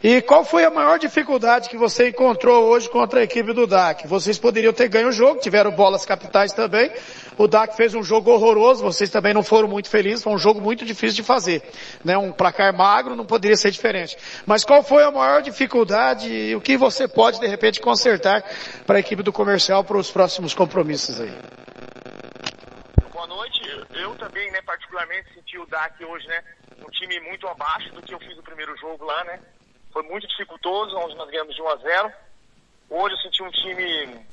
E 0.03 0.23
qual 0.23 0.47
foi 0.47 0.65
a 0.65 0.71
maior 0.71 0.99
dificuldade 0.99 1.69
que 1.69 1.77
você 1.77 2.09
encontrou 2.09 2.71
hoje 2.71 2.89
contra 2.89 3.21
a 3.21 3.23
equipe 3.23 3.53
do 3.53 3.67
DAC? 3.67 4.07
Vocês 4.07 4.39
poderiam 4.39 4.73
ter 4.73 4.89
ganho 4.89 5.09
o 5.09 5.13
jogo, 5.13 5.41
tiveram 5.41 5.71
bolas 5.71 6.07
capitais 6.07 6.55
também. 6.55 6.91
O 7.37 7.47
DAC 7.47 7.77
fez 7.77 7.95
um 7.95 8.03
jogo 8.03 8.31
horroroso, 8.31 8.83
vocês 8.83 9.11
também 9.11 9.35
não 9.35 9.43
foram 9.43 9.69
muito 9.69 9.91
felizes, 9.91 10.25
foi 10.25 10.33
um 10.33 10.39
jogo 10.39 10.59
muito 10.59 10.87
difícil 10.87 11.17
de 11.17 11.23
fazer. 11.23 11.63
Né? 12.03 12.17
Um 12.17 12.33
placar 12.33 12.75
magro 12.75 13.15
não 13.15 13.27
poderia 13.27 13.59
ser 13.59 13.71
diferente. 13.71 14.17
Mas 14.47 14.65
qual 14.65 14.83
foi 14.83 15.03
a 15.03 15.11
maior 15.11 15.43
dificuldade 15.43 16.33
e 16.33 16.57
o 16.57 16.63
que 16.63 16.79
você 16.79 17.07
pode 17.07 17.39
de 17.39 17.47
repente 17.47 17.79
consertar 17.79 18.43
para 18.87 18.97
a 18.97 19.01
equipe 19.01 19.23
do 19.23 19.31
comercial 19.31 19.85
para 19.85 19.99
os 19.99 20.11
próximos 20.11 20.55
compromissos 20.55 21.21
aí? 21.21 21.33
Boa 23.13 23.27
noite. 23.27 23.61
Eu 23.93 24.15
também, 24.15 24.51
né, 24.51 24.63
particularmente 24.65 25.29
senti 25.35 25.59
o 25.59 25.67
DAC 25.67 26.03
hoje, 26.07 26.27
né, 26.27 26.43
um 26.79 26.91
time 26.91 27.21
muito 27.21 27.47
abaixo 27.47 27.93
do 27.93 28.01
que 28.01 28.15
eu 28.15 28.19
fiz 28.19 28.35
no 28.35 28.43
primeiro 28.43 28.75
jogo 28.79 29.05
lá, 29.05 29.25
né? 29.25 29.39
Foi 29.93 30.03
muito 30.05 30.27
dificultoso, 30.27 30.97
onde 30.97 31.17
nós 31.17 31.29
ganhamos 31.31 31.55
de 31.55 31.63
1 31.63 31.69
a 31.69 31.77
0. 31.77 32.13
Hoje 32.89 33.15
eu 33.15 33.21
senti 33.21 33.43
um 33.43 33.51
time 33.51 34.27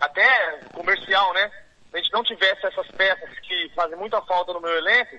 até 0.00 0.60
comercial, 0.72 1.32
né? 1.34 1.50
Se 1.90 1.96
a 1.96 1.98
gente 1.98 2.12
não 2.12 2.24
tivesse 2.24 2.66
essas 2.66 2.86
peças 2.92 3.38
que 3.40 3.70
fazem 3.74 3.96
muita 3.96 4.20
falta 4.22 4.52
no 4.52 4.60
meu 4.60 4.76
elenco, 4.76 5.18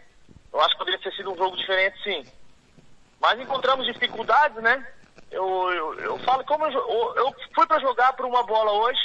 eu 0.52 0.62
acho 0.62 0.72
que 0.72 0.80
poderia 0.80 1.00
ter 1.00 1.14
sido 1.14 1.32
um 1.32 1.38
jogo 1.38 1.58
diferente, 1.58 2.02
sim. 2.04 2.26
Mas 3.20 3.40
encontramos 3.40 3.86
dificuldades, 3.86 4.62
né? 4.62 4.86
Eu, 5.32 5.72
eu, 5.72 6.00
eu 6.00 6.20
falo 6.20 6.44
como 6.46 6.66
eu, 6.66 7.16
eu 7.16 7.36
fui 7.54 7.66
para 7.66 7.80
jogar 7.80 8.14
por 8.14 8.26
uma 8.26 8.44
bola 8.44 8.72
hoje, 8.72 9.02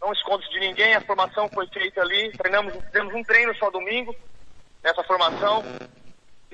não 0.00 0.12
escondo 0.12 0.48
de 0.48 0.60
ninguém, 0.60 0.94
a 0.94 1.00
formação 1.00 1.48
foi 1.48 1.66
feita 1.68 2.00
ali, 2.00 2.30
treinamos, 2.36 2.72
fizemos 2.86 3.14
um 3.14 3.22
treino 3.22 3.54
só 3.56 3.70
domingo 3.70 4.14
nessa 4.82 5.02
formação 5.04 5.64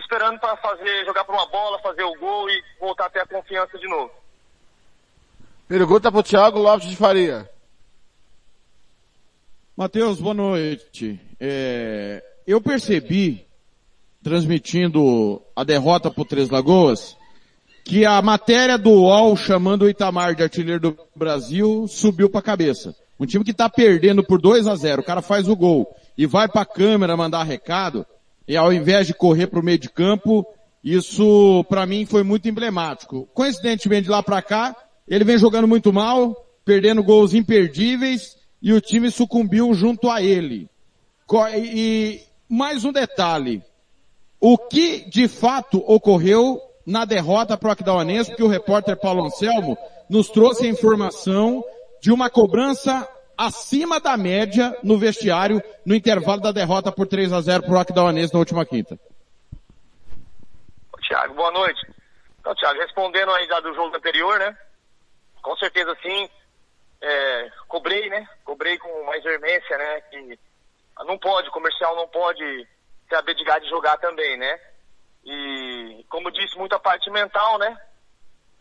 esperando 0.02 0.38
para 0.38 0.56
fazer, 0.56 1.04
jogar 1.04 1.24
por 1.24 1.34
uma 1.34 1.46
bola, 1.46 1.78
fazer 1.80 2.02
o 2.02 2.18
gol 2.18 2.50
e 2.50 2.62
voltar 2.78 3.06
a 3.06 3.10
ter 3.10 3.20
a 3.20 3.26
confiança 3.26 3.78
de 3.78 3.88
novo. 3.88 4.10
Pergunta 5.66 6.10
para 6.10 6.20
o 6.20 6.22
Thiago 6.22 6.58
Lopes 6.58 6.88
de 6.88 6.96
Faria. 6.96 7.48
Matheus, 9.76 10.20
boa 10.20 10.34
noite. 10.34 11.18
É, 11.40 12.22
eu 12.46 12.60
percebi, 12.60 13.46
transmitindo 14.22 15.40
a 15.56 15.64
derrota 15.64 16.10
para 16.10 16.24
Três 16.24 16.50
Lagoas, 16.50 17.16
que 17.84 18.04
a 18.04 18.20
matéria 18.20 18.76
do 18.76 18.90
UOL 18.90 19.36
chamando 19.36 19.82
o 19.82 19.88
Itamar 19.88 20.34
de 20.34 20.42
artilheiro 20.42 20.80
do 20.80 20.98
Brasil 21.16 21.86
subiu 21.88 22.28
para 22.28 22.40
a 22.40 22.44
cabeça. 22.44 22.94
Um 23.18 23.26
time 23.26 23.44
que 23.44 23.50
está 23.50 23.68
perdendo 23.68 24.22
por 24.22 24.40
2 24.40 24.66
a 24.66 24.76
0, 24.76 25.00
o 25.00 25.04
cara 25.04 25.22
faz 25.22 25.48
o 25.48 25.56
gol 25.56 25.96
e 26.16 26.26
vai 26.26 26.48
para 26.48 26.62
a 26.62 26.66
câmera 26.66 27.16
mandar 27.16 27.44
recado, 27.44 28.06
e 28.46 28.56
ao 28.56 28.72
invés 28.72 29.06
de 29.06 29.14
correr 29.14 29.46
para 29.46 29.60
o 29.60 29.62
meio 29.62 29.78
de 29.78 29.88
campo, 29.88 30.46
isso 30.82 31.64
para 31.68 31.86
mim 31.86 32.04
foi 32.04 32.22
muito 32.22 32.48
emblemático. 32.48 33.28
Coincidentemente 33.32 34.04
de 34.04 34.10
lá 34.10 34.22
para 34.22 34.42
cá, 34.42 34.76
ele 35.06 35.24
vem 35.24 35.38
jogando 35.38 35.68
muito 35.68 35.92
mal, 35.92 36.34
perdendo 36.64 37.02
gols 37.02 37.34
imperdíveis 37.34 38.36
e 38.60 38.72
o 38.72 38.80
time 38.80 39.10
sucumbiu 39.10 39.72
junto 39.74 40.10
a 40.10 40.22
ele. 40.22 40.68
E 41.54 42.20
mais 42.48 42.84
um 42.84 42.92
detalhe, 42.92 43.62
o 44.40 44.58
que 44.58 45.08
de 45.08 45.28
fato 45.28 45.82
ocorreu 45.86 46.60
na 46.84 47.04
derrota 47.04 47.56
para 47.56 47.68
o 47.68 47.72
Aquidauanense, 47.72 48.30
porque 48.30 48.42
o 48.42 48.48
repórter 48.48 48.98
Paulo 48.98 49.24
Anselmo 49.24 49.78
nos 50.10 50.28
trouxe 50.28 50.66
a 50.66 50.68
informação 50.68 51.64
de 52.00 52.12
uma 52.12 52.28
cobrança 52.28 53.08
acima 53.46 54.00
da 54.00 54.16
média 54.16 54.76
no 54.82 54.96
vestiário 54.96 55.60
no 55.84 55.94
intervalo 55.94 56.40
da 56.40 56.52
derrota 56.52 56.92
por 56.92 57.06
3 57.08 57.32
a 57.32 57.40
0 57.40 57.64
para 57.64 57.72
o 57.74 57.78
Aquidauanense 57.78 58.32
na 58.32 58.38
última 58.38 58.64
quinta. 58.64 58.98
Tiago, 61.02 61.34
boa 61.34 61.50
noite. 61.50 61.80
Então, 62.40 62.54
Tiago, 62.54 62.80
respondendo 62.80 63.32
já 63.46 63.60
do 63.60 63.74
jogo 63.74 63.96
anterior, 63.96 64.38
né? 64.38 64.56
Com 65.42 65.56
certeza 65.56 65.96
sim, 66.00 66.30
é, 67.00 67.50
cobrei, 67.66 68.08
né? 68.08 68.28
Cobrei 68.44 68.78
com 68.78 69.04
mais 69.04 69.22
veemência, 69.24 69.76
né? 69.76 70.00
Que 70.02 70.38
não 71.04 71.18
pode, 71.18 71.50
comercial 71.50 71.96
não 71.96 72.06
pode 72.08 72.68
se 73.08 73.14
abdicar 73.14 73.60
de 73.60 73.68
jogar 73.68 73.98
também, 73.98 74.36
né? 74.36 74.60
E, 75.24 76.06
como 76.08 76.30
disse, 76.30 76.56
muita 76.56 76.78
parte 76.78 77.10
mental, 77.10 77.58
né? 77.58 77.76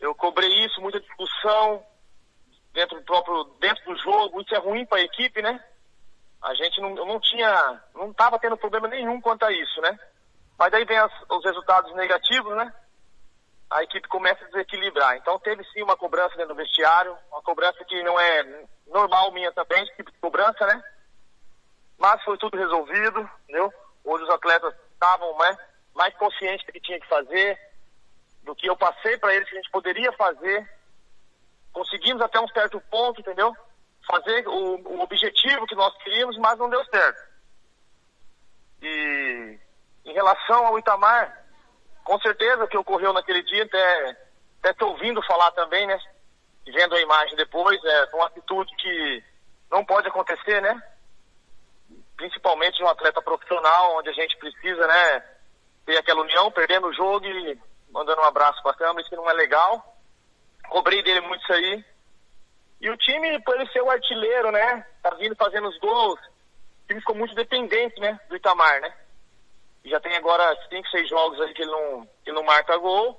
Eu 0.00 0.14
cobrei 0.14 0.50
isso, 0.64 0.80
muita 0.80 1.00
discussão, 1.00 1.84
dentro 2.72 2.98
do 2.98 3.04
próprio, 3.04 3.44
dentro 3.60 3.84
do 3.84 3.96
jogo, 3.96 4.40
isso 4.40 4.54
é 4.54 4.58
ruim 4.58 4.86
para 4.86 4.98
a 4.98 5.02
equipe, 5.02 5.42
né? 5.42 5.62
A 6.42 6.54
gente 6.54 6.80
não, 6.80 6.94
não 6.94 7.20
tinha, 7.20 7.82
não 7.94 8.10
estava 8.10 8.38
tendo 8.38 8.56
problema 8.56 8.88
nenhum 8.88 9.20
quanto 9.20 9.44
a 9.44 9.52
isso, 9.52 9.80
né? 9.80 9.98
Mas 10.58 10.70
daí 10.72 10.84
vem 10.84 10.98
as, 10.98 11.12
os 11.30 11.44
resultados 11.44 11.94
negativos, 11.94 12.56
né? 12.56 12.72
A 13.70 13.82
equipe 13.82 14.08
começa 14.08 14.44
a 14.44 14.48
desequilibrar. 14.48 15.16
Então 15.16 15.38
teve 15.38 15.64
sim 15.72 15.82
uma 15.82 15.96
cobrança 15.96 16.36
dentro 16.36 16.54
do 16.54 16.62
vestiário, 16.62 17.16
uma 17.30 17.42
cobrança 17.42 17.84
que 17.84 18.02
não 18.02 18.18
é 18.18 18.64
normal 18.86 19.32
minha 19.32 19.52
também, 19.52 19.84
tipo 19.96 20.10
de 20.10 20.18
cobrança, 20.18 20.66
né? 20.66 20.82
Mas 21.98 22.22
foi 22.24 22.36
tudo 22.38 22.58
resolvido, 22.58 23.30
entendeu? 23.44 23.72
Hoje 24.04 24.24
os 24.24 24.30
atletas 24.30 24.74
estavam 24.92 25.38
né, 25.38 25.56
mais 25.94 26.14
conscientes 26.16 26.66
do 26.66 26.72
que 26.72 26.80
tinha 26.80 27.00
que 27.00 27.06
fazer, 27.06 27.58
do 28.42 28.54
que 28.54 28.68
eu 28.68 28.76
passei 28.76 29.16
para 29.18 29.34
eles 29.34 29.48
que 29.48 29.54
a 29.54 29.60
gente 29.60 29.70
poderia 29.70 30.12
fazer 30.12 30.68
conseguimos 31.72 32.22
até 32.22 32.40
um 32.40 32.48
certo 32.48 32.80
ponto, 32.90 33.20
entendeu? 33.20 33.56
Fazer 34.06 34.46
o, 34.46 34.76
o 34.88 35.00
objetivo 35.00 35.66
que 35.66 35.74
nós 35.74 35.96
queríamos, 35.98 36.36
mas 36.38 36.58
não 36.58 36.68
deu 36.68 36.84
certo. 36.86 37.22
E 38.82 39.58
em 40.04 40.12
relação 40.12 40.66
ao 40.66 40.78
Itamar, 40.78 41.44
com 42.04 42.18
certeza 42.20 42.66
que 42.66 42.76
ocorreu 42.76 43.12
naquele 43.12 43.42
dia, 43.42 43.64
até, 43.64 44.16
até 44.64 44.84
ouvindo 44.84 45.22
falar 45.22 45.50
também, 45.52 45.86
né? 45.86 45.98
Vendo 46.66 46.94
a 46.94 47.00
imagem 47.00 47.36
depois, 47.36 47.82
é 47.84 48.08
uma 48.14 48.26
atitude 48.26 48.74
que 48.76 49.24
não 49.70 49.84
pode 49.84 50.08
acontecer, 50.08 50.60
né? 50.60 50.80
Principalmente 52.16 52.76
de 52.76 52.84
um 52.84 52.88
atleta 52.88 53.22
profissional, 53.22 53.96
onde 53.96 54.10
a 54.10 54.12
gente 54.12 54.36
precisa, 54.36 54.86
né? 54.86 55.24
Ter 55.86 55.96
aquela 55.96 56.22
união, 56.22 56.50
perdendo 56.50 56.88
o 56.88 56.92
jogo 56.92 57.24
e 57.26 57.58
mandando 57.90 58.20
um 58.20 58.24
abraço 58.24 58.62
para 58.62 58.72
a 58.72 58.76
câmera, 58.76 59.00
isso 59.00 59.16
não 59.16 59.28
é 59.28 59.32
legal 59.32 59.91
cobrei 60.68 61.02
dele 61.02 61.20
muito 61.22 61.42
isso 61.42 61.52
aí. 61.52 61.84
E 62.80 62.90
o 62.90 62.96
time, 62.96 63.40
por 63.42 63.54
ele 63.54 63.70
ser 63.70 63.80
o 63.82 63.90
artilheiro, 63.90 64.50
né? 64.50 64.84
Tá 65.02 65.10
vindo 65.14 65.36
fazendo 65.36 65.68
os 65.68 65.78
gols. 65.78 66.18
O 66.18 66.86
time 66.88 67.00
ficou 67.00 67.14
muito 67.14 67.34
dependente, 67.34 68.00
né? 68.00 68.18
Do 68.28 68.36
Itamar, 68.36 68.80
né? 68.80 68.92
E 69.84 69.90
já 69.90 70.00
tem 70.00 70.16
agora 70.16 70.56
5, 70.68 70.88
6 70.88 71.08
jogos 71.08 71.40
aí 71.40 71.54
que 71.54 71.62
ele 71.62 71.70
não, 71.70 72.08
que 72.24 72.32
não 72.32 72.42
marca 72.42 72.76
gol. 72.76 73.18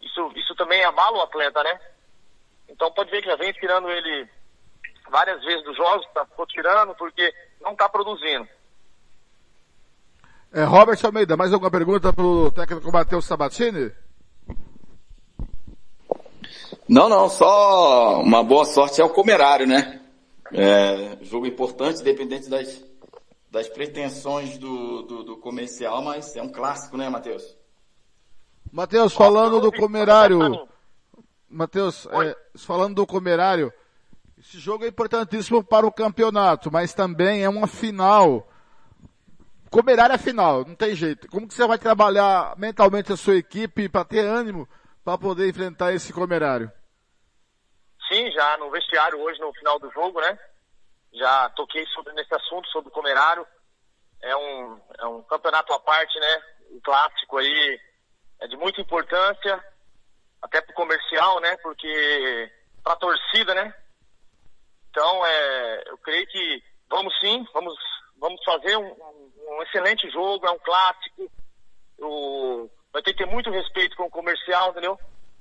Isso, 0.00 0.32
isso 0.36 0.54
também 0.54 0.84
abala 0.84 1.18
o 1.18 1.22
atleta, 1.22 1.62
né? 1.62 1.80
Então 2.68 2.90
pode 2.92 3.10
ver 3.10 3.22
que 3.22 3.28
já 3.28 3.36
vem 3.36 3.52
tirando 3.52 3.90
ele 3.90 4.28
várias 5.10 5.42
vezes 5.44 5.64
dos 5.64 5.76
jogos, 5.76 6.06
tá, 6.12 6.24
ficou 6.26 6.46
tirando 6.46 6.94
porque 6.94 7.32
não 7.60 7.74
tá 7.76 7.88
produzindo. 7.88 8.48
É, 10.52 10.62
Robert 10.64 10.98
Almeida, 11.04 11.36
mais 11.36 11.52
alguma 11.52 11.70
pergunta 11.70 12.12
pro 12.12 12.50
técnico 12.52 12.92
Matheus 12.92 13.24
Sabatini? 13.24 13.92
Não, 16.88 17.08
não, 17.08 17.28
só 17.30 18.20
uma 18.20 18.44
boa 18.44 18.66
sorte 18.66 19.00
ao 19.00 19.08
Comerário, 19.08 19.66
né? 19.66 20.00
É, 20.52 21.18
jogo 21.22 21.46
importante, 21.46 22.00
independente 22.00 22.48
das, 22.50 22.84
das 23.50 23.68
pretensões 23.68 24.58
do, 24.58 25.02
do, 25.02 25.24
do 25.24 25.36
comercial, 25.38 26.02
mas 26.02 26.36
é 26.36 26.42
um 26.42 26.52
clássico, 26.52 26.96
né, 26.96 27.08
Matheus? 27.08 27.56
Matheus, 28.70 29.14
falando 29.14 29.60
do 29.60 29.72
Comerário, 29.72 30.68
Matheus, 31.48 32.06
é, 32.06 32.36
falando 32.56 32.96
do 32.96 33.06
Comerário, 33.06 33.72
esse 34.38 34.58
jogo 34.58 34.84
é 34.84 34.88
importantíssimo 34.88 35.64
para 35.64 35.86
o 35.86 35.92
campeonato, 35.92 36.70
mas 36.70 36.92
também 36.92 37.44
é 37.44 37.48
uma 37.48 37.66
final. 37.66 38.46
Comerário 39.70 40.14
é 40.14 40.18
final, 40.18 40.64
não 40.66 40.74
tem 40.74 40.94
jeito. 40.94 41.28
Como 41.28 41.48
que 41.48 41.54
você 41.54 41.66
vai 41.66 41.78
trabalhar 41.78 42.54
mentalmente 42.58 43.12
a 43.12 43.16
sua 43.16 43.36
equipe 43.36 43.88
para 43.88 44.04
ter 44.04 44.20
ânimo 44.20 44.68
para 45.04 45.18
poder 45.18 45.48
enfrentar 45.48 45.92
esse 45.92 46.12
Comerário? 46.12 46.72
Sim, 48.08 48.30
já 48.32 48.56
no 48.56 48.70
vestiário 48.70 49.20
hoje 49.20 49.38
no 49.40 49.52
final 49.54 49.78
do 49.78 49.90
jogo, 49.90 50.20
né? 50.20 50.38
Já 51.12 51.50
toquei 51.50 51.86
sobre 51.88 52.12
nesse 52.14 52.34
assunto, 52.34 52.68
sobre 52.68 52.88
o 52.88 52.92
Comerário. 52.92 53.46
É 54.22 54.34
um, 54.36 54.80
é 54.98 55.06
um 55.06 55.22
campeonato 55.22 55.72
à 55.72 55.80
parte, 55.80 56.18
né? 56.18 56.42
O 56.70 56.80
clássico 56.80 57.38
aí 57.38 57.80
é 58.40 58.48
de 58.48 58.56
muita 58.56 58.80
importância, 58.80 59.62
até 60.40 60.60
pro 60.60 60.74
comercial, 60.74 61.40
né? 61.40 61.56
Porque 61.58 62.50
pra 62.82 62.96
torcida, 62.96 63.54
né? 63.54 63.74
Então, 64.90 65.26
é, 65.26 65.82
eu 65.86 65.98
creio 65.98 66.26
que 66.26 66.62
vamos 66.88 67.12
sim, 67.20 67.44
vamos, 67.52 67.74
vamos 68.18 68.42
fazer 68.44 68.76
um, 68.76 68.96
um 69.48 69.62
excelente 69.62 70.08
jogo, 70.10 70.46
é 70.46 70.50
um 70.50 70.58
clássico. 70.58 71.30
O, 71.98 72.70
vai 72.94 73.02
ter 73.02 73.12
que 73.12 73.24
ter 73.24 73.30
muito 73.30 73.50
respeito 73.50 73.96
com 73.96 74.04
o 74.04 74.10
comercial, 74.10 74.70
entendeu? 74.70 74.96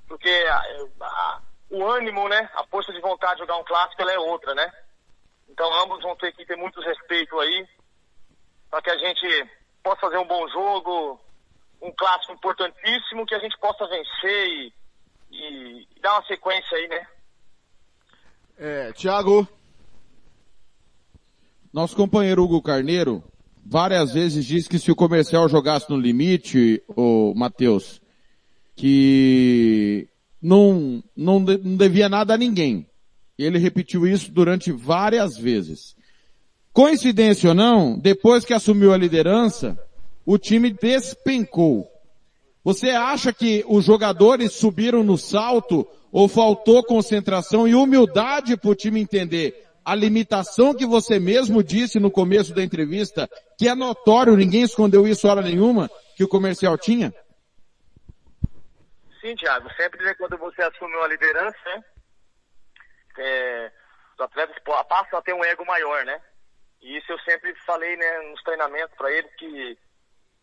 Porque 0.08 0.28
a, 0.28 0.58
a, 1.02 1.42
o 1.70 1.86
ânimo, 1.88 2.28
né? 2.28 2.50
A 2.56 2.66
força 2.66 2.92
de 2.92 3.00
vontade 3.00 3.36
de 3.36 3.42
jogar 3.42 3.58
um 3.58 3.64
clássico, 3.64 4.02
ela 4.02 4.12
é 4.12 4.18
outra, 4.18 4.56
né? 4.56 4.74
Então 5.48 5.72
ambos 5.84 6.02
vão 6.02 6.16
ter 6.16 6.34
que 6.34 6.48
ter 6.48 6.58
muito 6.58 6.82
respeito 6.82 7.40
aí, 7.40 7.68
para 8.72 8.82
que 8.82 8.90
a 8.90 8.98
gente 8.98 9.50
possa 9.84 10.02
fazer 10.02 10.18
um 10.18 10.26
bom 10.26 10.50
jogo, 10.50 11.22
um 11.80 11.92
clássico 11.92 12.34
importantíssimo, 12.34 13.26
que 13.26 13.36
a 13.36 13.40
gente 13.40 13.56
possa 13.60 13.88
vencer 13.88 14.48
e, 14.48 14.74
e, 15.30 15.88
e 15.96 16.00
dar 16.02 16.14
uma 16.14 16.26
sequência 16.26 16.76
aí, 16.76 16.88
né? 16.88 17.08
É, 18.58 18.92
Thiago. 18.94 19.48
Nosso 21.72 21.96
companheiro 21.96 22.44
Hugo 22.44 22.64
Carneiro 22.64 23.24
várias 23.66 24.14
vezes 24.14 24.46
disse 24.46 24.70
que 24.70 24.80
se 24.80 24.92
o 24.92 24.96
comercial 24.96 25.48
jogasse 25.48 25.90
no 25.90 25.98
limite, 25.98 26.82
o 26.96 27.34
Matheus, 27.36 28.02
que 28.76 30.08
não, 30.42 31.04
não, 31.16 31.40
não 31.40 31.78
devia 31.78 32.10
nada 32.10 32.34
a 32.34 32.38
ninguém. 32.38 32.88
Ele 33.38 33.58
repetiu 33.58 34.06
isso 34.06 34.32
durante 34.32 34.72
várias 34.72 35.38
vezes. 35.38 35.96
Coincidência 36.72 37.50
ou 37.50 37.56
não, 37.56 37.98
depois 37.98 38.46
que 38.46 38.54
assumiu 38.54 38.94
a 38.94 38.98
liderança, 38.98 39.78
o 40.26 40.38
time 40.38 40.72
despencou. 40.72 41.88
Você 42.64 42.90
acha 42.90 43.34
que 43.34 43.64
os 43.68 43.84
jogadores 43.84 44.54
subiram 44.54 45.04
no 45.04 45.18
salto 45.18 45.86
ou 46.12 46.28
faltou 46.28 46.84
concentração 46.84 47.68
e 47.68 47.76
humildade 47.76 48.56
para 48.56 48.70
o 48.70 48.76
time 48.76 49.02
entender 49.02 49.68
a 49.86 49.96
limitação 49.96 50.74
que 50.74 50.86
você 50.86 51.20
mesmo 51.20 51.64
disse 51.64 52.00
no 52.00 52.12
começo 52.12 52.54
da 52.54 52.64
entrevista, 52.64 53.28
que 53.58 53.68
é 53.68 53.76
notório, 53.76 54.36
ninguém 54.36 54.64
escondeu 54.64 55.08
isso 55.08 55.28
hora 55.28 55.42
nenhuma, 55.42 55.90
que 56.16 56.24
o 56.24 56.28
comercial 56.28 56.78
tinha? 56.78 57.14
Sim, 59.22 59.36
Thiago. 59.36 59.70
Sempre 59.76 60.04
né, 60.04 60.14
quando 60.16 60.38
você 60.38 60.62
assume 60.62 60.96
uma 60.96 61.08
liderança, 61.08 61.58
né, 61.66 61.84
é, 63.18 63.72
os 64.14 64.20
atletas 64.20 64.56
passam 64.88 65.20
a 65.20 65.22
ter 65.22 65.34
um 65.34 65.44
ego 65.44 65.66
maior, 65.66 66.06
né? 66.06 66.20
E 66.82 66.98
isso 66.98 67.12
eu 67.12 67.20
sempre 67.20 67.54
falei 67.66 67.96
né, 67.96 68.20
nos 68.32 68.42
treinamentos 68.44 68.96
para 68.98 69.12
eles 69.12 69.34
que 69.36 69.78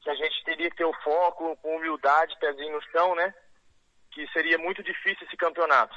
que 0.02 0.10
a 0.10 0.14
gente 0.14 0.44
teria 0.44 0.70
que 0.70 0.76
ter 0.76 0.84
o 0.84 0.94
foco 1.04 1.56
com 1.58 1.76
humildade, 1.76 2.38
pezinho 2.40 2.72
no 2.72 2.82
chão, 2.90 3.14
né? 3.14 3.34
Que 4.10 4.26
seria 4.32 4.58
muito 4.58 4.82
difícil 4.82 5.26
esse 5.26 5.36
campeonato. 5.36 5.94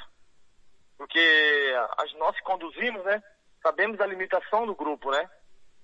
Porque 0.96 1.74
nós 2.16 2.38
conduzimos, 2.40 3.04
né? 3.04 3.22
Sabemos 3.62 3.98
da 3.98 4.06
limitação 4.06 4.66
do 4.66 4.74
grupo, 4.74 5.10
né? 5.10 5.28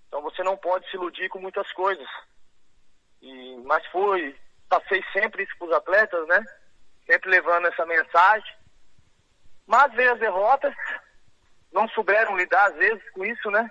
Então 0.08 0.22
você 0.22 0.42
não 0.42 0.56
pode 0.56 0.88
se 0.90 0.96
iludir 0.96 1.28
com 1.28 1.38
muitas 1.38 1.70
coisas. 1.72 2.08
E, 3.22 3.56
mas 3.64 3.84
foi, 3.86 4.36
passei 4.68 5.02
sempre 5.12 5.42
isso 5.44 5.56
para 5.58 5.68
os 5.68 5.74
atletas, 5.74 6.26
né? 6.28 6.44
Sempre 7.06 7.30
levando 7.30 7.66
essa 7.66 7.84
mensagem. 7.86 8.56
Mas 9.66 9.92
veio 9.94 10.12
as 10.12 10.18
derrotas, 10.18 10.74
não 11.72 11.88
souberam 11.88 12.36
lidar 12.36 12.70
às 12.70 12.76
vezes 12.76 13.10
com 13.10 13.24
isso, 13.24 13.50
né? 13.50 13.70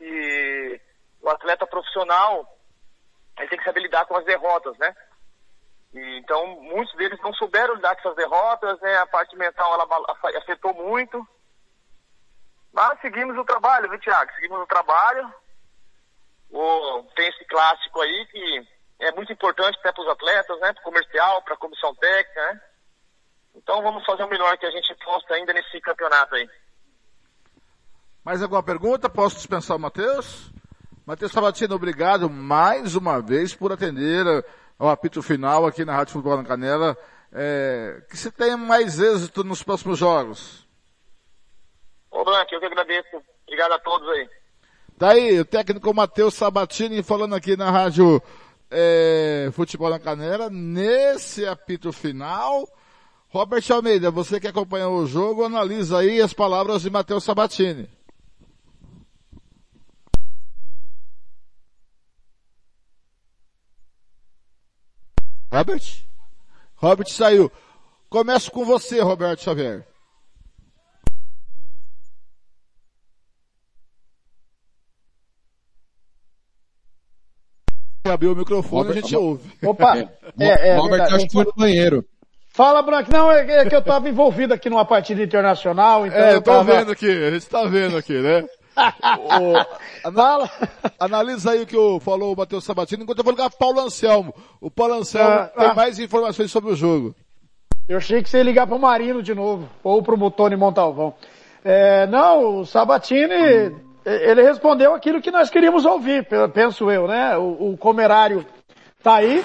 E 0.00 0.80
o 1.20 1.28
atleta 1.28 1.66
profissional, 1.66 2.58
ele 3.38 3.48
tem 3.48 3.58
que 3.58 3.64
saber 3.64 3.80
lidar 3.80 4.06
com 4.06 4.16
as 4.16 4.24
derrotas, 4.24 4.76
né? 4.78 4.94
E, 5.94 6.18
então, 6.18 6.60
muitos 6.60 6.94
deles 6.96 7.18
não 7.22 7.32
souberam 7.34 7.74
lidar 7.74 7.94
com 7.94 8.00
essas 8.00 8.16
derrotas, 8.16 8.80
né? 8.80 8.96
A 8.98 9.06
parte 9.06 9.36
mental, 9.36 9.74
ela 9.74 9.86
afetou 10.36 10.74
muito. 10.74 11.26
Mas 12.72 13.00
seguimos 13.00 13.36
o 13.36 13.44
trabalho, 13.44 13.88
viu, 13.88 13.98
Thiago? 13.98 14.30
Seguimos 14.34 14.60
o 14.60 14.66
trabalho. 14.66 15.32
O, 16.50 17.02
tem 17.14 17.28
esse 17.28 17.44
clássico 17.46 18.00
aí 18.00 18.26
que 18.26 18.68
é 19.00 19.12
muito 19.12 19.32
importante 19.32 19.78
até 19.78 19.92
para 19.92 20.02
os 20.02 20.08
atletas, 20.08 20.60
né? 20.60 20.72
Para 20.72 20.80
o 20.80 20.84
comercial, 20.84 21.42
para 21.42 21.54
a 21.54 21.58
comissão 21.58 21.94
técnica, 21.94 22.52
né? 22.52 22.60
Então 23.54 23.82
vamos 23.82 24.04
fazer 24.04 24.22
o 24.22 24.28
melhor 24.28 24.56
que 24.56 24.66
a 24.66 24.70
gente 24.70 24.94
possa 25.04 25.34
ainda 25.34 25.52
nesse 25.52 25.80
campeonato 25.80 26.34
aí. 26.34 26.48
Mais 28.24 28.42
alguma 28.42 28.62
pergunta? 28.62 29.08
Posso 29.08 29.36
dispensar 29.36 29.76
o 29.76 29.80
Matheus? 29.80 30.50
Matheus 31.06 31.32
Sabatino, 31.32 31.74
obrigado 31.74 32.28
mais 32.28 32.94
uma 32.94 33.20
vez 33.20 33.54
por 33.54 33.72
atender 33.72 34.44
ao 34.78 34.88
apito 34.88 35.22
final 35.22 35.66
aqui 35.66 35.84
na 35.84 35.94
Rádio 35.94 36.12
Futebol 36.12 36.36
na 36.36 36.44
Canela. 36.44 36.96
É, 37.32 38.02
que 38.08 38.16
você 38.16 38.30
tenha 38.30 38.56
mais 38.56 38.98
êxito 38.98 39.44
nos 39.44 39.62
próximos 39.62 39.98
jogos. 39.98 40.66
Ô 42.10 42.24
Blanque, 42.24 42.54
eu 42.54 42.60
que 42.60 42.66
agradeço. 42.66 43.22
Obrigado 43.46 43.72
a 43.72 43.78
todos 43.78 44.08
aí. 44.08 44.28
Daí, 44.96 45.40
o 45.40 45.44
técnico 45.44 45.94
Matheus 45.94 46.34
Sabatini 46.34 47.02
falando 47.02 47.34
aqui 47.34 47.56
na 47.56 47.70
Rádio 47.70 48.22
é, 48.70 49.50
Futebol 49.52 49.90
na 49.90 49.98
Canela, 49.98 50.48
nesse 50.50 51.46
apito 51.46 51.92
final. 51.92 52.66
Robert 53.28 53.62
Almeida, 53.70 54.10
você 54.10 54.40
que 54.40 54.48
acompanhou 54.48 54.98
o 54.98 55.06
jogo, 55.06 55.44
analisa 55.44 55.98
aí 55.98 56.20
as 56.20 56.32
palavras 56.32 56.82
de 56.82 56.90
Matheus 56.90 57.24
Sabatini. 57.24 57.88
Robert? 65.50 66.04
Robert 66.76 67.08
saiu. 67.08 67.50
Começo 68.08 68.50
com 68.50 68.64
você, 68.64 69.00
Roberto 69.00 69.42
Xavier. 69.42 69.86
Abriu 78.04 78.32
o 78.32 78.36
microfone 78.36 78.82
Robert, 78.82 78.98
a 78.98 79.00
gente 79.00 79.16
ouve. 79.16 79.52
Opa! 79.62 79.98
É, 80.38 80.68
é, 80.70 80.76
Robert 80.76 81.02
acho 81.12 81.26
que 81.26 81.32
foi 81.32 81.44
no 81.44 81.52
banheiro. 81.54 82.04
Fala, 82.48 82.80
Branco. 82.82 83.12
Não, 83.12 83.30
é, 83.30 83.60
é 83.60 83.68
que 83.68 83.74
eu 83.74 83.80
estava 83.80 84.08
envolvido 84.08 84.54
aqui 84.54 84.70
numa 84.70 84.84
partida 84.84 85.22
internacional, 85.22 86.06
então 86.06 86.18
É, 86.18 86.34
eu 86.34 86.42
tô 86.42 86.50
tava... 86.50 86.64
vendo 86.64 86.92
aqui, 86.92 87.06
a 87.06 87.30
gente 87.30 87.46
tá 87.46 87.64
vendo 87.66 87.96
aqui, 87.96 88.14
né? 88.14 88.44
O, 89.18 90.12
Fala. 90.12 90.50
Analisa 90.98 91.52
aí 91.52 91.62
o 91.62 91.66
que 91.66 91.76
o, 91.76 92.00
falou 92.00 92.32
o 92.32 92.36
Matheus 92.36 92.64
Sabatini, 92.64 93.02
enquanto 93.02 93.18
eu 93.18 93.24
vou 93.24 93.32
ligar 93.32 93.50
Paulo 93.50 93.80
Anselmo. 93.80 94.34
O 94.60 94.70
Paulo 94.70 94.94
Anselmo 94.94 95.30
Ah, 95.30 95.46
tem 95.56 95.66
ah. 95.68 95.74
mais 95.74 95.98
informações 95.98 96.50
sobre 96.50 96.72
o 96.72 96.76
jogo. 96.76 97.14
Eu 97.88 97.98
achei 97.98 98.22
que 98.22 98.28
você 98.28 98.38
ia 98.38 98.42
ligar 98.44 98.66
pro 98.66 98.78
Marino 98.78 99.22
de 99.22 99.34
novo, 99.34 99.68
ou 99.82 100.02
pro 100.02 100.16
Mutone 100.16 100.56
Montalvão. 100.56 101.14
É, 101.64 102.06
não, 102.06 102.60
o 102.60 102.66
Sabatini, 102.66 103.74
ele 104.04 104.42
respondeu 104.42 104.94
aquilo 104.94 105.20
que 105.22 105.30
nós 105.30 105.48
queríamos 105.50 105.84
ouvir, 105.84 106.24
pe- 106.26 106.48
penso 106.48 106.90
eu, 106.90 107.08
né? 107.08 107.36
O, 107.38 107.72
o 107.72 107.76
Comerário 107.78 108.44
tá 109.02 109.14
aí, 109.16 109.42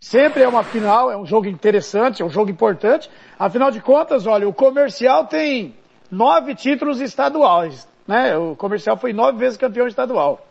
sempre 0.00 0.42
é 0.42 0.48
uma 0.48 0.64
final, 0.64 1.10
é 1.10 1.16
um 1.16 1.24
jogo 1.24 1.46
interessante, 1.46 2.20
é 2.20 2.24
um 2.24 2.30
jogo 2.30 2.50
importante. 2.50 3.08
Afinal 3.38 3.70
de 3.70 3.80
contas, 3.80 4.26
olha, 4.26 4.48
o 4.48 4.52
comercial 4.52 5.26
tem 5.26 5.74
nove 6.10 6.54
títulos 6.54 7.00
estaduais, 7.00 7.88
né? 8.06 8.36
O 8.36 8.54
comercial 8.56 8.96
foi 8.96 9.12
nove 9.12 9.38
vezes 9.38 9.56
campeão 9.58 9.86
estadual. 9.86 10.46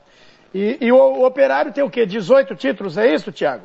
E, 0.54 0.78
e 0.82 0.92
o, 0.92 0.98
o 0.98 1.26
operário 1.26 1.74
tem 1.74 1.84
o 1.84 1.90
quê? 1.90 2.06
18 2.06 2.56
títulos, 2.56 2.98
é 2.98 3.14
isso, 3.14 3.32
Thiago? 3.32 3.64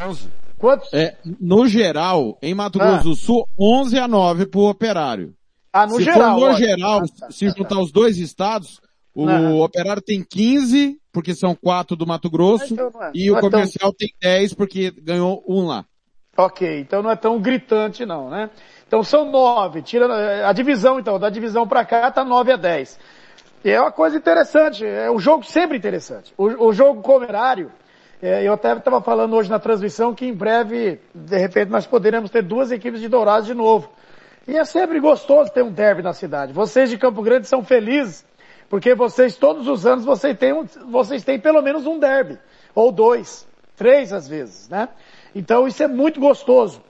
11. 0.00 0.28
Quantos? 0.58 0.92
É, 0.92 1.16
no 1.40 1.66
geral, 1.66 2.38
em 2.40 2.54
Mato 2.54 2.80
Ah. 2.80 2.86
Grosso 2.86 3.04
do 3.04 3.14
Sul, 3.16 3.48
11 3.58 3.98
a 3.98 4.06
9 4.08 4.46
pro 4.46 4.60
operário. 4.62 5.34
Ah, 5.72 5.86
no 5.86 5.96
se 5.96 6.02
geral. 6.04 6.20
for 6.20 6.40
no 6.40 6.46
lógico. 6.46 6.68
geral, 6.68 6.98
Ah, 7.02 7.20
tá, 7.20 7.30
se 7.30 7.48
juntar 7.50 7.80
os 7.80 7.90
dois 7.90 8.18
estados, 8.18 8.80
o 9.14 9.60
operário 9.62 10.00
tem 10.02 10.22
15, 10.22 10.98
porque 11.12 11.34
são 11.34 11.54
quatro 11.54 11.96
do 11.96 12.06
Mato 12.06 12.30
Grosso, 12.30 12.72
Então 12.74 12.90
é- 13.02 13.10
e 13.14 13.26
não 13.28 13.34
o 13.34 13.38
é 13.38 13.40
tão- 13.40 13.50
comercial 13.50 13.92
tem 13.92 14.08
10, 14.20 14.54
porque 14.54 14.90
ganhou 15.02 15.44
um 15.48 15.66
lá. 15.66 15.84
Ok, 16.36 16.80
então 16.80 17.02
não 17.02 17.10
é 17.10 17.16
tão 17.16 17.38
gritante 17.40 18.06
não, 18.06 18.30
né? 18.30 18.48
Então 18.92 19.02
são 19.02 19.30
nove, 19.30 19.80
tira 19.80 20.04
eh, 20.04 20.44
a 20.44 20.52
divisão 20.52 21.00
então, 21.00 21.18
da 21.18 21.30
divisão 21.30 21.66
para 21.66 21.82
cá 21.82 22.10
tá 22.10 22.22
nove 22.22 22.52
a 22.52 22.56
dez. 22.56 23.00
E 23.64 23.70
é 23.70 23.80
uma 23.80 23.90
coisa 23.90 24.18
interessante, 24.18 24.84
é 24.84 25.10
um 25.10 25.18
jogo 25.18 25.46
sempre 25.46 25.78
interessante. 25.78 26.34
O, 26.36 26.66
o 26.66 26.72
jogo 26.74 27.00
comerário, 27.00 27.72
é, 28.20 28.46
eu 28.46 28.52
até 28.52 28.74
estava 28.74 29.00
falando 29.00 29.34
hoje 29.34 29.48
na 29.48 29.58
transmissão 29.58 30.14
que 30.14 30.26
em 30.26 30.34
breve, 30.34 31.00
de 31.14 31.38
repente, 31.38 31.70
nós 31.70 31.86
poderemos 31.86 32.30
ter 32.30 32.42
duas 32.42 32.70
equipes 32.70 33.00
de 33.00 33.08
Dourados 33.08 33.46
de 33.46 33.54
novo. 33.54 33.88
E 34.46 34.58
é 34.58 34.64
sempre 34.66 35.00
gostoso 35.00 35.50
ter 35.50 35.62
um 35.62 35.72
derby 35.72 36.02
na 36.02 36.12
cidade. 36.12 36.52
Vocês 36.52 36.90
de 36.90 36.98
Campo 36.98 37.22
Grande 37.22 37.48
são 37.48 37.64
felizes, 37.64 38.26
porque 38.68 38.94
vocês, 38.94 39.36
todos 39.36 39.68
os 39.68 39.86
anos, 39.86 40.04
vocês 40.04 40.36
têm, 40.36 40.52
um, 40.52 40.66
vocês 40.90 41.24
têm 41.24 41.40
pelo 41.40 41.62
menos 41.62 41.86
um 41.86 41.98
derby. 41.98 42.38
Ou 42.74 42.92
dois, 42.92 43.48
três 43.74 44.12
às 44.12 44.28
vezes, 44.28 44.68
né? 44.68 44.90
Então 45.34 45.66
isso 45.66 45.82
é 45.82 45.88
muito 45.88 46.20
gostoso. 46.20 46.82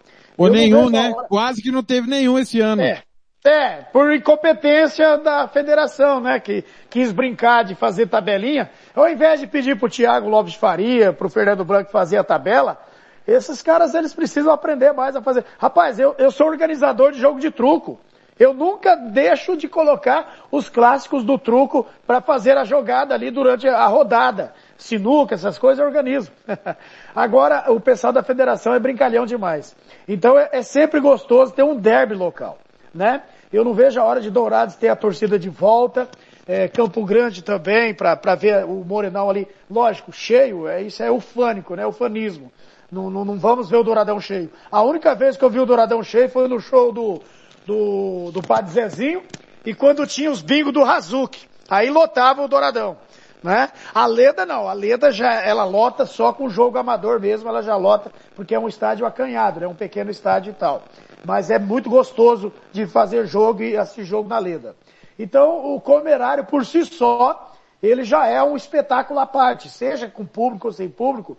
Ou 0.42 0.50
nenhum, 0.50 0.90
né? 0.90 1.12
Quase 1.28 1.62
que 1.62 1.70
não 1.70 1.82
teve 1.82 2.08
nenhum 2.08 2.38
esse 2.38 2.60
ano. 2.60 2.82
É. 2.82 3.02
É, 3.44 3.82
por 3.92 4.14
incompetência 4.14 5.18
da 5.18 5.48
federação, 5.48 6.20
né, 6.20 6.38
que 6.38 6.64
quis 6.88 7.10
brincar 7.10 7.64
de 7.64 7.74
fazer 7.74 8.06
tabelinha, 8.06 8.70
ao 8.94 9.08
invés 9.08 9.40
de 9.40 9.48
pedir 9.48 9.76
pro 9.76 9.90
Thiago 9.90 10.28
Lopes 10.28 10.52
de 10.52 10.58
Faria, 10.60 11.12
pro 11.12 11.28
Fernando 11.28 11.64
Branco 11.64 11.90
fazer 11.90 12.18
a 12.18 12.22
tabela, 12.22 12.78
esses 13.26 13.60
caras 13.60 13.94
eles 13.94 14.14
precisam 14.14 14.52
aprender 14.52 14.92
mais 14.92 15.16
a 15.16 15.22
fazer. 15.22 15.44
Rapaz, 15.58 15.98
eu, 15.98 16.14
eu 16.18 16.30
sou 16.30 16.46
organizador 16.46 17.10
de 17.10 17.18
jogo 17.18 17.40
de 17.40 17.50
truco. 17.50 17.98
Eu 18.38 18.54
nunca 18.54 18.96
deixo 18.96 19.56
de 19.56 19.68
colocar 19.68 20.46
os 20.50 20.68
clássicos 20.68 21.24
do 21.24 21.36
truco 21.36 21.86
para 22.06 22.20
fazer 22.20 22.56
a 22.56 22.64
jogada 22.64 23.14
ali 23.14 23.30
durante 23.30 23.68
a 23.68 23.86
rodada. 23.86 24.54
Sinuca, 24.82 25.34
essas 25.34 25.58
coisas 25.58 25.78
eu 25.78 25.86
organizo. 25.86 26.30
Agora, 27.14 27.72
o 27.72 27.80
pessoal 27.80 28.12
da 28.12 28.22
federação 28.22 28.74
é 28.74 28.78
brincalhão 28.78 29.24
demais. 29.24 29.76
Então 30.08 30.38
é, 30.38 30.48
é 30.52 30.62
sempre 30.62 31.00
gostoso 31.00 31.52
ter 31.52 31.62
um 31.62 31.76
derby 31.76 32.14
local, 32.14 32.58
né? 32.92 33.22
Eu 33.52 33.64
não 33.64 33.74
vejo 33.74 34.00
a 34.00 34.04
hora 34.04 34.20
de 34.20 34.30
Dourados 34.30 34.74
ter 34.76 34.88
a 34.88 34.96
torcida 34.96 35.38
de 35.38 35.48
volta, 35.48 36.08
é, 36.46 36.66
Campo 36.68 37.04
Grande 37.04 37.42
também, 37.42 37.94
para 37.94 38.34
ver 38.34 38.64
o 38.64 38.84
Morenão 38.84 39.30
ali, 39.30 39.46
lógico, 39.70 40.10
cheio, 40.12 40.66
é, 40.66 40.82
isso 40.82 41.02
é 41.02 41.10
ufânico, 41.10 41.76
né? 41.76 41.86
Ufanismo. 41.86 42.50
Não, 42.90 43.08
não, 43.08 43.24
não 43.24 43.38
vamos 43.38 43.70
ver 43.70 43.76
o 43.76 43.84
Douradão 43.84 44.20
cheio. 44.20 44.50
A 44.70 44.82
única 44.82 45.14
vez 45.14 45.36
que 45.36 45.44
eu 45.44 45.50
vi 45.50 45.60
o 45.60 45.66
Douradão 45.66 46.02
cheio 46.02 46.28
foi 46.28 46.48
no 46.48 46.60
show 46.60 46.92
do, 46.92 47.22
do, 47.64 48.30
do 48.32 48.42
Padre 48.42 48.72
Zezinho 48.72 49.22
e 49.64 49.72
quando 49.72 50.06
tinha 50.06 50.30
os 50.30 50.42
bingos 50.42 50.72
do 50.72 50.82
Hazuki. 50.82 51.46
Aí 51.70 51.88
lotava 51.88 52.42
o 52.42 52.48
Douradão. 52.48 52.98
Né? 53.42 53.70
A 53.92 54.06
Leda 54.06 54.46
não, 54.46 54.68
a 54.68 54.72
Leda 54.72 55.10
já, 55.10 55.42
ela 55.42 55.64
lota 55.64 56.06
só 56.06 56.32
com 56.32 56.44
o 56.44 56.50
jogo 56.50 56.78
amador 56.78 57.20
mesmo, 57.20 57.48
ela 57.48 57.62
já 57.62 57.76
lota, 57.76 58.12
porque 58.36 58.54
é 58.54 58.58
um 58.58 58.68
estádio 58.68 59.04
acanhado, 59.04 59.58
é 59.58 59.62
né? 59.62 59.66
um 59.66 59.74
pequeno 59.74 60.10
estádio 60.10 60.50
e 60.50 60.54
tal 60.54 60.82
mas 61.24 61.50
é 61.50 61.58
muito 61.58 61.88
gostoso 61.88 62.52
de 62.72 62.86
fazer 62.86 63.26
jogo 63.26 63.62
e 63.62 63.76
assistir 63.76 64.04
jogo 64.04 64.28
na 64.28 64.38
Leda. 64.38 64.74
Então, 65.18 65.74
o 65.74 65.80
Comerário, 65.80 66.44
por 66.44 66.64
si 66.64 66.84
só, 66.84 67.52
ele 67.82 68.04
já 68.04 68.26
é 68.26 68.42
um 68.42 68.56
espetáculo 68.56 69.20
à 69.20 69.26
parte, 69.26 69.68
seja 69.68 70.08
com 70.08 70.24
público 70.24 70.68
ou 70.68 70.72
sem 70.72 70.88
público. 70.88 71.36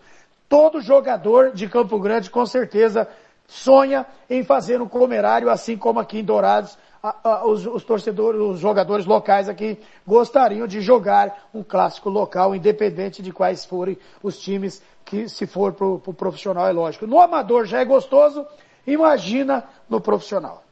Todo 0.47 0.81
jogador 0.81 1.51
de 1.51 1.67
Campo 1.67 1.99
Grande, 1.99 2.29
com 2.29 2.45
certeza, 2.45 3.07
sonha 3.47 4.05
em 4.29 4.43
fazer 4.43 4.81
um 4.81 4.87
Comerário, 4.87 5.49
assim 5.49 5.77
como 5.77 5.99
aqui 5.99 6.19
em 6.19 6.23
Dourados, 6.23 6.77
a, 7.03 7.29
a, 7.29 7.45
os, 7.45 7.65
os, 7.65 7.83
torcedores, 7.83 8.39
os 8.39 8.59
jogadores 8.59 9.05
locais 9.05 9.49
aqui 9.49 9.77
gostariam 10.07 10.65
de 10.65 10.81
jogar 10.81 11.49
um 11.53 11.61
clássico 11.61 12.09
local, 12.09 12.55
independente 12.55 13.21
de 13.21 13.31
quais 13.31 13.65
forem 13.65 13.97
os 14.23 14.39
times 14.39 14.81
que, 15.03 15.27
se 15.27 15.45
for 15.45 15.73
pro, 15.73 15.99
pro 15.99 16.13
profissional, 16.13 16.67
é 16.67 16.71
lógico. 16.71 17.05
No 17.05 17.19
amador 17.19 17.65
já 17.65 17.81
é 17.81 17.85
gostoso, 17.85 18.45
Imagina 18.85 19.63
no 19.89 20.01
profissional. 20.01 20.63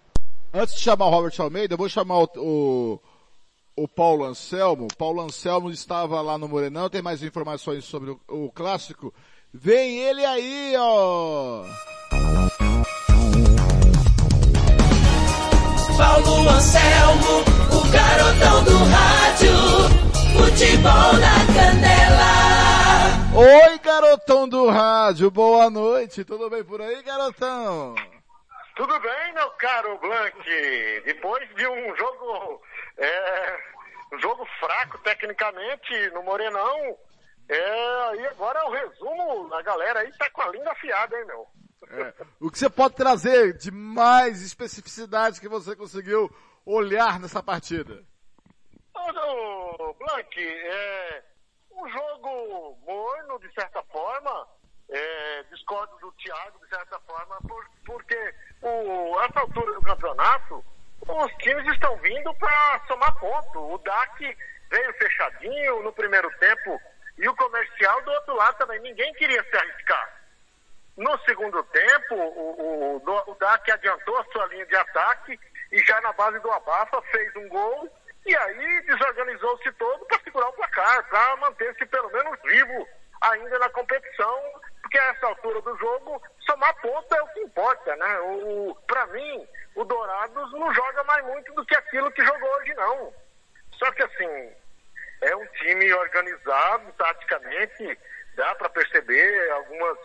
Antes 0.54 0.76
de 0.76 0.82
chamar 0.82 1.06
o 1.06 1.10
Robert 1.10 1.34
Almeida, 1.40 1.74
eu 1.74 1.78
vou 1.78 1.88
chamar 1.88 2.20
o, 2.20 2.30
o, 2.36 3.00
o 3.76 3.88
Paulo 3.88 4.26
Anselmo. 4.26 4.88
Paulo 4.98 5.22
Anselmo 5.22 5.72
estava 5.72 6.22
lá 6.22 6.38
no 6.38 6.48
Morenão, 6.48 6.90
tem 6.90 7.02
mais 7.02 7.24
informações 7.24 7.86
sobre 7.86 8.12
o, 8.12 8.20
o 8.28 8.52
clássico. 8.52 9.14
Vem 9.54 10.00
ele 10.00 10.26
aí, 10.26 10.76
ó! 10.78 11.64
Paulo 16.02 16.50
Anselmo, 16.50 17.44
o 17.78 17.92
garotão 17.92 18.64
do 18.64 18.76
rádio, 18.90 19.54
futebol 20.34 21.14
na 21.22 21.36
canela. 21.54 22.32
Oi, 23.36 23.78
garotão 23.78 24.50
do 24.50 24.68
rádio, 24.68 25.30
boa 25.30 25.70
noite, 25.70 26.26
tudo 26.26 26.50
bem 26.50 26.64
por 26.64 26.82
aí, 26.82 27.04
garotão? 27.04 27.94
Tudo 28.76 29.00
bem, 29.00 29.34
meu 29.36 29.48
caro 29.52 29.96
Blank. 30.00 31.02
Depois 31.06 31.48
de 31.56 31.68
um 31.68 31.96
jogo, 31.96 32.64
é, 32.98 33.58
um 34.12 34.20
jogo 34.20 34.44
fraco 34.60 34.98
tecnicamente 35.04 36.10
no 36.16 36.24
Morenão, 36.24 36.98
é, 37.48 38.10
aí 38.10 38.26
agora 38.26 38.66
o 38.66 38.72
resumo, 38.72 39.54
a 39.54 39.62
galera 39.62 40.00
aí 40.00 40.12
tá 40.18 40.28
com 40.32 40.42
a 40.42 40.50
língua 40.50 40.72
afiada, 40.72 41.16
hein, 41.16 41.26
meu? 41.28 41.48
É, 41.90 42.14
o 42.40 42.52
que 42.52 42.60
você 42.60 42.70
pode 42.70 42.96
trazer 42.96 43.58
de 43.58 43.72
mais 43.72 44.42
especificidade 44.42 45.42
que 45.42 45.48
você 45.48 45.76
conseguiu 45.76 46.30
olhar 46.66 47.20
nessa 47.20 47.42
partida? 47.42 48.04
Ô, 48.94 49.94
Blank, 49.94 50.40
é, 50.40 51.24
um 51.72 51.90
jogo 51.90 52.78
morno, 52.86 53.40
de 53.40 53.52
certa 53.54 53.82
forma. 53.84 54.48
É, 54.90 55.44
discordo 55.44 55.98
do 56.00 56.12
Thiago, 56.14 56.60
de 56.60 56.68
certa 56.68 57.00
forma, 57.00 57.38
por, 57.48 57.66
porque 57.86 58.34
o, 58.62 59.22
essa 59.22 59.40
altura 59.40 59.74
do 59.74 59.82
campeonato, 59.82 60.66
os 61.08 61.32
times 61.38 61.66
estão 61.74 61.96
vindo 61.98 62.34
para 62.36 62.86
somar 62.88 63.18
ponto. 63.18 63.74
O 63.74 63.78
DAC 63.78 64.38
veio 64.70 64.94
fechadinho 64.96 65.82
no 65.82 65.94
primeiro 65.94 66.30
tempo 66.40 66.80
e 67.18 67.28
o 67.28 67.36
comercial 67.36 68.02
do 68.04 68.12
outro 68.12 68.36
lado 68.36 68.58
também. 68.58 68.82
Ninguém 68.82 69.14
queria 69.14 69.42
se 69.44 69.56
arriscar. 69.56 70.21
No 70.98 71.18
segundo 71.20 71.64
tempo, 71.64 72.16
o, 72.16 72.98
o, 72.98 73.32
o 73.32 73.36
DAC 73.36 73.72
adiantou 73.72 74.18
a 74.18 74.26
sua 74.26 74.46
linha 74.48 74.66
de 74.66 74.76
ataque 74.76 75.40
e 75.72 75.80
já 75.80 76.00
na 76.02 76.12
base 76.14 76.40
do 76.40 76.52
abafa 76.52 77.02
fez 77.04 77.36
um 77.36 77.48
gol 77.48 77.90
e 78.26 78.36
aí 78.36 78.82
desorganizou-se 78.82 79.72
todo 79.74 80.06
para 80.06 80.20
segurar 80.20 80.50
o 80.50 80.54
placar, 80.54 81.08
para 81.10 81.36
manter-se 81.38 81.86
pelo 81.86 82.12
menos 82.12 82.40
vivo 82.44 82.88
ainda 83.22 83.60
na 83.60 83.70
competição, 83.70 84.62
porque 84.82 84.98
a 84.98 85.06
essa 85.06 85.28
altura 85.28 85.62
do 85.62 85.78
jogo, 85.78 86.22
somar 86.46 86.74
ponto 86.82 87.16
é 87.16 87.22
o 87.22 87.28
que 87.28 87.40
importa, 87.42 87.96
né? 87.96 88.20
O, 88.20 88.76
para 88.88 89.06
mim, 89.08 89.48
o 89.76 89.84
Dourados 89.86 90.52
não 90.54 90.74
joga 90.74 91.04
mais 91.04 91.26
muito 91.26 91.54
do 91.54 91.66
que 91.66 91.76
aquilo 91.76 92.12
que 92.12 92.26
jogou 92.26 92.50
hoje, 92.58 92.74
não. 92.74 93.14
Só 93.74 93.92
que 93.92 94.04
assim, 94.04 94.52
é 95.22 95.36
um 95.36 95.46
time 95.48 95.94
organizado 95.94 96.92
taticamente, 96.94 97.98
dá 98.36 98.56
para 98.56 98.70
perceber 98.70 99.52
algumas. 99.52 99.98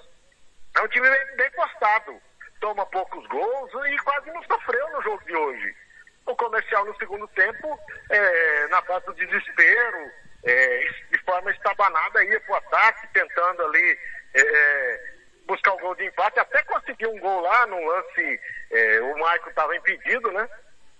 É 0.77 0.81
um 0.83 0.89
time 0.89 1.09
bem, 1.09 1.37
bem 1.37 1.51
postado. 1.53 2.21
Toma 2.61 2.87
poucos 2.87 3.27
gols 3.29 3.71
e 3.89 3.97
quase 3.99 4.31
não 4.31 4.43
sofreu 4.45 4.91
no 4.91 5.03
jogo 5.03 5.25
de 5.25 5.37
hoje 5.37 5.75
o 6.27 6.37
comercial 6.37 6.85
no 6.85 6.97
segundo 6.97 7.27
tempo, 7.29 7.79
é, 8.11 8.67
na 8.69 8.81
base 8.83 9.07
do 9.07 9.15
desespero, 9.15 10.11
é, 10.45 10.89
de 11.11 11.19
forma 11.25 11.51
estabanada, 11.53 12.25
ia 12.25 12.41
para 12.41 12.53
o 12.53 12.57
ataque, 12.57 13.09
tentando 13.13 13.63
ali 13.63 13.99
é, 14.35 15.15
buscar 15.47 15.73
o 15.75 15.79
gol 15.79 15.95
de 15.95 16.05
empate, 16.05 16.41
até 16.41 16.63
conseguiu 16.65 17.13
um 17.13 17.21
gol 17.21 17.41
lá 17.41 17.67
no 17.67 17.81
lance, 17.81 18.41
é, 18.73 19.01
o 19.01 19.19
Maico 19.19 19.49
estava 19.49 19.77
impedido, 19.77 20.31
né? 20.33 20.49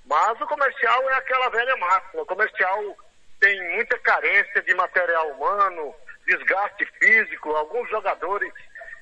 Mas 0.05 0.41
o 0.41 0.47
comercial 0.47 1.11
é 1.11 1.15
aquela 1.15 1.49
velha 1.49 1.77
máxima. 1.79 2.23
O 2.23 2.27
comercial 2.27 2.97
tem 3.41 3.75
muita 3.75 3.99
carência 3.99 4.63
de 4.63 4.73
material 4.75 5.29
humano, 5.33 5.93
desgaste 6.25 6.87
físico, 7.01 7.51
alguns 7.51 7.91
jogadores, 7.91 8.53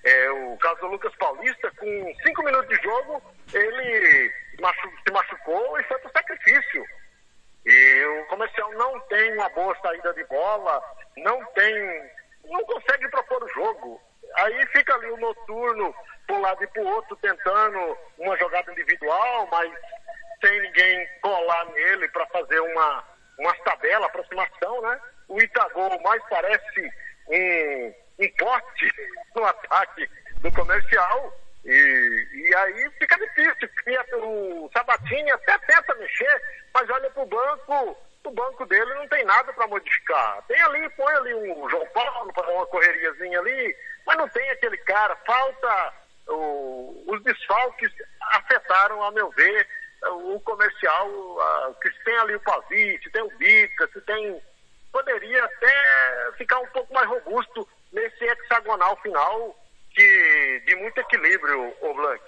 é, 0.05 0.31
o 0.31 0.57
caso 0.59 0.81
do 0.81 0.89
Lucas 0.89 1.15
Paulista, 1.17 1.71
com 1.79 2.15
cinco 2.23 2.43
minutos 2.43 2.69
de 2.69 2.83
jogo, 2.83 3.23
ele 3.55 4.33
machu 4.61 4.91
se 5.07 5.13
machucou 5.13 5.81
e 5.81 5.85
foi 5.85 5.99
pro 5.99 6.13
sacrifício. 6.13 6.85
E 7.65 8.05
o 8.05 8.27
comercial 8.27 8.71
não 8.73 9.01
tem 9.01 9.33
uma 9.33 9.49
boa 9.51 9.75
saída 9.81 10.13
de 10.13 10.25
bola, 10.25 10.83
não 11.17 11.43
tem. 11.53 12.11
não 12.45 12.63
consegue 12.65 13.09
propor 13.09 13.43
o 13.43 13.49
jogo. 13.49 14.01
Aí 14.37 14.67
fica 14.67 14.95
ali 14.95 15.11
o 15.11 15.17
noturno 15.17 15.95
para 16.27 16.37
um 16.37 16.41
lado 16.41 16.63
e 16.63 16.67
para 16.67 16.83
o 16.83 16.87
outro 16.87 17.17
tentando 17.17 17.97
uma 18.19 18.37
jogada 18.37 18.71
individual, 18.73 19.49
mas 19.51 19.73
sem 20.45 20.61
ninguém 20.61 21.09
colar 21.23 21.65
nele 21.67 22.09
para 22.09 22.27
fazer 22.27 22.61
uma, 22.61 23.05
uma 23.39 23.55
tabela, 23.65 24.07
aproximação, 24.07 24.83
né? 24.83 25.01
O 25.29 25.41
Itagol 25.41 25.99
mais 26.03 26.23
parece 26.29 26.93
um, 27.29 27.95
pote 28.39 28.93
no 29.35 29.45
ataque 29.45 30.09
do 30.39 30.53
comercial 30.53 31.37
e, 31.65 32.29
e 32.33 32.55
aí 32.57 32.91
fica 32.99 33.17
difícil. 33.17 33.69
O 34.23 34.71
Sabatini 34.73 35.31
até 35.31 35.59
tenta 35.59 35.95
mexer, 35.97 36.43
mas 36.73 36.89
olha 36.91 37.11
para 37.11 37.23
o 37.23 37.27
banco, 37.27 37.99
o 38.25 38.31
banco 38.31 38.67
dele 38.67 38.95
não 38.95 39.09
tem 39.09 39.25
nada 39.25 39.53
para 39.53 39.67
modificar. 39.67 40.43
Tem 40.47 40.61
ali, 40.63 40.89
põe 40.91 41.15
ali 41.15 41.35
um 41.35 41.69
João 41.69 41.87
Paulo 41.89 42.33
para 42.33 42.51
uma 42.53 42.67
correriazinha 42.67 43.39
ali, 43.41 43.77
mas 44.07 44.17
não 44.19 44.29
tem 44.29 44.49
aquele 44.51 44.77
cara. 44.79 45.17
Falta 45.27 45.93
o- 46.29 47.05
os 47.09 47.23
desfalques 47.23 47.91
afetaram, 48.33 49.03
a 49.03 49.11
meu 49.11 49.31
ver, 49.31 49.67
o 50.07 50.41
comercial, 50.41 51.09
que 51.81 51.91
se 51.91 52.05
tem 52.05 52.17
ali 52.19 52.35
o 52.35 52.41
Pavite, 52.41 53.05
se 53.05 53.11
tem 53.11 53.23
o 53.23 53.37
Bica, 53.39 53.89
se 53.93 54.01
tem... 54.03 54.43
Poderia 54.93 55.45
até 55.45 56.33
ficar 56.39 56.59
um 56.61 56.67
pouco 56.69 56.93
mais 56.95 57.09
robusto 57.09 57.69
nesse 57.95 58.25
hexagonal 58.25 58.97
final 59.01 59.57
de, 59.97 60.61
de 60.67 60.77
muito 60.77 60.99
equilíbrio, 60.99 61.73
o 61.81 61.95
Blanc. 61.95 62.23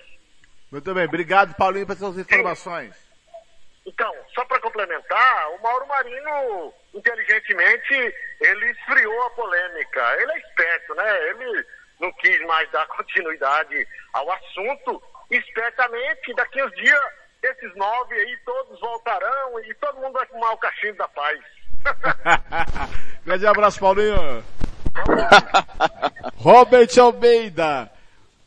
Muito 0.70 0.94
bem, 0.94 1.04
obrigado 1.04 1.54
Paulinho 1.56 1.86
pelas 1.86 1.98
suas 1.98 2.18
informações. 2.18 2.94
Então, 3.84 4.12
só 4.34 4.44
para 4.46 4.60
complementar, 4.60 5.50
o 5.52 5.62
Mauro 5.62 5.86
Marino, 5.86 6.74
inteligentemente, 6.94 8.14
ele 8.40 8.70
esfriou 8.72 9.22
a 9.26 9.30
polêmica. 9.30 10.16
Ele 10.20 10.32
é 10.32 10.38
esperto, 10.38 10.94
né? 10.96 11.28
Ele 11.28 11.66
não 12.00 12.12
quis 12.14 12.40
mais 12.46 12.68
dar 12.72 12.86
continuidade 12.96 13.86
ao 14.12 14.30
assunto. 14.32 15.02
Espertamente, 15.30 16.34
daqui 16.34 16.62
uns 16.62 16.72
dias, 16.74 17.00
esses 17.42 17.74
nove 17.76 18.14
aí 18.14 18.36
todos 18.44 18.80
voltarão 18.80 19.60
e 19.60 19.74
todo 19.74 20.00
mundo 20.00 20.14
vai 20.14 20.26
fumar 20.26 20.52
o 20.52 20.58
cachimbo 20.58 20.98
da 20.98 21.08
paz. 21.08 21.40
Grande 23.24 23.46
abraço, 23.46 23.78
Paulinho. 23.78 24.44
Robert 26.36 26.88
Almeida. 26.98 27.90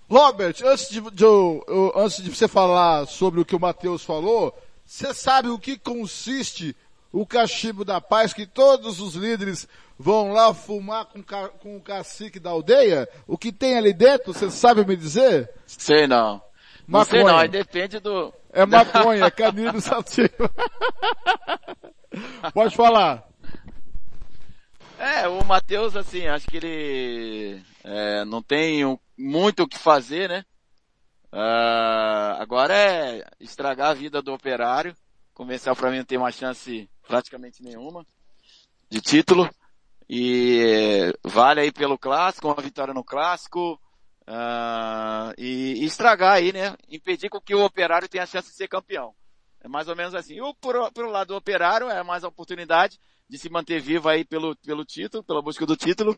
Robert, 0.09 0.55
antes 0.65 0.89
de, 0.89 1.01
de 1.11 1.23
eu- 1.23 1.63
eu- 1.67 1.93
antes 1.95 2.21
de 2.23 2.33
você 2.35 2.47
falar 2.47 3.05
sobre 3.07 3.39
o 3.39 3.45
que 3.45 3.55
o 3.55 3.59
Matheus 3.59 4.03
falou, 4.03 4.57
você 4.85 5.13
sabe 5.13 5.49
o 5.49 5.59
que 5.59 5.77
consiste 5.77 6.75
o 7.11 7.25
cachimbo 7.25 7.85
da 7.85 8.01
paz 8.01 8.33
que 8.33 8.45
todos 8.47 8.99
os 8.99 9.13
líderes 9.15 9.67
vão 9.97 10.31
lá 10.31 10.53
fumar 10.53 11.05
com, 11.05 11.21
com 11.59 11.77
o 11.77 11.81
cacique 11.81 12.39
da 12.39 12.49
aldeia? 12.51 13.07
O 13.27 13.37
que 13.37 13.51
tem 13.51 13.77
ali 13.77 13.93
dentro, 13.93 14.33
você 14.33 14.49
sabe 14.49 14.83
me 14.85 14.95
dizer? 14.95 15.49
Sei 15.67 16.07
não. 16.07 16.41
Não 16.87 17.05
sei 17.05 17.19
Maconha. 17.19 17.33
não, 17.33 17.39
aí 17.41 17.47
depende 17.47 17.99
do... 17.99 18.33
É 18.51 18.65
maconha, 18.65 19.25
é 19.25 19.29
canino 19.31 19.79
sativa. 19.79 20.49
Pode 22.51 22.75
falar. 22.75 23.23
É, 24.99 25.27
o 25.29 25.43
Matheus, 25.45 25.95
assim, 25.95 26.27
acho 26.27 26.45
que 26.47 26.57
ele 26.57 27.63
é, 27.85 28.25
não 28.25 28.41
tem 28.41 28.85
um- 28.85 28.99
muito 29.17 29.63
o 29.63 29.67
que 29.67 29.77
fazer, 29.77 30.27
né? 30.27 30.43
Ah, 31.31 32.37
agora 32.39 32.73
é 32.75 33.23
estragar 33.39 33.91
a 33.91 33.93
vida 33.93 34.21
do 34.21 34.33
operário. 34.33 34.95
Comercial 35.33 35.75
pra 35.75 35.89
mim 35.91 35.99
não 35.99 36.05
tem 36.05 36.17
uma 36.17 36.31
chance 36.31 36.89
praticamente 37.07 37.63
nenhuma 37.63 38.05
de 38.89 39.01
título. 39.01 39.49
E 40.09 41.11
é, 41.23 41.29
vale 41.29 41.61
aí 41.61 41.71
pelo 41.71 41.97
clássico, 41.97 42.47
uma 42.47 42.61
vitória 42.61 42.93
no 42.93 43.03
clássico. 43.03 43.79
ah, 44.27 45.33
e, 45.37 45.81
e 45.81 45.85
estragar 45.85 46.33
aí, 46.33 46.51
né? 46.53 46.75
Impedir 46.89 47.29
com 47.29 47.39
que 47.41 47.55
o 47.55 47.63
operário 47.65 48.09
tenha 48.09 48.23
a 48.23 48.27
chance 48.27 48.49
de 48.49 48.55
ser 48.55 48.67
campeão. 48.67 49.13
É 49.61 49.67
mais 49.67 49.87
ou 49.87 49.95
menos 49.95 50.13
assim. 50.15 50.35
E 50.35 50.41
o, 50.41 50.53
por, 50.55 50.91
por 50.93 51.07
lado 51.07 51.29
do 51.29 51.35
operário 51.37 51.89
é 51.89 52.03
mais 52.03 52.23
a 52.23 52.27
oportunidade 52.27 52.99
de 53.29 53.37
se 53.37 53.49
manter 53.49 53.79
vivo 53.79 54.09
aí 54.09 54.25
pelo, 54.25 54.55
pelo 54.55 54.83
título, 54.83 55.23
pela 55.23 55.41
busca 55.41 55.65
do 55.65 55.77
título. 55.77 56.17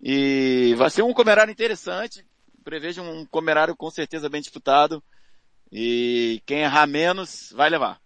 E 0.00 0.74
vai 0.76 0.88
ser 0.90 1.02
um 1.02 1.12
comerário 1.12 1.50
interessante. 1.50 2.26
Prevejo 2.64 3.02
um 3.02 3.26
comerário 3.26 3.76
com 3.76 3.90
certeza 3.90 4.28
bem 4.28 4.40
disputado. 4.40 5.02
E 5.70 6.42
quem 6.46 6.60
errar 6.60 6.86
menos 6.86 7.52
vai 7.54 7.68
levar. 7.68 8.00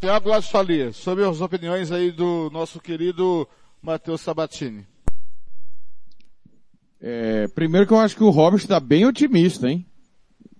Tiago 0.00 0.40
Falia, 0.42 0.92
sobre 0.92 1.24
as 1.24 1.40
opiniões 1.40 1.92
aí 1.92 2.10
do 2.10 2.50
nosso 2.50 2.80
querido 2.80 3.46
Matheus 3.82 4.20
Sabatini. 4.22 4.86
É, 7.00 7.48
primeiro 7.48 7.86
que 7.86 7.92
eu 7.92 7.98
acho 7.98 8.16
que 8.16 8.24
o 8.24 8.30
Robert 8.30 8.60
está 8.60 8.80
bem 8.80 9.06
otimista, 9.06 9.70
hein? 9.70 9.86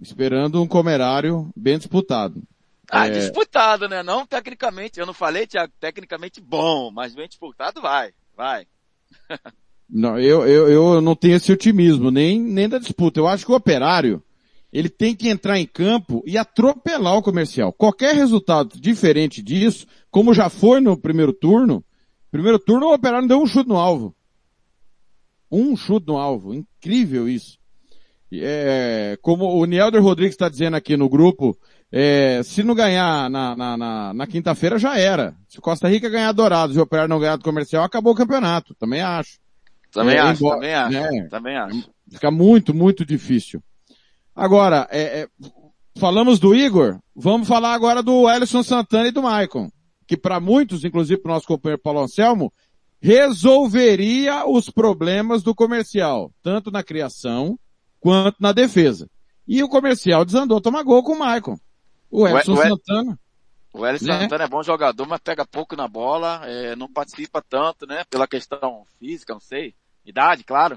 Esperando 0.00 0.62
um 0.62 0.68
comerário 0.68 1.50
bem 1.56 1.78
disputado. 1.78 2.42
Ah, 2.90 3.06
É, 3.06 3.10
disputado, 3.10 3.88
né? 3.88 4.02
Não 4.02 4.26
tecnicamente. 4.26 4.98
Eu 4.98 5.06
não 5.06 5.14
falei, 5.14 5.46
Thiago, 5.46 5.72
tecnicamente 5.78 6.40
bom, 6.40 6.90
mas 6.90 7.14
bem 7.14 7.28
disputado 7.28 7.80
vai. 7.80 8.12
Vai. 8.36 8.66
Não, 9.92 10.16
eu, 10.20 10.46
eu, 10.46 10.68
eu 10.68 11.00
não 11.00 11.16
tenho 11.16 11.34
esse 11.34 11.50
otimismo, 11.50 12.12
nem, 12.12 12.38
nem 12.40 12.68
da 12.68 12.78
disputa. 12.78 13.18
Eu 13.18 13.26
acho 13.26 13.44
que 13.44 13.50
o 13.50 13.56
operário, 13.56 14.22
ele 14.72 14.88
tem 14.88 15.16
que 15.16 15.28
entrar 15.28 15.58
em 15.58 15.66
campo 15.66 16.22
e 16.24 16.38
atropelar 16.38 17.16
o 17.16 17.22
comercial. 17.22 17.72
Qualquer 17.72 18.14
resultado 18.14 18.80
diferente 18.80 19.42
disso, 19.42 19.88
como 20.08 20.32
já 20.32 20.48
foi 20.48 20.80
no 20.80 20.96
primeiro 20.96 21.32
turno, 21.32 21.84
primeiro 22.30 22.56
turno 22.56 22.86
o 22.86 22.94
operário 22.94 23.22
não 23.22 23.28
deu 23.28 23.42
um 23.42 23.46
chute 23.48 23.68
no 23.68 23.76
alvo. 23.76 24.14
Um 25.50 25.76
chute 25.76 26.06
no 26.06 26.16
alvo. 26.16 26.54
Incrível 26.54 27.28
isso. 27.28 27.58
E, 28.30 28.40
É, 28.44 29.18
como 29.20 29.44
o 29.46 29.64
Nielder 29.64 30.00
Rodrigues 30.00 30.34
está 30.34 30.48
dizendo 30.48 30.76
aqui 30.76 30.96
no 30.96 31.08
grupo, 31.08 31.58
é, 31.92 32.42
se 32.44 32.62
não 32.62 32.74
ganhar 32.74 33.28
na, 33.30 33.56
na, 33.56 33.76
na, 33.76 34.14
na 34.14 34.26
quinta-feira 34.26 34.78
já 34.78 34.96
era. 34.98 35.34
Se 35.48 35.60
Costa 35.60 35.88
Rica 35.88 36.08
ganhar 36.08 36.32
Dourados 36.32 36.76
e 36.76 36.78
o 36.78 36.82
Operário 36.82 37.08
não 37.08 37.18
ganhar 37.20 37.36
do 37.36 37.44
comercial, 37.44 37.82
acabou 37.84 38.12
o 38.12 38.16
campeonato. 38.16 38.74
Também 38.74 39.00
acho. 39.00 39.38
Também 39.92 40.16
É, 40.16 40.20
acho, 40.20 40.40
embora- 40.44 40.56
também 40.60 40.74
acho. 40.74 40.92
né? 40.92 41.28
Também 41.28 41.56
acho. 41.56 41.90
Fica 42.10 42.30
muito, 42.30 42.72
muito 42.72 43.04
difícil. 43.04 43.60
Agora, 44.36 44.86
é, 44.90 45.22
é, 45.22 45.28
falamos 45.98 46.38
do 46.38 46.54
Igor, 46.54 46.98
vamos 47.14 47.48
falar 47.48 47.74
agora 47.74 48.02
do 48.02 48.30
Ellison 48.30 48.62
Santana 48.62 49.08
e 49.08 49.12
do 49.12 49.22
Maicon, 49.22 49.68
que 50.06 50.16
para 50.16 50.38
muitos, 50.38 50.84
inclusive 50.84 51.20
para 51.20 51.30
o 51.32 51.34
nosso 51.34 51.46
companheiro 51.46 51.82
Paulo 51.82 52.00
Anselmo, 52.00 52.52
resolveria 53.00 54.46
os 54.46 54.70
problemas 54.70 55.42
do 55.42 55.54
comercial, 55.54 56.30
tanto 56.42 56.70
na 56.70 56.82
criação 56.82 57.58
quanto 57.98 58.36
na 58.40 58.52
defesa. 58.52 59.08
E 59.46 59.62
o 59.62 59.68
comercial 59.68 60.24
desandou 60.24 60.60
tomar 60.60 60.82
gol 60.84 61.02
com 61.02 61.12
o 61.14 61.18
Maicon. 61.18 61.56
O 62.10 62.26
Ellison 62.26 62.54
o 62.54 62.56
Santana. 62.56 63.18
O 63.72 63.86
Hélio 63.86 64.04
Né? 64.04 64.20
Santana 64.20 64.44
é 64.44 64.48
bom 64.48 64.62
jogador, 64.62 65.06
mas 65.06 65.20
pega 65.20 65.46
pouco 65.46 65.76
na 65.76 65.86
bola, 65.86 66.42
é, 66.44 66.74
não 66.74 66.92
participa 66.92 67.40
tanto, 67.40 67.86
né? 67.86 68.04
Pela 68.10 68.26
questão 68.26 68.84
física, 68.98 69.32
não 69.32 69.40
sei. 69.40 69.74
Idade, 70.04 70.42
claro. 70.42 70.76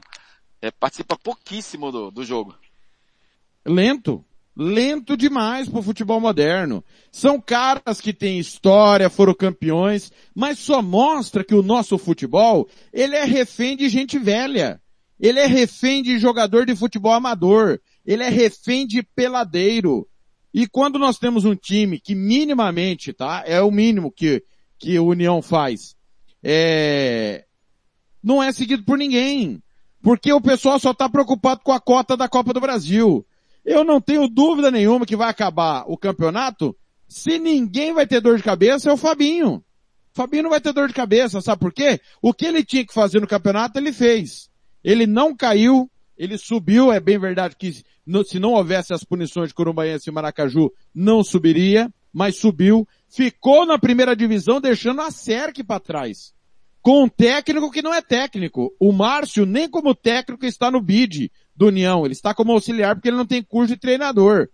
É, 0.62 0.70
participa 0.70 1.18
pouquíssimo 1.18 1.92
do, 1.92 2.12
do 2.12 2.24
jogo. 2.24 2.56
lento. 3.66 4.24
Lento 4.56 5.18
demais 5.18 5.68
pro 5.68 5.82
futebol 5.82 6.20
moderno. 6.20 6.84
São 7.12 7.42
caras 7.42 8.00
que 8.00 8.14
têm 8.14 8.38
história, 8.38 9.10
foram 9.10 9.34
campeões, 9.34 10.12
mas 10.36 10.60
só 10.60 10.80
mostra 10.80 11.44
que 11.44 11.56
o 11.56 11.64
nosso 11.64 11.98
futebol, 11.98 12.70
ele 12.94 13.16
é 13.16 13.24
refém 13.24 13.76
de 13.76 13.90
gente 13.90 14.20
velha. 14.20 14.80
Ele 15.20 15.40
é 15.40 15.48
refém 15.48 16.04
de 16.04 16.20
jogador 16.20 16.68
de 16.68 16.76
futebol 16.76 17.14
amador. 17.14 17.80
Ele 18.06 18.22
é 18.22 18.30
refém 18.30 18.86
de 18.86 19.02
peladeiro. 19.02 20.08
E 20.54 20.68
quando 20.68 21.00
nós 21.00 21.18
temos 21.18 21.46
um 21.46 21.56
time 21.56 22.00
que 22.00 22.14
minimamente, 22.14 23.12
tá? 23.12 23.44
É 23.46 23.62
o 23.62 23.72
mínimo 23.72 24.12
que, 24.12 24.44
que 24.78 25.00
o 25.00 25.08
União 25.08 25.42
faz. 25.42 25.96
É, 26.44 27.46
não 28.22 28.44
é 28.44 28.52
seguido 28.52 28.84
por 28.84 28.98
ninguém. 28.98 29.62
Porque 30.02 30.32
o 30.32 30.42
pessoal 30.42 30.78
só 30.80 30.92
está 30.92 31.08
preocupado 31.08 31.62
com 31.64 31.72
a 31.72 31.80
cota 31.80 32.18
da 32.18 32.28
Copa 32.28 32.54
do 32.54 32.60
Brasil. 32.60 33.26
Eu 33.66 33.84
não 33.86 34.02
tenho 34.02 34.28
dúvida 34.28 34.70
nenhuma 34.70 35.06
que 35.06 35.16
vai 35.16 35.30
acabar 35.30 35.86
o 35.88 35.98
campeonato. 35.98 36.76
Se 37.08 37.40
ninguém 37.40 37.94
vai 37.94 38.06
ter 38.06 38.20
dor 38.20 38.36
de 38.38 38.44
cabeça, 38.44 38.90
é 38.90 38.94
o 38.94 38.98
Fabinho. 38.98 39.56
O 39.56 39.64
Fabinho 40.14 40.44
não 40.44 40.50
vai 40.50 40.60
ter 40.60 40.74
dor 40.74 40.88
de 40.88 40.94
cabeça, 40.94 41.42
sabe 41.42 41.62
por 41.62 41.74
quê? 41.74 42.00
O 42.22 42.34
que 42.34 42.46
ele 42.46 42.64
tinha 42.64 42.86
que 42.86 42.94
fazer 42.94 43.20
no 43.20 43.28
campeonato, 43.28 43.80
ele 43.80 43.94
fez. 43.94 44.50
Ele 44.84 45.08
não 45.08 45.36
caiu, 45.36 45.90
ele 46.18 46.38
subiu, 46.38 46.92
é 46.92 47.00
bem 47.00 47.18
verdade 47.18 47.56
que 47.56 47.74
se 47.74 48.40
não 48.40 48.54
houvesse 48.54 48.94
as 48.94 49.04
punições 49.04 49.50
de 49.50 49.54
Corumbaense 49.54 50.10
e 50.10 50.14
Maracaju, 50.14 50.72
não 50.94 51.24
subiria, 51.24 51.92
mas 52.12 52.38
subiu, 52.38 52.88
ficou 53.10 53.66
na 53.66 53.80
primeira 53.80 54.16
divisão 54.16 54.62
deixando 54.62 55.02
a 55.02 55.12
Serc 55.12 55.64
para 55.64 55.80
trás 55.80 56.34
com 56.84 57.06
um 57.06 57.10
técnico 57.10 57.72
que 57.72 57.82
não 57.82 57.94
é 57.94 58.02
técnico. 58.02 58.76
O 58.78 58.92
Márcio, 58.92 59.46
nem 59.46 59.70
como 59.70 59.96
técnico, 59.96 60.46
está 60.46 60.70
no 60.70 60.82
bid 60.82 61.32
do 61.56 61.68
União. 61.68 62.06
Ele 62.06 62.12
está 62.12 62.36
como 62.36 62.52
auxiliar 62.52 62.94
porque 62.94 63.08
ele 63.08 63.18
não 63.18 63.26
tem 63.26 63.42
curso 63.42 63.74
de 63.74 63.80
treinador. 63.80 64.50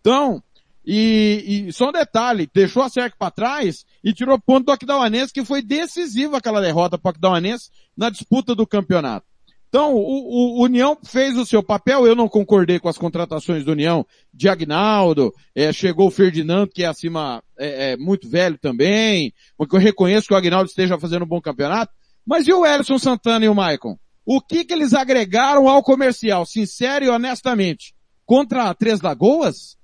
Então, 0.00 0.40
e, 0.86 1.66
e 1.66 1.72
só 1.72 1.88
um 1.88 1.92
detalhe, 1.92 2.48
deixou 2.54 2.82
a 2.82 2.88
Cerc 2.88 3.16
para 3.18 3.32
trás 3.32 3.84
e 4.04 4.12
tirou 4.12 4.38
ponto 4.38 4.66
do 4.66 4.72
Aquidauanense, 4.72 5.32
que 5.32 5.44
foi 5.44 5.60
decisiva 5.60 6.38
aquela 6.38 6.60
derrota 6.60 6.96
para 6.96 7.08
o 7.08 7.10
Aquidauanense 7.10 7.70
na 7.96 8.08
disputa 8.08 8.54
do 8.54 8.66
campeonato. 8.66 9.26
Então, 9.74 9.92
o, 9.92 10.60
o 10.60 10.62
União 10.62 10.96
fez 11.04 11.36
o 11.36 11.44
seu 11.44 11.60
papel, 11.60 12.06
eu 12.06 12.14
não 12.14 12.28
concordei 12.28 12.78
com 12.78 12.88
as 12.88 12.96
contratações 12.96 13.64
do 13.64 13.72
União, 13.72 14.06
de 14.32 14.48
Agnaldo, 14.48 15.34
é, 15.52 15.72
chegou 15.72 16.06
o 16.06 16.12
Ferdinando, 16.12 16.70
que 16.72 16.84
é 16.84 16.86
acima, 16.86 17.42
é, 17.58 17.90
é 17.90 17.96
muito 17.96 18.28
velho 18.28 18.56
também, 18.56 19.34
porque 19.56 19.74
eu 19.74 19.80
reconheço 19.80 20.28
que 20.28 20.32
o 20.32 20.36
Agnaldo 20.36 20.68
esteja 20.68 20.96
fazendo 20.96 21.24
um 21.24 21.28
bom 21.28 21.40
campeonato, 21.40 21.92
mas 22.24 22.46
e 22.46 22.52
o 22.52 22.64
Ellison 22.64 23.00
Santana 23.00 23.46
e 23.46 23.48
o 23.48 23.54
Maicon? 23.54 23.98
O 24.24 24.40
que 24.40 24.64
que 24.64 24.72
eles 24.72 24.94
agregaram 24.94 25.68
ao 25.68 25.82
comercial, 25.82 26.46
sincero 26.46 27.06
e 27.06 27.08
honestamente? 27.08 27.96
Contra 28.24 28.70
a 28.70 28.74
Três 28.74 29.00
Lagoas, 29.00 29.76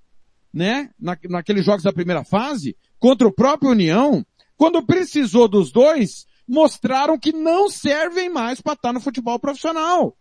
né, 0.54 0.90
na, 1.00 1.18
naqueles 1.28 1.64
jogos 1.64 1.82
da 1.82 1.92
primeira 1.92 2.22
fase, 2.22 2.76
contra 3.00 3.26
o 3.26 3.34
próprio 3.34 3.72
União, 3.72 4.24
quando 4.56 4.86
precisou 4.86 5.48
dos 5.48 5.72
dois, 5.72 6.26
mostraram 6.51 7.16
que 7.16 7.32
não 7.32 7.70
servem 7.70 8.28
mais 8.28 8.60
para 8.60 8.72
estar 8.72 8.93
no 8.93 9.01
futebol 9.01 9.39
profissional. 9.39 10.16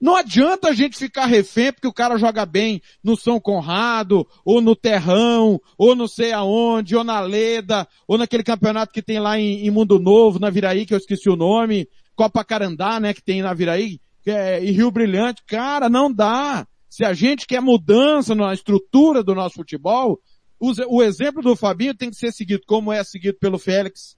Não 0.00 0.16
adianta 0.16 0.68
a 0.68 0.72
gente 0.72 0.96
ficar 0.96 1.26
refém 1.26 1.72
porque 1.72 1.86
o 1.86 1.92
cara 1.92 2.16
joga 2.16 2.46
bem 2.46 2.80
no 3.04 3.16
São 3.16 3.38
Conrado, 3.38 4.26
ou 4.44 4.62
no 4.62 4.74
Terrão, 4.74 5.60
ou 5.76 5.94
não 5.94 6.08
sei 6.08 6.32
aonde, 6.32 6.96
ou 6.96 7.04
na 7.04 7.20
Leda, 7.20 7.86
ou 8.06 8.16
naquele 8.16 8.44
campeonato 8.44 8.92
que 8.92 9.02
tem 9.02 9.18
lá 9.18 9.38
em, 9.38 9.66
em 9.66 9.70
Mundo 9.70 9.98
Novo, 9.98 10.38
na 10.38 10.48
Viraí, 10.48 10.86
que 10.86 10.94
eu 10.94 10.98
esqueci 10.98 11.28
o 11.28 11.36
nome, 11.36 11.86
Copa 12.14 12.44
Carandá, 12.44 12.98
né, 12.98 13.12
que 13.12 13.22
tem 13.22 13.42
na 13.42 13.52
Viraí, 13.52 14.00
é, 14.24 14.64
e 14.64 14.70
Rio 14.70 14.90
Brilhante. 14.90 15.42
Cara, 15.46 15.88
não 15.88 16.10
dá. 16.10 16.66
Se 16.88 17.04
a 17.04 17.12
gente 17.12 17.46
quer 17.46 17.60
mudança 17.60 18.34
na 18.34 18.54
estrutura 18.54 19.22
do 19.22 19.34
nosso 19.34 19.56
futebol, 19.56 20.18
o 20.60 21.02
exemplo 21.02 21.42
do 21.42 21.54
Fabinho 21.54 21.94
tem 21.94 22.08
que 22.10 22.16
ser 22.16 22.32
seguido 22.32 22.62
como 22.66 22.92
é 22.92 23.04
seguido 23.04 23.36
pelo 23.38 23.58
Félix. 23.58 24.17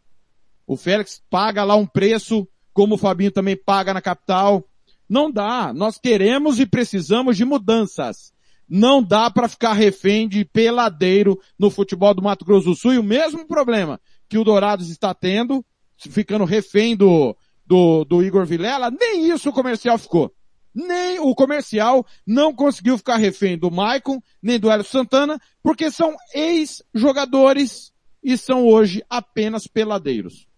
O 0.70 0.76
Félix 0.76 1.20
paga 1.28 1.64
lá 1.64 1.74
um 1.74 1.84
preço, 1.84 2.46
como 2.72 2.94
o 2.94 2.96
Fabinho 2.96 3.32
também 3.32 3.56
paga 3.56 3.92
na 3.92 4.00
capital. 4.00 4.64
Não 5.08 5.28
dá. 5.28 5.72
Nós 5.74 5.98
queremos 5.98 6.60
e 6.60 6.64
precisamos 6.64 7.36
de 7.36 7.44
mudanças. 7.44 8.32
Não 8.68 9.02
dá 9.02 9.28
para 9.28 9.48
ficar 9.48 9.72
refém 9.72 10.28
de 10.28 10.44
peladeiro 10.44 11.36
no 11.58 11.70
futebol 11.70 12.14
do 12.14 12.22
Mato 12.22 12.44
Grosso 12.44 12.68
do 12.68 12.76
Sul. 12.76 12.92
E 12.94 12.98
o 13.00 13.02
mesmo 13.02 13.44
problema 13.48 14.00
que 14.28 14.38
o 14.38 14.44
Dourados 14.44 14.90
está 14.90 15.12
tendo, 15.12 15.66
ficando 15.96 16.44
refém 16.44 16.94
do, 16.94 17.36
do, 17.66 18.04
do 18.04 18.22
Igor 18.22 18.46
Vilela, 18.46 18.92
nem 18.92 19.28
isso 19.28 19.48
o 19.48 19.52
comercial 19.52 19.98
ficou. 19.98 20.32
Nem 20.72 21.18
o 21.18 21.34
comercial 21.34 22.06
não 22.24 22.54
conseguiu 22.54 22.96
ficar 22.96 23.16
refém 23.16 23.58
do 23.58 23.72
Maicon, 23.72 24.22
nem 24.40 24.56
do 24.56 24.70
Hélio 24.70 24.84
Santana, 24.84 25.36
porque 25.64 25.90
são 25.90 26.14
ex-jogadores 26.32 27.92
e 28.22 28.38
são 28.38 28.64
hoje 28.68 29.02
apenas 29.10 29.66
peladeiros. 29.66 30.48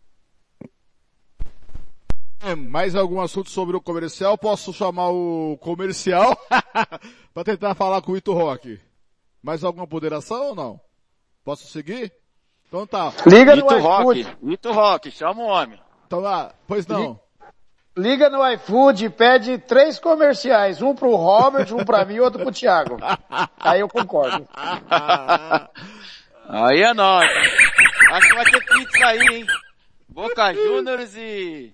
É, 2.43 2.55
Mais 2.57 2.97
algum 2.97 3.21
assunto 3.21 3.51
sobre 3.51 3.77
o 3.77 3.81
comercial? 3.81 4.37
Posso 4.37 4.73
chamar 4.73 5.11
o 5.11 5.57
comercial 5.61 6.37
para 7.33 7.45
tentar 7.45 7.75
falar 7.75 8.03
com 8.03 8.13
o 8.13 8.17
Ito 8.17 8.33
Rock? 8.33 8.81
Mais 9.43 9.63
alguma 9.63 9.87
ponderação 9.87 10.49
ou 10.49 10.55
não? 10.55 10.81
Posso 11.45 11.67
seguir? 11.69 12.13
Então 12.67 12.87
tá. 12.87 13.13
Liga 13.27 13.55
no 13.55 13.63
Ito 13.63 13.79
iFood. 13.79 14.23
Rock, 14.23 14.37
Ito 14.53 14.73
Rock, 14.73 15.11
chama 15.11 15.43
o 15.43 15.47
homem. 15.47 15.79
Então 16.07 16.21
lá, 16.21 16.53
pois 16.67 16.87
não. 16.87 17.21
Liga 17.97 18.31
no 18.31 18.47
iFood 18.55 19.05
e 19.05 19.11
pede 19.11 19.59
três 19.59 19.99
comerciais. 19.99 20.81
Um 20.81 20.95
pro 20.95 21.15
Robert, 21.15 21.73
um 21.75 21.85
pra 21.85 22.05
mim 22.05 22.15
e 22.15 22.21
outro 22.21 22.43
pro 22.43 22.51
Thiago. 22.51 22.97
Aí 23.61 23.81
eu 23.81 23.89
concordo. 23.89 24.49
Aí 26.49 26.83
é 26.83 26.95
nóis. 26.95 27.31
Acho 28.11 28.29
que 28.29 28.35
vai 28.35 28.45
ter 28.45 28.65
pizza 28.65 29.07
aí, 29.07 29.21
hein? 29.21 29.47
Boca 30.09 30.53
Juniors 30.53 31.17
e... 31.17 31.73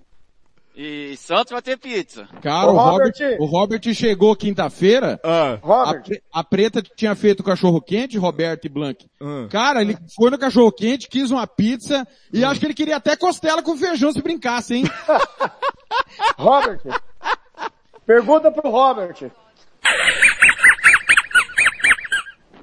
E 0.81 1.17
Santos 1.17 1.51
vai 1.51 1.61
ter 1.61 1.77
pizza. 1.77 2.29
Cara, 2.41 2.69
o, 2.71 2.77
Robert, 2.77 3.13
Robert. 3.13 3.37
o 3.41 3.45
Robert 3.47 3.95
chegou 3.95 4.37
quinta-feira, 4.37 5.19
Ah, 5.25 5.55
a, 5.55 5.67
Robert, 5.67 6.05
pre- 6.05 6.23
a 6.33 6.45
preta 6.45 6.81
tinha 6.81 7.17
feito 7.17 7.43
cachorro 7.43 7.81
quente, 7.83 8.17
Roberto 8.17 8.67
e 8.67 8.69
Blank. 8.69 9.05
ah. 9.21 9.49
Cara, 9.51 9.81
ele 9.83 9.99
foi 10.15 10.31
no 10.31 10.39
cachorro 10.39 10.71
quente, 10.71 11.09
quis 11.09 11.33
uma 11.33 11.49
pizza 11.49 12.07
e 12.33 12.45
acho 12.45 12.61
que 12.61 12.67
ele 12.67 12.75
queria 12.75 12.95
até 12.97 13.17
costela 13.17 13.61
com 13.61 13.77
feijão 13.77 14.13
se 14.13 14.23
brincasse, 14.23 14.77
hein? 14.77 14.85
Robert. 16.39 16.81
Pergunta 18.07 18.53
pro 18.53 18.71
Robert. 18.71 19.17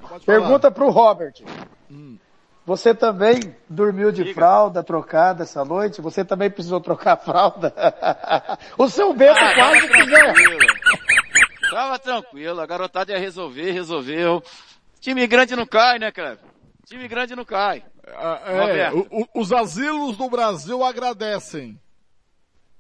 Pode 0.08 0.26
falar. 0.26 0.40
Pergunta 0.40 0.72
pro 0.72 0.90
Robert. 0.90 1.34
Você 2.66 2.96
também 2.96 3.56
dormiu 3.70 4.12
de 4.12 4.34
fralda 4.34 4.84
trocada 4.84 5.44
essa 5.44 5.64
noite? 5.64 6.02
Você 6.02 6.26
também 6.26 6.50
precisou 6.50 6.82
trocar 6.82 7.14
a 7.14 7.18
fralda? 7.18 7.74
o 8.78 8.90
seu 8.90 9.14
Bento 9.14 9.38
Ah, 9.40 9.54
quase 9.54 9.88
quiser. 9.88 10.06
tranquilo. 10.34 10.60
Tava 11.70 12.00
tranquilo, 12.00 12.62
a 12.62 12.66
garotada 12.66 13.12
ia 13.12 13.20
resolver, 13.20 13.72
resolveu. 13.72 14.42
Time 15.00 15.28
grande 15.28 15.56
não 15.56 15.66
cai, 15.68 16.00
né, 16.00 16.12
cara? 16.12 16.40
Time 16.88 17.08
grande 17.08 17.36
não 17.36 17.46
cai. 17.46 17.84
Ah, 18.08 18.40
é, 18.48 18.92
o- 18.94 19.28
os 19.36 19.52
asilos 19.52 20.18
do 20.18 20.30
Brasil 20.30 20.84
agradecem. 20.84 21.80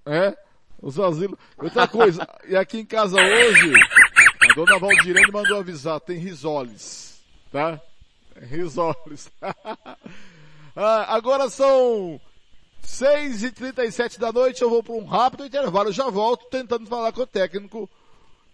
É? 0.05 0.35
Os 0.81 0.99
asilos. 0.99 1.37
Outra 1.57 1.87
coisa, 1.87 2.27
e 2.47 2.55
aqui 2.55 2.79
em 2.79 2.85
casa 2.85 3.17
hoje, 3.17 3.73
a 4.49 4.53
dona 4.55 4.79
Valdirene 4.79 5.31
mandou 5.31 5.59
avisar, 5.59 5.99
tem 5.99 6.17
risoles. 6.17 7.21
Tá? 7.51 7.79
Risoles. 8.35 9.31
Ah, 10.77 11.15
agora 11.15 11.49
são 11.49 12.19
6h37 12.85 14.19
da 14.19 14.29
noite, 14.33 14.61
eu 14.61 14.69
vou 14.69 14.83
para 14.83 14.93
um 14.93 15.05
rápido 15.05 15.45
intervalo, 15.45 15.89
já 15.89 16.09
volto 16.09 16.49
tentando 16.49 16.85
falar 16.85 17.13
com 17.13 17.21
o 17.21 17.25
técnico 17.25 17.89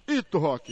Ito 0.07 0.37
Rock. 0.37 0.71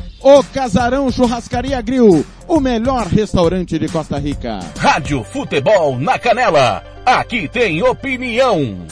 O 0.23 0.43
Casarão 0.43 1.11
Churrascaria 1.11 1.81
Grill, 1.81 2.23
o 2.47 2.59
melhor 2.59 3.07
restaurante 3.07 3.79
de 3.79 3.87
Costa 3.87 4.19
Rica. 4.19 4.59
Rádio 4.77 5.23
Futebol 5.23 5.97
na 5.97 6.19
Canela. 6.19 6.83
Aqui 7.03 7.47
tem 7.47 7.81
opinião. 7.81 8.85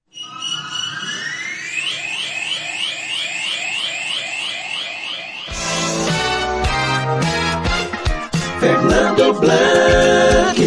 Fernando 8.60 9.34
Blanc. 9.40 10.60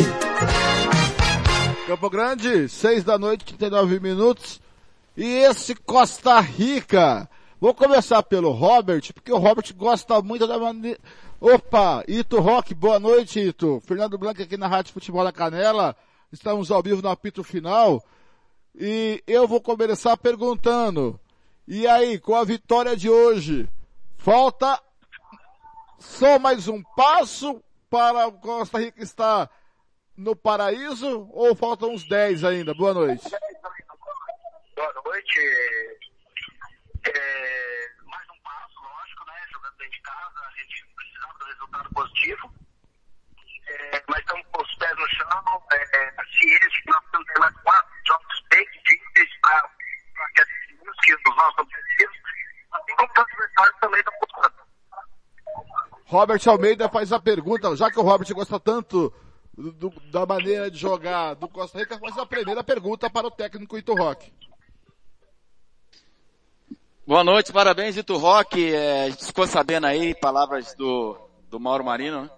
Campo 1.89 2.09
Grande, 2.09 2.69
6 2.69 3.03
da 3.03 3.19
noite, 3.19 3.45
39 3.45 3.99
minutos. 3.99 4.61
E 5.17 5.25
esse 5.25 5.75
Costa 5.75 6.39
Rica. 6.39 7.29
Vou 7.61 7.75
começar 7.75 8.23
pelo 8.23 8.53
Robert, 8.53 9.13
porque 9.13 9.33
o 9.33 9.39
Robert 9.39 9.75
gosta 9.75 10.23
muito 10.23 10.47
da 10.47 10.61
maneira. 10.61 11.01
Opa, 11.41 12.03
Ito 12.09 12.41
Rock, 12.41 12.75
boa 12.75 12.99
noite, 12.99 13.39
Ito. 13.39 13.81
Fernando 13.87 14.19
Blanco 14.19 14.43
aqui 14.43 14.57
na 14.57 14.67
Rádio 14.67 14.93
Futebol 14.93 15.23
da 15.23 15.31
Canela. 15.31 15.95
Estamos 16.33 16.69
ao 16.69 16.83
vivo 16.83 17.01
no 17.01 17.09
apito 17.09 17.45
final. 17.45 18.03
E 18.75 19.23
eu 19.25 19.47
vou 19.47 19.61
começar 19.61 20.17
perguntando. 20.17 21.19
E 21.67 21.87
aí, 21.87 22.19
com 22.19 22.35
a 22.35 22.43
vitória 22.43 22.97
de 22.97 23.09
hoje, 23.09 23.69
falta 24.17 24.83
só 26.01 26.41
mais 26.41 26.67
um 26.67 26.83
passo 26.97 27.63
para 27.89 28.33
Costa 28.33 28.81
Rica 28.81 29.01
estar 29.01 29.49
no 30.17 30.35
paraíso 30.35 31.29
ou 31.33 31.55
faltam 31.55 31.93
uns 31.93 32.03
10 32.09 32.43
ainda? 32.43 32.75
Boa 32.75 32.95
noite. 32.95 33.31
Boa 34.75 34.93
noite. 35.05 35.41
É, 37.07 37.58
positivo, 41.99 42.53
é, 43.69 44.03
mas 44.09 44.21
estamos 44.21 44.47
com 44.53 44.63
os 44.63 44.75
pés 44.77 44.97
no 44.97 45.09
chão, 45.09 45.63
é, 45.73 46.15
a 46.17 46.25
ciência 46.25 46.83
que 46.83 46.91
nós 46.91 47.05
temos 47.11 47.27
mais 47.41 47.55
quatro 47.63 47.91
jogos 48.07 48.45
bem 48.51 48.65
difíceis 48.71 49.29
para 49.43 49.69
que 50.35 50.43
atingimos 50.43 50.97
que 51.03 51.15
os 51.15 51.37
nossos 51.37 51.59
objetivos, 51.59 52.17
assim 52.73 52.97
como 52.97 53.11
os 53.11 53.19
adversários 53.19 53.81
também 53.81 54.01
estão 54.01 54.15
buscando. 54.21 54.55
Robert 56.07 56.41
Almeida 56.47 56.89
faz 56.89 57.13
a 57.13 57.21
pergunta, 57.21 57.77
já 57.77 57.91
que 57.91 57.99
o 57.99 58.03
Robert 58.03 58.33
gosta 58.33 58.61
tanto 58.61 59.13
do, 59.53 59.91
da 60.11 60.25
maneira 60.25 60.71
de 60.71 60.79
jogar 60.79 61.35
do 61.35 61.49
Costa 61.49 61.79
Rica, 61.81 61.99
faz 61.99 62.17
a 62.17 62.25
primeira 62.25 62.63
pergunta 62.63 63.11
para 63.11 63.27
o 63.27 63.31
técnico 63.31 63.77
Ito 63.77 63.95
Rock. 63.95 64.33
Boa 67.07 67.25
noite, 67.25 67.53
parabéns 67.53 67.97
Ito 67.97 68.17
Rock. 68.17 68.73
É, 68.73 69.05
a 69.05 69.11
gente 69.11 69.27
ficou 69.27 69.47
sabendo 69.47 69.87
aí 69.87 70.15
palavras 70.15 70.75
do 70.75 71.28
do 71.49 71.59
Mauro 71.59 71.85
Marino, 71.85 72.23
né? 72.23 72.31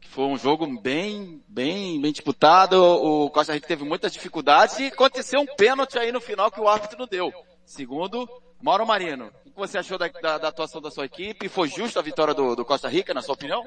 que 0.00 0.08
foi 0.08 0.24
um 0.24 0.36
jogo 0.36 0.66
bem, 0.80 1.42
bem, 1.48 2.00
bem 2.00 2.12
disputado. 2.12 2.76
O 2.82 3.30
Costa 3.30 3.54
Rica 3.54 3.68
teve 3.68 3.84
muitas 3.84 4.12
dificuldades 4.12 4.78
e 4.78 4.86
aconteceu 4.86 5.40
um 5.40 5.46
pênalti 5.56 5.98
aí 5.98 6.10
no 6.10 6.20
final 6.20 6.50
que 6.50 6.60
o 6.60 6.68
árbitro 6.68 6.98
não 6.98 7.06
deu. 7.06 7.32
Segundo 7.64 8.28
Mauro 8.60 8.86
Marino. 8.86 9.32
O 9.46 9.50
que 9.50 9.56
você 9.56 9.78
achou 9.78 9.96
da, 9.96 10.08
da, 10.08 10.38
da 10.38 10.48
atuação 10.48 10.80
da 10.80 10.90
sua 10.90 11.04
equipe? 11.04 11.48
Foi 11.48 11.68
justa 11.68 12.00
a 12.00 12.02
vitória 12.02 12.34
do, 12.34 12.56
do 12.56 12.64
Costa 12.64 12.88
Rica, 12.88 13.14
na 13.14 13.22
sua 13.22 13.34
opinião? 13.34 13.62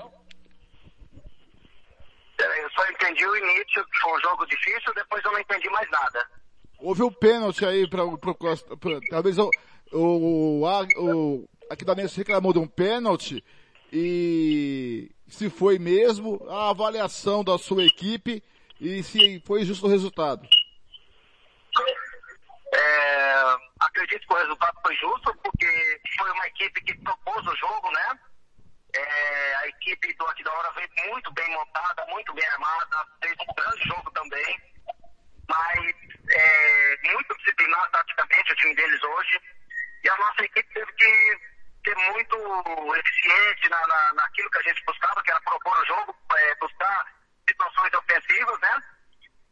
Eu 2.38 2.70
só 2.72 2.86
entendi 2.90 3.26
o 3.26 3.36
início, 3.38 3.86
que 3.86 4.00
foi 4.02 4.14
um 4.14 4.22
jogo 4.22 4.46
difícil, 4.46 4.94
depois 4.94 5.24
eu 5.24 5.32
não 5.32 5.40
entendi 5.40 5.70
mais 5.70 5.90
nada. 5.90 6.28
Houve 6.80 7.04
um 7.04 7.12
pênalti 7.12 7.66
aí 7.66 7.90
para 7.90 8.04
o 8.04 8.18
Costa, 8.18 8.76
pra, 8.76 9.00
talvez 9.10 9.38
o, 9.38 9.50
o, 9.94 10.66
o, 10.66 11.50
aqui 11.70 11.86
da 11.86 11.96
Mensa 11.96 12.18
reclamou 12.18 12.52
de 12.52 12.60
um 12.60 12.68
pênalti 12.68 13.44
e 13.98 15.10
se 15.26 15.50
foi 15.50 15.80
mesmo 15.80 16.46
a 16.50 16.70
avaliação 16.70 17.46
da 17.46 17.58
sua 17.58 17.86
equipe 17.86 18.44
e 18.82 19.02
se 19.02 19.40
foi 19.48 19.64
justo 19.64 19.86
o 19.86 19.90
resultado. 19.90 20.46
É, 22.74 23.56
acredito 23.80 24.28
que 24.28 24.34
o 24.34 24.38
resultado 24.38 24.78
foi 24.86 24.94
justo, 24.98 25.34
porque 25.42 26.02
foi 26.20 26.30
uma 26.30 26.48
equipe 26.48 26.82
que 26.82 26.98
propôs 26.98 27.48
o 27.48 27.56
jogo, 27.56 27.90
né? 27.92 28.20
É, 28.98 29.56
a 29.56 29.68
equipe 29.70 30.14
do 30.16 30.26
Aqui 30.28 30.44
da 30.44 30.52
Hora 30.52 30.74
veio 30.74 30.90
muito 31.10 31.32
bem 31.32 31.50
montada, 31.54 32.06
muito 32.08 32.34
bem 32.34 32.46
armada, 32.48 33.08
fez 33.24 33.34
um 33.40 33.54
grande 33.54 33.88
jogo 33.88 34.12
também, 34.12 34.60
mas 35.48 35.96
é, 36.32 36.98
muito 37.14 37.38
disciplinado 37.38 37.92
taticamente 37.94 38.52
o 38.52 38.56
time 38.58 38.76
deles 38.76 39.02
hoje. 39.04 39.40
E 40.04 40.10
a 40.10 40.18
nossa 40.18 40.44
equipe 40.44 40.74
teve 40.74 40.92
que 40.94 41.55
ser 41.86 41.96
muito 41.96 42.96
eficiente 42.96 43.70
na, 43.70 43.88
na, 43.88 44.14
naquilo 44.14 44.50
que 44.50 44.58
a 44.58 44.64
gente 44.64 44.84
buscava, 44.86 45.22
que 45.22 45.32
era 45.32 45.42
propor 45.42 45.78
o 45.78 45.86
jogo, 45.86 46.16
é, 46.36 46.56
buscar 46.56 47.06
situações 47.48 47.94
ofensivas, 47.94 48.60
né? 48.60 48.84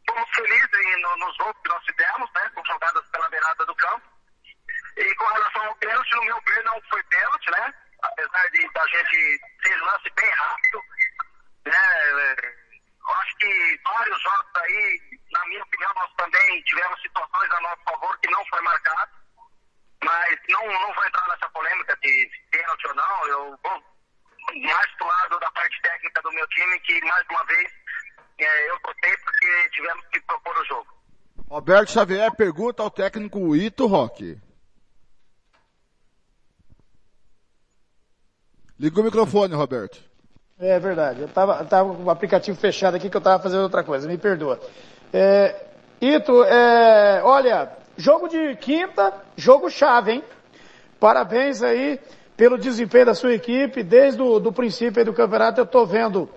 Fomos 0.08 0.30
felizes 0.34 1.02
no, 1.02 1.16
nos 1.18 1.36
jogos 1.36 1.62
que 1.62 1.68
nós 1.68 1.84
fizemos, 1.84 2.30
né? 2.34 2.50
Com 2.54 2.64
jogadas 2.66 3.06
pela 3.10 3.28
beirada 3.30 3.64
do 3.64 3.74
campo. 3.76 4.14
E 4.96 5.14
com 5.14 5.24
relação 5.24 5.64
ao 5.64 5.76
pênalti, 5.76 6.14
no 6.16 6.24
meu 6.24 6.40
ver 6.46 6.64
não 6.64 6.82
foi 6.90 7.02
pênalti, 7.04 7.50
né? 7.50 7.74
Apesar 8.02 8.50
de 8.50 8.72
da 8.72 8.86
gente 8.88 9.40
ter 9.62 9.76
lance 9.76 10.10
bem 10.14 10.30
rápido, 10.30 10.82
né? 11.66 12.36
Eu 13.06 13.14
acho 13.16 13.36
que 13.36 13.80
vários 13.84 14.22
jogos 14.22 14.56
aí, 14.56 15.00
na 15.30 15.46
minha 15.46 15.62
opinião, 15.62 15.92
nós 15.94 16.10
também 16.16 16.62
tivemos 16.62 17.00
situações 17.00 17.50
a 17.50 17.60
nosso 17.60 17.82
favor 17.84 18.18
que 18.18 18.30
não 18.30 18.44
foi 18.46 18.60
marcado. 18.62 19.23
Mas 20.04 20.38
não, 20.50 20.66
não 20.66 20.94
vou 20.94 21.06
entrar 21.06 21.26
nessa 21.28 21.48
polêmica 21.48 21.96
de 22.02 22.30
pênalti 22.50 22.86
ou 22.88 22.94
não. 22.94 23.28
Eu 23.28 23.58
vou 23.62 23.82
mais 24.62 24.90
pro 24.98 25.06
lado 25.06 25.40
da 25.40 25.50
parte 25.50 25.80
técnica 25.82 26.22
do 26.22 26.32
meu 26.32 26.46
time, 26.48 26.78
que 26.80 27.00
mais 27.04 27.24
uma 27.30 27.44
vez 27.46 27.72
é, 28.38 28.70
eu 28.70 28.78
gostei 28.84 29.16
porque 29.18 29.70
tivemos 29.70 30.04
que 30.12 30.20
propor 30.20 30.56
o 30.58 30.64
jogo. 30.66 30.86
Roberto 31.48 31.90
Xavier 31.90 32.30
pergunta 32.34 32.82
ao 32.82 32.90
técnico 32.90 33.56
Ito 33.56 33.86
Roque. 33.86 34.38
Liga 38.78 39.00
o 39.00 39.04
microfone, 39.04 39.54
Roberto. 39.54 40.02
É 40.58 40.78
verdade. 40.78 41.22
Eu 41.22 41.28
tava, 41.28 41.64
tava 41.64 41.94
com 41.94 42.04
o 42.04 42.10
aplicativo 42.10 42.58
fechado 42.58 42.96
aqui 42.96 43.08
que 43.08 43.16
eu 43.16 43.20
tava 43.20 43.42
fazendo 43.42 43.62
outra 43.62 43.84
coisa. 43.84 44.08
Me 44.08 44.18
perdoa. 44.18 44.60
É, 45.12 45.66
Ito, 46.00 46.44
é, 46.44 47.22
olha, 47.22 47.70
jogo 47.96 48.28
de 48.28 48.56
quinta, 48.56 49.12
jogo 49.36 49.70
chave, 49.70 50.12
hein? 50.12 50.24
Parabéns 50.98 51.62
aí 51.62 52.00
pelo 52.36 52.58
desempenho 52.58 53.06
da 53.06 53.14
sua 53.14 53.34
equipe. 53.34 53.82
Desde 53.82 54.20
o 54.20 54.38
do 54.38 54.52
princípio 54.52 55.04
do 55.04 55.12
campeonato 55.12 55.60
eu 55.60 55.66
tô 55.66 55.84
vendo 55.84 56.28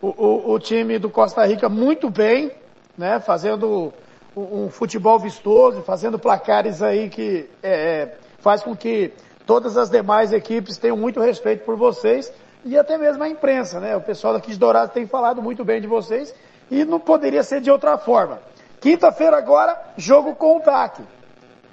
o, 0.00 0.08
o, 0.08 0.52
o, 0.52 0.58
time 0.58 0.98
do 0.98 1.08
Costa 1.08 1.44
Rica 1.44 1.68
muito 1.68 2.10
bem, 2.10 2.50
né? 2.96 3.20
Fazendo 3.20 3.92
um, 4.36 4.64
um 4.64 4.70
futebol 4.70 5.18
vistoso, 5.18 5.82
fazendo 5.82 6.18
placares 6.18 6.82
aí 6.82 7.08
que 7.08 7.48
é, 7.62 7.72
é, 7.72 8.18
faz 8.38 8.62
com 8.62 8.74
que 8.76 9.12
todas 9.46 9.76
as 9.76 9.90
demais 9.90 10.32
equipes 10.32 10.78
tenham 10.78 10.96
muito 10.96 11.20
respeito 11.20 11.64
por 11.64 11.76
vocês 11.76 12.32
e 12.64 12.78
até 12.78 12.96
mesmo 12.96 13.22
a 13.22 13.28
imprensa, 13.28 13.78
né? 13.78 13.96
O 13.96 14.00
pessoal 14.00 14.32
daqui 14.32 14.50
de 14.50 14.58
Dourado 14.58 14.92
tem 14.92 15.06
falado 15.06 15.42
muito 15.42 15.64
bem 15.64 15.80
de 15.80 15.86
vocês 15.86 16.34
e 16.70 16.84
não 16.84 16.98
poderia 16.98 17.42
ser 17.42 17.60
de 17.60 17.70
outra 17.70 17.98
forma. 17.98 18.40
Quinta-feira 18.84 19.38
agora, 19.38 19.80
jogo 19.96 20.34
com 20.34 20.58
o 20.58 20.60
DAC. 20.60 21.02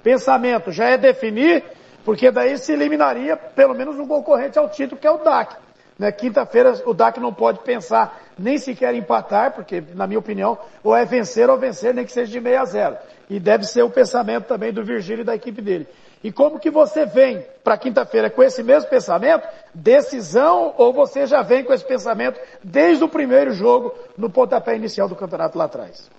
Pensamento 0.02 0.72
já 0.72 0.86
é 0.86 0.96
definir, 0.96 1.62
porque 2.06 2.30
daí 2.30 2.56
se 2.56 2.72
eliminaria 2.72 3.36
pelo 3.36 3.74
menos 3.74 3.98
um 3.98 4.08
concorrente 4.08 4.58
ao 4.58 4.70
título 4.70 4.98
que 4.98 5.06
é 5.06 5.10
o 5.10 5.18
DAC. 5.18 5.54
Né? 5.98 6.10
Quinta-feira 6.10 6.72
o 6.86 6.94
DAC 6.94 7.20
não 7.20 7.34
pode 7.34 7.58
pensar 7.58 8.18
nem 8.38 8.56
sequer 8.56 8.94
empatar, 8.94 9.52
porque 9.52 9.84
na 9.92 10.06
minha 10.06 10.18
opinião, 10.18 10.58
ou 10.82 10.96
é 10.96 11.04
vencer 11.04 11.50
ou 11.50 11.58
vencer, 11.58 11.92
nem 11.92 12.06
que 12.06 12.12
seja 12.12 12.32
de 12.32 12.40
6 12.40 12.56
a 12.58 12.64
0. 12.64 12.96
E 13.28 13.38
deve 13.38 13.64
ser 13.64 13.82
o 13.82 13.90
pensamento 13.90 14.46
também 14.46 14.72
do 14.72 14.82
Virgílio 14.82 15.20
e 15.20 15.26
da 15.26 15.34
equipe 15.34 15.60
dele. 15.60 15.86
E 16.24 16.32
como 16.32 16.58
que 16.58 16.70
você 16.70 17.04
vem 17.04 17.46
para 17.62 17.76
quinta-feira 17.76 18.30
com 18.30 18.42
esse 18.42 18.62
mesmo 18.62 18.88
pensamento? 18.88 19.46
Decisão 19.74 20.72
ou 20.78 20.94
você 20.94 21.26
já 21.26 21.42
vem 21.42 21.62
com 21.62 21.74
esse 21.74 21.84
pensamento 21.84 22.40
desde 22.64 23.04
o 23.04 23.08
primeiro 23.08 23.52
jogo 23.52 23.94
no 24.16 24.30
pontapé 24.30 24.74
inicial 24.74 25.10
do 25.10 25.14
campeonato 25.14 25.58
lá 25.58 25.64
atrás? 25.64 26.10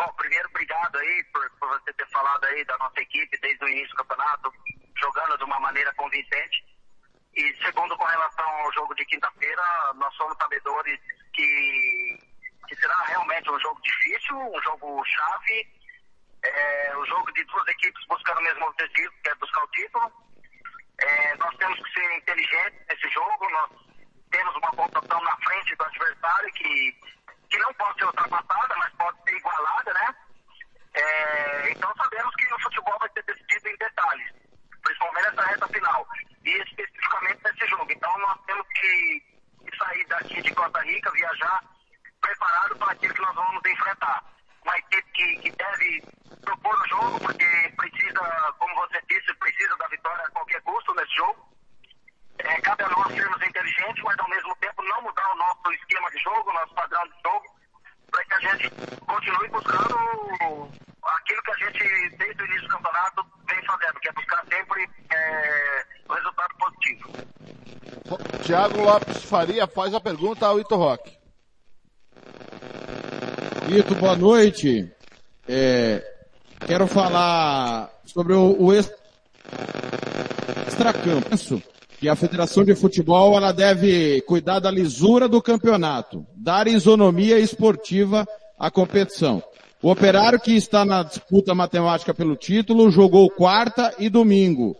Bom, 0.00 0.10
primeiro 0.16 0.48
obrigado 0.80 0.98
aí 0.98 1.24
por, 1.24 1.50
por 1.58 1.68
você 1.68 1.92
ter 1.92 2.08
falado 2.08 2.44
aí 2.44 2.64
da 2.64 2.78
nossa 2.78 3.00
equipe 3.00 3.38
desde 3.38 3.64
o 3.64 3.68
início 3.68 3.90
do 3.90 4.04
campeonato, 4.04 4.52
jogando 4.96 5.38
de 5.38 5.44
uma 5.44 5.60
maneira 5.60 5.92
convincente. 5.94 6.64
E 7.34 7.54
segundo, 7.64 7.96
com 7.96 8.04
relação 8.04 8.48
ao 8.48 8.72
jogo 8.72 8.94
de 8.94 9.04
quinta-feira, 9.04 9.62
nós 9.94 10.14
somos 10.14 10.36
sabedores 10.38 10.98
que, 11.32 12.18
que 12.68 12.76
será 12.76 12.96
realmente 13.04 13.50
um 13.50 13.60
jogo 13.60 13.80
difícil, 13.82 14.36
um 14.36 14.62
jogo 14.62 15.04
chave, 15.04 15.68
é, 16.42 16.96
o 16.96 17.06
jogo 17.06 17.32
de 17.32 17.44
duas 17.44 17.68
equipes 17.68 18.06
buscando 18.08 18.38
o 18.38 18.42
mesmo 18.42 18.66
objetivo, 18.66 19.12
que 19.22 19.28
é 19.28 19.34
buscar 19.36 19.62
o 19.62 19.68
título. 19.68 20.12
É, 21.02 21.36
nós 21.36 21.56
temos 21.56 21.78
que 21.82 21.92
ser 21.92 22.16
inteligentes 22.16 22.86
nesse 22.88 23.08
jogo, 23.10 23.48
nós 23.50 23.70
temos 24.30 24.54
uma 24.56 24.70
pontuação 24.70 25.20
na 25.22 25.36
frente 25.36 25.76
do 25.76 25.84
adversário 25.84 26.52
que, 26.52 26.92
que 27.48 27.58
não 27.58 27.72
pode 27.74 27.98
ser 27.98 28.06
ultrapassada, 28.06 28.74
mas 28.76 28.92
pode 28.94 29.22
ser 29.22 29.36
igualada, 29.36 29.92
né? 29.94 30.16
É, 30.94 31.70
então 31.70 31.92
sabemos 31.96 32.34
que 32.36 32.52
o 32.52 32.60
futebol 32.60 32.98
vai 32.98 33.08
ser 33.10 33.22
decidido 33.22 33.68
em 33.68 33.76
detalhes, 33.76 34.32
principalmente 34.82 35.30
nessa 35.30 35.48
reta 35.48 35.68
final, 35.68 36.06
e 36.44 36.50
especificamente 36.50 37.40
nesse 37.44 37.66
jogo. 37.68 37.92
Então 37.92 38.18
nós 38.18 38.38
temos 38.46 38.66
que, 38.74 39.22
sair 39.78 40.04
daqui 40.08 40.42
de 40.42 40.54
Costa 40.54 40.80
Rica, 40.80 41.10
viajar 41.12 41.64
preparado 42.20 42.76
para 42.76 42.92
aquilo 42.92 43.14
que 43.14 43.22
nós 43.22 43.34
vamos 43.34 43.62
enfrentar. 43.64 44.24
Uma 44.62 44.76
equipe 44.78 45.10
que, 45.12 45.36
que 45.36 45.50
deve 45.52 46.02
propor 46.42 46.78
o 46.78 46.88
jogo, 46.88 47.20
porque 47.20 47.72
precisa, 47.76 48.54
como 48.58 48.74
você 48.74 49.00
disse, 49.08 49.32
precisa 49.34 49.76
da 49.76 49.88
vitória 49.88 50.24
a 50.24 50.30
qualquer 50.30 50.60
custo 50.62 50.94
nesse 50.94 51.14
jogo. 51.14 51.50
É, 52.38 52.60
cabe 52.60 52.82
a 52.84 52.88
nós 52.88 53.12
sermos 53.12 53.42
inteligentes, 53.42 54.02
mas 54.02 54.18
ao 54.18 54.28
mesmo 54.28 54.54
tempo 54.56 54.82
não 54.82 55.02
mudar 55.02 55.32
o 55.32 55.36
nosso 55.36 55.72
esquema 55.72 56.10
de 56.10 56.18
jogo, 56.18 56.52
nosso 56.52 56.74
padrão 56.74 57.02
de 57.04 57.22
jogo, 57.22 57.59
para 58.10 58.24
que 58.24 58.34
a 58.34 58.40
gente 58.40 58.70
continue 59.06 59.48
buscando 59.48 59.96
aquilo 61.02 61.42
que 61.42 61.50
a 61.50 61.56
gente, 61.56 62.16
desde 62.16 62.42
o 62.42 62.46
início 62.46 62.62
do 62.62 62.68
campeonato, 62.68 63.24
vem 63.48 63.62
fazendo, 63.64 64.00
que 64.00 64.08
é 64.08 64.12
buscar 64.12 64.44
sempre 64.50 64.88
é, 65.12 65.84
resultado 66.08 66.54
positivo. 66.58 67.10
Tiago 68.42 68.82
Lopes 68.82 69.24
Faria 69.24 69.66
faz 69.66 69.94
a 69.94 70.00
pergunta 70.00 70.46
ao 70.46 70.58
Ito 70.60 70.76
Roque. 70.76 71.18
Ito, 73.68 73.94
boa 73.94 74.16
noite. 74.16 74.92
É, 75.46 76.02
quero 76.66 76.86
falar 76.86 77.90
sobre 78.04 78.34
o, 78.34 78.56
o 78.60 78.72
extracampo. 80.66 81.28
Que 82.00 82.08
a 82.08 82.16
Federação 82.16 82.64
de 82.64 82.74
Futebol 82.74 83.36
ela 83.36 83.52
deve 83.52 84.22
cuidar 84.22 84.58
da 84.58 84.70
lisura 84.70 85.28
do 85.28 85.42
campeonato, 85.42 86.26
dar 86.34 86.66
isonomia 86.66 87.38
esportiva 87.38 88.26
à 88.58 88.70
competição. 88.70 89.42
O 89.82 89.90
operário 89.90 90.40
que 90.40 90.56
está 90.56 90.82
na 90.82 91.02
disputa 91.02 91.54
matemática 91.54 92.14
pelo 92.14 92.36
título 92.36 92.90
jogou 92.90 93.28
quarta 93.28 93.94
e 93.98 94.08
domingo. 94.08 94.74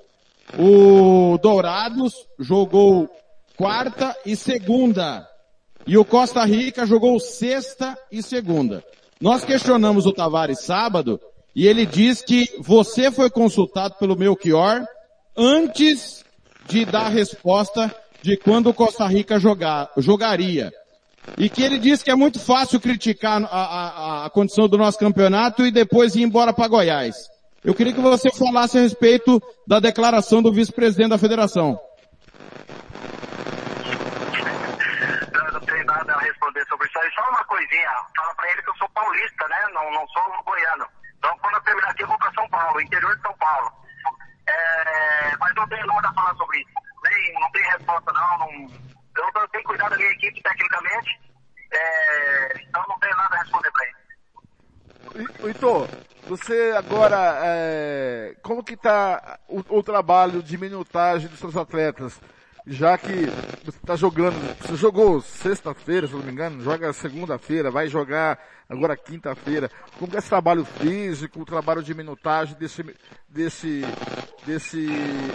O 0.59 1.36
Dourados 1.42 2.14
jogou 2.38 3.06
quarta 3.55 4.16
e 4.24 4.34
segunda. 4.34 5.28
E 5.86 5.98
o 5.98 6.06
Costa 6.06 6.42
Rica 6.47 6.86
jogou 6.86 7.20
sexta 7.20 7.98
e 8.10 8.22
segunda. 8.22 8.82
Nós 9.20 9.44
questionamos 9.44 10.06
o 10.06 10.12
Tavares 10.12 10.60
sábado 10.60 11.20
e 11.55 11.66
ele 11.66 11.84
diz 11.84 12.22
que 12.22 12.48
você 12.60 13.10
foi 13.10 13.28
consultado 13.28 13.97
pelo 13.97 14.16
Melchior 14.16 14.86
antes 15.36 16.24
de 16.70 16.84
dar 16.84 17.06
a 17.06 17.09
resposta 17.09 17.92
de 18.22 18.36
quando 18.36 18.72
Costa 18.72 19.05
Rica 19.06 19.40
jogar, 19.40 19.90
jogaria. 19.97 20.72
E 21.36 21.51
que 21.51 21.62
ele 21.62 21.78
disse 21.78 22.05
que 22.05 22.10
é 22.10 22.14
muito 22.14 22.38
fácil 22.38 22.80
criticar 22.80 23.42
a, 23.42 23.47
a, 23.47 24.26
a 24.26 24.30
condição 24.30 24.68
do 24.68 24.78
nosso 24.78 24.98
campeonato 24.98 25.66
e 25.66 25.72
depois 25.72 26.14
ir 26.14 26.22
embora 26.22 26.52
para 26.52 26.68
Goiás. 26.68 27.16
Eu 27.64 27.74
queria 27.74 27.92
que 27.92 28.01
você 28.01 28.30
falasse 28.30 28.78
a 28.78 28.82
respeito 28.82 29.42
da 29.66 29.80
declaração 29.80 30.40
do 30.40 30.52
vice-presidente 30.52 31.10
da 31.10 31.18
federação. 31.18 31.78
Eu 35.34 35.52
não 35.52 35.60
tenho 35.60 35.84
nada 35.84 36.14
a 36.14 36.20
responder 36.20 36.64
sobre 36.68 36.86
isso 36.86 36.98
aí. 37.01 37.10
Só 37.14 37.28
uma 37.30 37.44
coisinha. 37.44 37.90
Fala 38.16 38.34
pra 38.36 38.52
ele 38.52 38.62
que 38.62 38.70
eu 38.70 38.76
sou 38.76 38.88
paulista, 38.90 39.48
né? 39.48 39.56
Não, 39.74 39.92
não 39.92 40.06
sou 40.09 40.22
goiano. 40.47 40.86
Então 41.18 41.36
quando 41.42 41.55
eu 41.55 41.60
terminar 41.62 41.90
aqui 41.90 42.02
eu 42.02 42.09
vou 42.09 42.18
pra 42.18 42.32
São 42.32 42.48
Paulo, 42.48 42.80
interior 42.80 43.14
de 43.16 43.22
São 43.22 43.34
Paulo. 43.34 43.72
É, 44.51 45.36
mas 45.39 45.55
não 45.55 45.68
tenho 45.68 45.86
nada 45.86 46.09
a 46.09 46.14
falar 46.14 46.35
sobre 46.36 46.59
isso. 46.59 46.70
Nem, 47.05 47.35
não 47.35 47.51
tem 47.52 47.62
resposta 47.70 48.12
não. 48.12 48.39
não 48.39 48.90
eu, 49.16 49.31
eu 49.35 49.48
tenho 49.48 49.64
cuidado 49.64 49.90
da 49.90 49.97
minha 49.97 50.10
equipe 50.10 50.43
tecnicamente. 50.43 51.20
É, 51.72 52.62
então 52.62 52.85
não 52.89 52.98
tenho 52.98 53.16
nada 53.16 53.36
a 53.36 53.39
responder 53.39 53.70
pra 53.70 53.86
ele. 53.86 54.01
Heitor, 55.44 55.89
você 56.27 56.74
agora, 56.77 57.40
é, 57.43 58.36
como 58.43 58.62
que 58.62 58.77
tá 58.77 59.39
o, 59.48 59.78
o 59.78 59.82
trabalho 59.82 60.43
de 60.43 60.59
minutagem 60.59 61.28
dos 61.28 61.39
seus 61.39 61.56
atletas? 61.56 62.20
Já 62.66 62.96
que 62.98 63.26
você 63.64 63.78
está 63.78 63.96
jogando, 63.96 64.36
você 64.60 64.76
jogou 64.76 65.20
sexta-feira, 65.20 66.06
se 66.06 66.12
não 66.12 66.22
me 66.22 66.30
engano, 66.30 66.62
joga 66.62 66.92
segunda-feira, 66.92 67.70
vai 67.70 67.88
jogar 67.88 68.38
agora 68.68 68.96
quinta-feira. 68.96 69.70
Como 69.98 70.10
que 70.10 70.16
é 70.16 70.18
esse 70.18 70.28
trabalho 70.28 70.64
físico, 70.64 71.40
o 71.40 71.46
trabalho 71.46 71.82
de 71.82 71.94
minutagem 71.94 72.54
desse, 72.56 72.82
desse, 73.28 73.82
desse, 74.44 74.88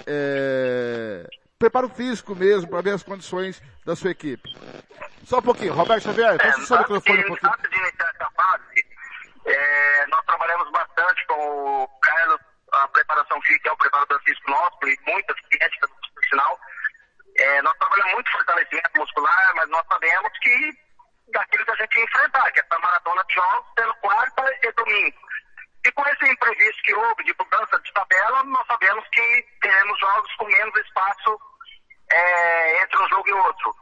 é, 0.05 1.27
preparo 1.57 1.89
físico 1.89 2.35
mesmo, 2.35 2.69
para 2.69 2.81
ver 2.81 2.91
as 2.91 3.03
condições 3.03 3.61
da 3.85 3.95
sua 3.95 4.11
equipe? 4.11 4.49
Só 5.25 5.39
um 5.39 5.41
pouquinho, 5.41 5.73
Roberto 5.73 6.03
Xavier, 6.03 6.37
fecha 6.39 6.59
o 6.59 6.65
seu 6.65 6.77
microfone 6.77 7.23
um 7.23 7.27
pouquinho. 7.27 7.51
Antes 7.51 7.69
de 7.71 7.77
iniciar 7.77 8.11
essa 8.13 8.29
fase, 8.31 8.85
é, 9.45 10.07
nós 10.07 10.25
trabalhamos 10.25 10.71
bastante 10.71 11.25
com 11.27 11.83
o 11.83 11.87
Carlos, 12.01 12.39
a 12.71 12.87
preparação 12.89 13.41
física, 13.41 13.63
que 13.63 13.69
é 13.69 13.71
o 13.71 13.77
preparador 13.77 14.21
físico 14.23 14.51
nosso, 14.51 14.77
e 14.83 14.97
muitas 15.07 15.35
críticas 15.49 15.89
no 15.89 16.29
final. 16.29 16.59
É, 17.37 17.61
nós 17.61 17.77
trabalhamos 17.77 18.13
muito 18.13 18.31
fortalecimento 18.31 18.91
muscular, 18.97 19.51
mas 19.55 19.69
nós 19.69 19.85
sabemos 19.91 20.31
que 20.41 20.71
daquilo 21.31 21.65
que 21.65 21.71
a 21.71 21.75
gente 21.75 21.97
ia 21.97 22.05
enfrentar, 22.05 22.51
que 22.51 22.59
é 22.59 22.63
essa 22.63 22.79
maratona 22.79 23.23
de 23.25 23.33
jogos 23.33 23.65
sendo 23.77 23.93
quarta 23.95 24.59
e 24.63 24.71
domingo. 24.71 25.17
E 25.85 25.91
com 25.91 26.07
esse 26.07 26.31
imprevisto 26.31 26.83
que 26.83 26.95
houve 26.95 27.23
de 27.23 27.35
mudança 27.37 27.79
de 27.79 27.93
tabela, 27.93 28.43
nós 28.43 28.65
sabemos 28.67 29.07
que 29.09 29.45
teremos 29.61 29.99
jogos 29.99 30.35
com 30.35 30.45
menos 30.45 30.75
espaço 30.77 31.39
é, 32.11 32.81
entre 32.81 33.03
um 33.03 33.09
jogo 33.09 33.29
e 33.29 33.33
outro. 33.33 33.75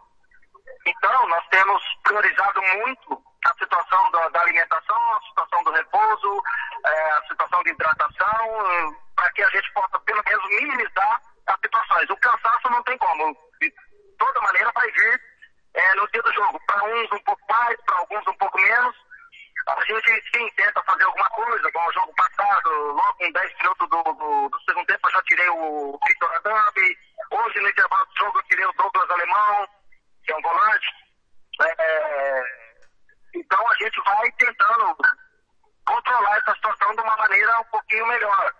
Então, 0.86 1.28
nós 1.28 1.48
temos 1.50 1.82
priorizado 2.04 2.62
muito 2.62 3.24
a 3.46 3.54
situação 3.54 4.12
da, 4.12 4.30
da 4.30 4.42
alimentação, 4.42 5.16
a 5.16 5.22
situação 5.22 5.64
do 5.64 5.72
repouso, 5.72 6.44
é, 6.86 7.12
a 7.12 7.22
situação 7.28 7.64
de 7.64 7.70
hidratação, 7.70 8.96
para 9.16 9.32
que 9.32 9.44
a 9.44 9.50
gente 9.50 9.72
possa 9.74 10.00
pelo 10.00 10.24
menos 10.26 10.50
minimizar 10.50 11.22
as 11.48 11.60
situações. 11.62 12.10
O 12.10 12.18
cansaço 12.18 12.70
não 12.70 12.84
tem 12.84 12.98
como. 12.98 13.34
De 13.62 13.74
toda 14.18 14.42
maneira 14.42 14.72
vai 14.74 14.90
vir 14.92 15.22
é, 15.74 15.96
no 15.96 16.08
dia 16.10 16.22
do 16.22 16.34
jogo. 16.34 16.60
Para 16.66 16.84
uns 16.84 17.12
um 17.12 17.24
pouco 17.24 17.42
mais, 17.50 17.78
para 17.86 17.98
alguns 17.98 18.28
um 18.28 18.38
pouco 18.38 18.60
menos. 18.60 18.96
A 19.68 19.86
gente 19.86 20.24
sim 20.36 20.50
tenta 20.58 20.84
fazer 20.84 21.04
alguma 21.06 21.30
coisa, 21.30 21.72
como 21.72 21.88
o 21.88 21.94
jogo 21.94 22.14
passado, 22.16 22.70
logo 22.70 23.18
em 23.22 23.32
10 23.32 23.58
minutos 23.60 23.90
do, 23.90 24.04
do, 24.04 24.50
do 24.50 24.62
segundo 24.68 24.86
tempo 24.86 25.08
eu 25.08 25.12
já 25.12 25.22
tirei 25.24 25.50
o 25.50 26.00
Victor 26.06 26.36
Adambi. 26.36 26.98
Hoje 27.32 27.60
no 27.62 27.70
intervalo 27.70 28.06
do 28.06 28.18
jogo 28.18 28.40
eu 28.40 28.44
tirei 28.44 28.66
o 28.66 28.74
Douglas 28.74 29.10
Alemão, 29.10 29.68
que 30.26 30.34
é 30.34 30.36
um 30.36 30.42
volante. 30.42 30.88
É, 31.62 32.44
então 33.36 33.72
a 33.72 33.76
gente 33.76 34.02
vai 34.04 34.32
tentando 34.34 34.98
controlar 35.86 36.38
essa 36.38 36.56
situação 36.56 36.96
de 36.96 37.02
uma 37.02 37.16
maneira 37.16 37.60
um 37.60 37.66
pouquinho 37.66 38.08
melhor. 38.08 38.53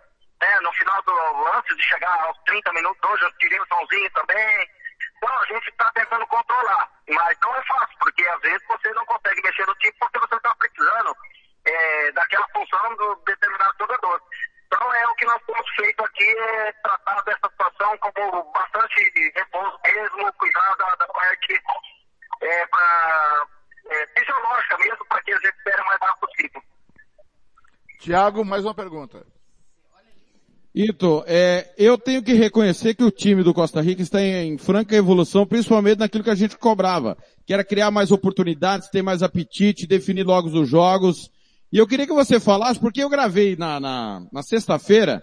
Final 0.84 1.02
do 1.04 1.46
antes 1.56 1.76
de 1.78 1.82
chegar 1.82 2.14
aos 2.24 2.36
30 2.44 2.70
minutos, 2.74 3.10
hoje 3.10 3.24
eu 3.24 3.32
tirei 3.38 3.58
o 3.58 3.66
somzinho 3.66 4.10
também. 4.10 4.68
Então 5.16 5.40
a 5.40 5.44
gente 5.46 5.68
está 5.70 5.90
tentando 5.92 6.26
controlar. 6.26 6.90
Mas 7.08 7.38
não 7.40 7.56
é 7.56 7.62
fácil, 7.62 7.96
porque 8.00 8.22
às 8.26 8.40
vezes 8.42 8.62
você 8.68 8.92
não 8.92 9.06
consegue 9.06 9.40
mexer 9.42 9.66
no 9.66 9.74
time 9.76 9.94
porque 9.98 10.18
você 10.18 10.34
está 10.36 10.54
precisando 10.56 11.16
é, 11.64 12.12
daquela 12.12 12.46
função 12.48 12.96
do 12.96 13.16
determinado 13.24 13.74
jogador. 13.80 14.22
Então 14.66 14.94
é 14.94 15.06
o 15.08 15.14
que 15.14 15.24
nós 15.24 15.42
temos 15.46 15.70
feito 15.74 16.04
aqui, 16.04 16.38
é 16.38 16.72
tratar 16.72 17.22
dessa 17.22 17.48
situação 17.48 17.98
como 17.98 18.52
bastante 18.52 19.32
repouso 19.34 19.80
mesmo, 19.84 20.32
cuidar 20.34 20.76
da, 20.76 20.94
da 20.96 21.06
parte 21.06 21.62
é, 22.42 22.66
pra, 22.66 23.46
é, 23.86 24.06
fisiológica 24.18 24.78
mesmo, 24.78 25.04
para 25.06 25.22
que 25.22 25.32
a 25.32 25.36
gente 25.36 25.56
espere 25.56 25.80
o 25.80 25.86
mais 25.86 26.00
rápido 26.00 26.20
possível. 26.20 26.62
Tiago, 28.00 28.44
mais 28.44 28.64
uma 28.66 28.74
pergunta. 28.74 29.33
Ito, 30.74 31.22
é, 31.28 31.72
eu 31.78 31.96
tenho 31.96 32.20
que 32.20 32.32
reconhecer 32.32 32.94
que 32.94 33.04
o 33.04 33.10
time 33.10 33.44
do 33.44 33.54
Costa 33.54 33.80
Rica 33.80 34.02
está 34.02 34.20
em, 34.20 34.54
em, 34.54 34.58
franca 34.58 34.96
evolução, 34.96 35.46
principalmente 35.46 36.00
naquilo 36.00 36.24
que 36.24 36.30
a 36.30 36.34
gente 36.34 36.58
cobrava, 36.58 37.16
que 37.46 37.54
era 37.54 37.62
criar 37.62 37.92
mais 37.92 38.10
oportunidades, 38.10 38.90
ter 38.90 39.00
mais 39.00 39.22
apetite, 39.22 39.86
definir 39.86 40.24
logo 40.24 40.48
os 40.48 40.68
jogos. 40.68 41.30
E 41.72 41.78
eu 41.78 41.86
queria 41.86 42.08
que 42.08 42.12
você 42.12 42.40
falasse, 42.40 42.80
porque 42.80 43.04
eu 43.04 43.08
gravei 43.08 43.54
na, 43.54 43.78
na, 43.78 44.26
na 44.32 44.42
sexta-feira, 44.42 45.22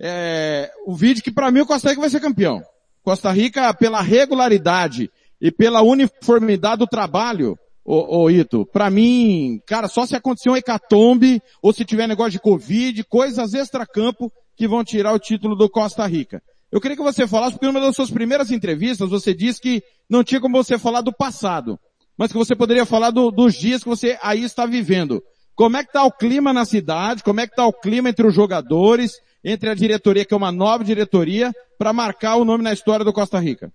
é, 0.00 0.70
o 0.86 0.96
vídeo 0.96 1.22
que 1.22 1.30
para 1.30 1.50
mim 1.50 1.60
o 1.60 1.66
Costa 1.66 1.90
Rica 1.90 2.00
vai 2.00 2.08
ser 2.08 2.20
campeão. 2.20 2.62
Costa 3.02 3.30
Rica, 3.30 3.74
pela 3.74 4.00
regularidade 4.00 5.10
e 5.38 5.50
pela 5.50 5.82
uniformidade 5.82 6.78
do 6.78 6.86
trabalho, 6.86 7.58
ô, 7.84 8.22
ô 8.22 8.30
Ito, 8.30 8.64
pra 8.72 8.88
mim, 8.88 9.60
cara, 9.66 9.86
só 9.86 10.06
se 10.06 10.16
acontecer 10.16 10.48
um 10.48 10.56
hecatombe, 10.56 11.42
ou 11.60 11.74
se 11.74 11.84
tiver 11.84 12.06
negócio 12.06 12.32
de 12.32 12.40
Covid, 12.40 13.04
coisas 13.04 13.52
extra-campo, 13.52 14.32
que 14.58 14.66
vão 14.66 14.82
tirar 14.82 15.12
o 15.12 15.20
título 15.20 15.54
do 15.54 15.70
Costa 15.70 16.04
Rica. 16.04 16.42
Eu 16.70 16.80
queria 16.80 16.96
que 16.96 17.02
você 17.02 17.28
falasse, 17.28 17.52
porque 17.52 17.66
numa 17.66 17.80
das 17.80 17.94
suas 17.94 18.10
primeiras 18.10 18.50
entrevistas 18.50 19.08
você 19.08 19.32
disse 19.32 19.60
que 19.60 19.82
não 20.10 20.24
tinha 20.24 20.40
como 20.40 20.56
você 20.56 20.76
falar 20.76 21.00
do 21.00 21.12
passado, 21.12 21.78
mas 22.18 22.32
que 22.32 22.36
você 22.36 22.56
poderia 22.56 22.84
falar 22.84 23.10
do, 23.10 23.30
dos 23.30 23.54
dias 23.54 23.84
que 23.84 23.88
você 23.88 24.18
aí 24.20 24.42
está 24.42 24.66
vivendo. 24.66 25.22
Como 25.54 25.76
é 25.76 25.82
que 25.84 25.90
está 25.90 26.02
o 26.04 26.12
clima 26.12 26.52
na 26.52 26.64
cidade? 26.64 27.22
Como 27.22 27.40
é 27.40 27.46
que 27.46 27.52
está 27.52 27.64
o 27.64 27.72
clima 27.72 28.08
entre 28.08 28.26
os 28.26 28.34
jogadores, 28.34 29.12
entre 29.44 29.70
a 29.70 29.74
diretoria, 29.74 30.24
que 30.24 30.34
é 30.34 30.36
uma 30.36 30.52
nova 30.52 30.82
diretoria, 30.82 31.52
para 31.78 31.92
marcar 31.92 32.34
o 32.34 32.44
nome 32.44 32.64
na 32.64 32.72
história 32.72 33.04
do 33.04 33.12
Costa 33.12 33.38
Rica? 33.38 33.72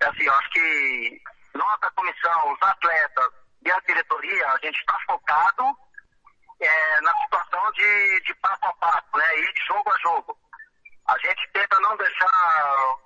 É 0.00 0.06
assim, 0.06 0.24
eu 0.24 0.32
acho 0.32 0.50
que 0.50 1.20
nossa 1.54 1.90
comissão, 1.94 2.52
os 2.52 2.62
atletas 2.62 3.30
e 3.64 3.70
a 3.70 3.78
diretoria, 3.86 4.46
a 4.48 4.58
gente 4.64 4.78
está 4.78 4.98
focado 5.06 5.64
é, 6.62 7.00
na 7.00 7.12
situação 7.22 7.72
de, 7.72 8.20
de 8.20 8.34
passo 8.36 8.64
a 8.64 8.72
passo, 8.74 9.16
né? 9.16 9.38
E 9.38 9.52
de 9.52 9.64
jogo 9.66 9.92
a 9.92 9.98
jogo. 9.98 10.38
A 11.08 11.18
gente 11.18 11.50
tenta 11.52 11.80
não 11.80 11.96
deixar 11.96 12.96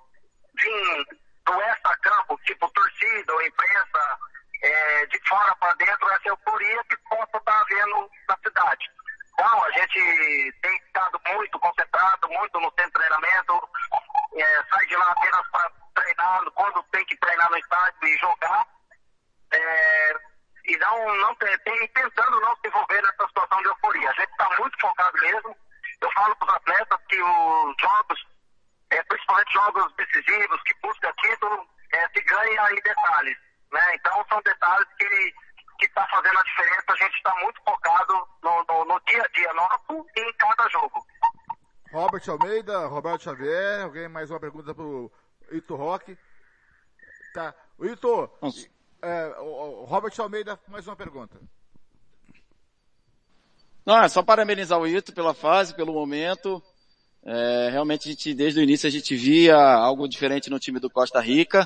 vir 0.55 1.05
do 1.45 1.61
extra-campo, 1.61 2.39
tipo 2.45 2.69
torcida 2.71 3.33
ou 3.33 3.41
imprensa, 3.41 4.19
é, 4.61 5.05
de 5.07 5.19
fora 5.27 5.55
para 5.55 5.73
dentro, 5.75 6.09
essa 6.09 6.29
euforia 6.29 6.83
que 6.85 6.97
possa 7.09 7.37
estar 7.37 7.61
havendo 7.61 8.09
na 8.27 8.37
cidade. 8.37 8.91
Então, 9.33 9.63
a 9.63 9.71
gente 9.71 10.53
tem 10.61 10.75
estado 10.77 11.21
muito 11.27 11.59
concentrado, 11.59 12.29
muito 12.29 12.59
no 12.59 12.71
centro 12.71 12.85
de 12.85 12.91
treinamento, 12.93 13.69
é, 14.35 14.63
sai 14.69 14.85
de 14.87 14.95
lá 14.95 15.11
apenas 15.11 15.47
para 15.49 15.71
treinar, 15.95 16.51
quando 16.51 16.83
tem 16.91 17.05
que 17.05 17.17
treinar 17.17 17.49
no 17.49 17.57
estádio 17.57 18.07
e 18.07 18.17
jogar. 18.17 18.67
É, 19.53 20.13
e 20.67 20.77
não, 20.77 21.15
não 21.17 21.35
tem, 21.35 21.57
tentando 21.89 22.39
não 22.41 22.55
se 22.57 22.67
envolver 22.67 23.01
nessa 23.01 23.27
situação 23.27 23.57
de 23.59 23.67
euforia. 23.67 24.09
A 24.09 24.13
gente 24.13 24.31
está 24.31 24.49
muito 24.59 24.79
focado 24.79 25.21
mesmo. 25.21 25.57
Eu 26.01 26.11
falo 26.11 26.35
para 26.35 26.47
os 26.47 26.55
atletas 26.55 26.99
que 27.09 27.21
os 27.21 27.75
jogos, 27.79 28.27
é, 28.91 29.03
principalmente 29.03 29.53
jogos 29.53 29.93
decisivos, 29.95 30.61
que 30.63 30.75
busca 30.81 31.13
título, 31.13 31.67
é, 31.93 32.09
se 32.09 32.21
ganha 32.21 32.71
em 32.71 32.81
detalhes. 32.81 33.37
Né? 33.71 33.95
Então 33.95 34.25
são 34.29 34.41
detalhes 34.41 34.87
que 34.97 35.33
que 35.79 35.85
está 35.85 36.07
fazendo 36.07 36.39
a 36.39 36.43
diferença. 36.43 36.85
A 36.87 36.95
gente 36.95 37.15
está 37.15 37.35
muito 37.35 37.61
focado 37.63 38.27
no, 38.43 38.63
no, 38.67 38.85
no, 38.85 38.99
dia 39.01 39.23
a 39.23 39.27
dia 39.27 39.53
nosso 39.53 40.07
e 40.15 40.21
em 40.21 40.33
cada 40.33 40.67
jogo. 40.69 41.05
Robert 41.91 42.23
Almeida, 42.27 42.87
Roberto 42.87 43.23
Xavier, 43.23 43.83
alguém 43.83 44.07
mais 44.07 44.29
uma 44.29 44.39
pergunta 44.39 44.73
para 44.73 44.83
o 44.83 45.11
Ito 45.51 45.75
Roque? 45.75 46.17
Tá. 47.33 47.53
O 47.77 47.85
Ito, 47.85 48.29
é, 49.07 49.33
Robert 49.85 50.13
Almeida, 50.19 50.59
mais 50.67 50.85
uma 50.85 50.95
pergunta. 50.95 51.39
Não, 53.85 54.03
é 54.03 54.09
só 54.09 54.21
parabenizar 54.21 54.77
o 54.77 54.85
Ito 54.85 55.13
pela 55.13 55.33
fase, 55.33 55.73
pelo 55.73 55.93
momento. 55.93 56.61
É, 57.23 57.69
realmente 57.71 58.09
a 58.09 58.11
gente, 58.11 58.33
desde 58.33 58.59
o 58.59 58.63
início 58.63 58.85
a 58.85 58.91
gente 58.91 59.15
via 59.15 59.55
algo 59.55 60.07
diferente 60.07 60.49
no 60.49 60.59
time 60.59 60.79
do 60.79 60.89
Costa 60.89 61.21
Rica, 61.21 61.65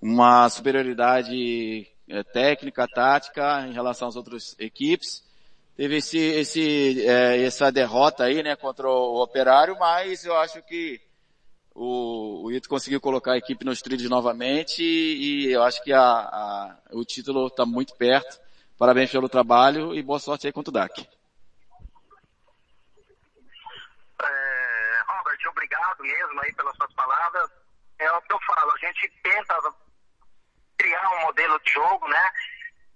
uma 0.00 0.48
superioridade 0.50 1.88
é, 2.06 2.22
técnica, 2.22 2.86
tática 2.86 3.66
em 3.66 3.72
relação 3.72 4.08
às 4.08 4.16
outras 4.16 4.54
equipes. 4.58 5.24
Teve 5.76 5.96
esse, 5.96 6.18
esse, 6.18 7.06
é, 7.06 7.42
essa 7.42 7.72
derrota 7.72 8.24
aí, 8.24 8.42
né, 8.42 8.54
contra 8.56 8.88
o 8.88 9.22
Operário, 9.22 9.76
mas 9.78 10.24
eu 10.24 10.36
acho 10.36 10.62
que 10.62 11.00
o, 11.74 12.44
o 12.44 12.52
Ito 12.52 12.68
conseguiu 12.68 13.00
colocar 13.00 13.32
a 13.32 13.38
equipe 13.38 13.64
nos 13.64 13.82
trilhos 13.82 14.08
novamente 14.08 14.82
e, 14.82 15.46
e 15.48 15.52
eu 15.52 15.62
acho 15.62 15.82
que 15.82 15.92
a, 15.92 16.00
a, 16.00 16.76
o 16.92 17.04
título 17.04 17.48
está 17.48 17.66
muito 17.66 17.96
perto. 17.96 18.40
Parabéns 18.78 19.10
pelo 19.10 19.28
trabalho 19.28 19.94
e 19.94 20.02
boa 20.02 20.18
sorte 20.20 20.46
aí 20.46 20.52
contra 20.52 20.70
o 20.70 20.72
DAC. 20.72 21.08
É, 24.22 25.02
Robert, 25.08 25.38
obrigado 25.50 26.02
mesmo 26.02 26.40
aí 26.42 26.54
pelas 26.54 26.76
suas 26.76 26.92
palavras. 26.94 27.50
É 27.98 28.10
o 28.12 28.22
que 28.22 28.32
eu 28.32 28.38
falo, 28.46 28.72
a 28.72 28.78
gente 28.78 29.12
tenta 29.22 29.74
criar 30.78 31.08
um 31.14 31.22
modelo 31.22 31.58
de 31.60 31.72
jogo, 31.72 32.08
né? 32.08 32.32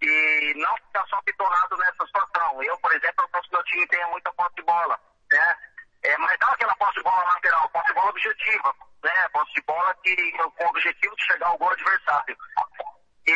E 0.01 0.55
não 0.57 0.77
ficar 0.77 1.05
só 1.07 1.21
bitolado 1.27 1.77
nessa 1.79 2.07
situação. 2.07 2.63
Eu, 2.63 2.79
por 2.79 2.93
exemplo, 2.93 3.25
eu 3.25 3.29
posso 3.29 3.49
que 3.49 3.55
meu 3.55 3.65
time 3.65 3.87
tenha 3.89 4.07
muita 4.09 4.33
posse 4.33 4.55
de 4.57 4.63
bola, 4.63 5.01
né? 5.33 5.57
É, 6.05 6.17
mas 6.19 6.39
não 6.41 6.49
aquela 6.51 6.75
posse 6.77 6.95
de 6.95 7.03
bola 7.03 7.25
lateral, 7.25 7.69
posse 7.71 7.89
de 7.89 7.95
bola 7.95 8.11
objetiva, 8.11 8.75
né? 9.03 9.29
Posse 9.33 9.53
de 9.53 9.63
bola 9.63 9.95
que, 10.03 10.33
com 10.33 10.65
o 10.65 10.69
objetivo 10.69 11.17
de 11.17 11.25
chegar 11.25 11.47
ao 11.49 11.59
gol 11.59 11.71
adversário. 11.71 12.37
E, 13.27 13.33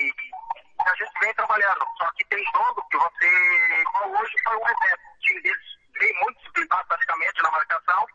e, 0.00 0.12
a 0.84 0.94
gente 0.96 1.12
vem 1.20 1.34
trabalhando. 1.34 1.86
Só 1.98 2.10
que 2.12 2.24
tem 2.24 2.44
jogo 2.52 2.86
que 2.90 2.96
você, 2.96 3.84
hoje 4.04 4.34
foi 4.44 4.56
um 4.56 4.68
exemplo. 4.68 5.06
O 5.14 5.18
time 5.20 5.42
deles 5.42 5.78
veio 5.98 6.14
muito 6.22 6.38
disciplinado 6.38 6.88
praticamente 6.88 7.42
na 7.42 7.50
marcação. 7.50 8.06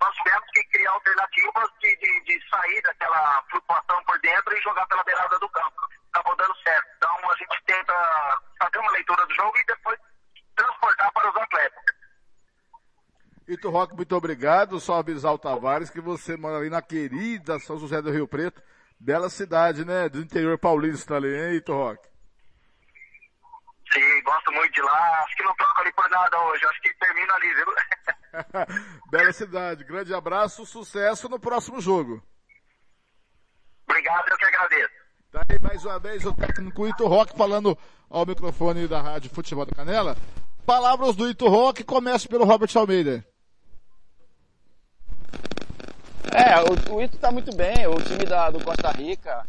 Nós 0.00 0.14
tivemos 0.16 0.50
que 0.52 0.64
criar 0.64 0.90
alternativas 0.90 1.70
de, 1.80 1.96
de, 1.96 2.24
de 2.24 2.48
sair 2.48 2.82
daquela 2.82 3.42
flutuação 3.50 4.04
por 4.04 4.18
dentro 4.20 4.56
e 4.56 4.62
jogar 4.62 4.86
pela 4.86 5.04
beirada 5.04 5.38
do 5.38 5.48
campo. 5.50 5.80
Acabou 6.12 6.36
dando 6.36 6.56
certo. 6.62 6.88
Então 6.96 7.30
a 7.30 7.36
gente 7.36 7.62
tenta 7.66 8.42
fazer 8.58 8.78
uma 8.78 8.92
leitura 8.92 9.26
do 9.26 9.34
jogo 9.34 9.58
e 9.58 9.64
depois 9.64 9.98
transportar 10.56 11.12
para 11.12 11.30
os 11.30 11.36
atletas. 11.36 11.93
Ito 13.46 13.68
Rock, 13.68 13.94
muito 13.94 14.16
obrigado. 14.16 14.80
Só 14.80 14.98
avisar 14.98 15.32
o 15.32 15.38
Tavares 15.38 15.90
que 15.90 16.00
você 16.00 16.36
mora 16.36 16.58
ali 16.58 16.70
na 16.70 16.80
querida 16.80 17.58
São 17.58 17.78
José 17.78 18.00
do 18.00 18.10
Rio 18.10 18.26
Preto. 18.26 18.62
Bela 18.98 19.28
cidade, 19.28 19.84
né? 19.84 20.08
Do 20.08 20.20
interior 20.20 20.58
paulista 20.58 21.16
ali, 21.16 21.28
hein, 21.28 21.56
Ito 21.56 21.72
Rock? 21.72 22.08
Sim, 23.92 24.22
gosto 24.24 24.50
muito 24.52 24.72
de 24.72 24.82
lá. 24.82 25.22
Acho 25.24 25.36
que 25.36 25.42
não 25.42 25.54
troco 25.56 25.80
ali 25.80 25.92
por 25.92 26.08
nada 26.08 26.40
hoje. 26.46 26.66
Acho 26.66 26.80
que 26.80 26.94
termina 26.94 27.34
ali, 27.34 27.54
viu? 27.54 27.66
Bela 29.10 29.32
cidade. 29.32 29.84
Grande 29.84 30.14
abraço, 30.14 30.64
sucesso 30.64 31.28
no 31.28 31.38
próximo 31.38 31.80
jogo. 31.80 32.22
Obrigado, 33.86 34.28
eu 34.28 34.38
que 34.38 34.44
agradeço. 34.46 34.94
Tá 35.30 35.44
aí 35.48 35.58
mais 35.60 35.84
uma 35.84 35.98
vez 35.98 36.24
o 36.24 36.32
técnico 36.32 36.86
Ito 36.88 37.06
Rock 37.06 37.36
falando 37.36 37.76
ao 38.08 38.24
microfone 38.24 38.88
da 38.88 39.02
Rádio 39.02 39.30
Futebol 39.30 39.66
da 39.66 39.74
Canela. 39.74 40.16
Palavras 40.64 41.14
do 41.14 41.28
Ito 41.28 41.46
Rock, 41.46 41.84
começa 41.84 42.28
pelo 42.28 42.44
Robert 42.44 42.70
Almeida. 42.74 43.24
É, 46.32 46.60
o, 46.60 46.96
o 46.96 47.02
Ito 47.02 47.16
tá 47.18 47.30
muito 47.30 47.54
bem, 47.54 47.86
o 47.86 48.00
time 48.02 48.24
da, 48.24 48.50
do 48.50 48.62
Costa 48.64 48.90
Rica 48.90 49.46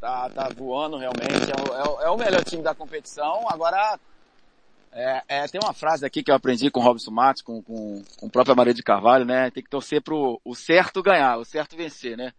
tá, 0.00 0.28
tá 0.28 0.48
voando 0.54 0.98
realmente, 0.98 1.50
é 1.50 1.62
o, 1.62 1.74
é, 1.74 1.88
o, 1.88 2.00
é 2.02 2.10
o 2.10 2.16
melhor 2.16 2.44
time 2.44 2.62
da 2.62 2.74
competição. 2.74 3.48
Agora, 3.48 3.98
é, 4.92 5.22
é, 5.28 5.48
tem 5.48 5.60
uma 5.62 5.72
frase 5.72 6.04
aqui 6.04 6.22
que 6.22 6.30
eu 6.30 6.34
aprendi 6.34 6.70
com 6.70 6.80
o 6.80 6.82
Robson 6.82 7.10
Matos, 7.10 7.42
com, 7.42 7.62
com, 7.62 8.02
com 8.18 8.26
o 8.26 8.30
próprio 8.30 8.54
Maria 8.54 8.74
de 8.74 8.82
Carvalho, 8.82 9.24
né? 9.24 9.50
Tem 9.50 9.62
que 9.62 9.70
torcer 9.70 10.02
pro 10.02 10.40
o 10.44 10.54
certo 10.54 11.02
ganhar, 11.02 11.38
o 11.38 11.44
certo 11.44 11.76
vencer, 11.76 12.16
né? 12.16 12.32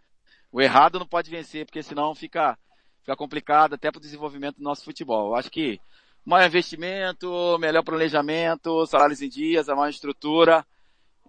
O 0.52 0.62
errado 0.62 0.98
não 0.98 1.06
pode 1.06 1.30
vencer, 1.30 1.66
porque 1.66 1.82
senão 1.82 2.14
fica, 2.14 2.56
fica 3.00 3.16
complicado 3.16 3.74
até 3.74 3.90
pro 3.90 4.00
desenvolvimento 4.00 4.56
do 4.56 4.64
nosso 4.64 4.84
futebol. 4.84 5.28
Eu 5.28 5.36
acho 5.36 5.50
que 5.50 5.80
maior 6.24 6.46
investimento, 6.46 7.58
melhor 7.58 7.82
planejamento, 7.82 8.86
salários 8.86 9.20
em 9.20 9.28
dias, 9.28 9.68
a 9.68 9.74
maior 9.74 9.90
estrutura, 9.90 10.64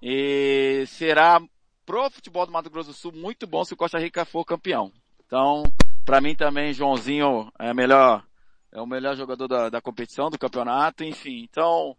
e 0.01 0.85
será 0.87 1.41
pro 1.87 2.09
futebol 2.11 2.45
do 2.45 2.51
Mato 2.51 2.69
Grosso 2.69 2.89
do 2.89 2.93
Sul 2.93 3.13
muito 3.13 3.47
bom 3.47 3.63
se 3.63 3.73
o 3.73 3.77
Costa 3.77 3.97
Rica 3.97 4.25
for 4.25 4.43
campeão. 4.43 4.91
Então, 5.25 5.63
para 6.05 6.19
mim 6.19 6.35
também, 6.35 6.73
Joãozinho 6.73 7.49
é 7.57 7.73
melhor, 7.73 8.25
é 8.73 8.81
o 8.81 8.85
melhor 8.85 9.15
jogador 9.15 9.47
da, 9.47 9.69
da 9.69 9.81
competição, 9.81 10.29
do 10.29 10.37
campeonato, 10.37 11.05
enfim. 11.05 11.47
Então, 11.49 11.95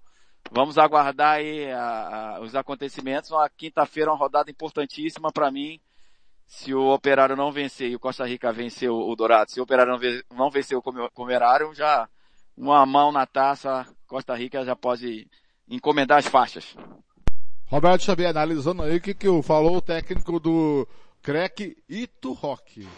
vamos 0.53 0.77
aguardar 0.77 1.37
aí 1.37 1.73
a, 1.73 2.37
a, 2.37 2.41
os 2.41 2.55
acontecimentos. 2.55 3.31
Uma 3.31 3.49
quinta-feira, 3.49 4.11
uma 4.11 4.19
rodada 4.19 4.51
importantíssima 4.51 5.33
para 5.33 5.51
mim. 5.51 5.81
Se 6.47 6.75
o 6.75 6.93
Operário 6.93 7.35
não 7.35 7.51
vencer 7.51 7.91
e 7.91 7.97
o 7.97 8.01
Costa 8.01 8.27
Rica 8.27 8.53
vencer 8.53 8.91
o, 8.91 9.11
o 9.11 9.17
Dourado, 9.17 9.51
se 9.51 9.59
o 9.59 9.63
Operário 9.63 9.93
não, 9.93 9.99
ve, 9.99 10.23
não 10.35 10.51
vencer 10.51 10.77
o 10.77 10.83
Comerário, 11.13 11.75
já 11.75 12.07
uma 12.55 12.85
mão 12.85 13.11
na 13.11 13.25
taça, 13.25 13.87
Costa 14.07 14.35
Rica 14.35 14.65
já 14.65 14.77
pode 14.77 15.27
encomendar 15.67 16.19
as 16.19 16.27
faixas. 16.27 16.77
Roberto 17.71 18.03
Xavier, 18.03 18.31
analisando 18.31 18.83
aí 18.83 18.97
o 18.97 19.01
que, 19.01 19.13
que 19.13 19.43
falou 19.43 19.77
o 19.77 19.83
técnico 19.83 20.41
do 20.41 20.89
CREC, 21.23 21.77
Ito 21.87 22.33
Rock. 22.33 22.89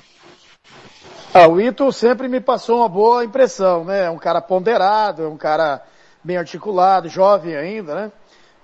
Ah, 1.35 1.49
o 1.49 1.61
Ito 1.61 1.91
sempre 1.91 2.29
me 2.29 2.41
passou 2.41 2.79
uma 2.79 2.89
boa 2.89 3.25
impressão, 3.25 3.85
né? 3.85 4.05
É 4.05 4.11
um 4.11 4.19
cara 4.19 4.41
ponderado, 4.41 5.25
é 5.25 5.29
um 5.29 5.37
cara 5.37 5.83
bem 6.23 6.37
articulado, 6.37 7.09
jovem 7.09 7.57
ainda, 7.57 7.95
né? 7.95 8.13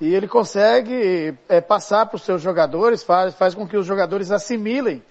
E 0.01 0.15
ele 0.15 0.29
consegue 0.29 1.35
é, 1.49 1.61
passar 1.61 2.07
para 2.07 2.17
os 2.17 2.23
seus 2.23 2.41
jogadores, 2.41 3.03
faz, 3.03 3.35
faz 3.35 3.53
com 3.53 3.67
que 3.67 3.77
os 3.77 3.87
jogadores 3.87 4.31
assimilem 4.31 5.03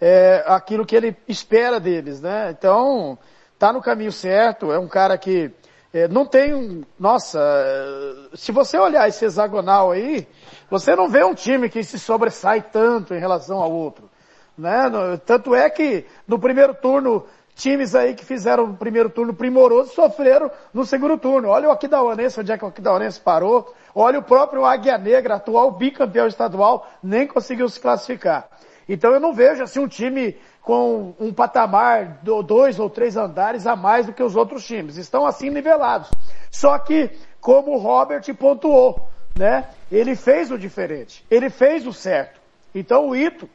é, 0.00 0.44
aquilo 0.46 0.86
que 0.86 0.94
ele 0.94 1.16
espera 1.26 1.80
deles, 1.80 2.20
né? 2.20 2.54
Então, 2.56 3.18
tá 3.58 3.72
no 3.72 3.82
caminho 3.82 4.12
certo, 4.12 4.70
é 4.70 4.78
um 4.78 4.86
cara 4.86 5.18
que 5.18 5.50
é, 5.94 6.08
não 6.08 6.26
tem 6.26 6.84
nossa, 6.98 7.38
é, 7.40 8.36
se 8.36 8.50
você 8.50 8.76
olhar 8.76 9.08
esse 9.08 9.24
hexagonal 9.24 9.92
aí, 9.92 10.26
você 10.68 10.96
não 10.96 11.08
vê 11.08 11.22
um 11.22 11.34
time 11.34 11.68
que 11.68 11.84
se 11.84 12.00
sobressai 12.00 12.60
tanto 12.60 13.14
em 13.14 13.20
relação 13.20 13.58
ao 13.58 13.70
outro. 13.70 14.10
Né? 14.58 14.90
Tanto 15.24 15.54
é 15.54 15.70
que 15.70 16.04
no 16.26 16.36
primeiro 16.36 16.74
turno, 16.74 17.24
times 17.54 17.94
aí 17.94 18.12
que 18.12 18.24
fizeram 18.24 18.64
o 18.64 18.76
primeiro 18.76 19.08
turno 19.08 19.32
primoroso 19.32 19.94
sofreram 19.94 20.50
no 20.72 20.84
segundo 20.84 21.16
turno. 21.16 21.48
Olha 21.48 21.68
o 21.68 21.72
Aquidauanense, 21.72 22.40
onde 22.40 22.50
é 22.50 22.58
que 22.58 22.64
o 22.64 22.68
Aquidauanense 22.68 23.20
parou. 23.20 23.72
Olha 23.94 24.18
o 24.18 24.22
próprio 24.22 24.64
Águia 24.64 24.98
Negra, 24.98 25.36
atual 25.36 25.70
bicampeão 25.70 26.26
estadual, 26.26 26.88
nem 27.00 27.24
conseguiu 27.24 27.68
se 27.68 27.78
classificar. 27.78 28.48
Então 28.88 29.12
eu 29.12 29.20
não 29.20 29.32
vejo 29.32 29.62
assim 29.62 29.78
um 29.78 29.88
time 29.88 30.36
com 30.64 31.14
um 31.20 31.32
patamar, 31.32 32.20
dois 32.22 32.80
ou 32.80 32.88
três 32.88 33.18
andares 33.18 33.66
a 33.66 33.76
mais 33.76 34.06
do 34.06 34.14
que 34.14 34.22
os 34.22 34.34
outros 34.34 34.64
times. 34.64 34.96
Estão 34.96 35.26
assim 35.26 35.50
nivelados. 35.50 36.10
Só 36.50 36.78
que, 36.78 37.10
como 37.38 37.72
o 37.72 37.78
Robert 37.78 38.22
pontuou, 38.34 39.06
né? 39.38 39.68
Ele 39.92 40.16
fez 40.16 40.50
o 40.50 40.58
diferente. 40.58 41.22
Ele 41.30 41.50
fez 41.50 41.86
o 41.86 41.92
certo. 41.92 42.40
Então 42.74 43.08
o 43.08 43.14
Ito, 43.14 43.48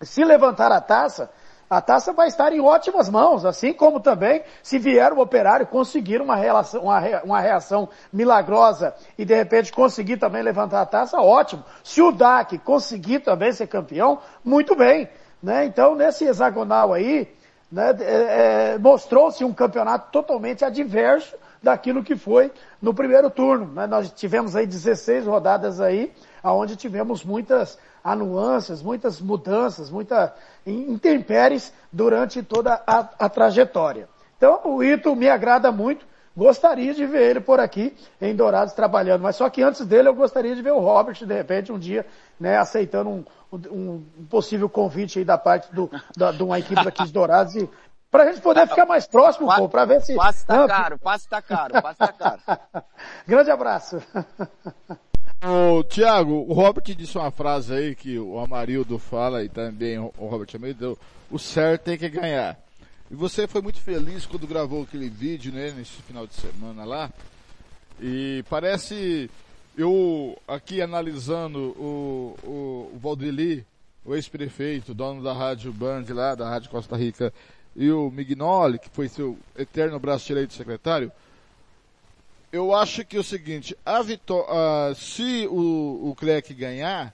se 0.00 0.24
levantar 0.24 0.72
a 0.72 0.80
taça, 0.80 1.30
a 1.68 1.80
taça 1.80 2.12
vai 2.12 2.26
estar 2.26 2.52
em 2.52 2.60
ótimas 2.60 3.10
mãos, 3.10 3.44
assim 3.44 3.72
como 3.72 4.00
também 4.00 4.42
se 4.62 4.78
vier 4.78 5.12
o 5.12 5.20
operário 5.20 5.66
conseguir 5.66 6.22
uma, 6.22 6.34
relação, 6.34 6.82
uma 7.22 7.40
reação 7.40 7.88
milagrosa 8.10 8.94
e 9.16 9.26
de 9.26 9.36
repente 9.36 9.72
conseguir 9.72 10.16
também 10.16 10.42
levantar 10.42 10.80
a 10.80 10.86
taça, 10.86 11.20
ótimo. 11.20 11.62
Se 11.84 12.00
o 12.00 12.10
DAC 12.10 12.58
conseguir 12.58 13.20
também 13.20 13.52
ser 13.52 13.66
campeão, 13.66 14.18
muito 14.42 14.74
bem. 14.74 15.08
Né? 15.42 15.64
Então, 15.64 15.94
nesse 15.94 16.24
hexagonal 16.24 16.92
aí, 16.92 17.28
né, 17.70 17.96
é, 18.00 18.72
é, 18.74 18.78
mostrou-se 18.78 19.44
um 19.44 19.52
campeonato 19.52 20.10
totalmente 20.10 20.64
adverso 20.64 21.36
daquilo 21.62 22.02
que 22.02 22.16
foi 22.16 22.50
no 22.80 22.92
primeiro 22.92 23.30
turno. 23.30 23.66
Né? 23.72 23.86
Nós 23.86 24.10
tivemos 24.10 24.56
aí 24.56 24.66
16 24.66 25.26
rodadas 25.26 25.80
aí, 25.80 26.12
onde 26.42 26.76
tivemos 26.76 27.24
muitas 27.24 27.78
anuâncias, 28.02 28.82
muitas 28.82 29.20
mudanças, 29.20 29.90
muitas 29.90 30.30
intempéries 30.66 31.72
durante 31.92 32.42
toda 32.42 32.82
a, 32.86 33.08
a 33.18 33.28
trajetória. 33.28 34.08
Então, 34.36 34.60
o 34.64 34.82
Ito 34.82 35.14
me 35.14 35.28
agrada 35.28 35.70
muito, 35.70 36.06
gostaria 36.40 36.94
de 36.94 37.04
ver 37.04 37.30
ele 37.30 37.40
por 37.40 37.60
aqui 37.60 37.94
em 38.18 38.34
Dourados 38.34 38.72
trabalhando, 38.72 39.20
mas 39.20 39.36
só 39.36 39.50
que 39.50 39.62
antes 39.62 39.84
dele 39.84 40.08
eu 40.08 40.14
gostaria 40.14 40.56
de 40.56 40.62
ver 40.62 40.72
o 40.72 40.80
Robert, 40.80 41.14
de 41.14 41.34
repente, 41.34 41.70
um 41.70 41.78
dia, 41.78 42.06
né, 42.38 42.56
aceitando 42.56 43.10
um, 43.10 43.24
um, 43.52 44.02
um 44.18 44.24
possível 44.24 44.66
convite 44.66 45.18
aí 45.18 45.24
da 45.24 45.36
parte 45.36 45.70
do, 45.74 45.90
da, 46.16 46.32
de 46.32 46.42
uma 46.42 46.58
equipe 46.58 46.82
daqui 46.82 47.04
de 47.04 47.12
Dourados 47.12 47.56
e 47.56 47.68
Pra 48.10 48.26
gente 48.26 48.40
poder 48.40 48.66
ficar 48.66 48.86
mais 48.86 49.06
próximo, 49.06 49.46
pô, 49.54 49.68
pra 49.68 49.84
ver 49.84 50.00
se... 50.00 50.16
Passe 50.16 50.44
tá 50.44 50.66
caro, 50.66 50.98
passe 50.98 51.28
tá 51.28 51.40
caro, 51.40 51.80
passe 51.80 51.98
tá 51.98 52.12
caro. 52.12 52.40
Grande 53.24 53.52
abraço. 53.52 54.02
Ô, 55.44 55.84
Tiago, 55.84 56.44
o 56.48 56.52
Robert 56.52 56.82
disse 56.82 57.16
uma 57.16 57.30
frase 57.30 57.72
aí 57.72 57.94
que 57.94 58.18
o 58.18 58.40
Amarildo 58.40 58.98
fala 58.98 59.44
e 59.44 59.48
também 59.48 59.96
o 59.96 60.12
Robert 60.18 60.48
Almeida, 60.52 60.92
o 61.30 61.38
certo 61.38 61.84
tem 61.84 61.96
que 61.96 62.08
ganhar. 62.08 62.58
E 63.10 63.14
você 63.14 63.48
foi 63.48 63.60
muito 63.60 63.80
feliz 63.80 64.24
quando 64.24 64.46
gravou 64.46 64.84
aquele 64.84 65.08
vídeo, 65.08 65.52
né, 65.52 65.72
nesse 65.72 66.00
final 66.02 66.28
de 66.28 66.34
semana 66.34 66.84
lá. 66.84 67.10
E 68.00 68.44
parece, 68.48 69.28
eu 69.76 70.40
aqui 70.46 70.80
analisando 70.80 71.58
o, 71.76 72.36
o, 72.44 72.92
o 72.94 72.98
Valdeli, 73.00 73.66
o 74.04 74.14
ex-prefeito, 74.14 74.94
dono 74.94 75.24
da 75.24 75.32
Rádio 75.32 75.72
Band 75.72 76.04
lá, 76.10 76.36
da 76.36 76.48
Rádio 76.48 76.70
Costa 76.70 76.96
Rica, 76.96 77.34
e 77.74 77.90
o 77.90 78.12
Mignoli, 78.12 78.78
que 78.78 78.88
foi 78.88 79.08
seu 79.08 79.36
eterno 79.58 79.98
braço 79.98 80.26
direito 80.26 80.54
secretário, 80.54 81.10
eu 82.52 82.72
acho 82.72 83.04
que 83.04 83.16
é 83.16 83.20
o 83.20 83.24
seguinte, 83.24 83.76
a 83.84 84.00
uh, 84.00 84.94
se 84.94 85.48
o, 85.48 86.10
o 86.10 86.14
Clec 86.14 86.54
ganhar, 86.54 87.12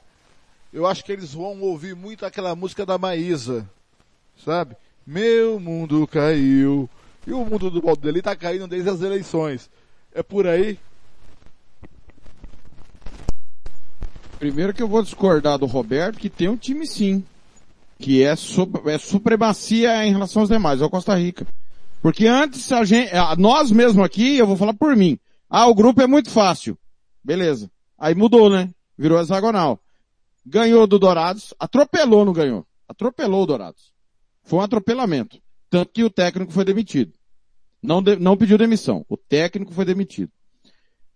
eu 0.74 0.86
acho 0.86 1.02
que 1.02 1.12
eles 1.12 1.32
vão 1.32 1.58
ouvir 1.62 1.96
muito 1.96 2.26
aquela 2.26 2.54
música 2.54 2.84
da 2.84 2.98
Maísa, 2.98 3.66
sabe? 4.44 4.76
Meu 5.06 5.60
mundo 5.60 6.06
caiu. 6.06 6.90
E 7.26 7.32
o 7.32 7.44
mundo 7.44 7.70
do 7.70 7.80
Valdeli 7.80 8.20
tá 8.20 8.34
caindo 8.34 8.66
desde 8.66 8.90
as 8.90 9.02
eleições. 9.02 9.70
É 10.12 10.22
por 10.22 10.46
aí? 10.46 10.78
Primeiro 14.38 14.74
que 14.74 14.82
eu 14.82 14.88
vou 14.88 15.02
discordar 15.02 15.58
do 15.58 15.66
Roberto, 15.66 16.18
que 16.18 16.28
tem 16.28 16.48
um 16.48 16.56
time 16.56 16.86
sim. 16.86 17.24
Que 17.98 18.22
é, 18.24 18.32
é 18.32 18.98
supremacia 18.98 20.04
em 20.04 20.12
relação 20.12 20.42
aos 20.42 20.50
demais, 20.50 20.80
é 20.80 20.84
o 20.84 20.90
Costa 20.90 21.14
Rica. 21.14 21.46
Porque 22.02 22.26
antes 22.26 22.70
a 22.72 22.84
gente, 22.84 23.12
nós 23.38 23.70
mesmo 23.70 24.04
aqui, 24.04 24.36
eu 24.36 24.46
vou 24.46 24.56
falar 24.56 24.74
por 24.74 24.94
mim. 24.94 25.18
Ah, 25.48 25.66
o 25.66 25.74
grupo 25.74 26.02
é 26.02 26.06
muito 26.06 26.30
fácil. 26.30 26.76
Beleza. 27.24 27.70
Aí 27.98 28.14
mudou, 28.14 28.50
né? 28.50 28.70
Virou 28.98 29.20
hexagonal. 29.20 29.80
Ganhou 30.44 30.86
do 30.86 30.98
Dourados, 30.98 31.54
atropelou, 31.58 32.24
não 32.24 32.32
ganhou. 32.32 32.66
Atropelou 32.88 33.42
o 33.42 33.46
Dourados. 33.46 33.95
Foi 34.46 34.60
um 34.60 34.62
atropelamento. 34.62 35.38
Tanto 35.68 35.92
que 35.92 36.04
o 36.04 36.10
técnico 36.10 36.52
foi 36.52 36.64
demitido. 36.64 37.12
Não, 37.82 38.00
de, 38.00 38.16
não 38.16 38.36
pediu 38.36 38.56
demissão. 38.56 39.04
O 39.08 39.16
técnico 39.16 39.72
foi 39.72 39.84
demitido. 39.84 40.32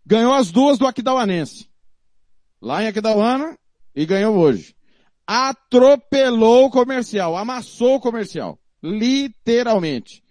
Ganhou 0.04 0.34
as 0.34 0.50
duas 0.50 0.78
do 0.78 0.86
Aquidauanense. 0.86 1.70
Lá 2.60 2.82
em 2.82 2.88
Aquidauana 2.88 3.56
e 3.94 4.04
ganhou 4.04 4.36
hoje. 4.36 4.74
Atropelou 5.26 6.66
o 6.66 6.70
comercial. 6.70 7.36
Amassou 7.36 7.94
o 7.96 8.00
comercial. 8.00 8.58
Literalmente. 8.82 10.22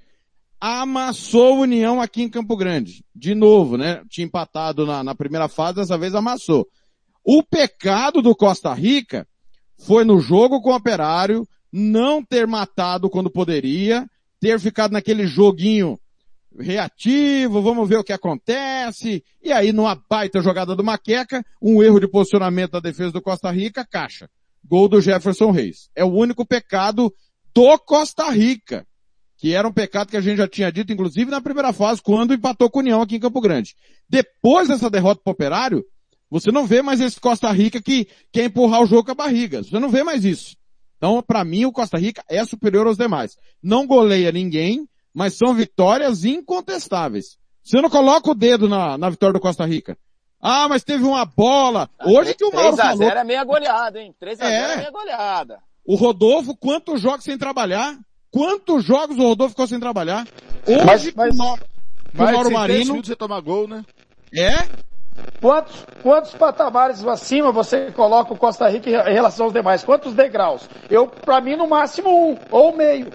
Amassou 0.59 1.59
União 1.59 2.01
aqui 2.01 2.21
em 2.21 2.29
Campo 2.29 2.57
Grande. 2.57 3.05
De 3.15 3.33
novo, 3.33 3.77
né? 3.77 4.03
Tinha 4.09 4.27
empatado 4.27 4.85
na, 4.85 5.03
na 5.03 5.15
primeira 5.15 5.47
fase, 5.47 5.75
dessa 5.75 5.97
vez 5.97 6.13
amassou. 6.13 6.67
O 7.23 7.41
pecado 7.41 8.21
do 8.21 8.35
Costa 8.35 8.73
Rica 8.73 9.25
foi 9.77 10.03
no 10.03 10.19
jogo 10.19 10.61
com 10.61 10.71
o 10.71 10.75
Operário, 10.75 11.47
não 11.71 12.23
ter 12.23 12.47
matado 12.47 13.09
quando 13.09 13.29
poderia, 13.29 14.07
ter 14.39 14.59
ficado 14.59 14.91
naquele 14.91 15.27
joguinho 15.27 15.99
reativo, 16.57 17.61
vamos 17.61 17.87
ver 17.87 17.97
o 17.97 18.03
que 18.03 18.13
acontece, 18.13 19.23
e 19.41 19.51
aí 19.51 19.71
numa 19.71 19.95
baita 20.09 20.41
jogada 20.41 20.75
do 20.75 20.83
Maqueca, 20.83 21.45
um 21.61 21.83
erro 21.83 21.99
de 21.99 22.07
posicionamento 22.07 22.71
da 22.71 22.79
defesa 22.79 23.11
do 23.11 23.21
Costa 23.21 23.51
Rica, 23.51 23.85
caixa. 23.85 24.29
Gol 24.65 24.87
do 24.87 25.01
Jefferson 25.01 25.51
Reis. 25.51 25.89
É 25.95 26.03
o 26.03 26.11
único 26.11 26.45
pecado 26.45 27.13
do 27.53 27.79
Costa 27.79 28.29
Rica, 28.29 28.85
que 29.37 29.53
era 29.53 29.67
um 29.67 29.71
pecado 29.71 30.09
que 30.09 30.17
a 30.17 30.21
gente 30.21 30.37
já 30.37 30.47
tinha 30.47 30.71
dito, 30.71 30.91
inclusive 30.91 31.31
na 31.31 31.41
primeira 31.41 31.71
fase, 31.71 32.01
quando 32.01 32.33
empatou 32.33 32.69
com 32.69 32.79
o 32.79 32.81
União 32.81 33.01
aqui 33.01 33.15
em 33.15 33.19
Campo 33.19 33.39
Grande. 33.39 33.75
Depois 34.07 34.67
dessa 34.67 34.89
derrota 34.89 35.21
pro 35.23 35.31
Operário, 35.31 35.83
você 36.29 36.51
não 36.51 36.67
vê 36.67 36.81
mais 36.81 36.99
esse 36.99 37.19
Costa 37.19 37.51
Rica 37.51 37.81
que 37.81 38.07
quer 38.31 38.45
empurrar 38.45 38.81
o 38.81 38.85
jogo 38.85 39.05
com 39.05 39.11
a 39.11 39.15
barriga. 39.15 39.63
Você 39.63 39.79
não 39.79 39.89
vê 39.89 40.03
mais 40.03 40.25
isso. 40.25 40.55
Então, 40.99 41.23
para 41.23 41.45
mim, 41.45 41.63
o 41.63 41.71
Costa 41.71 41.97
Rica 41.97 42.21
é 42.29 42.43
superior 42.43 42.85
aos 42.85 42.97
demais. 42.97 43.37
Não 43.63 43.87
goleia 43.87 44.33
ninguém, 44.33 44.85
mas 45.13 45.33
são 45.33 45.53
vitórias 45.53 46.25
incontestáveis. 46.25 47.37
Você 47.63 47.81
não 47.81 47.89
coloca 47.89 48.29
o 48.29 48.35
dedo 48.35 48.67
na, 48.67 48.97
na 48.97 49.09
vitória 49.09 49.33
do 49.33 49.39
Costa 49.39 49.65
Rica. 49.65 49.97
Ah, 50.41 50.67
mas 50.67 50.83
teve 50.83 51.05
uma 51.05 51.23
bola. 51.23 51.89
Ah, 51.97 52.09
Hoje 52.09 52.33
que 52.33 52.43
o 52.43 52.51
Mauro 52.51 52.75
3 52.75 52.79
a 52.79 52.95
0 52.95 52.97
falou... 52.97 53.21
é 53.21 53.23
meia 53.23 53.43
goleada, 53.45 54.01
hein? 54.01 54.13
3 54.19 54.41
a 54.41 54.45
0 54.45 54.53
é, 54.53 54.73
é 54.73 54.77
meia 54.77 54.91
goleada. 54.91 55.59
O 55.85 55.95
Rodolfo, 55.95 56.55
quantos 56.55 56.99
jogos 56.99 57.23
sem 57.23 57.37
trabalhar? 57.37 57.97
Quantos 58.29 58.83
jogos 58.83 59.17
o 59.17 59.21
Rodolfo 59.21 59.51
ficou 59.51 59.67
sem 59.67 59.79
trabalhar? 59.79 60.27
Hoje, 60.67 60.85
mas, 60.85 61.13
mas, 61.13 61.33
o 61.33 61.37
Mauro, 61.37 61.61
mas 62.13 62.29
o 62.29 62.33
Mauro 62.33 62.51
Marino... 62.51 63.03
você 63.03 63.15
toma 63.15 63.39
gol, 63.39 63.69
né? 63.69 63.85
É? 64.33 64.67
Quantos, 65.39 65.85
quantos 66.01 66.33
patamares 66.33 67.05
acima 67.05 67.51
você 67.51 67.91
coloca 67.91 68.33
o 68.33 68.37
Costa 68.37 68.67
Rica 68.67 68.89
em 68.89 69.13
relação 69.13 69.45
aos 69.45 69.53
demais? 69.53 69.83
Quantos 69.83 70.13
degraus? 70.13 70.69
Eu, 70.89 71.07
para 71.07 71.39
mim, 71.39 71.55
no 71.55 71.67
máximo 71.67 72.09
um, 72.09 72.37
ou 72.51 72.75
meio. 72.75 73.07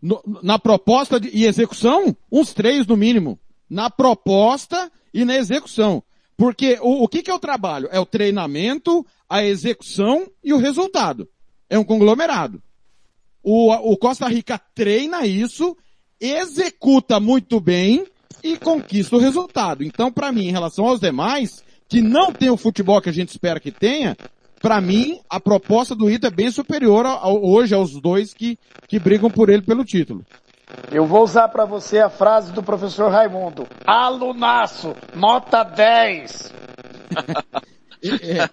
No, 0.00 0.22
na 0.42 0.58
proposta 0.58 1.18
de, 1.18 1.30
e 1.32 1.44
execução, 1.44 2.14
uns 2.30 2.52
três 2.52 2.86
no 2.86 2.96
mínimo. 2.96 3.38
Na 3.68 3.90
proposta 3.90 4.90
e 5.12 5.24
na 5.24 5.36
execução. 5.36 6.02
Porque 6.36 6.78
o, 6.80 7.04
o 7.04 7.08
que, 7.08 7.22
que 7.22 7.30
é 7.30 7.34
o 7.34 7.40
trabalho? 7.40 7.88
É 7.90 7.98
o 7.98 8.06
treinamento, 8.06 9.04
a 9.28 9.42
execução 9.42 10.30
e 10.44 10.52
o 10.52 10.58
resultado. 10.58 11.28
É 11.68 11.78
um 11.78 11.84
conglomerado. 11.84 12.62
O, 13.42 13.72
o 13.72 13.96
Costa 13.96 14.28
Rica 14.28 14.60
treina 14.74 15.26
isso, 15.26 15.76
executa 16.20 17.18
muito 17.18 17.60
bem 17.60 18.06
e 18.42 18.56
conquista 18.56 19.16
o 19.16 19.18
resultado. 19.18 19.82
Então, 19.84 20.10
para 20.10 20.32
mim, 20.32 20.48
em 20.48 20.52
relação 20.52 20.86
aos 20.86 21.00
demais, 21.00 21.62
que 21.88 22.00
não 22.00 22.32
tem 22.32 22.50
o 22.50 22.56
futebol 22.56 23.00
que 23.00 23.08
a 23.08 23.12
gente 23.12 23.30
espera 23.30 23.60
que 23.60 23.70
tenha, 23.70 24.16
para 24.60 24.80
mim, 24.80 25.20
a 25.28 25.38
proposta 25.40 25.94
do 25.94 26.10
Ito 26.10 26.26
é 26.26 26.30
bem 26.30 26.50
superior 26.50 27.06
ao, 27.06 27.42
hoje 27.44 27.74
aos 27.74 28.00
dois 28.00 28.34
que, 28.34 28.58
que 28.86 28.98
brigam 28.98 29.30
por 29.30 29.48
ele 29.48 29.62
pelo 29.62 29.84
título. 29.84 30.24
Eu 30.90 31.06
vou 31.06 31.22
usar 31.22 31.48
para 31.48 31.64
você 31.64 31.98
a 31.98 32.10
frase 32.10 32.52
do 32.52 32.62
professor 32.62 33.10
Raimundo. 33.10 33.66
Alunaço, 33.86 34.94
nota 35.14 35.62
10. 35.62 36.52
e, 38.02 38.10
é, 38.10 38.50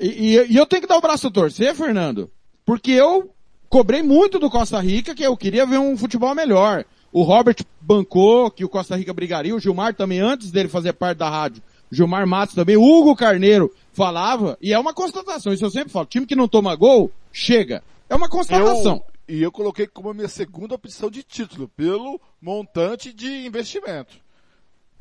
e, 0.00 0.36
e, 0.50 0.56
eu 0.56 0.66
tenho 0.66 0.82
que 0.82 0.88
dar 0.88 0.96
o 0.96 1.00
braço 1.00 1.28
a 1.28 1.30
torcer, 1.30 1.74
Fernando, 1.74 2.30
porque 2.64 2.90
eu 2.90 3.32
cobrei 3.68 4.02
muito 4.02 4.38
do 4.38 4.50
Costa 4.50 4.80
Rica 4.80 5.14
que 5.14 5.22
eu 5.22 5.36
queria 5.36 5.66
ver 5.66 5.78
um 5.78 5.96
futebol 5.96 6.34
melhor. 6.34 6.84
O 7.12 7.22
Robert 7.22 7.56
bancou 7.80 8.50
que 8.50 8.64
o 8.64 8.68
Costa 8.68 8.96
Rica 8.96 9.14
brigaria, 9.14 9.54
o 9.54 9.60
Gilmar 9.60 9.94
também, 9.94 10.20
antes 10.20 10.50
dele 10.50 10.68
fazer 10.68 10.92
parte 10.92 11.18
da 11.18 11.28
rádio, 11.28 11.62
Gilmar 11.90 12.26
Matos 12.26 12.54
também, 12.54 12.76
Hugo 12.76 13.16
Carneiro 13.16 13.74
falava, 13.92 14.58
e 14.60 14.72
é 14.72 14.78
uma 14.78 14.92
constatação, 14.92 15.52
isso 15.52 15.64
eu 15.64 15.70
sempre 15.70 15.90
falo, 15.90 16.06
time 16.06 16.26
que 16.26 16.36
não 16.36 16.46
toma 16.46 16.76
gol, 16.76 17.10
chega. 17.32 17.82
É 18.08 18.14
uma 18.14 18.28
constatação. 18.28 19.02
Eu, 19.26 19.36
e 19.36 19.42
eu 19.42 19.50
coloquei 19.50 19.86
como 19.86 20.10
a 20.10 20.14
minha 20.14 20.28
segunda 20.28 20.74
opção 20.74 21.10
de 21.10 21.22
título, 21.22 21.68
pelo 21.68 22.20
montante 22.40 23.12
de 23.12 23.46
investimento. 23.46 24.18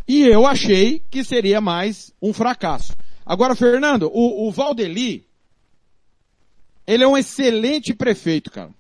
E 0.08 0.24
eu 0.24 0.46
achei 0.46 1.02
que 1.10 1.24
seria 1.24 1.60
mais 1.60 2.14
um 2.22 2.32
fracasso. 2.32 2.96
Agora, 3.26 3.56
Fernando, 3.56 4.10
o, 4.14 4.48
o 4.48 4.52
Valdeli, 4.52 5.28
ele 6.86 7.04
é 7.04 7.08
um 7.08 7.18
excelente 7.18 7.94
prefeito, 7.94 8.50
cara. 8.50 8.74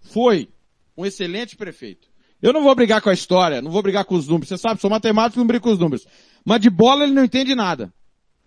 Foi 0.00 0.48
um 0.94 1.06
excelente 1.06 1.56
prefeito. 1.56 2.07
Eu 2.40 2.52
não 2.52 2.62
vou 2.62 2.74
brigar 2.74 3.02
com 3.02 3.10
a 3.10 3.14
história, 3.14 3.60
não 3.60 3.70
vou 3.70 3.82
brigar 3.82 4.04
com 4.04 4.14
os 4.14 4.28
números. 4.28 4.48
Você 4.48 4.58
sabe, 4.58 4.80
sou 4.80 4.90
matemático 4.90 5.38
não 5.38 5.46
brigo 5.46 5.64
com 5.64 5.72
os 5.72 5.78
números. 5.78 6.06
Mas 6.44 6.60
de 6.60 6.70
bola 6.70 7.04
ele 7.04 7.12
não 7.12 7.24
entende 7.24 7.54
nada. 7.54 7.92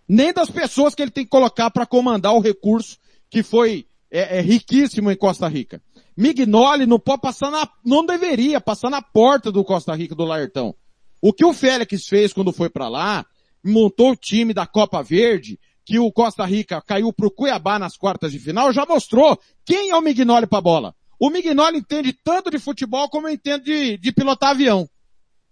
Nem 0.08 0.34
das 0.34 0.50
pessoas 0.50 0.96
que 0.96 1.02
ele 1.02 1.12
tem 1.12 1.24
que 1.24 1.30
colocar 1.30 1.70
para 1.70 1.86
comandar 1.86 2.34
o 2.34 2.40
recurso 2.40 2.98
que 3.30 3.44
foi 3.44 3.86
é, 4.10 4.38
é, 4.38 4.42
riquíssimo 4.42 5.12
em 5.12 5.16
Costa 5.16 5.48
Rica. 5.48 5.82
Mignoli 6.16 6.86
não 6.86 7.00
pode 7.00 7.22
passar 7.22 7.50
na, 7.50 7.68
não 7.84 8.06
deveria 8.06 8.60
passar 8.60 8.90
na 8.90 9.02
porta 9.02 9.52
do 9.52 9.64
Costa 9.64 9.96
Rica 9.96 10.14
do 10.14 10.26
Laertão. 10.26 10.76
O 11.22 11.32
que 11.32 11.46
o 11.46 11.54
Félix 11.54 12.08
fez 12.08 12.34
quando 12.34 12.52
foi 12.52 12.70
para 12.70 12.90
lá, 12.90 13.26
montou 13.64 14.12
o 14.12 14.16
time 14.16 14.54
da 14.54 14.66
Copa 14.66 15.02
Verde, 15.02 15.60
que 15.86 16.00
o 16.00 16.12
Costa 16.12 16.46
Rica 16.46 16.82
caiu 16.82 17.14
pro 17.14 17.32
Cuiabá 17.32 17.80
nas 17.80 17.96
quartas 17.96 18.32
de 18.32 18.40
final, 18.40 18.74
já 18.74 18.86
mostrou 18.86 19.40
quem 19.66 19.92
é 19.92 19.96
o 19.96 20.02
Mignoli 20.02 20.48
pra 20.48 20.62
bola. 20.62 20.96
O 21.22 21.30
Mignoli 21.30 21.78
entende 21.78 22.14
tanto 22.14 22.50
de 22.50 22.58
futebol 22.58 23.08
como 23.08 23.28
eu 23.28 23.34
entendo 23.34 23.64
de, 23.64 23.96
de 23.96 24.12
pilotar 24.12 24.50
avião. 24.50 24.90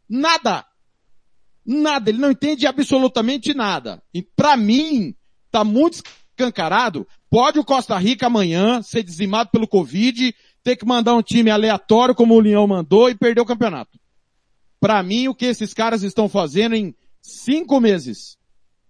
Nada. 0.10 0.66
Nada. 1.64 2.10
Ele 2.10 2.18
não 2.18 2.32
entende 2.32 2.66
absolutamente 2.66 3.54
nada. 3.54 4.02
E 4.12 4.24
para 4.24 4.58
mim, 4.58 5.14
tá 5.52 5.64
muito 5.64 6.02
escancarado. 6.32 7.08
Pode 7.30 7.60
o 7.60 7.64
Costa 7.64 7.96
Rica 8.00 8.26
amanhã 8.26 8.82
ser 8.82 9.04
dizimado 9.04 9.52
pelo 9.52 9.68
Covid, 9.68 10.34
ter 10.64 10.76
que 10.76 10.88
mandar 10.88 11.14
um 11.14 11.22
time 11.22 11.52
aleatório 11.52 12.16
como 12.16 12.34
o 12.34 12.40
Leão 12.40 12.66
mandou 12.66 13.08
e 13.08 13.14
perder 13.14 13.42
o 13.42 13.46
campeonato. 13.46 14.00
Para 14.80 15.04
mim, 15.04 15.28
o 15.28 15.36
que 15.36 15.46
esses 15.46 15.72
caras 15.72 16.02
estão 16.02 16.28
fazendo 16.28 16.74
em 16.74 16.96
cinco 17.22 17.80
meses 17.80 18.40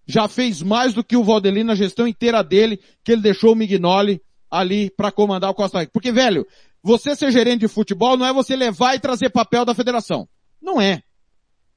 já 0.07 0.29
fez 0.29 0.61
mais 0.61 0.93
do 0.93 1.03
que 1.03 1.17
o 1.17 1.25
Valdeli 1.25 1.61
na 1.61 1.75
gestão 1.75 2.07
inteira 2.07 2.41
dele, 2.41 2.79
que 3.03 3.11
ele 3.11 3.21
deixou 3.21 3.51
o 3.51 3.55
Mignoli 3.55 4.21
ali 4.49 4.89
para 4.89 5.11
comandar 5.11 5.49
o 5.49 5.53
Costa 5.53 5.79
Rica. 5.81 5.91
Porque, 5.93 6.11
velho, 6.11 6.47
você 6.81 7.15
ser 7.15 7.31
gerente 7.31 7.61
de 7.61 7.67
futebol 7.67 8.15
não 8.15 8.25
é 8.25 8.33
você 8.33 8.55
levar 8.55 8.95
e 8.95 8.99
trazer 8.99 9.29
papel 9.29 9.65
da 9.65 9.75
federação. 9.75 10.27
Não 10.61 10.79
é. 10.79 11.03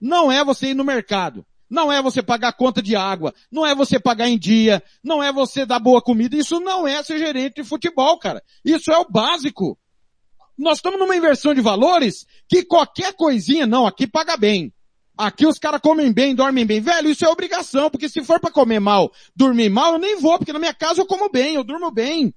Não 0.00 0.30
é 0.30 0.44
você 0.44 0.68
ir 0.68 0.74
no 0.74 0.84
mercado. 0.84 1.44
Não 1.68 1.90
é 1.90 2.02
você 2.02 2.22
pagar 2.22 2.52
conta 2.52 2.82
de 2.82 2.94
água. 2.94 3.34
Não 3.50 3.66
é 3.66 3.74
você 3.74 3.98
pagar 3.98 4.28
em 4.28 4.38
dia. 4.38 4.82
Não 5.02 5.22
é 5.22 5.32
você 5.32 5.64
dar 5.64 5.78
boa 5.78 6.02
comida. 6.02 6.36
Isso 6.36 6.60
não 6.60 6.86
é 6.86 7.02
ser 7.02 7.18
gerente 7.18 7.56
de 7.56 7.64
futebol, 7.64 8.18
cara. 8.18 8.42
Isso 8.64 8.92
é 8.92 8.98
o 8.98 9.08
básico. 9.08 9.78
Nós 10.56 10.78
estamos 10.78 10.98
numa 10.98 11.16
inversão 11.16 11.54
de 11.54 11.60
valores 11.60 12.26
que 12.48 12.64
qualquer 12.64 13.14
coisinha, 13.14 13.66
não, 13.66 13.86
aqui 13.86 14.06
paga 14.06 14.36
bem. 14.36 14.72
Aqui 15.16 15.46
os 15.46 15.58
caras 15.58 15.80
comem 15.80 16.12
bem, 16.12 16.34
dormem 16.34 16.66
bem. 16.66 16.80
Velho, 16.80 17.10
isso 17.10 17.24
é 17.24 17.28
obrigação, 17.28 17.90
porque 17.90 18.08
se 18.08 18.22
for 18.22 18.38
para 18.38 18.50
comer 18.50 18.80
mal, 18.80 19.10
dormir 19.34 19.70
mal, 19.70 19.94
eu 19.94 19.98
nem 19.98 20.20
vou, 20.20 20.38
porque 20.38 20.52
na 20.52 20.58
minha 20.58 20.74
casa 20.74 21.00
eu 21.00 21.06
como 21.06 21.30
bem, 21.30 21.54
eu 21.54 21.64
durmo 21.64 21.90
bem 21.90 22.34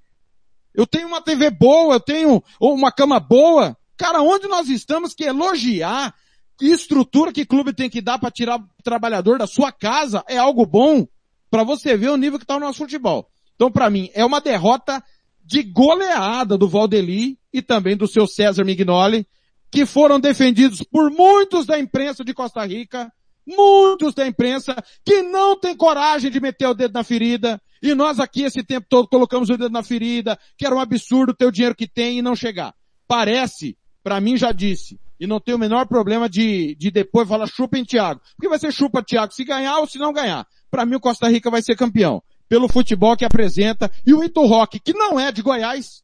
eu 0.76 0.86
tenho 0.86 1.08
uma 1.08 1.22
TV 1.22 1.50
boa, 1.50 1.94
eu 1.94 2.00
tenho 2.00 2.42
uma 2.60 2.92
cama 2.92 3.18
boa. 3.18 3.76
Cara, 3.96 4.20
onde 4.20 4.46
nós 4.46 4.68
estamos 4.68 5.14
que 5.14 5.24
elogiar 5.24 6.14
que 6.58 6.66
estrutura 6.66 7.32
que 7.32 7.44
clube 7.44 7.72
tem 7.72 7.88
que 7.88 8.00
dar 8.00 8.18
para 8.18 8.30
tirar 8.30 8.58
o 8.58 8.82
trabalhador 8.82 9.38
da 9.38 9.46
sua 9.46 9.72
casa 9.72 10.22
é 10.28 10.36
algo 10.36 10.64
bom. 10.64 11.06
Para 11.50 11.64
você 11.64 11.96
ver 11.96 12.10
o 12.10 12.16
nível 12.16 12.38
que 12.38 12.46
tá 12.46 12.56
o 12.56 12.60
nosso 12.60 12.78
futebol. 12.78 13.28
Então, 13.54 13.70
para 13.70 13.88
mim, 13.88 14.10
é 14.14 14.24
uma 14.24 14.40
derrota 14.40 15.02
de 15.44 15.62
goleada 15.62 16.58
do 16.58 16.68
Valdeli 16.68 17.38
e 17.52 17.62
também 17.62 17.96
do 17.96 18.06
seu 18.06 18.26
César 18.26 18.64
Mignoli, 18.64 19.26
que 19.70 19.86
foram 19.86 20.18
defendidos 20.20 20.82
por 20.82 21.10
muitos 21.10 21.64
da 21.64 21.78
imprensa 21.78 22.24
de 22.24 22.34
Costa 22.34 22.66
Rica, 22.66 23.10
muitos 23.46 24.12
da 24.12 24.26
imprensa 24.26 24.76
que 25.04 25.22
não 25.22 25.58
tem 25.58 25.76
coragem 25.76 26.30
de 26.30 26.40
meter 26.40 26.66
o 26.66 26.74
dedo 26.74 26.92
na 26.92 27.04
ferida, 27.04 27.62
e 27.90 27.94
nós 27.94 28.18
aqui 28.18 28.42
esse 28.42 28.62
tempo 28.62 28.86
todo 28.88 29.08
colocamos 29.08 29.48
o 29.50 29.56
dedo 29.56 29.70
na 29.70 29.82
ferida, 29.82 30.38
que 30.56 30.66
era 30.66 30.74
um 30.74 30.80
absurdo 30.80 31.34
ter 31.34 31.46
o 31.46 31.52
dinheiro 31.52 31.74
que 31.74 31.86
tem 31.86 32.18
e 32.18 32.22
não 32.22 32.34
chegar. 32.34 32.74
Parece, 33.06 33.76
para 34.02 34.20
mim 34.20 34.36
já 34.36 34.52
disse, 34.52 34.98
e 35.18 35.26
não 35.26 35.40
tem 35.40 35.54
o 35.54 35.58
menor 35.58 35.86
problema 35.86 36.28
de, 36.28 36.74
de 36.76 36.90
depois 36.90 37.28
falar 37.28 37.46
chupa 37.46 37.78
em 37.78 37.84
Thiago. 37.84 38.20
Porque 38.36 38.48
vai 38.48 38.58
ser 38.58 38.72
chupa 38.72 39.02
Thiago 39.02 39.32
se 39.32 39.44
ganhar 39.44 39.78
ou 39.78 39.86
se 39.86 39.98
não 39.98 40.12
ganhar. 40.12 40.46
Para 40.70 40.84
mim 40.84 40.96
o 40.96 41.00
Costa 41.00 41.28
Rica 41.28 41.50
vai 41.50 41.62
ser 41.62 41.76
campeão. 41.76 42.22
Pelo 42.48 42.68
futebol 42.68 43.16
que 43.16 43.24
apresenta. 43.24 43.90
E 44.06 44.12
o 44.12 44.22
Ito 44.22 44.44
Rock, 44.44 44.78
que 44.78 44.92
não 44.92 45.18
é 45.18 45.32
de 45.32 45.42
Goiás, 45.42 46.02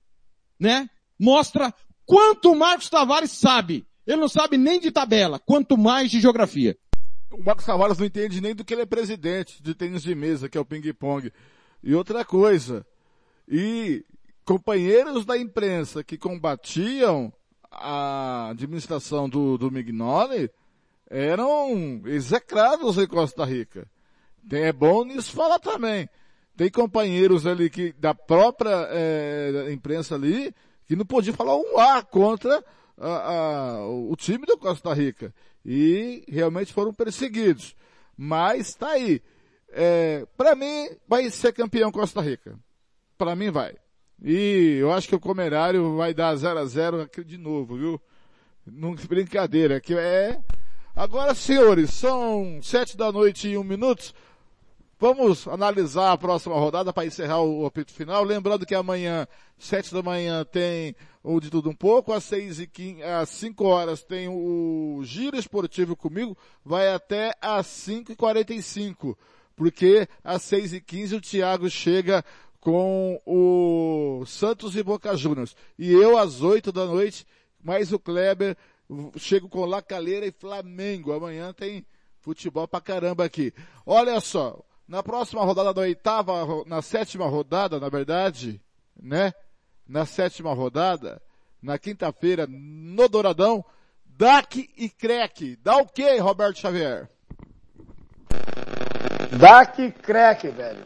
né? 0.59 0.89
Mostra 1.19 1.73
quanto 2.07 2.53
o 2.53 2.59
Marcos 2.59 2.89
Tavares 2.89 3.31
sabe. 3.33 3.87
Ele 4.07 4.21
não 4.21 4.29
sabe 4.29 4.57
nem 4.57 4.81
de 4.81 4.91
tabela, 4.91 5.39
quanto 5.39 5.79
mais 5.79 6.11
de 6.11 6.21
geografia. 6.21 6.77
O 7.31 7.43
Marcos 7.43 7.65
Tavares 7.65 7.99
não 7.99 8.07
entende 8.07 8.41
nem 8.41 8.55
do 8.55 8.65
que 8.65 8.75
ele 8.75 8.83
é 8.83 8.87
presidente 8.87 9.63
de 9.63 9.75
tênis 9.75 10.03
de 10.03 10.15
mesa, 10.15 10.49
que 10.49 10.59
é 10.59 10.61
o 10.61 10.65
ping-pong. 10.65 11.33
E 11.83 11.95
outra 11.95 12.25
coisa. 12.25 12.87
E 13.49 14.05
companheiros 14.45 15.25
da 15.25 15.37
imprensa 15.37 16.05
que 16.05 16.17
combatiam 16.17 17.33
a 17.71 18.51
administração 18.51 19.29
do, 19.29 19.57
do 19.57 19.71
Mignoli 19.71 20.51
eram 21.09 22.03
execrados 22.07 22.99
em 22.99 23.07
Costa 23.07 23.45
Rica. 23.45 23.87
É 24.51 24.73
bom 24.73 25.05
nisso 25.05 25.33
falar 25.33 25.59
também. 25.59 26.09
Tem 26.57 26.71
companheiros 26.71 27.47
ali 27.47 27.71
que, 27.71 27.93
da 27.93 28.15
própria 28.15 28.89
é, 28.91 29.73
imprensa 29.73 30.15
ali, 30.15 30.55
que 30.87 30.97
não 30.97 31.05
podiam 31.05 31.35
falar 31.35 31.57
um 31.57 31.79
A 31.79 32.03
contra 32.03 32.63
a, 32.99 33.09
a, 33.09 33.87
o 33.87 34.15
time 34.17 34.45
do 34.45 34.59
Costa 34.59 34.93
Rica. 34.93 35.35
E 35.65 36.25
realmente 36.29 36.73
foram 36.73 36.93
perseguidos. 36.93 37.75
Mas 38.17 38.75
tá 38.75 38.89
aí. 38.91 39.23
É, 39.73 40.27
para 40.37 40.55
mim, 40.55 40.91
vai 41.09 41.29
ser 41.31 41.53
campeão 41.53 41.91
Costa 41.91 42.21
Rica. 42.21 42.59
Para 43.17 43.35
mim 43.35 43.51
vai. 43.51 43.75
E 44.23 44.77
eu 44.79 44.93
acho 44.93 45.09
que 45.09 45.15
o 45.15 45.21
Comerário 45.21 45.97
vai 45.97 46.13
dar 46.13 46.37
0 46.37 46.59
a 46.59 46.65
0 46.65 47.09
de 47.25 47.39
novo, 47.39 47.77
viu? 47.77 48.01
Não 48.67 48.95
brincadeira, 49.09 49.81
que 49.81 49.95
é. 49.95 50.39
Agora, 50.95 51.35
senhores, 51.35 51.91
são 51.91 52.61
sete 52.63 52.97
da 52.97 53.11
noite 53.11 53.49
e 53.49 53.57
um 53.57 53.65
minuto. 53.65 54.13
Vamos 55.01 55.49
analisar 55.49 56.13
a 56.13 56.19
próxima 56.19 56.55
rodada 56.55 56.93
para 56.93 57.07
encerrar 57.07 57.41
o 57.41 57.67
apito 57.67 57.93
final. 57.93 58.23
Lembrando 58.23 58.67
que 58.67 58.75
amanhã, 58.75 59.27
sete 59.59 59.93
da 59.93 60.03
manhã, 60.03 60.45
tem 60.45 60.95
o 61.25 61.41
de 61.41 61.51
tudo 61.51 61.71
um 61.71 61.75
pouco. 61.75 62.13
Às 62.13 62.25
seis 62.25 62.61
e 62.61 62.67
quinze, 62.67 63.03
às 63.03 63.31
cinco 63.31 63.65
horas 63.65 64.05
tem 64.05 64.29
o 64.29 65.01
giro 65.03 65.37
esportivo 65.37 65.97
comigo. 65.97 66.37
Vai 66.65 66.93
até 66.93 67.35
às 67.41 67.67
cinco 67.67 68.13
e 68.13 68.17
quarenta 68.17 68.55
e 68.55 68.63
cinco. 68.63 69.19
Porque 69.57 70.09
às 70.23 70.43
seis 70.43 70.73
e 70.73 70.81
quinze 70.81 71.15
o 71.15 71.21
Thiago 71.21 71.69
chega 71.69 72.25
com 72.61 73.21
o 73.27 74.25
Santos 74.25 74.77
e 74.77 74.83
Boca 74.83 75.17
Juniors. 75.17 75.57
E 75.79 75.93
eu 75.93 76.17
às 76.17 76.43
8 76.43 76.71
da 76.71 76.87
noite, 76.87 77.27
mais 77.63 77.93
o 77.93 77.99
Kleber, 77.99 78.57
chego 79.17 79.49
com 79.49 79.65
La 79.65 79.83
Calheira 79.83 80.27
e 80.27 80.33
Flamengo. 80.33 81.13
Amanhã 81.13 81.53
tem 81.53 81.85
futebol 82.21 82.69
pra 82.69 82.81
caramba 82.81 83.25
aqui. 83.25 83.53
Olha 83.85 84.21
só, 84.21 84.65
na 84.87 85.03
próxima 85.03 85.45
rodada 85.45 85.75
da 85.75 85.81
oitava, 85.81 86.65
na 86.67 86.81
sétima 86.81 87.27
rodada, 87.27 87.81
na 87.81 87.89
verdade, 87.89 88.61
né? 89.01 89.33
Na 89.87 90.07
sétima 90.07 90.55
rodada, 90.55 91.21
na 91.61 91.79
quinta-feira, 91.79 92.47
no 92.49 93.09
Douradão, 93.09 93.65
DAC 94.05 94.71
e 94.77 94.89
CREC. 94.89 95.57
Dá 95.57 95.79
o 95.79 95.87
que, 95.87 96.17
Roberto 96.19 96.59
Xavier? 96.59 97.09
DAC 99.37 99.83
e 99.83 99.91
CREC, 99.91 100.49
velho. 100.49 100.83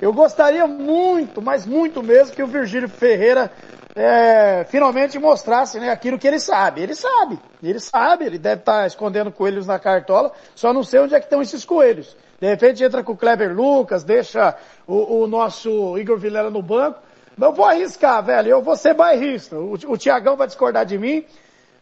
Eu 0.00 0.12
gostaria 0.12 0.66
muito, 0.66 1.40
mas 1.40 1.66
muito 1.66 2.02
mesmo, 2.02 2.34
que 2.34 2.42
o 2.42 2.46
Virgílio 2.46 2.88
Ferreira 2.88 3.50
é, 3.94 4.64
finalmente 4.68 5.18
mostrasse 5.18 5.80
né, 5.80 5.90
aquilo 5.90 6.18
que 6.18 6.28
ele 6.28 6.38
sabe. 6.38 6.82
Ele 6.82 6.94
sabe, 6.94 7.38
ele 7.62 7.80
sabe, 7.80 8.26
ele 8.26 8.38
deve 8.38 8.60
estar 8.60 8.80
tá 8.80 8.86
escondendo 8.86 9.32
coelhos 9.32 9.66
na 9.66 9.78
cartola, 9.78 10.32
só 10.54 10.72
não 10.72 10.82
sei 10.82 11.00
onde 11.00 11.14
é 11.14 11.18
que 11.18 11.26
estão 11.26 11.40
esses 11.40 11.64
coelhos. 11.64 12.14
De 12.38 12.46
repente 12.46 12.84
entra 12.84 13.02
com 13.02 13.12
o 13.12 13.16
Kleber 13.16 13.54
Lucas, 13.54 14.04
deixa 14.04 14.54
o, 14.86 15.22
o 15.22 15.26
nosso 15.26 15.96
Igor 15.96 16.18
Vilela 16.18 16.50
no 16.50 16.62
banco. 16.62 17.00
Mas 17.36 17.48
eu 17.48 17.54
vou 17.54 17.64
arriscar, 17.64 18.22
velho, 18.22 18.48
eu 18.48 18.62
vou 18.62 18.76
ser 18.76 18.94
bairrista. 18.94 19.56
O, 19.56 19.72
o 19.72 19.96
Tiagão 19.96 20.36
vai 20.36 20.46
discordar 20.46 20.84
de 20.84 20.98
mim. 20.98 21.24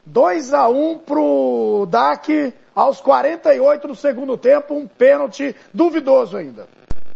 2 0.07 0.53
a 0.53 0.69
1 0.69 0.91
um 0.91 0.99
pro 0.99 1.87
DAC 1.91 2.53
aos 2.75 3.01
48 3.01 3.89
do 3.89 3.95
segundo 3.95 4.37
tempo, 4.37 4.75
um 4.75 4.87
pênalti 4.87 5.55
duvidoso 5.73 6.37
ainda. 6.37 6.69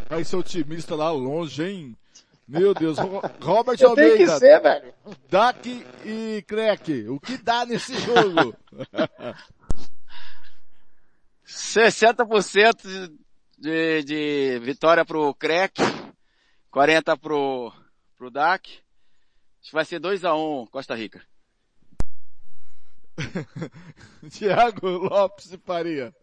Vai 0.09 0.25
ser 0.25 0.37
otimista 0.37 0.95
lá 0.95 1.11
longe, 1.11 1.63
hein? 1.63 1.97
Meu 2.47 2.73
Deus, 2.73 2.97
Robert 3.43 3.77
Eu 3.79 3.91
Almeida. 3.91 4.17
Tem 4.17 4.27
que 4.27 4.39
ser, 4.39 4.61
velho. 4.61 4.95
Dak 5.29 5.87
e 6.05 6.43
Crack, 6.47 7.07
o 7.09 7.21
que 7.21 7.37
dá 7.37 7.67
nesse 7.67 7.95
jogo? 7.99 8.57
60% 11.45 13.13
de, 13.59 14.03
de 14.03 14.59
vitória 14.61 15.05
pro 15.05 15.35
Crack, 15.35 15.83
40 16.71 17.17
pro, 17.17 17.73
pro 18.17 18.31
Dak. 18.31 18.71
Acho 19.61 19.71
que 19.71 19.75
vai 19.75 19.85
ser 19.85 20.01
2x1 20.01 20.63
um, 20.63 20.67
Costa 20.67 20.95
Rica. 20.95 21.21
Tiago 24.31 24.89
Lopes 24.89 25.57
Faria. 25.65 26.15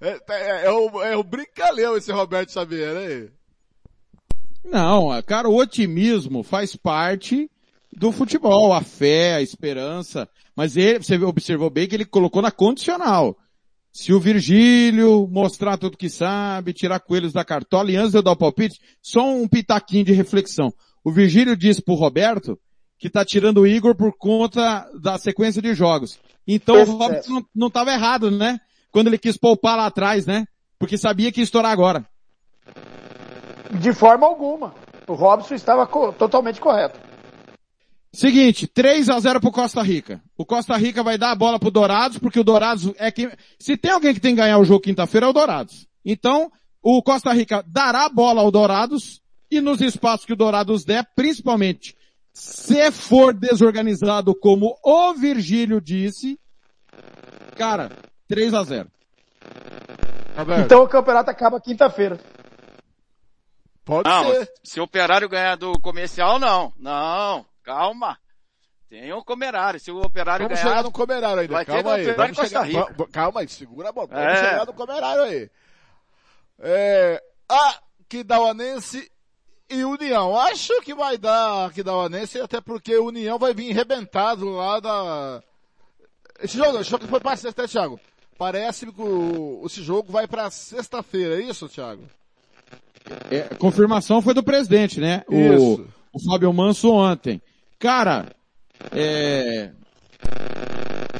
É, 0.00 0.20
é, 0.28 0.66
é, 0.66 0.70
o, 0.70 1.02
é 1.02 1.16
o 1.16 1.24
brincalhão 1.24 1.96
esse 1.96 2.12
Roberto 2.12 2.52
Xavier 2.52 2.96
aí. 2.96 3.30
Não, 4.64 5.22
cara, 5.22 5.48
o 5.48 5.56
otimismo 5.56 6.42
faz 6.42 6.74
parte 6.74 7.50
do 7.92 8.12
futebol, 8.12 8.72
a 8.72 8.82
fé, 8.82 9.34
a 9.34 9.42
esperança. 9.42 10.28
Mas 10.54 10.76
ele, 10.76 10.98
você 10.98 11.16
observou 11.18 11.70
bem 11.70 11.86
que 11.86 11.94
ele 11.94 12.04
colocou 12.04 12.42
na 12.42 12.50
condicional. 12.50 13.36
Se 13.92 14.12
o 14.12 14.20
Virgílio 14.20 15.26
mostrar 15.26 15.78
tudo 15.78 15.96
que 15.96 16.10
sabe, 16.10 16.74
tirar 16.74 17.00
coelhos 17.00 17.32
da 17.32 17.44
cartola, 17.44 17.90
e 17.90 17.96
antes 17.96 18.10
de 18.10 18.18
eu 18.18 18.22
dar 18.22 18.32
o 18.32 18.36
palpite, 18.36 18.78
só 19.00 19.26
um 19.26 19.48
pitaquinho 19.48 20.04
de 20.04 20.12
reflexão. 20.12 20.72
O 21.02 21.10
Virgílio 21.10 21.56
disse 21.56 21.80
pro 21.80 21.94
Roberto 21.94 22.58
que 22.98 23.08
tá 23.08 23.24
tirando 23.24 23.60
o 23.60 23.66
Igor 23.66 23.94
por 23.94 24.12
conta 24.16 24.86
da 25.00 25.18
sequência 25.18 25.62
de 25.62 25.74
jogos. 25.74 26.18
Então 26.46 26.80
o 26.80 26.84
Roberto 26.84 27.30
não, 27.30 27.46
não 27.54 27.70
tava 27.70 27.92
errado, 27.92 28.30
né? 28.30 28.60
quando 28.96 29.08
ele 29.08 29.18
quis 29.18 29.36
poupar 29.36 29.76
lá 29.76 29.84
atrás, 29.84 30.24
né? 30.24 30.48
Porque 30.78 30.96
sabia 30.96 31.30
que 31.30 31.40
ia 31.40 31.44
estourar 31.44 31.70
agora. 31.70 32.02
De 33.78 33.92
forma 33.92 34.26
alguma. 34.26 34.74
O 35.06 35.12
Robson 35.12 35.54
estava 35.54 35.86
co 35.86 36.14
totalmente 36.14 36.58
correto. 36.58 36.98
Seguinte, 38.10 38.66
3 38.66 39.10
a 39.10 39.20
0 39.20 39.38
pro 39.38 39.52
Costa 39.52 39.82
Rica. 39.82 40.22
O 40.34 40.46
Costa 40.46 40.74
Rica 40.78 41.02
vai 41.02 41.18
dar 41.18 41.32
a 41.32 41.34
bola 41.34 41.58
pro 41.58 41.70
Dourados, 41.70 42.16
porque 42.16 42.40
o 42.40 42.44
Dourados 42.44 42.90
é 42.96 43.12
quem... 43.12 43.30
Se 43.58 43.76
tem 43.76 43.90
alguém 43.90 44.14
que 44.14 44.20
tem 44.20 44.34
que 44.34 44.40
ganhar 44.40 44.56
o 44.56 44.64
jogo 44.64 44.80
quinta-feira 44.80 45.26
é 45.26 45.28
o 45.28 45.34
Dourados. 45.34 45.86
Então, 46.02 46.50
o 46.82 47.02
Costa 47.02 47.34
Rica 47.34 47.62
dará 47.66 48.06
a 48.06 48.08
bola 48.08 48.40
ao 48.40 48.50
Dourados 48.50 49.20
e 49.50 49.60
nos 49.60 49.82
espaços 49.82 50.24
que 50.24 50.32
o 50.32 50.36
Dourados 50.36 50.86
der, 50.86 51.06
principalmente, 51.14 51.94
se 52.36 52.92
for 52.92 53.32
desorganizado 53.32 54.34
como 54.38 54.78
o 54.84 55.14
Virgílio 55.14 55.80
disse, 55.80 56.38
cara, 57.56 57.90
3 58.28 58.52
a 58.52 58.62
0 58.62 58.90
Então 60.62 60.82
o 60.82 60.88
campeonato 60.88 61.30
acaba 61.30 61.58
quinta-feira. 61.58 62.20
Pode 63.86 64.06
não, 64.06 64.34
ser. 64.34 64.52
Se 64.62 64.78
o 64.78 64.82
operário 64.82 65.30
ganhar 65.30 65.56
do 65.56 65.72
comercial, 65.80 66.38
não. 66.38 66.74
Não, 66.78 67.46
calma. 67.62 68.18
Tem 68.90 69.10
o 69.14 69.20
um 69.20 69.24
comerário. 69.24 69.80
Se 69.80 69.90
o 69.90 69.98
operário 70.02 70.44
Vamos 70.44 70.60
ganhar. 70.60 70.74
chegar 70.74 70.82
no 70.82 70.92
comerário 70.92 71.40
ainda. 71.40 71.64
Calma 71.64 71.94
aí. 71.94 72.12
Vamos 72.12 72.36
chegar... 72.36 72.66
Calma 73.12 73.40
aí, 73.40 73.48
segura 73.48 73.88
a 73.88 73.92
bola. 73.92 74.08
Vamos 74.08 74.24
é. 74.24 74.36
chegar 74.36 74.66
no 74.66 74.74
comerário 74.74 75.22
aí. 75.22 75.50
É... 76.58 77.22
Aquidauanense 77.48 79.10
e 79.68 79.84
União. 79.84 80.36
Acho 80.38 80.80
que 80.82 80.94
vai 80.94 81.18
dar 81.18 81.66
Aquidauanense, 81.66 82.40
até 82.40 82.60
porque 82.60 82.96
União 82.98 83.38
vai 83.38 83.54
vir 83.54 83.72
arrebentado 83.72 84.48
lá 84.50 84.80
da... 84.80 85.42
Esse 86.42 86.58
jogo, 86.58 86.78
esse 86.80 86.90
jogo 86.90 87.06
foi 87.06 87.20
para 87.20 87.36
sexta, 87.36 87.66
Thiago. 87.66 87.98
Parece 88.38 88.86
que 88.86 89.00
o, 89.00 89.62
esse 89.64 89.82
jogo 89.82 90.12
vai 90.12 90.26
para 90.26 90.50
sexta-feira, 90.50 91.40
é 91.40 91.44
isso, 91.44 91.68
Thiago? 91.68 92.04
É, 93.30 93.42
confirmação 93.54 94.20
foi 94.20 94.34
do 94.34 94.42
presidente, 94.42 95.00
né? 95.00 95.24
O, 95.28 95.86
o 96.12 96.24
Fábio 96.24 96.52
Manso 96.52 96.90
ontem. 96.90 97.40
Cara, 97.78 98.26
é... 98.92 99.70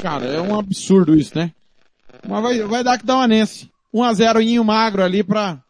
Cara, 0.02 0.26
é 0.26 0.40
um 0.40 0.58
absurdo 0.58 1.14
isso, 1.14 1.36
né? 1.36 1.52
Mas 2.26 2.42
vai, 2.42 2.60
vai 2.62 2.84
dar 2.84 2.98
que 2.98 3.06
dá 3.06 3.16
uma 3.16 3.28
Nense. 3.28 3.70
1 3.92 4.02
a 4.02 4.12
0 4.12 4.42
inho 4.42 4.64
magro 4.64 5.02
ali 5.02 5.22
pra, 5.22 5.62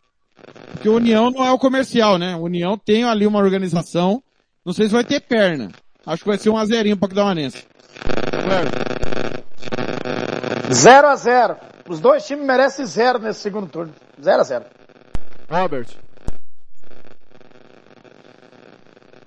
Porque 0.72 0.88
o 0.88 0.96
União 0.96 1.30
não 1.30 1.44
é 1.44 1.50
o 1.50 1.58
comercial, 1.58 2.18
né? 2.18 2.36
O 2.36 2.42
União 2.42 2.76
tem 2.76 3.04
ali 3.04 3.26
uma 3.26 3.38
organização, 3.38 4.22
não 4.64 4.72
sei 4.72 4.86
se 4.86 4.92
vai 4.92 5.04
ter 5.04 5.20
perna. 5.20 5.70
Acho 6.04 6.22
que 6.22 6.28
vai 6.28 6.38
ser 6.38 6.50
um 6.50 6.56
azerinho 6.56 6.96
para 6.96 7.06
Aquidauanense. 7.06 7.66
0 10.72 11.08
a 11.08 11.16
0 11.16 11.56
Os 11.88 12.00
dois 12.00 12.26
times 12.26 12.46
merecem 12.46 12.86
zero 12.86 13.18
nesse 13.18 13.40
segundo 13.40 13.68
turno. 13.68 13.94
0 14.20 14.40
a 14.40 14.44
0 14.44 14.64
Robert. 15.48 15.88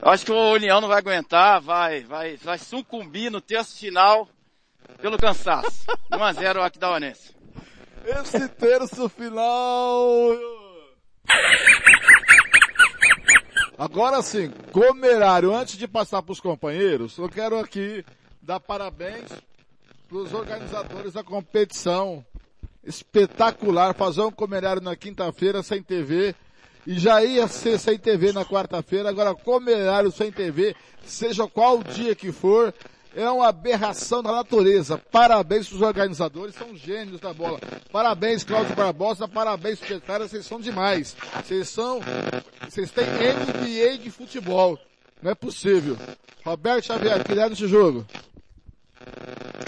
Eu 0.02 0.10
acho 0.10 0.26
que 0.26 0.32
o 0.32 0.54
União 0.54 0.80
não 0.80 0.88
vai 0.88 1.00
aguentar, 1.00 1.60
vai, 1.62 2.04
vai, 2.04 2.38
vai 2.38 2.58
sucumbir 2.58 3.30
no 3.30 3.42
terço 3.42 3.78
final 3.78 4.28
pelo 5.02 5.18
cansaço. 5.18 5.86
1x0 6.12 6.58
o 6.58 6.62
Aquidauanense. 6.62 7.36
Esse 8.06 8.48
terço 8.48 9.10
final. 9.10 10.59
Agora 13.78 14.22
sim, 14.22 14.52
comerário, 14.74 15.56
antes 15.56 15.78
de 15.78 15.88
passar 15.88 16.22
para 16.22 16.34
os 16.34 16.42
companheiros, 16.42 17.18
eu 17.18 17.30
quero 17.30 17.58
aqui 17.58 18.04
dar 18.42 18.60
parabéns 18.60 19.30
para 20.08 20.18
os 20.18 20.34
organizadores 20.34 21.14
da 21.14 21.24
competição. 21.24 22.26
Espetacular, 22.84 23.94
fazer 23.94 24.22
um 24.22 24.32
comerário 24.32 24.82
na 24.82 24.96
quinta-feira 24.96 25.64
sem 25.64 25.82
TV. 25.82 26.36
E 26.86 26.98
já 26.98 27.24
ia 27.24 27.48
ser 27.48 27.78
sem 27.78 27.98
TV 27.98 28.34
na 28.34 28.44
quarta-feira, 28.44 29.10
agora 29.10 29.36
comerário 29.36 30.12
sem 30.12 30.32
TV, 30.32 30.76
seja 31.06 31.48
qual 31.48 31.84
dia 31.84 32.16
que 32.16 32.32
for, 32.32 32.74
é 33.16 33.30
uma 33.30 33.48
aberração 33.48 34.22
da 34.22 34.32
natureza. 34.32 34.98
Parabéns 35.12 35.68
para 35.68 35.76
os 35.76 35.82
organizadores, 35.82 36.56
são 36.56 36.76
gênios 36.76 37.20
da 37.20 37.34
bola. 37.34 37.60
Parabéns, 37.92 38.44
Cláudio 38.44 38.76
Barbosa, 38.76 39.28
parabéns, 39.28 39.80
secretária, 39.80 40.28
vocês 40.28 40.46
são 40.46 40.60
demais. 40.60 41.16
Vocês 41.44 41.70
são, 41.70 42.00
vocês 42.68 42.92
têm 42.92 43.06
NBA 43.06 43.98
de 43.98 44.12
futebol. 44.12 44.78
Não 45.22 45.32
é 45.32 45.36
possível. 45.36 45.98
Roberto 46.46 46.86
Xavier, 46.86 47.24
que 47.24 47.36
desse 47.36 47.68
jogo? 47.68 48.06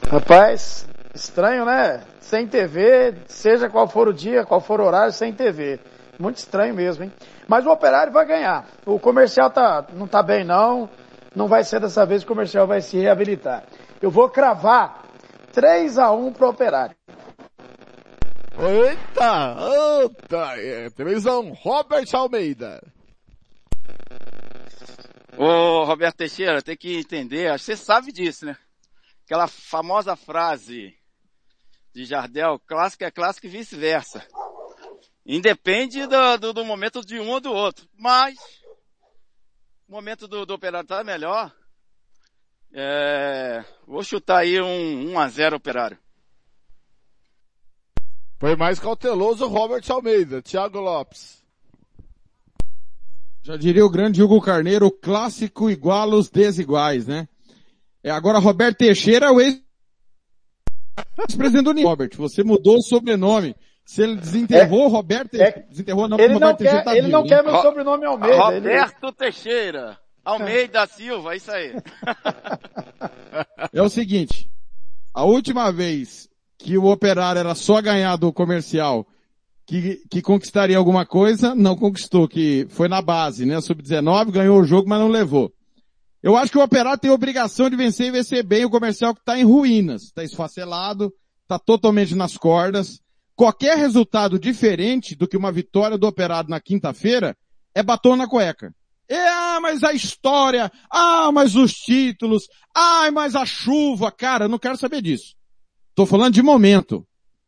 Rapaz, 0.09 0.87
estranho, 1.13 1.65
né? 1.65 2.03
Sem 2.19 2.47
TV, 2.47 3.15
seja 3.27 3.69
qual 3.69 3.87
for 3.87 4.07
o 4.07 4.13
dia, 4.13 4.45
qual 4.45 4.61
for 4.61 4.79
o 4.79 4.85
horário, 4.85 5.11
sem 5.11 5.33
TV. 5.33 5.79
Muito 6.17 6.37
estranho 6.37 6.73
mesmo, 6.73 7.03
hein? 7.03 7.11
Mas 7.47 7.65
o 7.65 7.71
operário 7.71 8.13
vai 8.13 8.25
ganhar. 8.25 8.65
O 8.85 8.99
comercial 8.99 9.49
tá, 9.49 9.85
não 9.93 10.07
tá 10.07 10.23
bem 10.23 10.45
não. 10.45 10.89
Não 11.35 11.47
vai 11.47 11.63
ser 11.63 11.79
dessa 11.79 12.05
vez 12.05 12.23
que 12.23 12.31
o 12.31 12.35
comercial 12.35 12.67
vai 12.67 12.81
se 12.81 12.97
reabilitar. 12.97 13.65
Eu 14.01 14.11
vou 14.11 14.29
cravar 14.29 15.05
3 15.53 15.97
a 15.97 16.11
1 16.11 16.33
pro 16.33 16.49
operário. 16.49 16.95
Eita! 18.59 19.55
Eita! 20.01 20.59
É, 20.59 20.89
3 20.89 21.27
a 21.27 21.39
1 21.39 21.53
Robert 21.53 22.05
Almeida. 22.13 22.81
Ô, 25.37 25.85
Roberto 25.85 26.17
Teixeira, 26.17 26.61
tem 26.61 26.75
que 26.75 26.97
entender, 26.97 27.49
acho 27.49 27.65
que 27.65 27.75
você 27.75 27.83
sabe 27.83 28.11
disso, 28.11 28.45
né? 28.45 28.57
Aquela 29.25 29.47
famosa 29.47 30.15
frase 30.15 30.93
de 31.93 32.05
Jardel, 32.05 32.59
clássico 32.59 33.05
é 33.05 33.11
clássico 33.11 33.47
e 33.47 33.49
vice-versa. 33.49 34.25
Independe 35.25 36.05
do, 36.05 36.37
do, 36.37 36.53
do, 36.53 36.65
momento 36.65 37.01
de 37.01 37.19
um 37.19 37.29
ou 37.29 37.39
do 37.39 37.53
outro. 37.53 37.87
Mas, 37.97 38.35
o 39.91 39.93
momento 39.93 40.25
do, 40.25 40.45
do 40.45 40.53
operário 40.53 40.87
tá 40.87 41.03
melhor. 41.03 41.51
É, 42.73 43.61
vou 43.85 44.01
chutar 44.01 44.37
aí 44.37 44.61
um 44.61 45.11
1 45.11 45.19
a 45.19 45.27
0 45.27 45.57
operário. 45.57 45.97
Foi 48.39 48.55
mais 48.55 48.79
cauteloso 48.79 49.43
o 49.43 49.49
Robert 49.49 49.83
Almeida, 49.89 50.41
Thiago 50.41 50.79
Lopes. 50.79 51.43
Já 53.43 53.57
diria 53.57 53.85
o 53.85 53.89
grande 53.89 54.23
Hugo 54.23 54.39
Carneiro, 54.39 54.89
clássico 54.89 55.69
iguala 55.69 56.15
os 56.15 56.29
desiguais, 56.29 57.05
né? 57.05 57.27
É 58.01 58.11
agora 58.11 58.39
Roberto 58.39 58.77
Teixeira, 58.77 59.33
o 59.33 59.41
ex-presidente 59.41 61.65
do. 61.65 61.81
Robert, 61.81 62.11
você 62.15 62.45
mudou 62.45 62.77
o 62.77 62.81
sobrenome. 62.81 63.53
Se 63.85 64.03
ele 64.03 64.15
desenterrou, 64.15 64.85
é, 64.85 64.89
Roberto, 64.89 65.35
é, 65.35 65.65
desenterrou 65.69 66.07
não, 66.07 66.19
ele 66.19 66.39
não 66.39 66.55
quer, 66.55 66.83
tá 66.83 66.91
ele 66.91 67.07
vivo, 67.07 67.11
não 67.11 67.23
quer 67.25 67.43
meu 67.43 67.57
sobrenome 67.61 68.05
Almeida. 68.05 68.37
Roberto 68.37 69.05
ele... 69.05 69.13
Teixeira. 69.13 69.99
Almeida 70.23 70.85
Silva, 70.87 71.35
isso 71.35 71.51
aí. 71.51 71.73
É 73.73 73.81
o 73.81 73.89
seguinte, 73.89 74.51
a 75.13 75.23
última 75.23 75.71
vez 75.71 76.29
que 76.57 76.77
o 76.77 76.85
operário 76.85 77.39
era 77.39 77.55
só 77.55 77.81
ganhar 77.81 78.17
do 78.17 78.31
comercial, 78.33 79.07
que, 79.65 80.01
que 80.09 80.21
conquistaria 80.21 80.77
alguma 80.77 81.05
coisa, 81.05 81.55
não 81.55 81.75
conquistou, 81.75 82.27
que 82.27 82.67
foi 82.69 82.89
na 82.89 83.01
base, 83.01 83.45
né? 83.45 83.59
Sub-19, 83.61 84.31
ganhou 84.31 84.59
o 84.59 84.65
jogo, 84.65 84.89
mas 84.89 84.99
não 84.99 85.07
levou. 85.07 85.53
Eu 86.21 86.35
acho 86.35 86.51
que 86.51 86.57
o 86.57 86.63
operário 86.63 86.99
tem 86.99 87.09
a 87.09 87.13
obrigação 87.13 87.69
de 87.69 87.75
vencer 87.75 88.07
e 88.07 88.11
vencer 88.11 88.43
bem 88.43 88.63
o 88.65 88.69
comercial 88.69 89.13
que 89.13 89.21
está 89.21 89.39
em 89.39 89.43
ruínas, 89.43 90.03
está 90.03 90.23
esfacelado, 90.23 91.11
está 91.43 91.57
totalmente 91.57 92.13
nas 92.15 92.37
cordas. 92.37 92.99
Qualquer 93.41 93.75
resultado 93.75 94.37
diferente 94.37 95.15
do 95.15 95.27
que 95.27 95.35
uma 95.35 95.51
vitória 95.51 95.97
do 95.97 96.05
operário 96.05 96.47
na 96.47 96.61
quinta-feira 96.61 97.35
é 97.73 97.81
batom 97.81 98.15
na 98.15 98.27
cueca. 98.27 98.71
É, 99.09 99.17
ah, 99.17 99.57
mas 99.59 99.83
a 99.83 99.91
história, 99.93 100.71
ah, 100.91 101.31
mas 101.31 101.55
os 101.55 101.73
títulos, 101.73 102.47
ah, 102.71 103.09
mas 103.11 103.35
a 103.35 103.43
chuva, 103.43 104.11
cara, 104.11 104.47
não 104.47 104.59
quero 104.59 104.77
saber 104.77 105.01
disso. 105.01 105.33
Tô 105.95 106.05
falando 106.05 106.35
de 106.35 106.43
momento. 106.43 107.03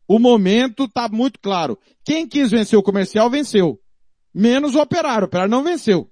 O 0.07 0.17
momento 0.17 0.87
tá 0.87 1.07
muito 1.07 1.39
claro. 1.39 1.77
Quem 2.03 2.27
quis 2.27 2.49
vencer 2.49 2.79
o 2.79 2.81
comercial 2.81 3.29
venceu. 3.29 3.79
Menos 4.33 4.73
o 4.73 4.81
operário. 4.81 5.25
O 5.25 5.27
operário 5.27 5.51
não 5.51 5.63
venceu. 5.63 5.99
O 5.99 6.07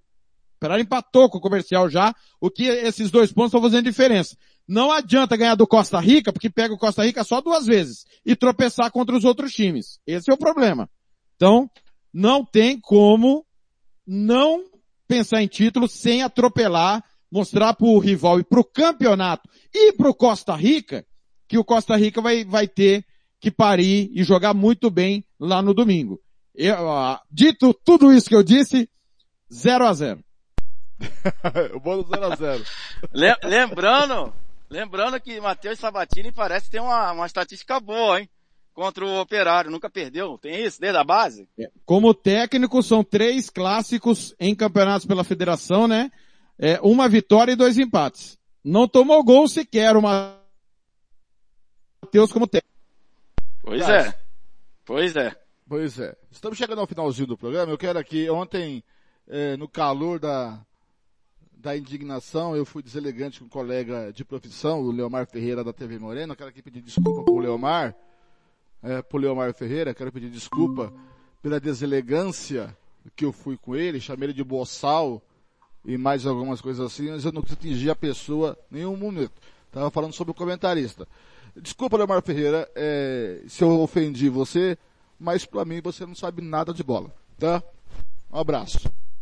operário 0.57 0.83
empatou 0.83 1.27
com 1.27 1.39
o 1.39 1.41
comercial 1.41 1.89
já, 1.89 2.13
o 2.39 2.51
que 2.51 2.65
esses 2.65 3.09
dois 3.09 3.33
pontos 3.33 3.49
estão 3.49 3.63
fazendo 3.63 3.85
diferença. 3.85 4.37
Não 4.67 4.91
adianta 4.91 5.35
ganhar 5.35 5.55
do 5.55 5.67
Costa 5.67 5.99
Rica, 5.99 6.31
porque 6.31 6.49
pega 6.49 6.73
o 6.73 6.77
Costa 6.77 7.03
Rica 7.03 7.23
só 7.23 7.41
duas 7.41 7.65
vezes 7.65 8.05
e 8.25 8.35
tropeçar 8.35 8.91
contra 8.91 9.15
os 9.15 9.25
outros 9.25 9.51
times. 9.51 9.99
Esse 10.05 10.31
é 10.31 10.33
o 10.33 10.37
problema. 10.37 10.89
Então, 11.35 11.69
não 12.13 12.45
tem 12.45 12.79
como 12.79 13.45
não 14.05 14.63
pensar 15.07 15.41
em 15.41 15.47
título 15.47 15.87
sem 15.87 16.23
atropelar, 16.23 17.03
mostrar 17.31 17.73
para 17.73 17.87
o 17.87 17.99
rival 17.99 18.39
e 18.39 18.43
para 18.43 18.59
o 18.59 18.63
campeonato 18.63 19.49
e 19.73 19.93
para 19.93 20.09
o 20.09 20.15
Costa 20.15 20.55
Rica 20.55 21.05
que 21.51 21.57
o 21.57 21.65
Costa 21.65 21.97
Rica 21.97 22.21
vai, 22.21 22.45
vai 22.45 22.65
ter 22.65 23.05
que 23.37 23.51
parir 23.51 24.09
e 24.13 24.23
jogar 24.23 24.53
muito 24.53 24.89
bem 24.89 25.25
lá 25.37 25.61
no 25.61 25.73
domingo. 25.73 26.17
Eu, 26.55 26.87
uh, 26.87 27.19
dito 27.29 27.73
tudo 27.73 28.13
isso 28.13 28.29
que 28.29 28.35
eu 28.35 28.41
disse, 28.41 28.89
0 29.53 29.85
a 29.85 29.93
0 29.93 30.23
O 31.75 31.79
bolo 31.81 32.07
0 32.07 32.25
a 32.31 32.35
0 32.37 32.63
Lembrando, 33.43 34.33
lembrando 34.71 35.19
que 35.19 35.39
Matheus 35.41 35.77
Sabatini 35.77 36.31
parece 36.31 36.71
ter 36.71 36.79
uma, 36.79 37.11
uma 37.11 37.25
estatística 37.25 37.79
boa, 37.79 38.19
hein? 38.19 38.29
Contra 38.73 39.05
o 39.05 39.19
Operário, 39.19 39.69
nunca 39.69 39.89
perdeu. 39.89 40.37
Tem 40.37 40.63
isso 40.63 40.79
desde 40.79 40.97
a 40.97 41.03
base? 41.03 41.47
É, 41.59 41.69
como 41.85 42.13
técnico, 42.13 42.81
são 42.81 43.03
três 43.03 43.49
clássicos 43.49 44.33
em 44.39 44.55
campeonatos 44.55 45.05
pela 45.05 45.25
federação, 45.25 45.89
né? 45.89 46.09
É, 46.57 46.79
uma 46.81 47.09
vitória 47.09 47.51
e 47.51 47.55
dois 47.55 47.77
empates. 47.77 48.39
Não 48.63 48.87
tomou 48.87 49.23
gol 49.23 49.47
sequer 49.47 49.97
uma 49.97 50.39
Matheus 52.01 52.31
como 52.31 52.47
técnico. 52.47 52.73
Pois 53.61 53.89
é. 53.89 54.13
Pois 54.85 55.15
é. 55.17 55.35
Pois 55.67 55.99
é. 55.99 56.15
Estamos 56.31 56.57
chegando 56.57 56.79
ao 56.79 56.87
finalzinho 56.87 57.27
do 57.27 57.37
programa. 57.37 57.71
Eu 57.71 57.77
quero 57.77 57.99
aqui, 57.99 58.29
ontem, 58.29 58.83
é, 59.27 59.57
no 59.57 59.67
calor 59.67 60.19
da, 60.19 60.65
da 61.61 61.77
indignação, 61.77 62.55
eu 62.55 62.65
fui 62.65 62.81
deselegante 62.81 63.39
com 63.39 63.45
um 63.45 63.49
colega 63.49 64.11
de 64.11 64.25
profissão, 64.25 64.81
o 64.81 64.91
Leomar 64.91 65.27
Ferreira 65.27 65.63
da 65.63 65.71
TV 65.71 65.99
Morena. 65.99 66.35
Quero 66.35 66.49
aqui 66.49 66.61
pedir 66.61 66.81
desculpa 66.81 67.23
pro 67.23 67.37
Leomar, 67.37 67.95
é, 68.81 69.01
pro 69.03 69.19
Leomar 69.19 69.53
Ferreira, 69.53 69.93
quero 69.93 70.11
pedir 70.11 70.31
desculpa 70.31 70.91
pela 71.41 71.59
deselegância 71.59 72.75
que 73.15 73.23
eu 73.23 73.31
fui 73.31 73.57
com 73.57 73.75
ele, 73.75 74.01
chamei 74.01 74.27
ele 74.27 74.33
de 74.33 74.43
boçal 74.43 75.21
e 75.85 75.97
mais 75.97 76.25
algumas 76.25 76.61
coisas 76.61 76.83
assim, 76.83 77.11
mas 77.11 77.25
eu 77.25 77.31
não 77.31 77.43
quis 77.43 77.53
atingir 77.53 77.91
a 77.91 77.95
pessoa 77.95 78.57
nenhum 78.69 78.97
momento. 78.97 79.33
Estava 79.67 79.91
falando 79.91 80.13
sobre 80.13 80.31
o 80.31 80.35
comentarista. 80.35 81.07
Desculpa, 81.55 81.95
Leomar 81.95 82.23
Ferreira, 82.23 82.67
é, 82.73 83.43
se 83.47 83.63
eu 83.63 83.79
ofendi 83.79 84.29
você, 84.29 84.75
mas 85.19 85.45
para 85.45 85.63
mim 85.63 85.79
você 85.79 86.07
não 86.07 86.15
sabe 86.15 86.41
nada 86.41 86.73
de 86.73 86.83
bola, 86.83 87.13
tá? 87.37 87.61
Um 88.31 88.39
abraço, 88.39 88.79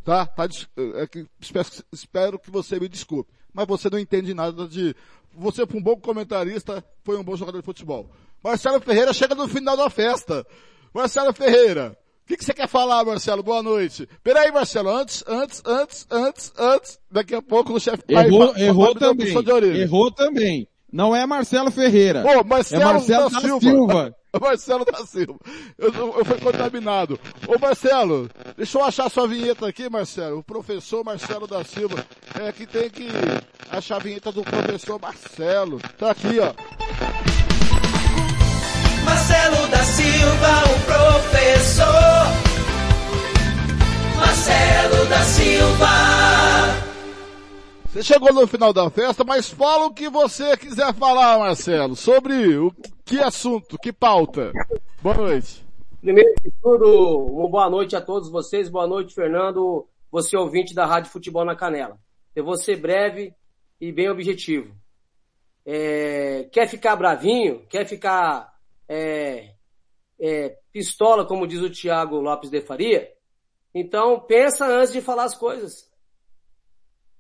tá? 0.10 0.26
tá 0.26 0.48
é, 0.96 1.08
que, 1.08 1.26
espero, 1.40 1.68
espero 1.92 2.40
que 2.40 2.50
você 2.50 2.80
me 2.80 2.90
desculpe, 2.90 3.32
mas 3.54 3.68
você 3.68 3.90
não 3.90 4.00
entende 4.00 4.34
nada 4.34 4.68
de... 4.68 4.96
Você, 5.38 5.66
para 5.66 5.78
um 5.78 5.82
bom 5.82 5.96
comentarista, 5.96 6.84
foi 7.04 7.16
um 7.18 7.24
bom 7.24 7.36
jogador 7.36 7.60
de 7.60 7.66
futebol. 7.66 8.10
Marcelo 8.44 8.82
Ferreira 8.82 9.14
chega 9.14 9.36
no 9.36 9.48
final 9.48 9.78
da 9.78 9.90
festa. 9.90 10.46
Marcelo 10.92 11.32
Ferreira, 11.32 11.96
o 12.24 12.28
que, 12.28 12.36
que, 12.36 12.44
você 12.44 12.54
quer 12.54 12.68
falar, 12.68 13.06
Marcelo? 13.06 13.44
Boa 13.44 13.62
noite. 13.62 14.10
Peraí, 14.24 14.52
Marcelo, 14.52 14.90
antes, 14.90 15.24
antes, 15.28 15.62
antes, 15.64 16.08
antes, 16.10 16.54
antes, 16.58 17.00
daqui 17.12 17.36
a 17.36 17.42
pouco 17.44 17.74
no 17.74 17.80
chefe 17.80 18.04
Errou, 18.08 18.58
errou 18.58 18.96
também. 18.96 19.28
Errou 19.80 20.12
também. 20.12 20.68
Não 20.92 21.16
é 21.16 21.24
Marcelo 21.28 21.70
Ferreira. 21.70 22.24
Ô, 22.26 22.44
Marcelo, 22.44 22.82
é 22.82 22.86
Marcelo 22.86 23.30
da, 23.30 23.36
da 23.36 23.42
Silva. 23.42 23.62
Silva. 23.62 24.16
Marcelo 24.40 24.86
da 24.86 25.06
Silva. 25.06 25.40
Eu, 25.78 25.92
eu 26.18 26.26
fui 26.26 26.40
contaminado. 26.40 27.20
Ô 27.48 27.58
Marcelo, 27.58 28.30
deixa 28.56 28.78
eu 28.78 28.84
achar 28.84 29.10
sua 29.10 29.28
vinheta 29.28 29.68
aqui, 29.68 29.90
Marcelo. 29.90 30.40
O 30.40 30.44
professor 30.44 31.04
Marcelo 31.04 31.48
da 31.48 31.64
Silva. 31.64 32.06
É 32.40 32.52
que 32.52 32.66
tem 32.66 32.90
que 32.90 33.10
achar 33.72 33.96
a 33.96 34.00
vinheta 34.00 34.32
do 34.32 34.44
professor 34.44 35.00
Marcelo. 35.00 35.80
Tá 35.98 36.12
aqui, 36.12 36.40
ó. 36.40 36.54
Marcelo 39.04 39.68
da 39.68 39.84
Silva, 39.84 40.64
o 40.66 40.80
professor. 40.86 42.50
Marcelo 44.16 45.06
da 45.08 45.24
Silva. 45.24 45.69
Você 48.00 48.14
chegou 48.14 48.32
no 48.32 48.48
final 48.48 48.72
da 48.72 48.90
festa, 48.90 49.26
mas 49.26 49.50
fala 49.50 49.88
o 49.88 49.94
que 49.94 50.08
você 50.08 50.56
quiser 50.56 50.94
falar, 50.94 51.38
Marcelo, 51.38 51.98
sobre 51.98 52.58
o 52.58 52.74
que 53.04 53.20
assunto, 53.20 53.78
que 53.78 53.92
pauta. 53.92 54.54
Boa 55.02 55.18
noite. 55.18 55.66
Primeiro 56.00 56.34
de 56.42 56.50
tudo, 56.62 57.26
uma 57.26 57.50
boa 57.50 57.70
noite 57.70 57.98
a 57.98 58.02
todos 58.02 58.30
vocês, 58.30 58.70
boa 58.70 58.88
noite, 58.88 59.14
Fernando, 59.14 59.86
você 60.10 60.38
ouvinte 60.38 60.74
da 60.74 60.86
Rádio 60.86 61.12
Futebol 61.12 61.44
na 61.44 61.58
Canela. 61.58 62.00
Eu 62.34 62.46
vou 62.46 62.56
ser 62.56 62.78
breve 62.78 63.34
e 63.82 63.92
bem 63.92 64.10
objetivo. 64.10 64.74
É, 65.66 66.48
quer 66.54 66.70
ficar 66.70 66.96
bravinho? 66.96 67.66
Quer 67.68 67.86
ficar 67.86 68.50
é, 68.88 69.56
é, 70.18 70.58
pistola, 70.72 71.26
como 71.26 71.46
diz 71.46 71.62
o 71.62 71.70
Thiago 71.70 72.22
Lopes 72.22 72.50
de 72.50 72.62
Faria? 72.62 73.12
Então 73.76 74.22
pensa 74.22 74.66
antes 74.66 74.94
de 74.94 75.02
falar 75.02 75.26
as 75.26 75.36
coisas. 75.36 75.89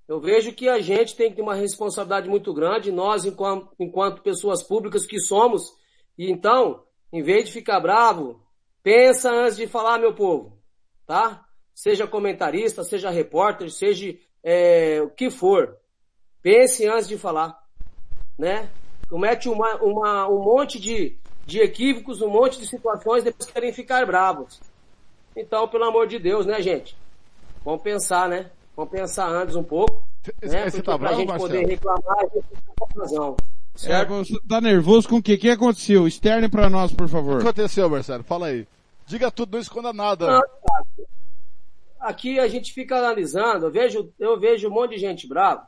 Eu 0.09 0.19
vejo 0.19 0.51
que 0.53 0.67
a 0.67 0.79
gente 0.79 1.15
tem 1.15 1.29
que 1.29 1.35
ter 1.35 1.43
uma 1.43 1.53
responsabilidade 1.53 2.27
muito 2.27 2.51
grande, 2.51 2.91
nós 2.91 3.25
enquanto, 3.25 3.69
enquanto 3.79 4.23
pessoas 4.23 4.63
públicas 4.63 5.05
que 5.05 5.19
somos, 5.19 5.71
e 6.17 6.31
então, 6.31 6.83
em 7.13 7.21
vez 7.21 7.45
de 7.45 7.51
ficar 7.51 7.79
bravo, 7.79 8.41
pensa 8.81 9.31
antes 9.31 9.55
de 9.55 9.67
falar, 9.67 9.99
meu 9.99 10.15
povo, 10.15 10.57
tá? 11.05 11.45
Seja 11.75 12.07
comentarista, 12.07 12.83
seja 12.83 13.11
repórter, 13.11 13.69
seja 13.69 14.17
é, 14.43 14.99
o 14.99 15.11
que 15.11 15.29
for, 15.29 15.77
pense 16.41 16.87
antes 16.87 17.07
de 17.07 17.15
falar, 17.15 17.55
né? 18.35 18.67
Comete 19.07 19.47
uma, 19.47 19.75
uma, 19.75 20.27
um 20.27 20.43
monte 20.43 20.79
de, 20.79 21.19
de 21.45 21.59
equívocos, 21.59 22.19
um 22.19 22.29
monte 22.29 22.59
de 22.59 22.65
situações, 22.65 23.23
depois 23.23 23.51
querem 23.51 23.71
ficar 23.71 24.07
bravos. 24.07 24.59
Então, 25.35 25.67
pelo 25.67 25.83
amor 25.83 26.07
de 26.07 26.17
Deus, 26.17 26.47
né, 26.47 26.59
gente? 26.63 26.97
Vamos 27.63 27.83
pensar, 27.83 28.27
né? 28.27 28.49
Vamos 28.79 28.91
pensar 28.93 29.27
antes 29.27 29.57
um 29.57 29.63
pouco. 29.63 30.07
Né? 30.41 30.69
Você 30.69 30.77
tá 30.81 30.97
pra 30.97 31.09
bravo, 31.09 31.15
gente 31.17 31.27
Marcelo? 31.27 31.49
poder 31.51 31.67
reclamar, 31.67 32.17
a 32.17 32.21
gente 32.23 32.31
tem 32.47 32.73
com 32.79 32.99
razão. 32.99 33.35
É, 33.75 33.77
Certo? 33.77 34.09
você 34.09 34.39
tá 34.47 34.61
nervoso 34.61 35.09
com 35.09 35.17
o 35.17 35.21
que? 35.21 35.33
O 35.33 35.37
que 35.37 35.49
aconteceu? 35.49 36.07
Externe 36.07 36.47
pra 36.47 36.69
nós, 36.69 36.93
por 36.93 37.03
O 37.05 37.09
favor. 37.09 37.41
que 37.41 37.43
aconteceu, 37.47 37.89
Marcelo? 37.89 38.23
Fala 38.23 38.47
aí. 38.47 38.65
Diga 39.05 39.29
tudo, 39.29 39.51
não 39.51 39.59
esconda 39.59 39.91
nada. 39.91 40.27
Não, 40.27 40.39
cara, 40.39 40.85
Aqui 41.99 42.39
a 42.39 42.47
gente 42.47 42.71
fica 42.71 42.95
analisando, 42.97 43.65
eu 43.65 43.71
vejo, 43.71 44.13
eu 44.17 44.39
vejo 44.39 44.69
um 44.69 44.71
monte 44.71 44.91
de 44.91 44.99
gente 45.01 45.27
brava, 45.27 45.67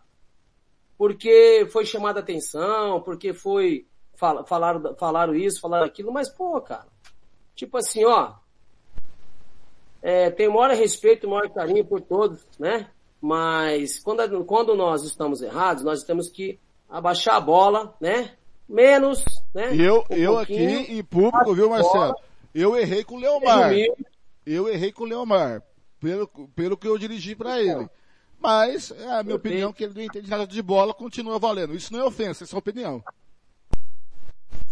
porque 0.97 1.67
foi 1.69 1.85
chamada 1.85 2.21
atenção, 2.21 3.01
porque 3.01 3.33
foi, 3.33 3.85
fala- 4.15 4.45
falaram, 4.45 4.95
falaram 4.97 5.35
isso, 5.35 5.59
falaram 5.59 5.85
aquilo, 5.85 6.13
mas 6.13 6.29
pô, 6.29 6.61
cara, 6.61 6.87
tipo 7.53 7.77
assim, 7.77 8.05
ó, 8.05 8.35
é, 10.01 10.29
tem 10.29 10.47
maior 10.47 10.69
respeito, 10.71 11.27
maior 11.29 11.49
carinho 11.49 11.83
por 11.83 11.99
todos, 11.99 12.39
né? 12.57 12.89
Mas 13.21 13.99
quando, 13.99 14.43
quando 14.45 14.75
nós 14.75 15.03
estamos 15.03 15.41
errados, 15.41 15.83
nós 15.83 16.03
temos 16.03 16.27
que 16.27 16.59
abaixar 16.89 17.35
a 17.35 17.39
bola, 17.39 17.95
né? 18.01 18.31
Menos, 18.67 19.23
né? 19.53 19.75
Eu, 19.77 20.03
Um 20.09 20.15
eu 20.15 20.37
aqui 20.39 20.55
em 20.55 21.03
público, 21.03 21.53
viu, 21.53 21.69
Marcelo? 21.69 22.15
Eu 22.53 22.75
errei 22.75 23.03
com 23.03 23.15
o 23.15 23.19
Leomar. 23.19 23.71
Eu 24.45 24.67
errei 24.67 24.91
com 24.91 25.03
o 25.03 25.07
Leomar. 25.07 25.61
Pelo, 25.99 26.27
pelo 26.55 26.75
que 26.75 26.87
eu 26.87 26.97
dirigi 26.97 27.35
pra 27.35 27.61
ele. 27.61 27.87
Mas, 28.39 28.91
é 28.91 29.19
a 29.19 29.21
minha 29.21 29.35
opinião, 29.35 29.71
que 29.71 29.83
ele 29.83 29.93
não 29.93 30.01
entende 30.01 30.27
nada 30.27 30.47
de 30.47 30.61
bola, 30.63 30.95
continua 30.95 31.37
valendo. 31.37 31.75
Isso 31.75 31.93
não 31.93 31.99
é 31.99 32.05
ofensa, 32.05 32.43
isso 32.43 32.55
é 32.55 32.59
opinião. 32.59 33.03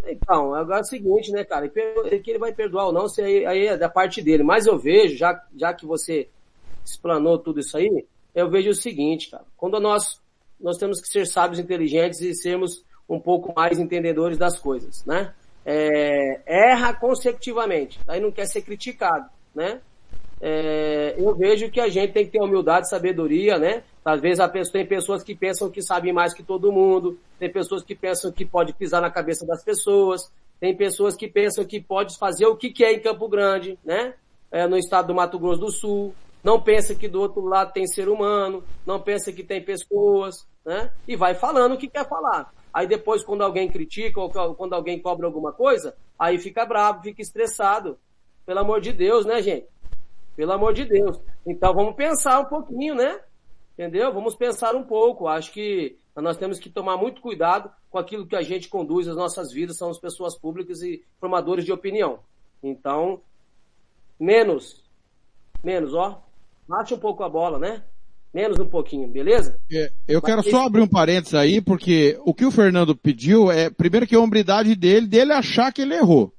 Então, 0.07 0.55
agora 0.55 0.79
é 0.79 0.81
o 0.81 0.85
seguinte, 0.85 1.31
né, 1.31 1.43
cara? 1.43 1.69
Que 1.69 2.23
ele 2.25 2.39
vai 2.39 2.51
perdoar 2.51 2.87
ou 2.87 2.93
não, 2.93 3.07
se 3.07 3.21
aí, 3.21 3.45
aí 3.45 3.67
é 3.67 3.77
da 3.77 3.87
parte 3.87 4.23
dele. 4.23 4.41
Mas 4.41 4.65
eu 4.65 4.75
vejo, 4.77 5.15
já, 5.15 5.39
já 5.55 5.71
que 5.71 5.85
você 5.85 6.27
explanou 6.83 7.37
tudo 7.37 7.59
isso 7.59 7.77
aí, 7.77 8.05
eu 8.33 8.49
vejo 8.49 8.69
o 8.69 8.75
seguinte, 8.75 9.29
cara. 9.29 9.43
Quando 9.57 9.79
nós, 9.79 10.21
nós 10.59 10.77
temos 10.77 11.01
que 11.01 11.07
ser 11.07 11.25
sábios, 11.25 11.59
inteligentes 11.59 12.21
e 12.21 12.33
sermos 12.33 12.83
um 13.07 13.19
pouco 13.19 13.53
mais 13.55 13.79
entendedores 13.79 14.37
das 14.37 14.59
coisas, 14.59 15.03
né? 15.05 15.33
É, 15.65 16.41
erra 16.45 16.93
consecutivamente, 16.93 17.99
aí 18.07 18.19
não 18.19 18.31
quer 18.31 18.45
ser 18.45 18.61
criticado, 18.61 19.29
né? 19.53 19.81
É, 20.41 21.15
eu 21.17 21.35
vejo 21.35 21.69
que 21.69 21.81
a 21.81 21.89
gente 21.89 22.13
tem 22.13 22.25
que 22.25 22.31
ter 22.31 22.41
humildade, 22.41 22.89
sabedoria, 22.89 23.57
né? 23.57 23.83
Às 24.05 24.21
vezes 24.21 24.39
a 24.39 24.47
pessoa, 24.47 24.73
tem 24.73 24.85
pessoas 24.85 25.21
que 25.21 25.35
pensam 25.35 25.69
que 25.69 25.81
sabem 25.81 26.13
mais 26.13 26.33
que 26.33 26.41
todo 26.41 26.71
mundo, 26.71 27.19
tem 27.37 27.51
pessoas 27.51 27.83
que 27.83 27.93
pensam 27.93 28.31
que 28.31 28.45
pode 28.45 28.73
pisar 28.73 29.01
na 29.01 29.11
cabeça 29.11 29.45
das 29.45 29.63
pessoas, 29.63 30.31
tem 30.59 30.75
pessoas 30.75 31.15
que 31.15 31.27
pensam 31.27 31.65
que 31.65 31.81
pode 31.81 32.17
fazer 32.17 32.45
o 32.45 32.55
que 32.55 32.71
quer 32.71 32.93
em 32.93 33.01
Campo 33.01 33.27
Grande, 33.27 33.77
né? 33.83 34.13
É, 34.51 34.65
no 34.65 34.77
estado 34.77 35.07
do 35.07 35.15
Mato 35.15 35.37
Grosso 35.37 35.59
do 35.59 35.71
Sul, 35.71 36.15
não 36.43 36.61
pensa 36.61 36.95
que 36.95 37.07
do 37.07 37.21
outro 37.21 37.45
lado 37.45 37.73
tem 37.73 37.85
ser 37.87 38.07
humano, 38.07 38.63
não 38.85 38.99
pensa 38.99 39.31
que 39.31 39.43
tem 39.43 39.63
pessoas, 39.63 40.47
né? 40.65 40.91
E 41.07 41.15
vai 41.15 41.35
falando 41.35 41.73
o 41.73 41.77
que 41.77 41.87
quer 41.87 42.07
falar. 42.07 42.53
Aí 42.73 42.87
depois 42.87 43.23
quando 43.23 43.43
alguém 43.43 43.69
critica 43.69 44.19
ou 44.19 44.29
quando 44.55 44.73
alguém 44.73 45.01
cobra 45.01 45.25
alguma 45.25 45.51
coisa, 45.51 45.95
aí 46.17 46.37
fica 46.37 46.65
bravo, 46.65 47.03
fica 47.03 47.21
estressado. 47.21 47.97
Pelo 48.45 48.59
amor 48.59 48.81
de 48.81 48.91
Deus, 48.93 49.25
né, 49.25 49.41
gente? 49.41 49.67
Pelo 50.35 50.53
amor 50.53 50.73
de 50.73 50.85
Deus. 50.85 51.19
Então 51.45 51.73
vamos 51.73 51.95
pensar 51.95 52.39
um 52.39 52.45
pouquinho, 52.45 52.95
né? 52.95 53.19
Entendeu? 53.73 54.13
Vamos 54.13 54.35
pensar 54.35 54.75
um 54.75 54.83
pouco. 54.83 55.27
Acho 55.27 55.51
que 55.51 55.97
nós 56.15 56.37
temos 56.37 56.59
que 56.59 56.69
tomar 56.69 56.97
muito 56.97 57.21
cuidado 57.21 57.71
com 57.89 57.97
aquilo 57.97 58.27
que 58.27 58.35
a 58.35 58.41
gente 58.41 58.69
conduz 58.69 59.07
as 59.07 59.15
nossas 59.15 59.51
vidas, 59.51 59.77
são 59.77 59.89
as 59.89 59.99
pessoas 59.99 60.37
públicas 60.37 60.81
e 60.81 61.03
formadores 61.19 61.65
de 61.65 61.71
opinião. 61.71 62.19
Então, 62.61 63.21
menos, 64.19 64.83
menos, 65.63 65.93
ó. 65.93 66.21
Baixa 66.69 66.93
um 66.93 66.99
pouco 66.99 67.23
a 67.23 67.29
bola, 67.29 67.57
né? 67.57 67.81
Menos 68.31 68.59
um 68.59 68.65
pouquinho, 68.67 69.07
beleza? 69.07 69.59
É, 69.71 69.91
Eu 70.07 70.21
quero 70.21 70.43
Mas- 70.43 70.51
só 70.51 70.67
abrir 70.67 70.81
um 70.81 70.87
parênteses 70.87 71.33
aí, 71.33 71.59
porque 71.59 72.15
o 72.23 72.31
que 72.31 72.45
o 72.45 72.51
Fernando 72.51 72.95
pediu 72.95 73.51
é, 73.51 73.71
primeiro 73.71 74.05
que 74.05 74.13
a 74.15 74.19
hombridade 74.19 74.75
dele, 74.75 75.07
dele 75.07 75.33
achar 75.33 75.73
que 75.73 75.81
ele 75.81 75.95
errou. 75.95 76.31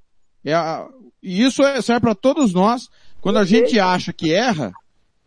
É 0.44 0.54
a- 0.54 0.86
e 1.20 1.42
isso 1.42 1.64
é- 1.64 1.82
serve 1.82 2.00
para 2.02 2.14
todos 2.14 2.54
nós. 2.54 2.88
Quando 3.20 3.38
a 3.38 3.44
gente 3.44 3.78
acha 3.80 4.12
que 4.12 4.32
erra, 4.32 4.72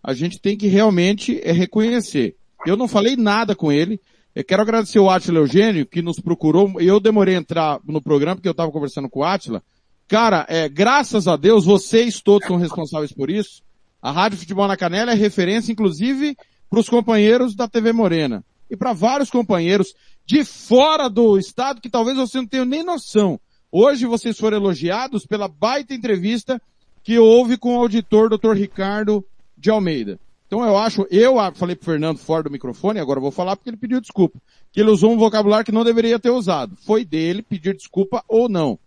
a 0.02 0.14
gente 0.14 0.40
tem 0.40 0.58
que 0.58 0.68
realmente 0.68 1.38
é, 1.44 1.52
reconhecer. 1.52 2.38
Eu 2.66 2.78
não 2.78 2.88
falei 2.88 3.18
nada 3.18 3.54
com 3.56 3.70
ele. 3.72 4.00
Eu 4.34 4.44
quero 4.46 4.62
agradecer 4.62 5.00
o 5.00 5.10
Atila 5.10 5.40
Eugênio, 5.40 5.86
que 5.86 6.02
nos 6.02 6.18
procurou. 6.20 6.80
Eu 6.80 7.00
demorei 7.02 7.36
a 7.36 7.40
entrar 7.40 7.80
no 7.86 8.02
programa, 8.02 8.38
porque 8.38 8.48
eu 8.48 8.52
estava 8.54 8.72
conversando 8.72 9.10
com 9.10 9.20
o 9.20 9.24
Atila. 9.26 9.62
Cara, 10.08 10.46
é, 10.48 10.70
graças 10.70 11.28
a 11.28 11.36
Deus, 11.36 11.66
vocês 11.66 12.22
todos 12.22 12.48
são 12.48 12.56
responsáveis 12.56 13.12
por 13.12 13.30
isso. 13.30 13.62
A 14.04 14.12
Rádio 14.12 14.38
Futebol 14.38 14.68
na 14.68 14.76
Canela 14.76 15.14
é 15.14 15.16
referência, 15.16 15.72
inclusive, 15.72 16.36
para 16.70 16.78
os 16.78 16.90
companheiros 16.90 17.56
da 17.56 17.70
TV 17.70 17.94
Morena. 17.94 18.44
E 18.70 18.76
para 18.76 18.92
vários 18.92 19.30
companheiros 19.30 19.94
de 20.26 20.44
fora 20.44 21.10
do 21.10 21.38
estado 21.38 21.80
que 21.80 21.90
talvez 21.90 22.18
você 22.18 22.38
não 22.38 22.46
tenha 22.46 22.66
nem 22.66 22.84
noção. 22.84 23.40
Hoje 23.72 24.06
vocês 24.06 24.38
foram 24.38 24.58
elogiados 24.58 25.26
pela 25.26 25.48
baita 25.48 25.94
entrevista 25.94 26.62
que 27.02 27.18
houve 27.18 27.56
com 27.56 27.78
o 27.78 27.80
auditor 27.80 28.30
Dr. 28.30 28.52
Ricardo 28.52 29.26
de 29.58 29.70
Almeida. 29.70 30.20
Então 30.48 30.66
eu 30.66 30.78
acho, 30.78 31.08
eu 31.10 31.36
falei 31.56 31.74
pro 31.74 31.86
Fernando 31.86 32.18
fora 32.18 32.44
do 32.44 32.52
microfone, 32.52 33.00
agora 33.00 33.22
vou 33.22 33.32
falar 33.32 33.56
porque 33.56 33.70
ele 33.70 33.78
pediu 33.78 34.02
desculpa. 34.02 34.38
Que 34.74 34.82
ele 34.82 34.90
usou 34.92 35.14
um 35.14 35.18
vocabulário 35.18 35.66
que 35.66 35.72
não 35.72 35.86
deveria 35.86 36.20
ter 36.20 36.30
usado. 36.30 36.76
Foi 36.86 37.06
dele 37.06 37.42
pedir 37.42 37.74
desculpa 37.74 38.22
ou 38.28 38.50
não. 38.50 38.78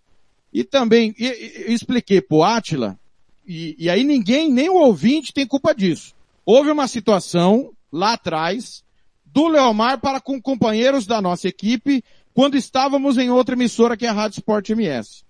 E 0.52 0.62
também, 0.62 1.14
e, 1.18 1.26
e- 1.26 1.72
expliquei 1.72 2.20
pro 2.20 2.42
Átila, 2.42 2.98
e, 3.46 3.76
e 3.78 3.90
aí 3.90 4.02
ninguém, 4.04 4.50
nem 4.50 4.68
o 4.68 4.74
ouvinte 4.74 5.32
tem 5.32 5.46
culpa 5.46 5.74
disso. 5.74 6.14
Houve 6.44 6.70
uma 6.70 6.88
situação 6.88 7.72
lá 7.92 8.14
atrás 8.14 8.84
do 9.24 9.48
Leomar 9.48 10.00
para 10.00 10.20
com 10.20 10.40
companheiros 10.40 11.06
da 11.06 11.20
nossa 11.20 11.48
equipe 11.48 12.02
quando 12.34 12.56
estávamos 12.56 13.18
em 13.18 13.30
outra 13.30 13.54
emissora 13.54 13.96
que 13.96 14.06
é 14.06 14.08
a 14.08 14.12
Rádio 14.12 14.38
Sport 14.38 14.70
MS. 14.70 15.24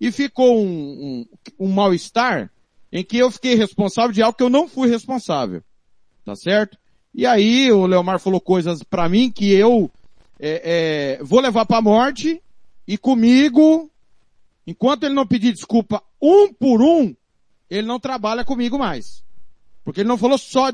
E 0.00 0.12
ficou 0.12 0.60
um, 0.60 1.26
um, 1.58 1.66
um 1.66 1.72
mal-estar 1.72 2.50
em 2.92 3.04
que 3.04 3.18
eu 3.18 3.30
fiquei 3.30 3.54
responsável 3.54 4.12
de 4.12 4.22
algo 4.22 4.36
que 4.36 4.42
eu 4.42 4.50
não 4.50 4.68
fui 4.68 4.88
responsável. 4.88 5.62
Tá 6.24 6.36
certo? 6.36 6.78
E 7.14 7.26
aí 7.26 7.70
o 7.72 7.86
Leomar 7.86 8.20
falou 8.20 8.40
coisas 8.40 8.82
pra 8.82 9.08
mim 9.08 9.30
que 9.30 9.50
eu 9.50 9.90
é, 10.38 11.18
é, 11.18 11.24
vou 11.24 11.40
levar 11.40 11.66
pra 11.66 11.82
morte 11.82 12.40
e 12.86 12.96
comigo, 12.96 13.90
enquanto 14.66 15.04
ele 15.04 15.14
não 15.14 15.26
pedir 15.26 15.52
desculpa 15.52 16.02
um 16.20 16.52
por 16.52 16.80
um, 16.80 17.14
ele 17.70 17.86
não 17.86 18.00
trabalha 18.00 18.44
comigo 18.44 18.78
mais. 18.78 19.24
Porque 19.84 20.00
ele 20.00 20.08
não 20.08 20.18
falou 20.18 20.38
só 20.38 20.70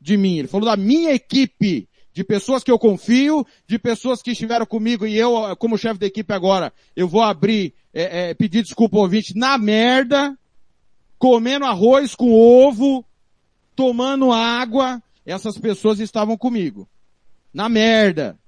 de 0.00 0.16
mim, 0.16 0.38
ele 0.38 0.48
falou 0.48 0.66
da 0.66 0.76
minha 0.76 1.12
equipe, 1.12 1.88
de 2.12 2.22
pessoas 2.22 2.62
que 2.62 2.70
eu 2.70 2.78
confio, 2.78 3.44
de 3.66 3.78
pessoas 3.78 4.22
que 4.22 4.30
estiveram 4.30 4.64
comigo 4.64 5.06
e 5.06 5.16
eu, 5.16 5.56
como 5.56 5.76
chefe 5.76 5.98
da 5.98 6.06
equipe 6.06 6.32
agora, 6.32 6.72
eu 6.94 7.08
vou 7.08 7.22
abrir, 7.22 7.74
é, 7.92 8.30
é, 8.30 8.34
pedir 8.34 8.62
desculpa 8.62 8.96
ao 8.96 9.02
ouvinte, 9.02 9.36
na 9.36 9.58
merda, 9.58 10.38
comendo 11.18 11.64
arroz 11.64 12.14
com 12.14 12.32
ovo, 12.32 13.04
tomando 13.74 14.30
água, 14.32 15.02
essas 15.26 15.58
pessoas 15.58 15.98
estavam 15.98 16.36
comigo. 16.36 16.88
Na 17.52 17.68
merda. 17.68 18.38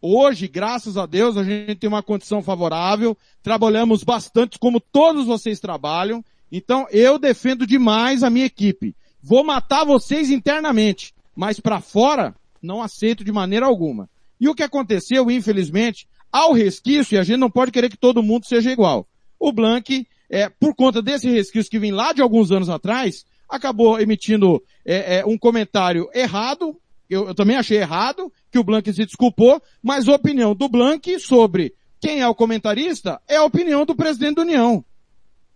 Hoje, 0.00 0.48
graças 0.48 0.96
a 0.96 1.06
Deus, 1.06 1.36
a 1.36 1.44
gente 1.44 1.76
tem 1.76 1.88
uma 1.88 2.02
condição 2.02 2.42
favorável, 2.42 3.16
trabalhamos 3.42 4.04
bastante 4.04 4.58
como 4.58 4.80
todos 4.80 5.26
vocês 5.26 5.60
trabalham, 5.60 6.24
então 6.50 6.86
eu 6.90 7.18
defendo 7.18 7.66
demais 7.66 8.22
a 8.22 8.30
minha 8.30 8.46
equipe. 8.46 8.94
Vou 9.22 9.44
matar 9.44 9.84
vocês 9.84 10.30
internamente, 10.30 11.12
mas 11.34 11.58
para 11.58 11.80
fora 11.80 12.34
não 12.62 12.82
aceito 12.82 13.24
de 13.24 13.32
maneira 13.32 13.66
alguma. 13.66 14.08
E 14.40 14.48
o 14.48 14.54
que 14.54 14.62
aconteceu, 14.62 15.30
infelizmente, 15.30 16.06
ao 16.30 16.52
resquício, 16.52 17.14
e 17.14 17.18
a 17.18 17.24
gente 17.24 17.38
não 17.38 17.50
pode 17.50 17.72
querer 17.72 17.88
que 17.88 17.96
todo 17.96 18.22
mundo 18.22 18.46
seja 18.46 18.70
igual. 18.70 19.08
O 19.38 19.52
Blank, 19.52 20.06
é, 20.28 20.48
por 20.48 20.74
conta 20.74 21.00
desse 21.00 21.30
resquício 21.30 21.70
que 21.70 21.78
vem 21.78 21.92
lá 21.92 22.12
de 22.12 22.20
alguns 22.20 22.50
anos 22.52 22.68
atrás, 22.68 23.24
acabou 23.48 24.00
emitindo 24.00 24.62
é, 24.84 25.18
é, 25.18 25.26
um 25.26 25.38
comentário 25.38 26.08
errado, 26.14 26.76
eu, 27.08 27.28
eu, 27.28 27.34
também 27.34 27.56
achei 27.56 27.78
errado, 27.78 28.32
que 28.50 28.58
o 28.58 28.64
Blank 28.64 28.92
se 28.92 29.04
desculpou, 29.04 29.62
mas 29.82 30.08
a 30.08 30.14
opinião 30.14 30.54
do 30.54 30.68
Blank 30.68 31.18
sobre 31.20 31.74
quem 32.00 32.20
é 32.20 32.28
o 32.28 32.34
comentarista 32.34 33.20
é 33.28 33.36
a 33.36 33.44
opinião 33.44 33.84
do 33.84 33.94
presidente 33.94 34.36
da 34.36 34.42
União. 34.42 34.84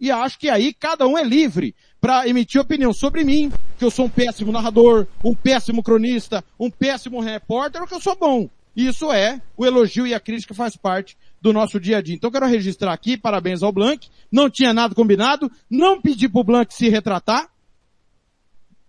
E 0.00 0.10
acho 0.10 0.38
que 0.38 0.48
aí 0.48 0.72
cada 0.72 1.06
um 1.06 1.18
é 1.18 1.22
livre 1.22 1.74
para 2.00 2.26
emitir 2.26 2.58
opinião 2.58 2.92
sobre 2.92 3.22
mim, 3.22 3.52
que 3.78 3.84
eu 3.84 3.90
sou 3.90 4.06
um 4.06 4.08
péssimo 4.08 4.50
narrador, 4.50 5.06
um 5.22 5.34
péssimo 5.34 5.82
cronista, 5.82 6.42
um 6.58 6.70
péssimo 6.70 7.20
repórter, 7.20 7.82
ou 7.82 7.86
que 7.86 7.94
eu 7.94 8.00
sou 8.00 8.16
bom. 8.16 8.48
Isso 8.74 9.12
é 9.12 9.42
o 9.56 9.66
elogio 9.66 10.06
e 10.06 10.14
a 10.14 10.20
crítica 10.20 10.54
faz 10.54 10.74
parte 10.74 11.18
do 11.42 11.52
nosso 11.52 11.78
dia 11.78 11.98
a 11.98 12.00
dia. 12.00 12.14
Então 12.14 12.30
quero 12.30 12.46
registrar 12.46 12.92
aqui, 12.92 13.16
parabéns 13.16 13.62
ao 13.62 13.72
Blank, 13.72 14.08
não 14.32 14.48
tinha 14.48 14.72
nada 14.72 14.94
combinado, 14.94 15.52
não 15.68 16.00
pedi 16.00 16.28
pro 16.28 16.44
Blank 16.44 16.72
se 16.72 16.88
retratar. 16.88 17.50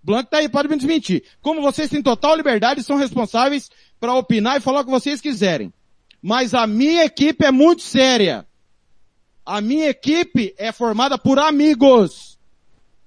Blank 0.03 0.29
tá 0.29 0.37
aí, 0.37 0.47
pode 0.47 0.69
me 0.69 0.77
desmentir. 0.77 1.23
Como 1.41 1.61
vocês 1.61 1.89
têm 1.89 2.01
total 2.01 2.37
liberdade 2.37 2.83
são 2.83 2.95
responsáveis 2.95 3.69
para 3.99 4.15
opinar 4.15 4.57
e 4.57 4.61
falar 4.61 4.81
o 4.81 4.85
que 4.85 4.91
vocês 4.91 5.19
quiserem. 5.19 5.73
Mas 6.21 6.53
a 6.53 6.65
minha 6.65 7.03
equipe 7.03 7.43
é 7.45 7.51
muito 7.51 7.81
séria. 7.81 8.45
A 9.45 9.59
minha 9.59 9.89
equipe 9.89 10.53
é 10.57 10.71
formada 10.71 11.17
por 11.17 11.39
amigos. 11.39 12.39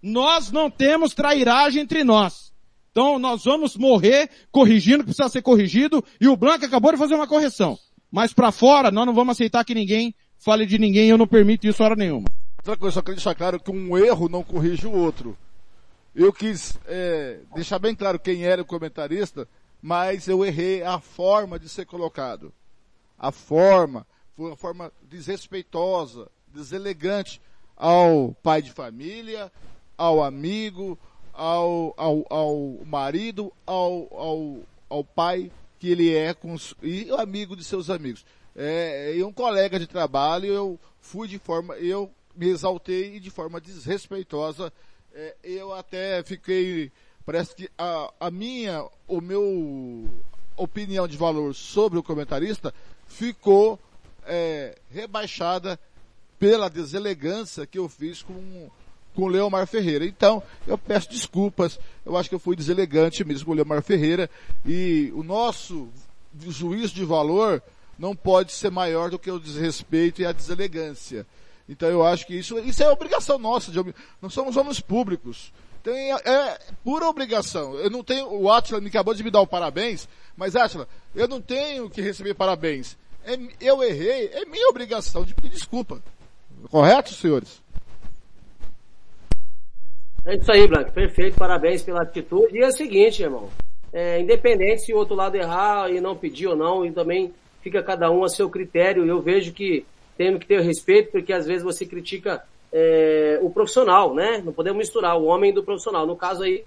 Nós 0.02 0.51
não 0.51 0.70
temos 0.70 1.15
trairagem 1.15 1.82
entre 1.82 2.05
nós. 2.05 2.52
Então 2.90 3.19
nós 3.19 3.44
vamos 3.44 3.77
morrer 3.77 4.31
corrigindo 4.52 4.98
o 4.98 5.01
que 5.01 5.06
precisa 5.06 5.28
ser 5.28 5.43
corrigido 5.43 6.05
e 6.20 6.28
o 6.28 6.36
Blanco 6.36 6.65
acabou 6.65 6.93
de 6.93 6.98
fazer 6.98 7.15
uma 7.15 7.27
correção. 7.27 7.78
Mas 8.11 8.32
para 8.32 8.52
fora 8.52 8.90
nós 8.90 9.06
não 9.06 9.15
vamos 9.15 9.32
aceitar 9.32 9.65
que 9.65 9.74
ninguém 9.74 10.15
fale 10.39 10.66
de 10.66 10.78
ninguém 10.78 11.09
eu 11.09 11.19
não 11.19 11.27
permito 11.27 11.66
isso 11.66 11.82
hora 11.82 11.97
nenhuma. 11.97 12.28
Outra 12.59 12.77
coisa, 12.77 12.94
só 12.94 13.02
queria 13.02 13.16
deixar 13.16 13.35
claro 13.35 13.61
que 13.61 13.70
um 13.70 13.98
erro 13.98 14.28
não 14.28 14.43
corrige 14.43 14.86
o 14.86 14.93
outro. 14.93 15.36
Eu 16.15 16.32
quis 16.32 16.78
é, 16.86 17.40
deixar 17.55 17.78
bem 17.78 17.94
claro 17.94 18.19
quem 18.19 18.44
era 18.44 18.62
o 18.62 18.65
comentarista, 18.65 19.48
mas 19.82 20.28
eu 20.28 20.44
errei 20.44 20.82
a 20.82 21.01
forma 21.01 21.59
de 21.59 21.69
ser 21.69 21.85
colocado. 21.85 22.52
A 23.19 23.32
forma 23.32 24.06
foi 24.36 24.47
uma 24.47 24.56
forma 24.56 24.93
desrespeitosa, 25.02 26.28
deselegante 26.48 27.40
ao 27.77 28.35
pai 28.43 28.62
de 28.62 28.73
família, 28.73 29.51
ao 29.96 30.22
amigo, 30.22 30.98
ao, 31.32 31.95
ao, 31.96 32.27
ao 32.30 32.79
marido, 32.85 33.53
ao, 33.66 34.09
ao, 34.13 34.59
ao 34.88 35.04
pai 35.04 35.51
que 35.79 35.90
ele 35.90 36.14
é 36.14 36.32
com, 36.32 36.56
e 36.82 37.11
amigo 37.11 37.56
de 37.56 37.64
seus 37.64 37.90
amigos. 37.90 38.24
É, 38.56 39.14
e 39.16 39.22
um 39.22 39.32
colega 39.32 39.79
de 39.79 39.87
trabalho, 39.87 40.46
eu 40.46 40.80
fui 41.01 41.27
de 41.27 41.38
forma, 41.38 41.74
eu 41.77 42.11
me 42.35 42.48
exaltei 42.48 43.16
e 43.16 43.21
de 43.21 43.30
forma 43.30 43.61
desrespeitosa, 43.61 44.72
é, 45.13 45.37
eu 45.43 45.72
até 45.72 46.22
fiquei, 46.22 46.90
parece 47.27 47.54
que 47.54 47.69
a, 47.77 48.13
a 48.19 48.30
minha, 48.30 48.85
o 49.06 49.21
meu 49.21 50.09
opinião 50.56 51.06
de 51.06 51.16
valor 51.16 51.54
sobre 51.54 51.98
o 51.98 52.03
comentarista 52.03 52.72
ficou 53.06 53.79
é, 54.27 54.78
rebaixada 54.90 55.78
pela 56.38 56.69
deselegância 56.69 57.66
que 57.66 57.78
eu 57.78 57.88
fiz 57.88 58.22
com 58.22 58.70
com 59.14 59.28
Leomar 59.28 59.66
Ferreira. 59.66 60.04
Então, 60.04 60.43
eu 60.66 60.77
peço 60.77 61.09
desculpas, 61.09 61.78
eu 62.04 62.16
acho 62.16 62.28
que 62.28 62.35
eu 62.35 62.40
fui 62.40 62.56
deselegante 62.56 63.24
mesmo 63.24 63.46
com 63.46 63.53
Leomar 63.53 63.82
Ferreira, 63.82 64.28
e 64.66 65.12
o 65.14 65.22
nosso 65.22 65.88
juízo 66.48 66.94
de 66.94 67.04
valor 67.04 67.62
não 67.98 68.14
pode 68.14 68.53
ser 68.53 68.70
maior 68.70 69.09
do 69.09 69.19
que 69.19 69.30
o 69.30 69.38
desrespeito 69.38 70.20
e 70.20 70.27
a 70.27 70.32
deselegância. 70.32 71.24
Então 71.69 71.88
eu 71.88 72.04
acho 72.04 72.27
que 72.27 72.35
isso, 72.35 72.59
isso 72.59 72.82
é 72.82 72.90
obrigação 72.90 73.38
nossa, 73.38 73.70
de, 73.70 73.94
nós 74.20 74.35
somos 74.35 74.56
homens 74.56 74.80
públicos. 74.80 75.53
Tem, 75.82 76.12
é, 76.12 76.16
é 76.24 76.59
pura 76.82 77.06
obrigação. 77.06 77.74
Eu 77.74 77.90
não 77.90 78.03
tenho, 78.03 78.27
o 78.32 78.51
Atila 78.51 78.80
me 78.80 78.88
acabou 78.88 79.14
de 79.14 79.22
me 79.22 79.30
dar 79.30 79.40
o 79.40 79.46
parabéns, 79.46 80.09
mas 80.36 80.56
Atila, 80.56 80.88
eu 81.14 81.28
não 81.28 81.40
tenho 81.40 81.88
que 81.88 82.03
receber 82.03 82.35
parabéns. 82.35 82.96
É, 83.24 83.38
eu 83.61 83.82
errei, 83.82 84.30
é 84.32 84.44
minha 84.44 84.69
obrigação 84.69 85.24
de 85.24 85.35
pedir 85.35 85.51
desculpa. 85.51 86.03
Correto, 86.70 87.14
senhores? 87.14 87.62
É 90.27 90.36
isso 90.36 90.51
aí, 90.51 90.66
Blanco. 90.66 90.93
Perfeito. 90.93 91.36
Parabéns 91.36 91.82
pela 91.82 92.03
atitude. 92.03 92.56
E 92.56 92.62
é 92.62 92.69
o 92.69 92.72
seguinte, 92.72 93.22
irmão. 93.22 93.51
É, 93.93 94.20
independente 94.20 94.82
se 94.82 94.93
o 94.93 94.96
outro 94.96 95.14
lado 95.14 95.36
errar 95.36 95.90
e 95.90 96.01
não 96.01 96.16
pedir 96.16 96.48
ou 96.48 96.56
não, 96.56 96.85
e 96.85 96.90
também 96.90 97.32
fica 97.62 97.82
cada 97.82 98.11
um 98.11 98.24
a 98.24 98.28
seu 98.28 98.48
critério. 98.48 99.06
Eu 99.06 99.20
vejo 99.20 99.53
que 99.53 99.85
temos 100.16 100.40
que 100.40 100.46
ter 100.46 100.61
respeito, 100.61 101.12
porque 101.12 101.32
às 101.32 101.46
vezes 101.46 101.62
você 101.62 101.85
critica 101.86 102.43
é, 102.72 103.38
o 103.43 103.51
profissional, 103.51 104.14
né? 104.14 104.43
Não 104.44 104.53
podemos 104.53 104.78
misturar 104.78 105.16
o 105.16 105.24
homem 105.24 105.53
do 105.53 105.62
profissional. 105.62 106.06
No 106.06 106.16
caso 106.16 106.43
aí, 106.43 106.64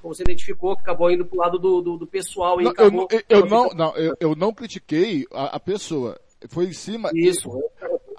como 0.00 0.14
você 0.14 0.22
identificou, 0.22 0.72
acabou 0.72 1.10
indo 1.10 1.24
pro 1.24 1.38
lado 1.38 1.58
do, 1.58 1.80
do, 1.80 1.96
do 1.98 2.06
pessoal. 2.06 2.60
E 2.60 2.64
não, 2.64 2.70
acabou, 2.70 3.08
eu, 3.10 3.22
eu, 3.28 3.40
eu 3.40 3.46
não, 3.46 3.68
não 3.70 3.96
eu, 3.96 4.16
eu, 4.20 4.34
não 4.34 4.52
critiquei 4.52 5.26
a, 5.32 5.56
a, 5.56 5.60
pessoa. 5.60 6.20
Foi 6.48 6.66
em 6.66 6.72
cima. 6.72 7.10
Isso. 7.14 7.50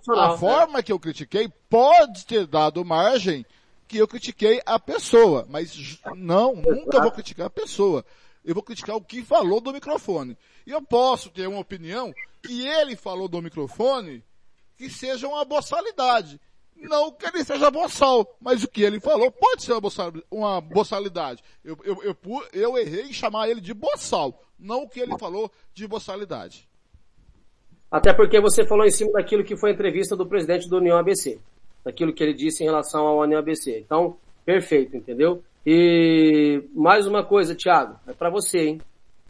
A 0.09 0.37
forma 0.37 0.81
que 0.81 0.91
eu 0.91 0.99
critiquei 0.99 1.49
pode 1.69 2.25
ter 2.25 2.47
dado 2.47 2.83
margem 2.83 3.45
que 3.87 3.97
eu 3.97 4.07
critiquei 4.07 4.61
a 4.65 4.79
pessoa, 4.79 5.45
mas 5.49 5.99
não, 6.15 6.55
nunca 6.55 7.01
vou 7.01 7.11
criticar 7.11 7.47
a 7.47 7.49
pessoa. 7.49 8.05
Eu 8.43 8.53
vou 8.53 8.63
criticar 8.63 8.95
o 8.95 9.01
que 9.01 9.21
falou 9.21 9.59
do 9.59 9.73
microfone. 9.73 10.37
E 10.65 10.71
eu 10.71 10.81
posso 10.81 11.29
ter 11.29 11.47
uma 11.47 11.59
opinião 11.59 12.13
que 12.41 12.65
ele 12.65 12.95
falou 12.95 13.27
do 13.27 13.41
microfone 13.41 14.23
que 14.77 14.89
seja 14.89 15.27
uma 15.27 15.43
boçalidade. 15.45 16.39
Não 16.81 17.11
que 17.11 17.25
ele 17.25 17.43
seja 17.43 17.69
boçal, 17.69 18.37
mas 18.41 18.63
o 18.63 18.67
que 18.67 18.81
ele 18.81 18.99
falou 18.99 19.31
pode 19.31 19.63
ser 19.63 19.73
uma, 19.73 19.81
boçal, 19.81 20.11
uma 20.29 20.59
boçalidade. 20.59 21.43
Eu, 21.63 21.77
eu, 21.83 22.03
eu, 22.03 22.15
eu 22.51 22.77
errei 22.77 23.03
em 23.03 23.13
chamar 23.13 23.49
ele 23.49 23.61
de 23.61 23.73
boçal, 23.73 24.43
não 24.59 24.83
o 24.83 24.89
que 24.89 24.99
ele 24.99 25.17
falou 25.17 25.51
de 25.73 25.87
boçalidade. 25.87 26.67
Até 27.89 28.13
porque 28.13 28.39
você 28.41 28.65
falou 28.65 28.85
em 28.85 28.91
cima 28.91 29.11
daquilo 29.13 29.43
que 29.43 29.57
foi 29.57 29.71
a 29.71 29.73
entrevista 29.73 30.15
do 30.15 30.25
presidente 30.25 30.67
do 30.67 30.77
União 30.77 30.97
ABC 30.97 31.39
daquilo 31.83 32.13
que 32.13 32.23
ele 32.23 32.33
disse 32.33 32.63
em 32.63 32.67
relação 32.67 33.05
ao 33.05 33.23
anel 33.23 33.39
ABC. 33.39 33.79
Então, 33.79 34.17
perfeito, 34.45 34.95
entendeu? 34.95 35.43
E 35.65 36.63
mais 36.73 37.05
uma 37.07 37.23
coisa, 37.23 37.55
Thiago, 37.55 37.99
é 38.07 38.13
para 38.13 38.29
você, 38.29 38.59
hein? 38.59 38.81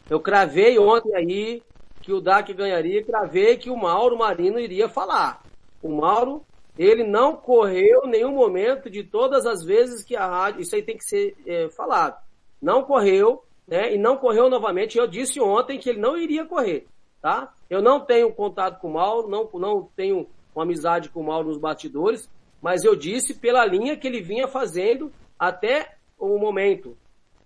Eu 0.09 0.19
cravei 0.19 0.77
ontem 0.77 1.15
aí 1.15 1.63
que 2.01 2.11
o 2.11 2.21
DAC 2.21 2.53
ganharia, 2.53 3.03
cravei 3.03 3.57
que 3.57 3.69
o 3.69 3.77
Mauro 3.77 4.17
Marino 4.17 4.59
iria 4.59 4.89
falar. 4.89 5.43
O 5.81 5.89
Mauro, 5.89 6.43
ele 6.77 7.03
não 7.03 7.35
correu 7.35 8.07
nenhum 8.07 8.31
momento 8.31 8.89
de 8.89 9.03
todas 9.03 9.45
as 9.45 9.63
vezes 9.63 10.03
que 10.03 10.15
a 10.15 10.27
rádio, 10.27 10.61
isso 10.61 10.75
aí 10.75 10.81
tem 10.81 10.97
que 10.97 11.03
ser 11.03 11.35
é, 11.45 11.69
falado. 11.69 12.17
Não 12.61 12.83
correu, 12.83 13.43
né? 13.67 13.93
E 13.93 13.97
não 13.97 14.17
correu 14.17 14.49
novamente. 14.49 14.97
Eu 14.97 15.07
disse 15.07 15.39
ontem 15.39 15.77
que 15.77 15.89
ele 15.89 15.99
não 15.99 16.17
iria 16.17 16.45
correr, 16.45 16.87
tá? 17.21 17.53
Eu 17.69 17.81
não 17.81 17.99
tenho 17.99 18.33
contato 18.33 18.79
com 18.79 18.89
o 18.89 18.93
Mauro, 18.93 19.27
não, 19.27 19.49
não 19.53 19.89
tenho 19.95 20.27
uma 20.55 20.63
amizade 20.63 21.09
com 21.09 21.21
o 21.21 21.25
Mauro 21.25 21.49
nos 21.49 21.57
batidores, 21.57 22.29
mas 22.61 22.83
eu 22.83 22.95
disse 22.95 23.33
pela 23.33 23.65
linha 23.65 23.97
que 23.97 24.07
ele 24.07 24.21
vinha 24.21 24.47
fazendo 24.47 25.11
até 25.37 25.95
o 26.19 26.37
momento. 26.37 26.95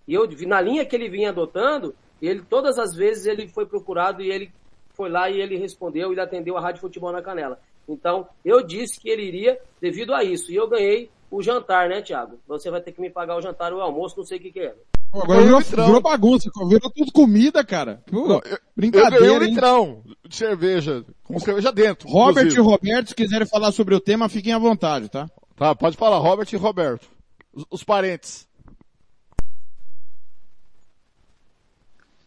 E 0.06 0.14
eu 0.14 0.28
na 0.46 0.60
linha 0.60 0.84
que 0.84 0.94
ele 0.94 1.08
vinha 1.08 1.30
adotando, 1.30 1.94
ele 2.20 2.42
todas 2.42 2.78
as 2.78 2.94
vezes 2.94 3.26
ele 3.26 3.48
foi 3.48 3.66
procurado 3.66 4.22
e 4.22 4.30
ele 4.30 4.52
foi 4.94 5.08
lá 5.10 5.28
e 5.28 5.40
ele 5.40 5.56
respondeu 5.56 6.12
e 6.12 6.20
atendeu 6.20 6.56
a 6.56 6.60
Rádio 6.60 6.80
Futebol 6.80 7.12
na 7.12 7.22
Canela. 7.22 7.60
Então, 7.88 8.26
eu 8.44 8.66
disse 8.66 9.00
que 9.00 9.08
ele 9.08 9.22
iria 9.22 9.58
devido 9.80 10.12
a 10.12 10.24
isso. 10.24 10.50
E 10.50 10.56
eu 10.56 10.68
ganhei 10.68 11.10
o 11.30 11.42
jantar, 11.42 11.88
né, 11.88 12.02
Thiago? 12.02 12.38
Você 12.46 12.70
vai 12.70 12.80
ter 12.80 12.92
que 12.92 13.00
me 13.00 13.10
pagar 13.10 13.36
o 13.36 13.40
jantar 13.40 13.72
ou 13.72 13.78
o 13.78 13.82
almoço, 13.82 14.16
não 14.16 14.24
sei 14.24 14.38
o 14.38 14.40
que, 14.40 14.52
que 14.52 14.60
é. 14.60 14.74
Agora 15.12 15.42
virou, 15.42 15.60
virou, 15.60 16.00
bagunça, 16.00 16.50
virou 16.68 16.90
tudo 16.90 17.12
comida, 17.12 17.64
cara. 17.64 18.02
Pô, 18.10 18.28
não, 18.28 18.40
eu, 18.44 18.58
brincadeira. 18.76 19.16
Eu 19.16 19.20
ganhei 19.20 19.36
um 19.36 19.50
litrão 19.50 20.02
de 20.28 20.36
cerveja, 20.36 21.04
com 21.24 21.38
cerveja 21.38 21.72
dentro. 21.72 22.08
Robert 22.08 22.46
inclusive. 22.46 22.60
e 22.60 22.64
Roberto, 22.64 23.08
se 23.08 23.14
quiserem 23.14 23.46
falar 23.46 23.72
sobre 23.72 23.94
o 23.94 24.00
tema, 24.00 24.28
fiquem 24.28 24.52
à 24.52 24.58
vontade, 24.58 25.08
tá? 25.08 25.30
Tá, 25.56 25.74
pode 25.74 25.96
falar, 25.96 26.18
Robert 26.18 26.48
e 26.52 26.56
Roberto. 26.56 27.08
Os, 27.52 27.64
os 27.70 27.84
parentes. 27.84 28.46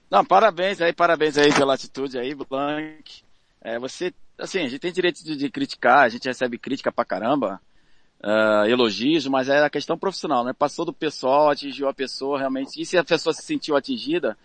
Não, 0.10 0.26
parabéns 0.26 0.82
aí, 0.82 0.92
parabéns 0.92 1.38
aí 1.38 1.54
pela 1.54 1.76
atitude 1.76 2.18
aí, 2.18 2.34
Blank. 2.34 3.22
É, 3.62 3.78
você, 3.78 4.12
assim, 4.40 4.60
a 4.60 4.68
gente 4.68 4.80
tem 4.80 4.92
direito 4.92 5.24
de, 5.24 5.36
de 5.36 5.50
criticar, 5.50 6.00
a 6.00 6.10
gente 6.10 6.28
recebe 6.28 6.58
crítica 6.58 6.92
pra 6.92 7.06
caramba, 7.06 7.62
uh, 8.24 8.66
elogios, 8.68 9.28
mas 9.28 9.50
é 9.50 9.64
a 9.64 9.70
questão 9.70 9.98
profissional, 9.98 10.44
né? 10.44 10.54
Passou 10.54 10.86
do 10.86 10.94
pessoal, 10.94 11.50
atingiu 11.50 11.88
a 11.88 11.94
pessoa 11.94 12.40
realmente, 12.40 12.82
e 12.82 12.86
se 12.86 12.98
a 12.98 13.04
pessoa 13.04 13.34
se 13.34 13.44
sentiu 13.44 13.76
atingida, 13.76 14.38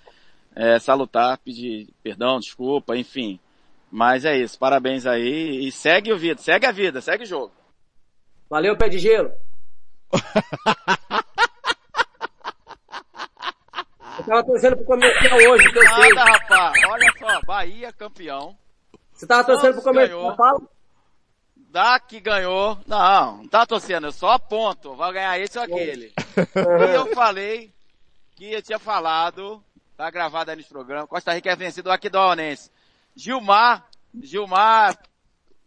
é, 0.55 0.79
salutar, 0.79 1.39
pedir 1.39 1.89
perdão, 2.03 2.39
desculpa, 2.39 2.97
enfim. 2.97 3.41
Mas 3.91 4.25
é 4.25 4.37
isso, 4.37 4.59
parabéns 4.59 5.07
aí, 5.07 5.67
e 5.67 5.73
segue 5.73 6.13
o 6.13 6.19
vida, 6.19 6.41
segue 6.41 6.67
a 6.67 6.73
vida, 6.73 7.01
segue 7.01 7.25
o 7.25 7.27
jogo. 7.27 7.53
Valeu, 8.49 8.77
pé 8.77 8.89
de 8.89 8.99
gelo. 8.99 9.33
Eu 14.17 14.25
tava 14.25 14.45
torcendo 14.45 14.77
pro 14.77 14.85
comercial 14.85 15.37
hoje, 15.37 15.73
que 15.73 15.79
eu 15.79 15.89
sei. 15.89 16.15
Nada, 16.15 16.31
rapaz. 16.31 16.73
Olha 16.89 17.13
só, 17.19 17.41
Bahia 17.45 17.93
campeão. 17.93 18.57
Você 19.25 19.29
tava 19.29 19.45
torcendo 19.45 19.75
pro 19.75 19.83
comercial, 19.83 20.37
fala? 20.37 20.63
Daqui 21.71 22.21
ganhou. 22.21 22.79
Não, 22.87 23.39
não 23.39 23.49
tá 23.49 23.65
torcendo, 23.65 24.07
eu 24.07 24.13
só 24.13 24.33
aponto. 24.33 24.95
Vai 24.95 25.13
ganhar 25.15 25.39
esse 25.41 25.59
ou 25.59 25.65
aquele. 25.65 26.13
e 26.37 26.95
eu 26.95 27.07
falei 27.15 27.73
que 28.37 28.53
eu 28.53 28.63
tinha 28.63 28.79
falado, 28.79 29.63
tá 29.97 30.11
gravado 30.11 30.51
aí 30.51 30.57
nesse 30.57 30.69
programa, 30.69 31.07
Costa 31.07 31.33
Rica 31.33 31.51
é 31.51 31.57
vencido 31.57 31.89
o 31.89 31.93
Aquidonense. 31.93 32.71
Gilmar, 33.17 33.87
Gilmar 34.23 34.99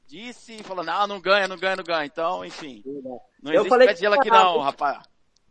disse 0.08 0.58
e 0.60 0.64
falou, 0.64 0.84
não, 0.84 1.08
não 1.08 1.20
ganha, 1.20 1.48
não 1.48 1.58
ganha, 1.58 1.78
não 1.78 1.84
ganha. 1.84 2.06
Então, 2.06 2.46
enfim. 2.46 2.84
Não 3.42 3.52
Eu 3.52 3.62
existe 3.62 3.70
falei 3.70 3.88
pé 3.88 3.94
de 3.94 4.00
que 4.00 4.06
gelo 4.06 4.16
aqui 4.16 4.30
não, 4.30 4.60
rapaz. 4.60 5.00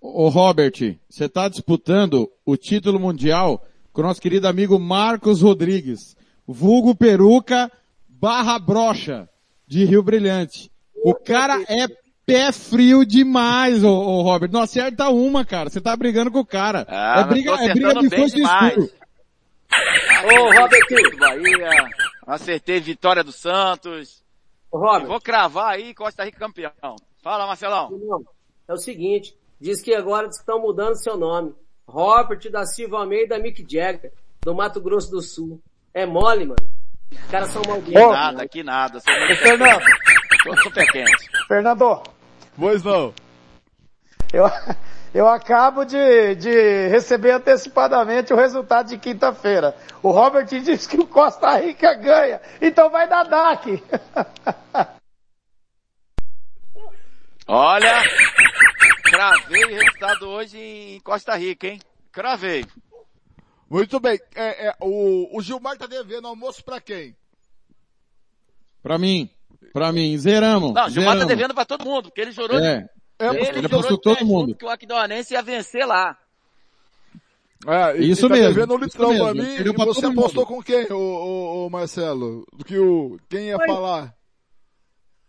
Ô 0.01 0.29
Robert, 0.29 0.99
você 1.09 1.29
tá 1.29 1.49
disputando 1.49 2.31
o 2.45 2.57
título 2.57 3.01
mundial 3.01 3.67
com 3.93 4.03
o 4.03 4.05
nosso 4.05 4.21
querido 4.21 4.47
amigo 4.47 4.79
Marcos 4.79 5.43
Rodrigues, 5.43 6.17
vulgo 6.47 6.95
peruca 6.95 7.73
barra 8.21 8.59
brocha 8.59 9.29
de 9.67 9.85
Rio 9.85 10.03
Brilhante. 10.03 10.71
O 11.05 11.15
cara 11.15 11.63
é 11.69 11.87
pé 12.25 12.51
frio 12.51 13.05
demais, 13.05 13.85
ô, 13.85 13.91
ô 13.91 14.23
Robert. 14.23 14.51
Não 14.51 14.61
acerta 14.61 15.09
uma, 15.09 15.45
cara. 15.45 15.71
Você 15.71 15.81
tá 15.81 15.97
brigando 15.97 16.31
com 16.31 16.41
o 16.41 16.47
cara. 16.47 16.85
Ah, 16.89 17.21
é 17.21 17.25
briga, 17.25 17.53
é 17.53 17.73
briga 17.73 17.95
de 17.95 18.09
demais. 18.09 18.77
escuro. 18.77 19.07
Ô, 20.25 20.61
Robert. 20.61 21.19
Bahia, 21.19 21.91
acertei 22.27 22.81
vitória 22.81 23.23
do 23.23 23.33
Santos. 23.33 24.23
Ô, 24.71 24.79
Robert. 24.79 25.07
Vou 25.07 25.21
cravar 25.21 25.75
aí 25.75 25.95
Costa 25.95 26.25
Rica 26.25 26.39
campeão. 26.39 26.97
Fala, 27.23 27.47
Marcelão. 27.47 27.91
É 28.69 28.73
o 28.73 28.79
seguinte, 28.79 29.37
diz 29.61 29.81
que 29.81 29.95
agora 29.95 30.27
estão 30.27 30.61
mudando 30.61 31.01
seu 31.01 31.17
nome. 31.17 31.55
Robert 31.87 32.51
da 32.51 32.65
Silva 32.65 32.99
Almeida 32.99 33.39
Mick 33.39 33.65
Jagger, 33.69 34.13
do 34.43 34.55
Mato 34.55 34.81
Grosso 34.81 35.11
do 35.11 35.23
Sul. 35.23 35.61
É 35.95 36.05
mole, 36.05 36.45
mano. 36.45 36.76
Os 37.13 37.31
caras 37.31 37.51
são 37.51 37.63
Que 37.63 37.69
malditos. 37.69 38.03
nada, 38.13 38.49
que 38.49 38.63
nada. 38.63 39.01
Sou 39.01 39.15
muito 39.19 39.37
Fernando. 39.37 39.83
Sou 40.43 40.57
super 40.63 40.87
quente. 40.93 41.31
Fernando, 41.49 42.03
Pois 42.59 42.83
não. 42.83 43.13
eu, 44.33 44.45
eu 45.15 45.29
acabo 45.29 45.85
de, 45.85 46.35
de 46.37 46.89
receber 46.89 47.33
antecipadamente 47.33 48.33
o 48.33 48.37
resultado 48.37 48.89
de 48.89 48.99
quinta-feira. 48.99 49.77
O 50.03 50.11
Robert 50.11 50.47
disse 50.47 50.89
que 50.89 50.99
o 51.01 51.07
Costa 51.07 51.57
Rica 51.59 51.95
ganha, 51.95 52.41
então 52.61 52.91
vai 52.91 53.09
dar 53.09 53.25
DAC. 53.25 53.83
Olha, 57.49 58.03
cravei 59.05 59.65
o 59.65 59.69
resultado 59.69 60.29
hoje 60.29 60.59
em 60.59 61.01
Costa 61.01 61.37
Rica, 61.37 61.69
hein? 61.69 61.81
Cravei. 62.11 62.65
Muito 63.69 63.99
bem. 64.01 64.19
É, 64.35 64.69
é, 64.69 64.75
o, 64.81 65.37
o 65.37 65.43
Gilmar 65.43 65.77
tá 65.77 65.87
devendo 65.87 66.29
almoço 66.29 66.65
pra 66.65 66.81
quem? 66.81 67.17
Pra 68.83 68.99
mim. 68.99 69.29
Pra 69.73 69.93
mim. 69.93 70.17
Zeramos. 70.19 70.73
Não, 70.73 70.87
o 70.87 70.91
Gilmar 70.91 71.15
tá 71.15 71.21
zeramos. 71.21 71.27
devendo 71.37 71.55
pra 71.55 71.65
todo 71.65 71.85
mundo, 71.85 72.05
porque 72.05 72.21
ele 72.21 72.33
jurou, 72.33 72.59
É. 72.59 72.89
ele, 73.19 73.39
ele 73.59 73.69
jurou 73.69 73.99
todo 73.99 74.25
mundo. 74.25 74.55
que 74.55 74.65
o 74.65 74.69
Aquidauanense 74.69 75.35
ia 75.35 75.43
vencer 75.43 75.85
lá. 75.87 76.17
É, 77.67 77.97
e- 77.99 78.11
Isso 78.11 78.27
e 78.27 78.29
tá 78.29 78.35
mesmo, 78.35 78.55
devendo 78.55 78.75
um 78.75 78.77
isso 78.77 78.85
litrão 78.85 79.17
pra 79.17 79.35
mesmo. 79.35 79.43
mim. 79.51 79.55
Perdeu 79.57 79.73
E 79.73 79.77
pra 79.77 79.85
você 79.87 80.07
apostou 80.07 80.45
mundo. 80.45 80.55
com 80.57 80.63
quem, 80.63 80.93
ô, 80.93 80.97
ô, 80.97 81.67
ô, 81.67 81.71
Marcelo? 81.71 82.47
Do 82.53 82.65
que 82.65 82.79
o, 82.79 83.19
quem 83.29 83.47
ia 83.49 83.57
Oi. 83.57 83.67
falar? 83.67 84.15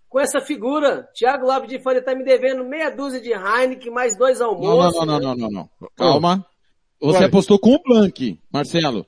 Com 0.10 0.20
essa 0.20 0.40
figura, 0.42 1.10
Thiago 1.16 1.46
Lopes 1.48 1.70
de 1.70 1.80
Faria 1.82 2.02
tá 2.04 2.14
me 2.14 2.24
devendo 2.24 2.64
meia 2.64 2.90
dúzia 2.92 3.20
de 3.20 3.32
Heineken, 3.32 3.92
mais 3.92 4.16
dois 4.16 4.40
Não, 4.40 4.50
almoços. 4.50 4.96
não, 5.00 5.06
não, 5.06 5.20
não, 5.20 5.36
não, 5.36 5.50
não, 5.50 5.70
não. 5.80 5.90
Calma. 5.96 6.46
Você 7.00 7.19
Vai. 7.19 7.27
apostou 7.27 7.59
com 7.59 7.76
o 7.76 7.84
Blank, 7.84 8.40
Marcelo. 8.51 9.06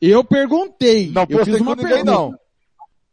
Eu 0.00 0.22
perguntei. 0.24 1.10
Não 1.10 1.26
eu 1.28 1.44
fiz 1.44 1.60
uma 1.60 1.76
com 1.76 1.82
ninguém, 1.82 2.04
pergunta. 2.04 2.10
não. 2.12 2.32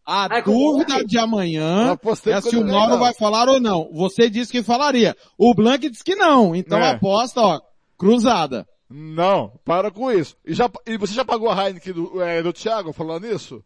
A 0.05 0.25
Ah, 0.25 0.37
é 0.39 0.41
dúvida 0.41 1.05
de 1.05 1.17
amanhã 1.19 1.95
é 2.25 2.41
se 2.41 2.57
o 2.57 2.65
Mauro 2.65 2.93
não. 2.93 2.99
vai 2.99 3.13
falar 3.13 3.47
ou 3.47 3.59
não. 3.59 3.89
Você 3.93 4.27
disse 4.29 4.51
que 4.51 4.63
falaria. 4.63 5.15
O 5.37 5.53
Blank 5.53 5.87
disse 5.89 6.03
que 6.03 6.15
não. 6.15 6.55
Então 6.55 6.79
É. 6.79 6.87
a 6.87 6.91
aposta, 6.91 7.41
ó, 7.41 7.61
cruzada. 7.97 8.67
Não, 8.89 9.59
para 9.63 9.91
com 9.91 10.11
isso. 10.11 10.35
E, 10.43 10.53
já, 10.55 10.67
e 10.87 10.97
você 10.97 11.13
já 11.13 11.23
pagou 11.23 11.51
a 11.51 11.67
Heineken 11.67 11.93
do, 11.93 12.21
é, 12.23 12.41
do 12.41 12.51
Thiago 12.51 12.91
falando 12.91 13.27
isso? 13.27 13.63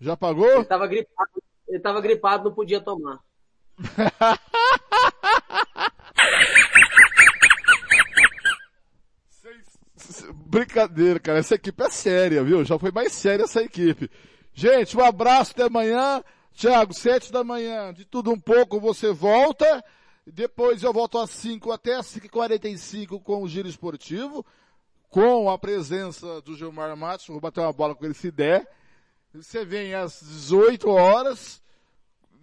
Já 0.00 0.16
pagou? 0.16 0.46
Ele 0.48 0.64
tava 0.64 0.86
gripado, 0.86 1.30
ele 1.68 1.80
tava 1.80 2.00
gripado, 2.00 2.44
não 2.44 2.54
podia 2.54 2.80
tomar. 2.80 3.18
Brincadeira, 10.34 11.18
cara. 11.20 11.38
Essa 11.38 11.54
equipe 11.54 11.82
é 11.82 11.90
séria, 11.90 12.44
viu? 12.44 12.64
Já 12.64 12.78
foi 12.78 12.90
mais 12.90 13.12
séria 13.12 13.44
essa 13.44 13.62
equipe. 13.62 14.10
Gente, 14.52 14.96
um 14.96 15.04
abraço 15.04 15.52
até 15.52 15.64
amanhã. 15.64 16.22
Thiago, 16.54 16.94
sete 16.94 17.30
da 17.30 17.44
manhã, 17.44 17.92
de 17.92 18.06
tudo 18.06 18.32
um 18.32 18.40
pouco, 18.40 18.80
você 18.80 19.12
volta. 19.12 19.84
Depois 20.26 20.82
eu 20.82 20.92
volto 20.92 21.18
às 21.18 21.30
5 21.30 21.70
até 21.70 21.94
às 21.94 22.06
5h45 22.06 23.22
com 23.22 23.42
o 23.42 23.48
Giro 23.48 23.68
Esportivo, 23.68 24.44
com 25.08 25.48
a 25.50 25.58
presença 25.58 26.40
do 26.40 26.56
Gilmar 26.56 26.96
Matos. 26.96 27.26
Vou 27.26 27.40
bater 27.40 27.60
uma 27.60 27.72
bola 27.72 27.94
com 27.94 28.04
ele 28.04 28.14
se 28.14 28.30
der. 28.30 28.66
Você 29.34 29.64
vem 29.64 29.94
às 29.94 30.20
18 30.20 30.88
horas, 30.88 31.62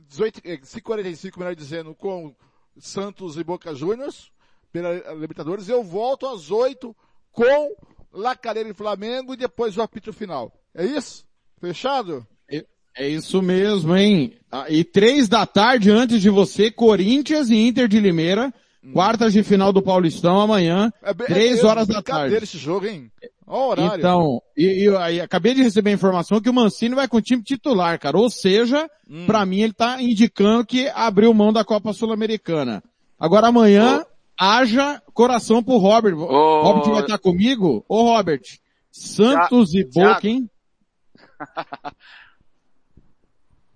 18, 0.08 0.42
eh, 0.46 0.58
5h45, 0.58 1.38
melhor 1.38 1.56
dizendo, 1.56 1.96
com 1.96 2.36
Santos 2.78 3.36
e 3.36 3.44
Boca 3.44 3.74
Juniors, 3.74 4.32
pela 4.72 5.14
Libertadores. 5.16 5.68
Eu 5.68 5.84
volto 5.84 6.28
às 6.28 6.52
8 6.52 6.96
com 7.34 7.74
Lacareira 8.14 8.70
e 8.70 8.74
Flamengo 8.74 9.34
e 9.34 9.38
depois 9.38 9.76
o 9.76 9.82
apito 9.82 10.14
final. 10.14 10.54
É 10.74 10.86
isso? 10.86 11.26
Fechado? 11.60 12.26
É- 12.50 12.66
É 12.96 13.10
isso 13.10 13.42
mesmo, 13.42 13.96
hein? 13.98 14.34
Ah, 14.52 14.66
E 14.70 14.84
três 14.84 15.28
da 15.28 15.46
tarde 15.46 15.90
antes 15.92 16.22
de 16.22 16.30
você, 16.30 16.70
Corinthians 16.72 17.50
e 17.50 17.56
Inter 17.56 17.88
de 17.88 18.00
Limeira, 18.00 18.54
quartas 18.94 19.34
de 19.34 19.42
final 19.44 19.74
do 19.74 19.82
Paulistão 19.82 20.40
amanhã, 20.40 20.92
É 21.02 21.14
bem- 21.14 21.26
três 21.28 21.60
é 21.60 21.66
horas 21.66 21.88
da 21.88 22.02
tarde. 22.04 22.36
esse 22.36 22.58
jogo, 22.58 22.86
hein? 22.86 23.12
Olha 23.48 23.60
o 23.66 23.70
horário. 23.70 24.00
Então, 24.00 24.42
e, 24.56 24.84
e 24.86 24.96
aí, 24.98 25.20
acabei 25.22 25.54
de 25.54 25.64
receber 25.64 25.90
a 25.90 25.94
informação 25.94 26.40
que 26.40 26.50
o 26.50 26.54
Mancini 26.54 26.96
vai 26.96 27.08
com 27.08 27.18
o 27.18 27.22
time 27.22 27.42
titular, 27.44 28.00
cara. 28.00 28.18
Ou 28.18 28.30
seja, 28.30 28.90
Hum. 29.10 29.26
pra 29.26 29.46
mim 29.46 29.62
ele 29.62 29.74
tá 29.74 30.02
indicando 30.02 30.66
que 30.66 30.88
abriu 30.94 31.34
mão 31.34 31.52
da 31.52 31.64
Copa 31.64 31.94
Sul-Americana. 31.94 32.82
Agora 33.20 33.48
amanhã, 33.48 34.06
haja 34.40 35.02
coração 35.14 35.64
pro 35.64 35.78
Robert. 35.78 36.16
Ô. 36.18 36.62
Robert 36.62 36.92
vai 36.94 37.02
estar 37.02 37.18
comigo? 37.20 37.84
Ô 37.88 38.04
Robert, 38.16 38.42
Santos 38.92 39.74
e. 39.74 39.84
Boca, 39.86 40.28
hein? 40.28 40.50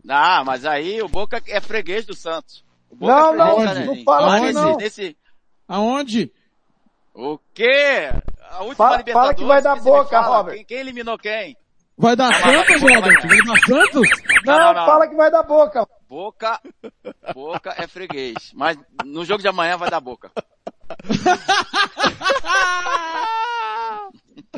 Ah, 0.09 0.41
mas 0.45 0.63
aí 0.65 1.01
o 1.01 1.07
Boca 1.09 1.41
é 1.47 1.59
freguês 1.59 2.05
do 2.05 2.15
Santos. 2.15 2.63
O 2.89 2.95
Boca 2.95 3.13
Não, 3.33 3.61
é 3.61 3.75
não, 3.85 3.85
não 3.95 4.03
fala 4.03 4.39
nesse, 4.39 4.53
não. 4.53 4.77
nesse, 4.77 5.17
Aonde? 5.67 6.31
o 7.13 7.37
quê? 7.53 8.09
A 8.51 8.59
última 8.59 8.75
Fala- 8.75 8.97
Libertadores. 8.97 9.13
fala 9.13 9.33
que 9.35 9.43
vai 9.43 9.61
dar 9.61 9.75
Boca, 9.81 10.21
Robert. 10.21 10.55
Quem, 10.55 10.65
quem 10.65 10.77
eliminou 10.77 11.17
quem? 11.17 11.57
Vai 11.97 12.15
dar 12.15 12.33
Santos, 12.33 12.79
Robert? 12.81 13.01
vai- 13.01 13.27
Vai 13.27 13.41
dar 13.45 13.59
Santos? 13.65 14.09
Não, 14.45 14.57
não, 14.59 14.73
não. 14.75 14.85
fala 14.85 15.07
que 15.09 15.15
vai 15.15 15.29
dar 15.31 15.43
boca. 15.43 15.85
Boca, 16.07 16.61
Boca 17.33 17.73
é 17.77 17.87
freguês. 17.87 18.51
Mas 18.53 18.77
no 19.05 19.25
jogo 19.25 19.41
de 19.41 19.47
amanhã 19.47 19.77
vai 19.77 19.89
dar 19.89 19.99
Boca. 19.99 20.31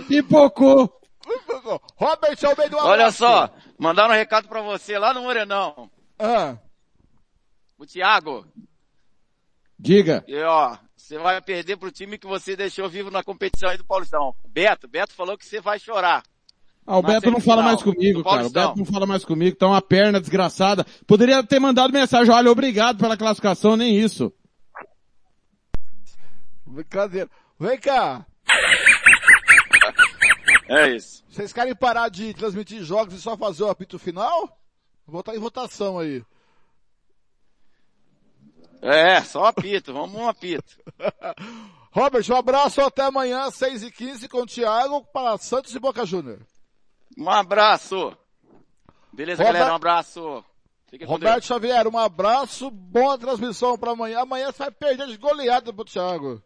Pipocou. 0.08 0.96
Robert 1.96 2.38
Almeida, 2.44 2.76
um 2.78 2.80
Olha 2.80 2.92
abraço. 3.08 3.18
só, 3.20 3.50
mandaram 3.78 4.14
um 4.14 4.18
recado 4.18 4.48
pra 4.48 4.62
você 4.62 4.98
lá 4.98 5.14
no 5.14 5.22
Morenão. 5.22 5.90
Ah, 6.18 6.58
O 7.78 7.86
Thiago, 7.86 8.46
Diga. 9.78 10.24
e 10.28 10.42
ó, 10.42 10.76
você 10.96 11.18
vai 11.20 11.40
perder 11.42 11.78
pro 11.78 11.92
time 11.92 12.18
que 12.18 12.26
você 12.28 12.56
deixou 12.56 12.90
vivo 12.90 13.12
na 13.12 13.24
competição 13.24 13.70
aí 13.70 13.78
do 13.78 13.86
Paulistão. 13.86 14.36
Beto, 14.48 14.88
Beto 14.88 15.14
falou 15.14 15.38
que 15.38 15.46
você 15.46 15.62
vai 15.62 15.78
chorar. 15.80 16.24
Ah, 16.90 16.98
o 16.98 17.04
Beto 17.04 17.30
não 17.30 17.40
fala 17.40 17.62
mais 17.62 17.84
comigo, 17.84 18.24
cara. 18.24 18.48
O. 18.48 18.50
Beto 18.50 18.78
não 18.80 18.84
fala 18.84 19.06
mais 19.06 19.24
comigo, 19.24 19.56
tá 19.56 19.68
uma 19.68 19.80
perna 19.80 20.20
desgraçada. 20.20 20.84
Poderia 21.06 21.44
ter 21.44 21.60
mandado 21.60 21.94
mensagem, 21.94 22.34
olha, 22.34 22.50
obrigado 22.50 22.98
pela 22.98 23.16
classificação, 23.16 23.78
nem 23.78 23.96
isso. 24.00 24.34
brincadeira. 26.66 27.30
Vem 27.60 27.80
cá. 27.80 28.26
É 30.72 30.88
isso. 30.96 31.24
Vocês 31.28 31.52
querem 31.52 31.76
parar 31.76 32.10
de 32.10 32.32
transmitir 32.32 32.84
jogos 32.84 33.16
e 33.16 33.20
só 33.20 33.36
fazer 33.36 33.64
o 33.64 33.70
apito 33.70 33.98
final? 33.98 34.42
Vou 35.08 35.14
botar 35.16 35.36
em 35.36 35.40
votação 35.40 35.98
aí. 35.98 36.24
É, 38.80 39.20
só 39.22 39.46
apito, 39.46 39.92
vamos 39.92 40.16
um 40.16 40.28
apito. 40.28 40.78
Robert, 41.92 42.24
um 42.30 42.36
abraço 42.36 42.82
até 42.82 43.02
amanhã, 43.02 43.50
6 43.50 43.82
e 43.82 43.92
15 43.92 44.30
com 44.30 44.42
o 44.42 44.46
Thiago 44.46 45.04
para 45.12 45.40
Santos 45.40 45.74
e 45.74 45.80
Boca 45.80 46.06
Júnior. 46.06 46.40
Um 47.18 47.30
abraço. 47.30 48.16
Beleza, 49.12 49.42
Robert- 49.44 49.54
galera, 49.60 49.74
um 49.74 49.76
abraço. 49.76 50.44
Fiquem 50.90 51.08
Roberto. 51.08 51.44
Xavier, 51.46 51.88
um 51.88 51.98
abraço, 51.98 52.72
boa 52.72 53.18
transmissão 53.18 53.78
para 53.78 53.92
amanhã. 53.92 54.22
Amanhã 54.22 54.52
você 54.52 54.58
vai 54.64 54.72
perder 54.72 55.08
de 55.08 55.18
goleada 55.18 55.72
pro 55.74 55.86
Thiago. 55.86 56.42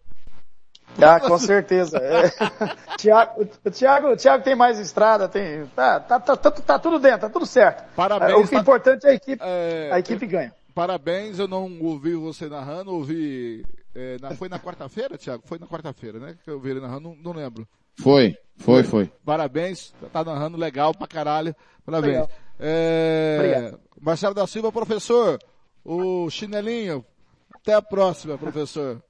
Ah, 1.02 1.20
com 1.20 1.38
certeza. 1.40 1.98
É. 1.98 2.30
Thiago, 2.98 3.48
o 3.66 3.72
Thiago, 3.72 4.08
o 4.12 4.18
Thiago 4.18 4.44
tem 4.44 4.56
mais 4.56 4.80
estrada, 4.80 5.30
tem, 5.30 5.66
tá, 5.68 6.00
tá, 6.00 6.20
tá, 6.20 6.36
tá, 6.36 6.52
tá 6.52 6.80
tudo 6.80 7.00
dentro, 7.00 7.22
tá 7.22 7.30
tudo 7.30 7.46
certo. 7.46 7.84
Parabéns, 7.96 8.34
o 8.46 8.48
que 8.50 8.56
é 8.56 8.58
tá- 8.58 8.62
importante 8.62 9.06
é 9.08 9.10
a 9.12 9.14
equipe, 9.14 9.42
É, 9.44 9.90
a 9.94 10.00
equipe 10.00 10.26
ganha. 10.28 10.54
Parabéns, 10.76 11.40
eu 11.40 11.48
não 11.48 11.80
ouvi 11.82 12.16
você 12.16 12.50
narrando, 12.50 12.92
ouvi, 12.94 13.64
é, 13.96 14.18
na- 14.20 14.36
foi 14.36 14.50
na 14.50 14.60
quarta-feira, 14.60 15.18
Thiago? 15.18 15.44
Foi 15.46 15.58
na 15.58 15.68
quarta-feira, 15.68 16.20
né? 16.20 16.36
Que 16.44 16.50
eu 16.52 16.60
vi 16.60 16.72
ele 16.72 16.82
narrando, 16.82 17.10
não, 17.10 17.16
não 17.16 17.32
lembro. 17.32 17.66
Foi, 18.00 18.36
foi, 18.58 18.84
foi. 18.84 19.12
Parabéns, 19.26 19.94
tá 20.12 20.24
narrando 20.24 20.58
legal 20.58 20.94
pra 20.94 21.08
caralho. 21.08 21.56
Parabéns. 21.86 22.14
Legal. 22.14 22.30
É, 22.60 23.36
Obrigado. 23.40 23.80
Marcelo 24.02 24.34
da 24.36 24.48
Silva, 24.48 24.72
professor, 24.72 25.40
o 25.84 26.30
chinelinho. 26.30 27.06
Até 27.54 27.74
a 27.74 27.82
próxima, 27.82 28.38
professor. 28.38 29.02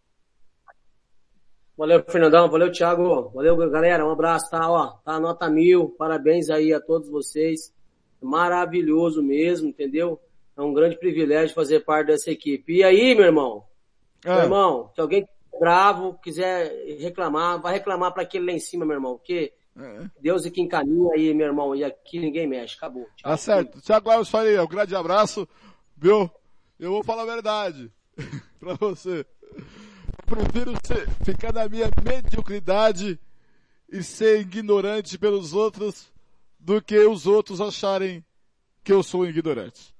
Valeu, 1.78 2.04
Fernandão. 2.08 2.50
Valeu, 2.50 2.72
Thiago. 2.72 3.32
Valeu, 3.34 3.58
galera. 3.70 4.06
Um 4.06 4.12
abraço, 4.12 4.50
tá? 4.52 4.70
Ó, 4.70 4.88
tá 5.04 5.20
nota 5.20 5.50
mil. 5.50 5.90
Parabéns 5.98 6.50
aí 6.50 6.72
a 6.74 6.80
todos 6.80 7.10
vocês. 7.10 7.74
Maravilhoso 8.22 9.24
mesmo, 9.24 9.68
entendeu? 9.70 10.20
É 10.56 10.62
um 10.62 10.74
grande 10.74 10.98
privilégio 10.98 11.56
fazer 11.56 11.80
parte 11.84 12.08
dessa 12.08 12.30
equipe. 12.30 12.74
E 12.78 12.84
aí, 12.84 13.16
meu 13.16 13.26
irmão? 13.26 13.64
Meu 14.24 14.34
Ah. 14.34 14.44
irmão, 14.44 14.92
se 14.94 15.02
alguém 15.02 15.28
bravo, 15.60 16.18
quiser 16.22 16.72
reclamar, 17.00 17.62
vai 17.62 17.74
reclamar 17.74 18.12
para 18.14 18.24
aquele 18.24 18.46
lá 18.46 18.52
em 18.54 18.60
cima, 18.60 18.86
meu 18.86 18.96
irmão. 18.96 19.18
Porque 19.18 19.54
É. 19.78 20.06
Deus 20.22 20.46
é 20.46 20.52
que 20.52 20.62
encaminha 20.62 21.14
aí, 21.16 21.34
meu 21.34 21.48
irmão. 21.48 21.76
E 21.76 21.84
aqui 21.84 22.20
ninguém 22.20 22.46
mexe. 22.48 22.76
Acabou. 22.76 23.04
Tchau. 23.16 23.32
Tá 23.32 23.38
certo. 23.38 23.82
Tiago 23.82 24.10
Alves 24.12 24.30
Faria, 24.30 24.64
um 24.64 24.68
grande 24.68 24.96
abraço. 24.96 25.48
Viu? 25.98 26.30
Eu 26.80 26.92
vou 26.92 27.04
falar 27.04 27.24
a 27.24 27.26
verdade 27.34 27.92
pra 28.60 28.76
você. 28.76 29.26
Prefiro 30.26 30.74
ser, 30.86 31.10
ficar 31.26 31.52
na 31.54 31.68
minha 31.68 31.90
mediocridade 32.04 33.20
e 33.92 34.02
ser 34.04 34.40
ignorante 34.42 35.18
pelos 35.18 35.54
outros 35.54 36.12
do 36.60 36.82
que 36.82 36.98
os 37.00 37.26
outros 37.28 37.60
acharem 37.62 38.24
que 38.84 38.92
eu 38.92 39.02
sou 39.04 39.26
ignorante. 39.26 39.94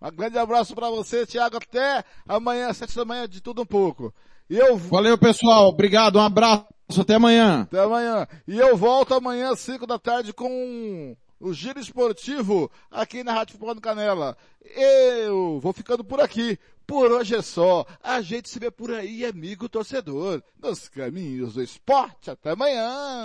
Um 0.00 0.10
grande 0.10 0.38
abraço 0.38 0.74
pra 0.74 0.88
você, 0.90 1.26
Tiago. 1.26 1.56
Até 1.58 2.04
amanhã, 2.26 2.68
às 2.68 2.76
sete 2.78 2.96
da 2.96 3.04
manhã, 3.04 3.28
de 3.28 3.40
tudo 3.40 3.62
um 3.62 3.66
pouco. 3.66 4.14
E 4.50 4.58
eu 4.58 4.76
Valeu, 4.76 5.16
pessoal. 5.16 5.68
Obrigado. 5.68 6.18
Um 6.18 6.22
abraço. 6.22 6.66
Até 7.00 7.14
amanhã. 7.14 7.62
Até 7.62 7.78
amanhã. 7.80 8.26
E 8.48 8.58
eu 8.58 8.76
volto 8.76 9.14
amanhã 9.14 9.52
às 9.52 9.60
5 9.60 9.86
da 9.86 9.96
tarde 9.96 10.32
com 10.32 11.16
o 11.38 11.54
Giro 11.54 11.78
Esportivo 11.78 12.68
aqui 12.90 13.22
na 13.22 13.32
Rádio 13.32 13.52
Futebol 13.52 13.76
do 13.76 13.80
Canela. 13.80 14.36
Eu 14.74 15.60
vou 15.60 15.72
ficando 15.72 16.02
por 16.02 16.20
aqui. 16.20 16.58
Por 16.84 17.12
hoje 17.12 17.36
é 17.36 17.42
só. 17.42 17.86
A 18.02 18.20
gente 18.20 18.50
se 18.50 18.58
vê 18.58 18.72
por 18.72 18.92
aí, 18.92 19.24
amigo 19.24 19.68
torcedor. 19.68 20.42
Nos 20.60 20.88
caminhos 20.88 21.54
do 21.54 21.62
esporte. 21.62 22.28
Até 22.28 22.50
amanhã. 22.50 23.24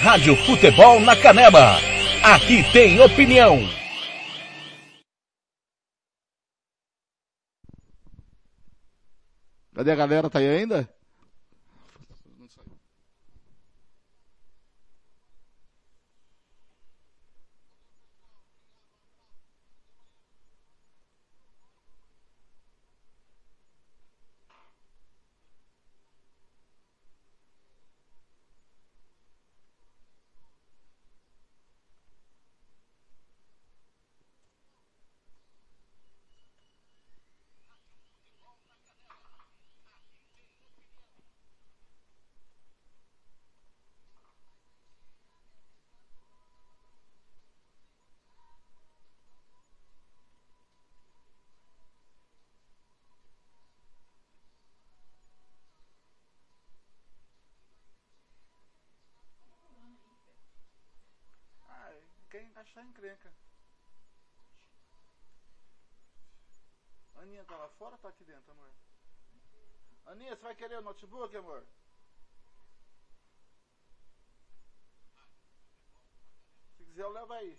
Rádio 0.00 0.36
Futebol 0.44 1.00
na 1.00 1.16
Canela. 1.16 1.78
Aqui 2.22 2.70
tem 2.70 3.00
opinião. 3.00 3.83
Cadê 9.74 9.90
a 9.92 9.96
galera? 9.96 10.30
Tá 10.30 10.38
aí 10.38 10.48
ainda? 10.48 10.88
Achar 62.74 62.86
encrenca. 62.86 63.32
Aninha 67.14 67.44
tá 67.44 67.56
lá 67.56 67.68
fora 67.68 67.92
ou 67.92 67.98
tá 67.98 68.08
aqui 68.08 68.24
dentro, 68.24 68.50
amor? 68.50 68.68
Aninha, 70.06 70.34
você 70.34 70.42
vai 70.42 70.56
querer 70.56 70.78
o 70.78 70.82
notebook, 70.82 71.36
amor? 71.36 71.64
Se 76.76 76.84
quiser, 76.84 77.02
eu 77.02 77.10
levo 77.10 77.32
aí. 77.34 77.56